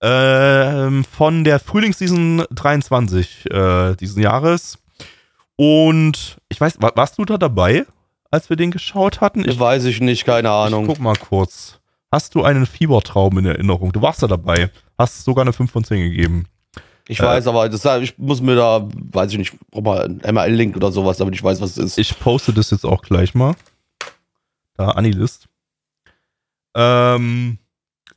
ähm, 0.03 1.05
von 1.05 1.45
der 1.45 1.59
Frühlingsseason 1.59 2.45
23 2.51 3.51
äh, 3.51 3.95
diesen 3.97 4.23
Jahres. 4.23 4.79
Und 5.57 6.37
ich 6.49 6.61
weiß, 6.61 6.77
wa- 6.83 6.93
warst 6.95 7.19
du 7.19 7.25
da 7.25 7.39
dabei, 7.39 7.87
als 8.35 8.51
wir 8.51 8.57
den 8.57 8.71
geschaut 8.73 9.21
hatten? 9.21 9.49
Ich 9.49 9.59
Weiß 9.59 9.85
ich 9.85 10.01
nicht, 10.01 10.25
keine 10.25 10.49
ich 10.49 10.53
Ahnung. 10.55 10.87
guck 10.87 10.99
mal 10.99 11.15
kurz. 11.17 11.79
Hast 12.11 12.35
du 12.35 12.43
einen 12.45 12.67
Fiebertraum 12.67 13.39
in 13.39 13.47
Erinnerung? 13.47 13.93
Du 13.93 14.03
warst 14.03 14.23
da 14.23 14.27
dabei. 14.27 14.71
Hast 14.99 15.25
sogar 15.25 15.43
eine 15.43 15.53
5 15.53 15.71
von 15.71 15.85
10 15.85 16.11
gegeben. 16.11 16.47
Ich 17.09 17.21
Äh. 17.21 17.25
weiß 17.25 17.47
aber, 17.47 17.69
das, 17.69 17.85
ich 18.03 18.17
muss 18.19 18.41
mir 18.41 18.57
da, 18.57 18.87
weiß 19.13 19.33
ich 19.33 19.39
nicht, 19.39 19.53
ich 19.55 19.61
brauch 19.71 19.83
mal 19.83 20.05
einen 20.05 20.21
ML-Link 20.35 20.77
oder 20.77 20.91
sowas, 20.91 21.17
damit 21.19 21.35
ich 21.35 21.43
weiß, 21.43 21.61
was 21.61 21.73
es 21.77 21.79
ist. 21.79 21.99
Ich 21.99 22.19
poste 22.19 22.53
das 22.53 22.71
jetzt 22.71 22.85
auch 22.85 23.03
gleich 23.03 23.35
mal. 23.35 23.55
Da, 24.77 24.91
Anilist. 24.91 25.47
Ähm, 26.75 27.59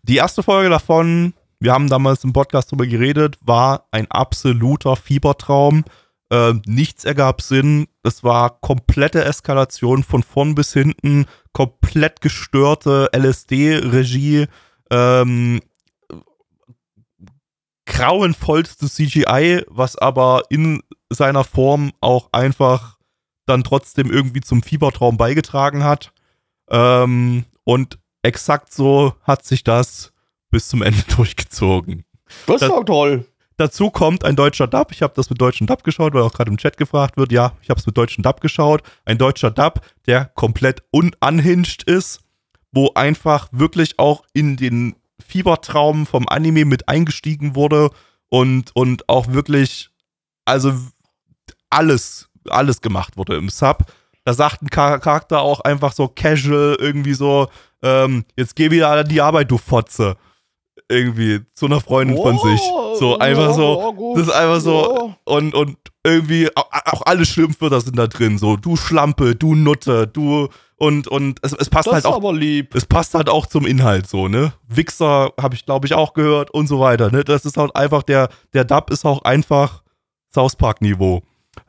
die 0.04 0.16
erste 0.16 0.42
Folge 0.44 0.70
davon, 0.70 1.34
wir 1.60 1.74
haben 1.74 1.90
damals 1.90 2.24
im 2.24 2.34
Podcast 2.34 2.72
drüber 2.72 2.88
geredet, 2.88 3.38
war 3.42 3.88
ein 3.92 4.10
absoluter 4.10 4.96
Fiebertraum. 4.96 5.84
Ähm, 6.30 6.62
nichts 6.66 7.06
ergab 7.06 7.42
Sinn. 7.42 7.88
Es 8.04 8.24
war 8.24 8.60
komplette 8.60 9.24
Eskalation 9.24 10.04
von 10.04 10.24
vorn 10.24 10.56
bis 10.56 10.74
hinten, 10.74 11.26
komplett 11.54 12.20
gestörte 12.22 13.10
LSD-Regie, 13.14 14.48
ähm, 14.92 15.62
grauenvollstes 17.86 18.96
CGI, 18.96 19.64
was 19.68 19.96
aber 19.98 20.44
in 20.50 20.82
seiner 21.10 21.44
Form 21.44 21.92
auch 22.02 22.30
einfach 22.34 22.98
dann 23.46 23.64
trotzdem 23.64 24.12
irgendwie 24.12 24.42
zum 24.42 24.62
Fiebertraum 24.62 25.16
beigetragen 25.18 25.84
hat. 25.84 26.12
Ähm, 26.70 27.46
und 27.64 27.98
exakt 28.24 28.74
so 28.74 29.14
hat 29.24 29.46
sich 29.46 29.64
das 29.64 30.12
bis 30.52 30.68
zum 30.68 30.82
Ende 30.82 31.02
durchgezogen. 31.16 32.04
Das 32.46 32.60
das- 32.60 32.62
ist 32.64 32.76
doch 32.76 32.84
toll. 32.84 33.26
Dazu 33.58 33.90
kommt 33.90 34.24
ein 34.24 34.36
deutscher 34.36 34.68
Dub. 34.68 34.92
Ich 34.92 35.02
habe 35.02 35.14
das 35.16 35.32
mit 35.32 35.42
deutschen 35.42 35.66
Dub 35.66 35.84
geschaut, 35.84 36.14
weil 36.14 36.22
auch 36.22 36.34
gerade 36.34 36.52
im 36.52 36.58
Chat 36.58 36.78
gefragt 36.78 37.18
wird. 37.18 37.32
Ja, 37.32 37.54
ich 37.64 37.72
habe 37.72 37.80
es 37.80 37.88
mit 37.88 37.98
deutschen 37.98 38.22
Dub 38.22 38.40
geschaut. 38.40 38.84
Ein 39.04 39.18
deutscher 39.18 39.50
Dub, 39.50 39.82
der 40.06 40.26
komplett 40.26 40.84
unanhinged 40.92 41.82
ist, 41.84 42.22
wo 42.72 42.92
einfach 42.94 43.48
wirklich 43.52 43.98
auch 43.98 44.24
in 44.34 44.58
den 44.58 44.96
Fiebertraum 45.26 46.06
vom 46.06 46.28
Anime 46.28 46.66
mit 46.66 46.88
eingestiegen 46.88 47.56
wurde 47.56 47.90
und, 48.30 48.76
und 48.76 49.10
auch 49.10 49.34
wirklich, 49.34 49.90
also 50.46 50.74
alles, 51.72 52.30
alles 52.48 52.82
gemacht 52.82 53.18
wurde 53.18 53.38
im 53.38 53.50
Sub. 53.50 53.86
Da 54.24 54.34
sagt 54.34 54.62
ein 54.62 54.70
Char- 54.70 55.00
Charakter 55.00 55.42
auch 55.42 55.62
einfach 55.62 55.94
so 55.94 56.08
casual, 56.08 56.78
irgendwie 56.80 57.16
so, 57.16 57.48
ähm, 57.82 58.24
jetzt 58.36 58.56
geh 58.56 58.70
wieder 58.70 58.90
an 58.90 59.08
die 59.08 59.22
Arbeit, 59.22 59.50
du 59.50 59.58
Fotze. 59.58 60.16
Irgendwie 60.90 61.42
zu 61.54 61.66
einer 61.66 61.82
Freundin 61.82 62.16
von 62.18 62.38
sich. 62.38 62.62
So 62.98 63.20
einfach 63.20 63.54
so, 63.54 64.14
das 64.16 64.28
ist 64.28 64.34
einfach 64.34 64.62
so, 64.62 65.16
und, 65.26 65.54
und 65.54 65.78
irgendwie 66.06 66.50
auch, 66.56 66.70
auch 66.86 67.02
alle 67.06 67.26
Schimpfwörter 67.26 67.82
sind 67.82 67.98
da 67.98 68.08
drin, 68.08 68.38
so 68.38 68.56
du 68.56 68.78
Schlampe, 68.78 69.36
du 69.36 69.54
Nutte, 69.56 70.08
du 70.08 70.48
und 70.78 71.08
und 71.10 71.40
es, 71.42 71.52
es 71.54 71.70
passt 71.70 71.88
Das 71.88 71.94
halt 71.96 72.06
ist 72.06 72.10
auch 72.10 72.16
aber 72.18 72.32
lieb. 72.34 72.74
es 72.76 72.86
passt 72.86 73.14
halt 73.16 73.30
auch 73.30 73.48
zum 73.48 73.66
Inhalt 73.66 74.08
so, 74.08 74.28
ne? 74.30 74.54
Wichser 74.68 75.34
habe 75.40 75.56
ich 75.56 75.66
glaube 75.66 75.86
ich 75.88 75.94
auch 75.94 76.14
gehört 76.14 76.52
und 76.52 76.68
so 76.68 76.80
weiter, 76.80 77.12
ne? 77.12 77.26
Das 77.26 77.46
ist 77.46 77.58
halt 77.58 77.76
einfach 77.76 78.04
der 78.04 78.30
der 78.54 78.64
Dub 78.64 78.90
ist 78.90 79.04
auch 79.06 79.24
einfach 79.24 79.84
South 80.34 80.56
Park 80.56 80.82
Niveau. 80.82 81.24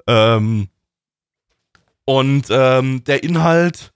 Ähm, 0.07 0.69
und 2.05 2.47
ähm, 2.51 3.03
der 3.05 3.25
Inhalt 3.25 3.93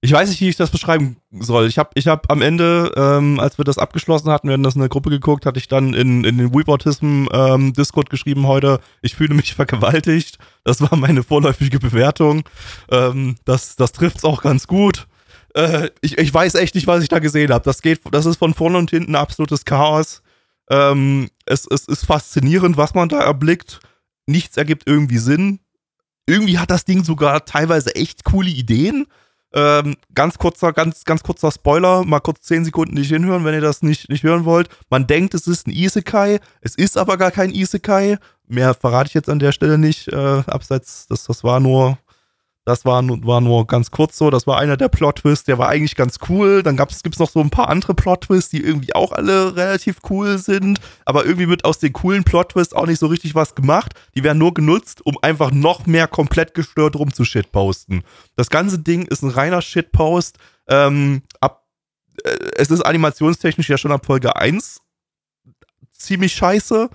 ich 0.00 0.12
weiß 0.12 0.28
nicht, 0.28 0.40
wie 0.40 0.48
ich 0.48 0.56
das 0.56 0.70
beschreiben 0.70 1.16
soll. 1.32 1.66
Ich 1.66 1.76
habe 1.76 1.90
ich 1.94 2.06
hab 2.06 2.30
am 2.30 2.40
Ende, 2.40 2.92
ähm, 2.96 3.40
als 3.40 3.58
wir 3.58 3.64
das 3.64 3.78
abgeschlossen 3.78 4.30
hatten, 4.30 4.46
wir 4.46 4.52
haben 4.52 4.62
das 4.62 4.76
in 4.76 4.80
der 4.80 4.88
Gruppe 4.88 5.10
geguckt, 5.10 5.44
hatte 5.44 5.58
ich 5.58 5.66
dann 5.66 5.92
in, 5.92 6.22
in 6.22 6.38
den 6.38 6.54
Weebautism 6.54 7.26
ähm, 7.32 7.72
Discord 7.72 8.08
geschrieben 8.08 8.46
heute, 8.46 8.80
ich 9.02 9.16
fühle 9.16 9.34
mich 9.34 9.54
vergewaltigt. 9.56 10.38
Das 10.62 10.80
war 10.80 10.96
meine 10.96 11.24
vorläufige 11.24 11.80
Bewertung. 11.80 12.44
Ähm, 12.90 13.36
das 13.44 13.74
das 13.74 13.92
trifft's 13.92 14.24
auch 14.24 14.42
ganz 14.42 14.68
gut. 14.68 15.08
Äh, 15.54 15.90
ich, 16.00 16.16
ich 16.16 16.32
weiß 16.32 16.54
echt 16.54 16.76
nicht, 16.76 16.86
was 16.86 17.02
ich 17.02 17.08
da 17.08 17.18
gesehen 17.18 17.52
habe. 17.52 17.64
Das 17.64 17.82
geht, 17.82 18.00
das 18.12 18.26
ist 18.26 18.36
von 18.36 18.54
vorne 18.54 18.78
und 18.78 18.90
hinten 18.90 19.16
absolutes 19.16 19.64
Chaos. 19.64 20.22
Ähm, 20.70 21.28
es, 21.46 21.66
es 21.68 21.86
ist 21.86 22.06
faszinierend, 22.06 22.76
was 22.76 22.94
man 22.94 23.08
da 23.08 23.20
erblickt. 23.20 23.80
Nichts 24.26 24.56
ergibt 24.56 24.84
irgendwie 24.86 25.18
Sinn. 25.18 25.58
Irgendwie 26.26 26.58
hat 26.58 26.70
das 26.70 26.84
Ding 26.84 27.02
sogar 27.02 27.44
teilweise 27.46 27.94
echt 27.96 28.22
coole 28.22 28.50
Ideen. 28.50 29.06
Ähm, 29.54 29.96
ganz 30.14 30.36
kurzer, 30.36 30.72
ganz, 30.72 31.04
ganz 31.04 31.22
kurzer 31.22 31.50
Spoiler, 31.50 32.04
mal 32.04 32.20
kurz 32.20 32.42
10 32.42 32.66
Sekunden 32.66 32.94
nicht 32.94 33.08
hinhören, 33.08 33.44
wenn 33.44 33.54
ihr 33.54 33.62
das 33.62 33.82
nicht, 33.82 34.10
nicht 34.10 34.22
hören 34.22 34.44
wollt. 34.44 34.68
Man 34.90 35.06
denkt, 35.06 35.32
es 35.34 35.46
ist 35.46 35.66
ein 35.66 35.70
Isekai, 35.70 36.40
es 36.60 36.74
ist 36.74 36.98
aber 36.98 37.16
gar 37.16 37.30
kein 37.30 37.50
Isekai. 37.50 38.18
Mehr 38.46 38.74
verrate 38.74 39.08
ich 39.08 39.14
jetzt 39.14 39.28
an 39.28 39.38
der 39.38 39.52
Stelle 39.52 39.78
nicht. 39.78 40.08
Äh, 40.08 40.42
abseits, 40.46 41.06
das, 41.08 41.24
das 41.24 41.44
war 41.44 41.60
nur, 41.60 41.98
das 42.68 42.84
war, 42.84 43.00
nur- 43.00 43.24
war 43.24 43.40
nur 43.40 43.66
ganz 43.66 43.90
kurz 43.90 44.18
so. 44.18 44.28
Das 44.28 44.46
war 44.46 44.58
einer 44.58 44.76
der 44.76 44.88
Plot-Twists, 44.88 45.46
der 45.46 45.56
war 45.56 45.68
eigentlich 45.70 45.96
ganz 45.96 46.18
cool. 46.28 46.62
Dann 46.62 46.76
gab's, 46.76 47.02
gibt's 47.02 47.18
noch 47.18 47.30
so 47.30 47.40
ein 47.40 47.48
paar 47.48 47.70
andere 47.70 47.94
Plot-Twists, 47.94 48.50
die 48.50 48.62
irgendwie 48.62 48.94
auch 48.94 49.12
alle 49.12 49.56
relativ 49.56 50.00
cool 50.10 50.36
sind. 50.36 50.78
Aber 51.06 51.24
irgendwie 51.24 51.48
wird 51.48 51.64
aus 51.64 51.78
den 51.78 51.94
coolen 51.94 52.24
Plot-Twists 52.24 52.74
auch 52.74 52.86
nicht 52.86 52.98
so 52.98 53.06
richtig 53.06 53.34
was 53.34 53.54
gemacht. 53.54 53.94
Die 54.14 54.22
werden 54.22 54.36
nur 54.36 54.52
genutzt, 54.52 55.00
um 55.06 55.16
einfach 55.22 55.50
noch 55.50 55.86
mehr 55.86 56.06
komplett 56.08 56.52
gestört 56.52 56.94
rum 56.96 57.12
zu 57.12 57.24
shitposten. 57.24 58.02
Das 58.36 58.50
ganze 58.50 58.78
Ding 58.78 59.06
ist 59.06 59.22
ein 59.22 59.30
reiner 59.30 59.62
Shitpost. 59.62 60.36
Ähm, 60.68 61.22
ab, 61.40 61.66
äh, 62.24 62.36
es 62.56 62.70
ist 62.70 62.82
animationstechnisch 62.82 63.70
ja 63.70 63.78
schon 63.78 63.92
ab 63.92 64.04
Folge 64.04 64.36
1 64.36 64.80
ziemlich 65.92 66.34
scheiße. 66.34 66.90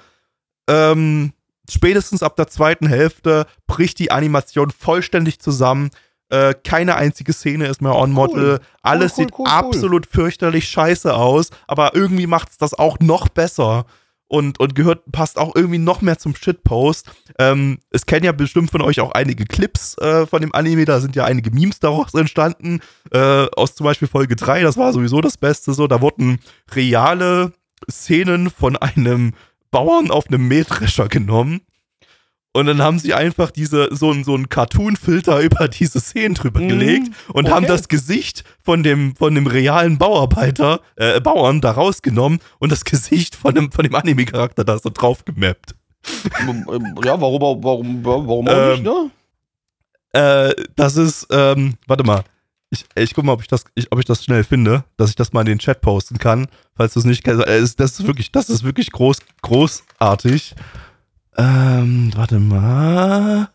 Ähm, 0.70 1.34
spätestens 1.70 2.24
ab 2.24 2.36
der 2.36 2.48
zweiten 2.48 2.88
Hälfte 2.88 3.46
bricht 3.68 4.00
die 4.00 4.12
Animation 4.12 4.72
vollständig 4.72 5.40
zusammen. 5.40 5.90
Äh, 6.30 6.56
keine 6.64 6.96
einzige 6.96 7.34
Szene 7.34 7.68
ist 7.68 7.82
mehr 7.82 7.96
on 7.96 8.12
model. 8.12 8.60
Alles 8.82 9.14
cool, 9.14 9.16
sieht 9.18 9.34
cool, 9.38 9.46
cool. 9.48 9.52
absolut 9.52 10.06
fürchterlich 10.08 10.68
scheiße 10.68 11.14
aus, 11.14 11.50
aber 11.68 11.96
irgendwie 11.96 12.28
macht 12.28 12.50
es 12.50 12.58
das 12.58 12.74
auch 12.74 13.00
noch 13.00 13.30
besser. 13.30 13.86
Und, 14.28 14.60
und 14.60 14.74
gehört, 14.74 15.12
passt 15.12 15.38
auch 15.38 15.56
irgendwie 15.56 15.78
noch 15.78 16.02
mehr 16.02 16.18
zum 16.18 16.36
Shitpost. 16.36 17.08
Ähm, 17.38 17.78
es 17.92 18.08
kennen 18.08 18.26
ja 18.26 18.32
bestimmt 18.32 18.72
von 18.72 18.82
euch 18.82 19.00
auch 19.00 19.12
einige 19.12 19.46
Clips 19.46 19.96
äh, 20.00 20.26
von 20.26 20.42
dem 20.42 20.56
Anime, 20.56 20.86
da 20.86 21.00
sind 21.02 21.16
ja 21.16 21.26
einige 21.26 21.52
Memes 21.52 21.80
daraus 21.80 22.16
entstanden. 22.16 22.80
Äh, 23.12 23.46
aus 23.56 23.76
zum 23.76 23.84
Beispiel 23.84 24.08
Folge 24.08 24.36
3, 24.36 24.64
das 24.64 24.76
war 24.76 24.92
sowieso 24.92 25.22
das 25.22 25.38
Beste 25.38 25.74
so. 25.74 25.86
Da 25.86 26.02
wurden 26.02 26.40
reale 26.72 27.54
Szenen 27.92 28.50
von 28.50 28.76
einem 28.76 29.34
Bauern 29.74 30.10
auf 30.10 30.28
einem 30.28 30.48
Mähdrescher 30.48 31.10
genommen. 31.10 31.60
Und 32.56 32.68
dann 32.68 32.84
haben 32.84 33.00
sie 33.00 33.16
einfach 33.16 33.50
diese, 33.50 33.90
so, 33.96 34.12
ein- 34.12 34.24
so 34.24 34.36
einen 34.36 34.48
Cartoon-Filter 34.48 35.40
über 35.48 35.68
diese 35.68 36.00
Szenen 36.00 36.36
drüber 36.36 36.62
Mhm, 36.62 36.68
gelegt 36.70 37.08
und 37.34 37.50
haben 37.50 37.66
okay. 37.66 37.74
das 37.74 37.88
Gesicht 37.90 38.44
von 38.64 38.84
dem, 38.84 39.16
von 39.16 39.34
dem 39.36 39.48
realen 39.48 39.98
Bauarbeiter, 39.98 40.80
äh, 40.96 41.20
Bauern 41.20 41.62
da 41.62 41.72
rausgenommen 41.72 42.40
und 42.60 42.72
das 42.72 42.86
Gesicht 42.86 43.36
von 43.36 43.56
dem, 43.56 43.72
von 43.72 43.84
dem 43.84 43.96
Anime-Charakter 43.96 44.64
da 44.64 44.78
so 44.78 44.90
drauf 44.94 45.26
gemappt. 45.26 45.74
Ja, 47.04 47.20
warum, 47.20 47.42
warum, 47.64 48.06
warum 48.06 48.48
auch 48.48 48.70
nicht, 48.70 48.78
Ähm, 48.80 48.84
ne? 48.84 49.10
Äh, 50.12 50.54
das 50.76 50.96
ist, 50.96 51.28
ähm, 51.32 51.74
warte 51.88 52.04
mal 52.04 52.24
ich, 52.74 52.86
ich 52.96 53.14
guck 53.14 53.24
mal, 53.24 53.34
ob 53.34 53.42
ich, 53.42 53.48
das, 53.48 53.66
ich, 53.76 53.92
ob 53.92 54.00
ich 54.00 54.06
das 54.06 54.24
schnell 54.24 54.44
finde, 54.44 54.84
dass 54.98 55.10
ich 55.10 55.16
das 55.16 55.32
mal 55.32 55.42
in 55.42 55.48
den 55.48 55.60
Chat 55.60 55.82
posten 55.82 56.18
kann, 56.18 56.48
falls 56.76 56.94
du 56.94 57.00
es 57.00 57.06
nicht 57.06 57.24
kennst. 57.24 57.46
Äh, 57.46 57.62
das 57.78 58.00
ist 58.00 58.08
wirklich, 58.08 58.32
das 58.32 58.50
ist 58.50 58.64
wirklich 58.64 58.92
groß, 58.92 59.20
großartig. 59.42 60.56
Ähm, 61.38 62.12
warte 62.16 62.40
mal. 62.40 63.50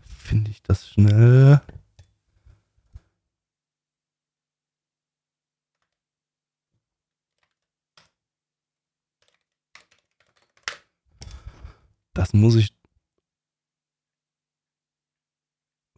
Finde 0.00 0.50
ich 0.50 0.62
das 0.62 0.88
schnell? 0.88 1.60
Das 12.14 12.32
muss 12.32 12.54
ich 12.54 12.75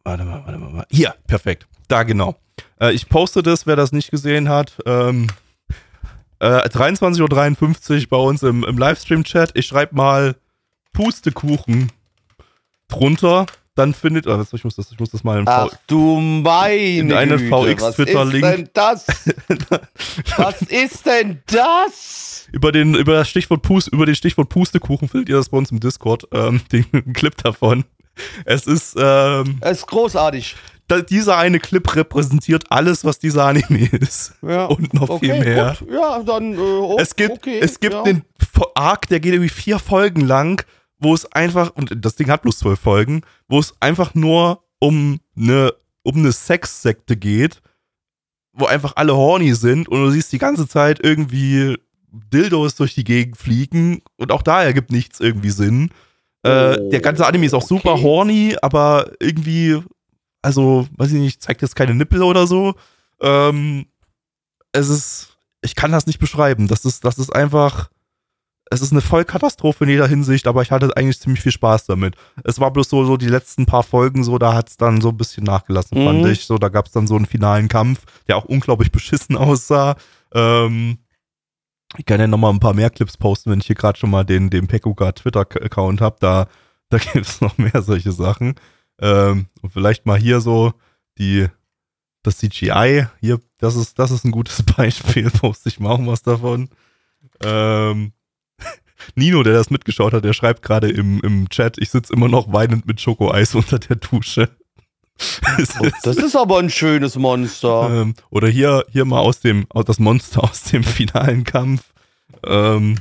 Warte 0.09 0.23
mal, 0.25 0.41
warte 0.43 0.57
mal. 0.57 0.73
warte. 0.73 0.87
Hier, 0.89 1.13
perfekt. 1.27 1.67
Da 1.87 2.01
genau. 2.01 2.35
Äh, 2.81 2.93
ich 2.93 3.09
poste 3.09 3.43
das, 3.43 3.67
wer 3.67 3.75
das 3.75 3.91
nicht 3.91 4.09
gesehen 4.09 4.49
hat. 4.49 4.73
Ähm, 4.87 5.27
äh, 6.39 6.67
23.53 6.67 8.01
Uhr 8.01 8.07
bei 8.09 8.17
uns 8.17 8.41
im, 8.41 8.63
im 8.63 8.75
Livestream-Chat. 8.75 9.51
Ich 9.53 9.67
schreibe 9.67 9.95
mal 9.95 10.35
Pustekuchen 10.93 11.91
drunter. 12.87 13.45
Dann 13.75 13.93
findet. 13.93 14.25
Oh, 14.25 14.43
ich, 14.51 14.63
muss 14.63 14.75
das, 14.75 14.91
ich 14.91 14.99
muss 14.99 15.11
das 15.11 15.23
mal 15.23 15.39
in 15.39 15.47
Ach 15.47 15.69
du 15.85 16.19
meine 16.19 16.75
in 16.75 17.13
eine 17.13 17.37
Güte, 17.37 17.51
was 17.51 17.95
VX-Twitter-Link. 17.95 18.43
ist 18.43 18.57
denn 18.57 18.69
das? 18.73 19.05
was 20.37 20.61
ist 20.63 21.05
denn 21.05 21.43
das? 21.45 22.47
über 22.51 22.71
den 22.71 22.95
über 22.95 23.13
das 23.13 23.29
Stichwort 23.29 23.61
Pust, 23.61 23.89
über 23.89 24.07
den 24.07 24.15
Stichwort 24.15 24.49
Pustekuchen 24.49 25.07
findet 25.07 25.29
ihr 25.29 25.35
das 25.35 25.49
bei 25.49 25.57
uns 25.57 25.69
im 25.71 25.79
Discord, 25.79 26.27
ähm, 26.31 26.61
den 26.71 26.85
Clip 27.13 27.37
davon. 27.37 27.85
Es 28.45 28.67
ist 28.67 28.95
ähm, 28.97 29.57
Es 29.61 29.79
ist 29.79 29.87
großartig. 29.87 30.55
da, 30.89 31.01
dieser 31.01 31.37
eine 31.37 31.59
Clip 31.59 31.95
repräsentiert 31.95 32.65
alles, 32.69 33.05
was 33.05 33.19
dieser 33.19 33.45
Anime 33.45 33.87
ist. 33.87 34.33
Ja. 34.41 34.65
Und 34.65 34.93
noch 34.93 35.09
okay, 35.09 35.31
viel 35.33 35.39
mehr. 35.39 35.77
Gut. 35.79 35.91
Ja, 35.91 36.21
dann 36.23 36.53
äh, 36.53 36.57
oh, 36.57 36.97
Es 36.99 37.15
gibt, 37.15 37.31
okay, 37.31 37.59
es 37.61 37.79
gibt 37.79 37.93
ja. 37.93 38.03
den 38.03 38.23
Arc, 38.75 39.07
der 39.07 39.19
geht 39.19 39.33
irgendwie 39.33 39.49
vier 39.49 39.79
Folgen 39.79 40.21
lang, 40.21 40.65
wo 40.97 41.13
es 41.13 41.31
einfach, 41.31 41.71
und 41.75 41.93
das 42.03 42.15
Ding 42.15 42.29
hat 42.29 42.41
bloß 42.41 42.59
zwölf 42.59 42.79
Folgen, 42.79 43.21
wo 43.47 43.59
es 43.59 43.73
einfach 43.79 44.15
nur 44.15 44.63
um 44.79 45.19
eine, 45.37 45.73
um 46.03 46.17
eine 46.17 46.31
Sexsekte 46.31 47.15
geht, 47.15 47.61
wo 48.53 48.65
einfach 48.65 48.93
alle 48.95 49.15
horny 49.15 49.53
sind 49.53 49.87
und 49.87 50.01
du 50.01 50.09
siehst 50.09 50.31
die 50.31 50.39
ganze 50.39 50.67
Zeit 50.67 50.99
irgendwie 51.01 51.77
Dildos 52.11 52.75
durch 52.75 52.95
die 52.95 53.03
Gegend 53.03 53.37
fliegen 53.37 54.01
und 54.17 54.31
auch 54.31 54.41
da 54.41 54.63
ergibt 54.63 54.91
nichts 54.91 55.19
irgendwie 55.19 55.51
Sinn. 55.51 55.91
Äh, 56.43 56.77
Oh, 56.79 56.89
der 56.89 57.01
ganze 57.01 57.25
Anime 57.25 57.45
ist 57.45 57.53
auch 57.53 57.65
super 57.67 57.93
okay. 57.93 58.03
horny, 58.03 58.55
aber 58.61 59.11
irgendwie, 59.19 59.77
also, 60.41 60.87
weiß 60.97 61.11
ich 61.11 61.19
nicht, 61.19 61.41
zeigt 61.41 61.61
jetzt 61.61 61.75
keine 61.75 61.93
Nippel 61.95 62.23
oder 62.23 62.47
so. 62.47 62.75
Ähm, 63.21 63.87
es 64.71 64.89
ist, 64.89 65.37
ich 65.61 65.75
kann 65.75 65.91
das 65.91 66.05
nicht 66.07 66.19
beschreiben. 66.19 66.67
Das 66.67 66.85
ist, 66.85 67.03
das 67.03 67.17
ist 67.17 67.35
einfach, 67.35 67.89
es 68.71 68.81
ist 68.81 68.91
eine 68.91 69.01
Vollkatastrophe 69.01 69.83
in 69.83 69.89
jeder 69.89 70.07
Hinsicht, 70.07 70.47
aber 70.47 70.61
ich 70.61 70.71
hatte 70.71 70.95
eigentlich 70.95 71.19
ziemlich 71.19 71.41
viel 71.41 71.51
Spaß 71.51 71.85
damit. 71.87 72.15
Es 72.43 72.59
war 72.59 72.71
bloß 72.71 72.87
so, 72.87 73.03
so 73.03 73.17
die 73.17 73.27
letzten 73.27 73.65
paar 73.65 73.83
Folgen 73.83 74.23
so, 74.23 74.37
da 74.37 74.53
hat 74.53 74.69
es 74.69 74.77
dann 74.77 75.01
so 75.01 75.09
ein 75.09 75.17
bisschen 75.17 75.43
nachgelassen, 75.43 75.99
Mhm. 75.99 76.05
fand 76.05 76.25
ich. 76.27 76.45
So, 76.45 76.57
da 76.57 76.69
gab 76.69 76.85
es 76.85 76.91
dann 76.93 77.07
so 77.07 77.15
einen 77.15 77.25
finalen 77.25 77.67
Kampf, 77.67 78.03
der 78.27 78.37
auch 78.37 78.45
unglaublich 78.45 78.91
beschissen 78.91 79.35
aussah. 79.37 79.95
Ähm, 80.33 80.99
ich 81.97 82.05
kann 82.05 82.19
ja 82.19 82.27
nochmal 82.27 82.53
ein 82.53 82.59
paar 82.59 82.73
mehr 82.73 82.89
Clips 82.89 83.17
posten, 83.17 83.51
wenn 83.51 83.59
ich 83.59 83.67
hier 83.67 83.75
gerade 83.75 83.97
schon 83.97 84.11
mal 84.11 84.23
den, 84.23 84.49
den 84.49 84.67
Pekuga 84.67 85.11
Twitter-Account 85.11 86.01
habe. 86.01 86.17
Da, 86.19 86.47
da 86.89 86.97
gibt 87.13 87.25
es 87.25 87.41
noch 87.41 87.57
mehr 87.57 87.81
solche 87.81 88.11
Sachen. 88.11 88.55
Ähm, 88.99 89.47
und 89.61 89.71
vielleicht 89.71 90.05
mal 90.05 90.19
hier 90.19 90.39
so 90.41 90.73
die, 91.17 91.47
das 92.21 92.37
CGI. 92.37 93.07
Hier, 93.19 93.39
das 93.57 93.75
ist, 93.75 93.97
das 93.97 94.11
ist 94.11 94.23
ein 94.23 94.31
gutes 94.31 94.63
Beispiel. 94.77 95.31
Poste 95.31 95.69
ich 95.69 95.79
mal 95.79 95.91
auch 95.91 96.05
was 96.05 96.21
davon. 96.21 96.69
Ähm, 97.43 98.13
Nino, 99.15 99.41
der 99.43 99.53
das 99.53 99.71
mitgeschaut 99.71 100.13
hat, 100.13 100.25
der 100.25 100.33
schreibt 100.33 100.61
gerade 100.61 100.89
im, 100.89 101.21
im 101.21 101.49
Chat, 101.49 101.77
ich 101.79 101.89
sitze 101.89 102.13
immer 102.13 102.27
noch 102.27 102.51
weinend 102.53 102.85
mit 102.85 103.01
Schokoeis 103.01 103.55
unter 103.55 103.79
der 103.79 103.95
Dusche. 103.95 104.49
Oh, 105.81 105.87
das 106.03 106.17
ist 106.17 106.35
aber 106.35 106.59
ein 106.59 106.69
schönes 106.69 107.15
Monster. 107.15 107.89
ähm, 107.91 108.15
oder 108.29 108.47
hier, 108.47 108.85
hier 108.91 109.05
mal 109.05 109.19
aus 109.19 109.39
dem, 109.39 109.67
das 109.85 109.99
Monster 109.99 110.43
aus 110.43 110.63
dem 110.63 110.83
finalen 110.83 111.43
Kampf. 111.43 111.83
Ähm, 112.45 112.95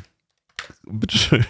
bitteschön. 0.84 1.44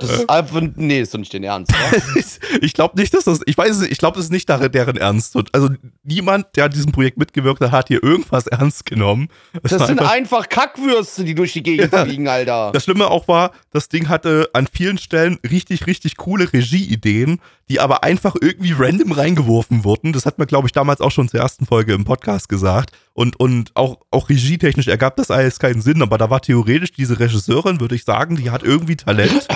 Das 0.00 0.10
ist 0.10 0.30
einfach, 0.30 0.62
nee, 0.76 1.00
ist 1.00 1.14
doch 1.14 1.18
nicht 1.18 1.32
den 1.32 1.44
Ernst, 1.44 1.72
ich 2.60 2.72
glaube 2.74 2.98
nicht, 2.98 3.12
dass 3.14 3.24
das, 3.24 3.40
ich 3.46 3.56
weiß 3.56 3.70
es 3.70 3.80
nicht, 3.82 3.92
ich 3.92 3.98
glaube, 3.98 4.16
das 4.16 4.24
ist 4.26 4.32
nicht 4.32 4.48
deren, 4.48 4.96
Ernst. 4.96 5.36
Und 5.36 5.54
also 5.54 5.68
niemand, 6.02 6.46
der 6.56 6.64
an 6.66 6.70
diesem 6.70 6.92
Projekt 6.92 7.18
mitgewirkt 7.18 7.60
hat, 7.60 7.70
hat 7.72 7.88
hier 7.88 8.02
irgendwas 8.02 8.46
ernst 8.46 8.86
genommen. 8.86 9.28
Das 9.62 9.78
war 9.78 9.86
sind 9.86 10.00
einfach- 10.00 10.12
einfach 10.12 10.48
Kackwürste, 10.48 11.24
die 11.24 11.34
durch 11.34 11.52
die 11.52 11.62
Gegend 11.62 11.92
Ja. 11.92 12.04
fliegen, 12.04 12.28
Alter. 12.28 12.70
Das 12.72 12.84
Schlimme 12.84 13.08
auch 13.08 13.28
war, 13.28 13.52
das 13.70 13.88
Ding 13.88 14.08
hatte 14.08 14.50
an 14.52 14.66
vielen 14.72 14.98
Stellen 14.98 15.38
richtig, 15.48 15.86
richtig 15.86 16.16
coole 16.16 16.52
Regieideen, 16.52 17.40
die 17.68 17.78
aber 17.80 18.02
einfach 18.02 18.34
irgendwie 18.40 18.72
random 18.76 19.12
reingeworfen 19.12 19.84
wurden. 19.84 20.12
Das 20.12 20.26
hat 20.26 20.38
man, 20.38 20.48
glaube 20.48 20.66
ich, 20.66 20.72
damals 20.72 21.00
auch 21.00 21.12
schon 21.12 21.28
zur 21.28 21.40
ersten 21.40 21.66
Folge 21.66 21.92
im 21.94 22.04
Podcast 22.04 22.48
gesagt. 22.48 22.90
Und, 23.12 23.38
und 23.38 23.70
auch, 23.76 23.98
auch 24.10 24.28
regietechnisch 24.28 24.88
ergab 24.88 25.16
das 25.16 25.30
alles 25.30 25.58
keinen 25.58 25.80
Sinn, 25.80 26.02
aber 26.02 26.18
da 26.18 26.30
war 26.30 26.40
theoretisch 26.40 26.92
diese 26.92 27.20
Regisseurin, 27.20 27.78
würde 27.80 27.94
ich 27.94 28.04
sagen, 28.04 28.36
die 28.36 28.50
hat 28.50 28.62
irgendwie 28.62 28.96
Talent. 28.96 29.46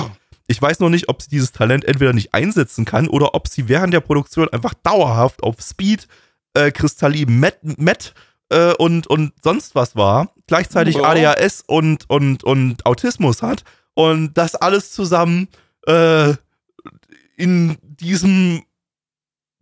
Ich 0.47 0.61
weiß 0.61 0.81
noch 0.81 0.91
nicht, 0.91 1.09
ob 1.09 1.23
sie 1.23 1.31
dieses 1.31 1.53
Talent 1.53 1.85
entweder 1.85 2.13
nicht 2.13 2.35
einsetzen 2.35 2.85
kann 2.85 3.09
oder 3.09 3.35
ob 3.35 3.49
sie 3.49 3.69
während 3.69 3.95
der 3.95 4.01
Produktion 4.01 4.49
einfach 4.51 4.75
dauerhaft 4.75 5.43
auf 5.43 5.61
Speed, 5.61 6.07
äh, 6.55 6.71
Kristallin, 6.71 7.41
Met, 7.41 7.59
Met 7.79 8.15
äh, 8.51 8.75
und, 8.75 9.07
und 9.07 9.33
sonst 9.43 9.75
was 9.75 9.97
war. 9.97 10.35
Gleichzeitig 10.47 10.97
Ja. 10.97 11.05
ADHS 11.05 11.65
und, 11.67 12.09
und, 12.11 12.45
und 12.45 12.85
Autismus 12.85 13.43
hat. 13.43 13.65
Und 13.95 14.35
das 14.35 14.55
alles 14.55 14.93
zusammen 14.93 15.49
äh, 15.87 16.35
in 17.37 17.79
diesem 17.83 18.65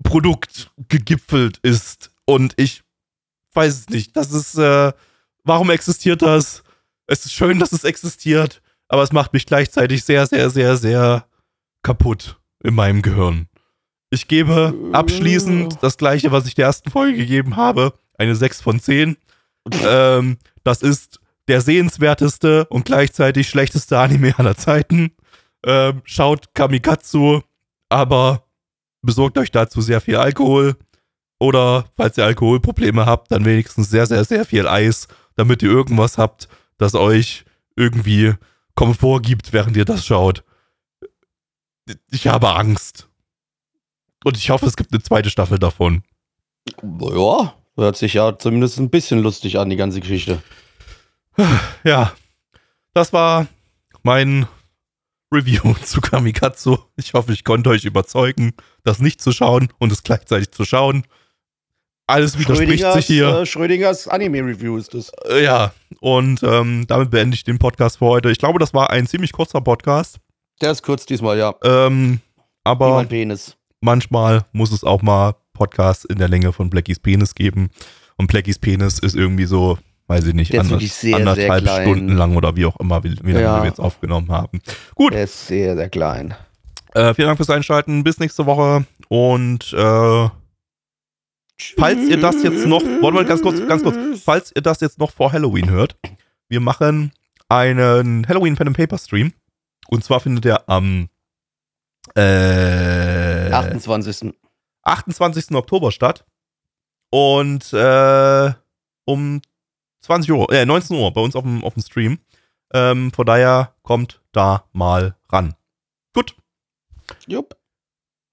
Produkt 0.03 0.71
gegipfelt 0.89 1.59
ist. 1.59 2.11
Und 2.25 2.55
ich 2.57 2.83
weiß 3.53 3.81
es 3.81 3.89
nicht. 3.89 4.17
Das 4.17 4.33
ist, 4.33 4.57
äh, 4.57 4.93
warum 5.45 5.71
existiert 5.71 6.23
das? 6.23 6.63
Es 7.07 7.25
ist 7.27 7.35
schön, 7.35 7.59
dass 7.59 7.73
es 7.73 7.85
existiert, 7.85 8.62
aber 8.93 9.03
es 9.03 9.13
macht 9.13 9.33
mich 9.33 9.47
gleichzeitig 9.47 10.05
sehr, 10.05 10.27
sehr, 10.27 10.51
sehr, 10.51 10.77
sehr 10.77 11.25
kaputt 11.83 12.39
in 12.63 12.75
meinem 12.75 13.01
Gehirn. 13.01 13.49
Ich 14.11 14.29
gebe 14.29 14.75
abschließend 14.93 15.79
das 15.81 15.97
gleiche, 15.97 16.31
was 16.31 16.47
ich 16.47 16.55
der 16.55 16.67
ersten 16.67 16.91
Folge 16.91 17.17
gegeben 17.17 17.57
habe. 17.57 17.95
Eine 18.19 18.37
6 18.37 18.61
von 18.61 18.79
10. 18.79 19.17
Ähm, 19.83 20.37
das 20.63 20.83
ist 20.83 21.21
der 21.49 21.63
sehenswerteste 21.63 22.67
und 22.67 22.85
gleichzeitig 22.85 23.49
schlechteste 23.49 23.99
Anime 23.99 24.39
aller 24.39 24.57
Zeiten. 24.57 25.13
Ähm, 25.65 26.03
schaut 26.05 26.55
Kamikatsu, 26.55 27.41
aber 27.89 28.45
besorgt 29.01 29.39
euch 29.39 29.51
dazu 29.51 29.81
sehr 29.81 30.03
viel 30.03 30.17
Alkohol. 30.17 30.77
Oder 31.41 31.87
falls 31.97 32.19
ihr 32.19 32.27
Alkoholprobleme 32.27 33.07
habt, 33.07 33.33
dann 33.33 33.47
wenigstens 33.47 33.89
sehr, 33.89 34.05
sehr, 34.05 34.27
sehr 34.27 34.45
viel 34.45 34.69
Eis, 34.69 35.09
damit 35.35 35.63
ihr 35.63 35.71
irgendwas 35.71 36.19
habt, 36.19 36.47
das 36.77 36.95
euch 36.95 37.47
irgendwie 37.75 38.35
Komfort 38.75 39.21
gibt, 39.23 39.53
während 39.53 39.77
ihr 39.77 39.85
das 39.85 40.07
schaut. 40.07 40.45
Ich 42.11 42.27
habe 42.27 42.55
Angst. 42.55 43.09
Und 44.25 44.37
ich 44.37 44.51
hoffe, 44.51 44.67
es 44.67 44.77
gibt 44.77 44.93
eine 44.93 45.03
zweite 45.03 45.31
Staffel 45.31 45.59
davon. 45.59 46.03
Ja, 46.83 47.55
hört 47.77 47.97
sich 47.97 48.15
ja 48.15 48.39
zumindest 48.39 48.79
ein 48.79 48.91
bisschen 48.91 49.21
lustig 49.21 49.59
an, 49.59 49.71
die 49.71 49.77
ganze 49.77 50.01
Geschichte. 50.01 50.43
Ja, 51.83 52.13
das 52.95 53.13
war 53.13 53.47
mein 54.03 54.47
Review 55.33 55.75
zu 55.83 56.01
Kamikatsu. 56.01 56.79
Ich 56.97 57.15
hoffe, 57.15 57.33
ich 57.33 57.45
konnte 57.45 57.71
euch 57.71 57.85
überzeugen, 57.85 58.53
das 58.85 59.01
nicht 59.01 59.21
zu 59.21 59.33
schauen 59.33 59.73
und 59.79 59.91
es 59.91 60.03
gleichzeitig 60.03 60.53
zu 60.53 60.65
schauen. 60.65 61.05
Alles 62.13 62.39
widerspricht 62.39 62.93
sich 62.93 63.07
hier. 63.07 63.29
Äh, 63.41 63.47
Schrödingers 63.47 64.07
Anime-Review 64.09 64.77
ist 64.77 64.93
das. 64.95 65.11
Äh, 65.29 65.45
ja, 65.45 65.73
und 66.01 66.43
ähm, 66.43 66.85
damit 66.87 67.11
beende 67.11 67.35
ich 67.35 67.45
den 67.45 67.59
Podcast 67.59 67.99
für 67.99 68.07
heute. 68.07 68.31
Ich 68.31 68.39
glaube, 68.39 68.59
das 68.59 68.75
war 68.75 68.91
ein 68.91 69.07
ziemlich 69.07 69.33
kurzer 69.33 69.61
Podcast. 69.61 70.17
Der 70.61 70.71
ist 70.73 70.83
kurz 70.83 71.07
diesmal, 71.07 71.39
ja. 71.39 71.55
Ähm, 71.65 72.21
Wie 72.37 72.41
aber 72.65 72.95
mein 72.97 73.09
Penis. 73.09 73.57
manchmal 73.81 74.45
muss 74.53 74.73
es 74.73 74.85
auch 74.85 75.03
mal 75.03 75.35
Podcasts 75.55 76.05
in 76.05 76.19
der 76.19 76.29
Länge 76.29 76.53
von 76.53 76.71
Blackies 76.71 76.99
Penis 76.99 77.35
geben. 77.35 77.71
Und 78.17 78.27
Blackies 78.27 78.59
Penis 78.59 78.99
ist 78.99 79.17
irgendwie 79.17 79.47
so, 79.47 79.79
weiß 80.07 80.27
ich 80.27 80.35
nicht, 80.35 80.53
Der 80.53 80.61
ist 80.61 80.67
ander- 80.67 80.77
wirklich 80.77 80.93
sehr, 80.93 81.17
anderthalb 81.17 81.65
sehr. 81.65 81.83
Stunden 81.83 82.11
lang 82.17 82.37
oder 82.37 82.55
wie 82.57 82.67
auch 82.67 82.79
immer, 82.79 83.03
wie, 83.05 83.17
wie 83.23 83.33
lange 83.33 83.43
Ja. 83.45 83.63
wir 83.63 83.69
jetzt 83.69 83.81
aufgenommen 83.81 84.31
haben. 84.31 84.61
Gut, 84.95 85.15
Der 85.15 85.25
ist 85.25 85.47
sehr, 85.47 85.75
sehr 85.77 85.89
klein. 85.89 86.35
äh, 86.95 87.15
vielen 87.15 87.27
Dank 87.29 87.39
fürs 87.39 87.51
Einschalten. 87.51 88.05
Bis 88.05 88.19
nächste 88.21 88.45
Woche. 88.47 88.85
Und 89.09 89.73
äh, 89.73 90.29
falls 91.77 92.01
ihr 92.09 92.21
das 92.21 92.43
jetzt 92.43 92.67
noch, 92.67 92.83
warte 93.01 93.15
mal 93.15 93.25
ganz 93.25 93.43
kurz, 93.43 93.67
ganz 93.67 93.83
kurz, 93.83 94.23
falls 94.23 94.53
ihr 94.55 94.63
das 94.63 94.81
jetzt 94.81 94.99
noch 94.99 95.13
vor 95.13 95.33
Halloween 95.33 95.71
hört, 95.71 95.97
wir 96.49 96.61
machen 96.61 97.13
einen 97.49 98.27
Halloween 98.29 98.57
Pen 98.57 98.69
and 98.69 98.77
Paper 98.77 98.99
Stream. 98.99 99.33
Und 99.89 100.05
zwar 100.05 100.21
findet 100.21 100.47
er 100.47 100.69
am 100.69 101.09
äh, 102.15 103.51
28. 103.51 104.33
28. 104.83 105.51
Oktober 105.53 105.93
statt. 105.93 106.25
Und 107.11 107.73
äh, 107.73 108.53
um 109.05 109.43
20 110.01 110.33
Uhr, 110.33 110.51
äh, 110.53 110.65
19 110.65 110.97
Uhr 110.97 111.13
bei 111.13 111.21
uns 111.21 111.37
auf 111.37 111.43
dem, 111.43 111.63
auf 111.65 111.75
dem 111.75 111.83
Stream. 111.83 112.19
Ähm, 112.73 113.13
von 113.13 113.27
daher 113.27 113.75
kommt 113.83 114.23
da 114.33 114.65
mal 114.73 115.17
ran. 115.29 115.55
Gut, 116.15 116.35
Jupp. 117.27 117.57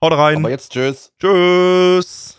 haut 0.02 0.14
rein. 0.14 0.38
Aber 0.38 0.50
jetzt 0.50 0.72
tschüss. 0.72 1.12
Tschüss. 1.20 2.39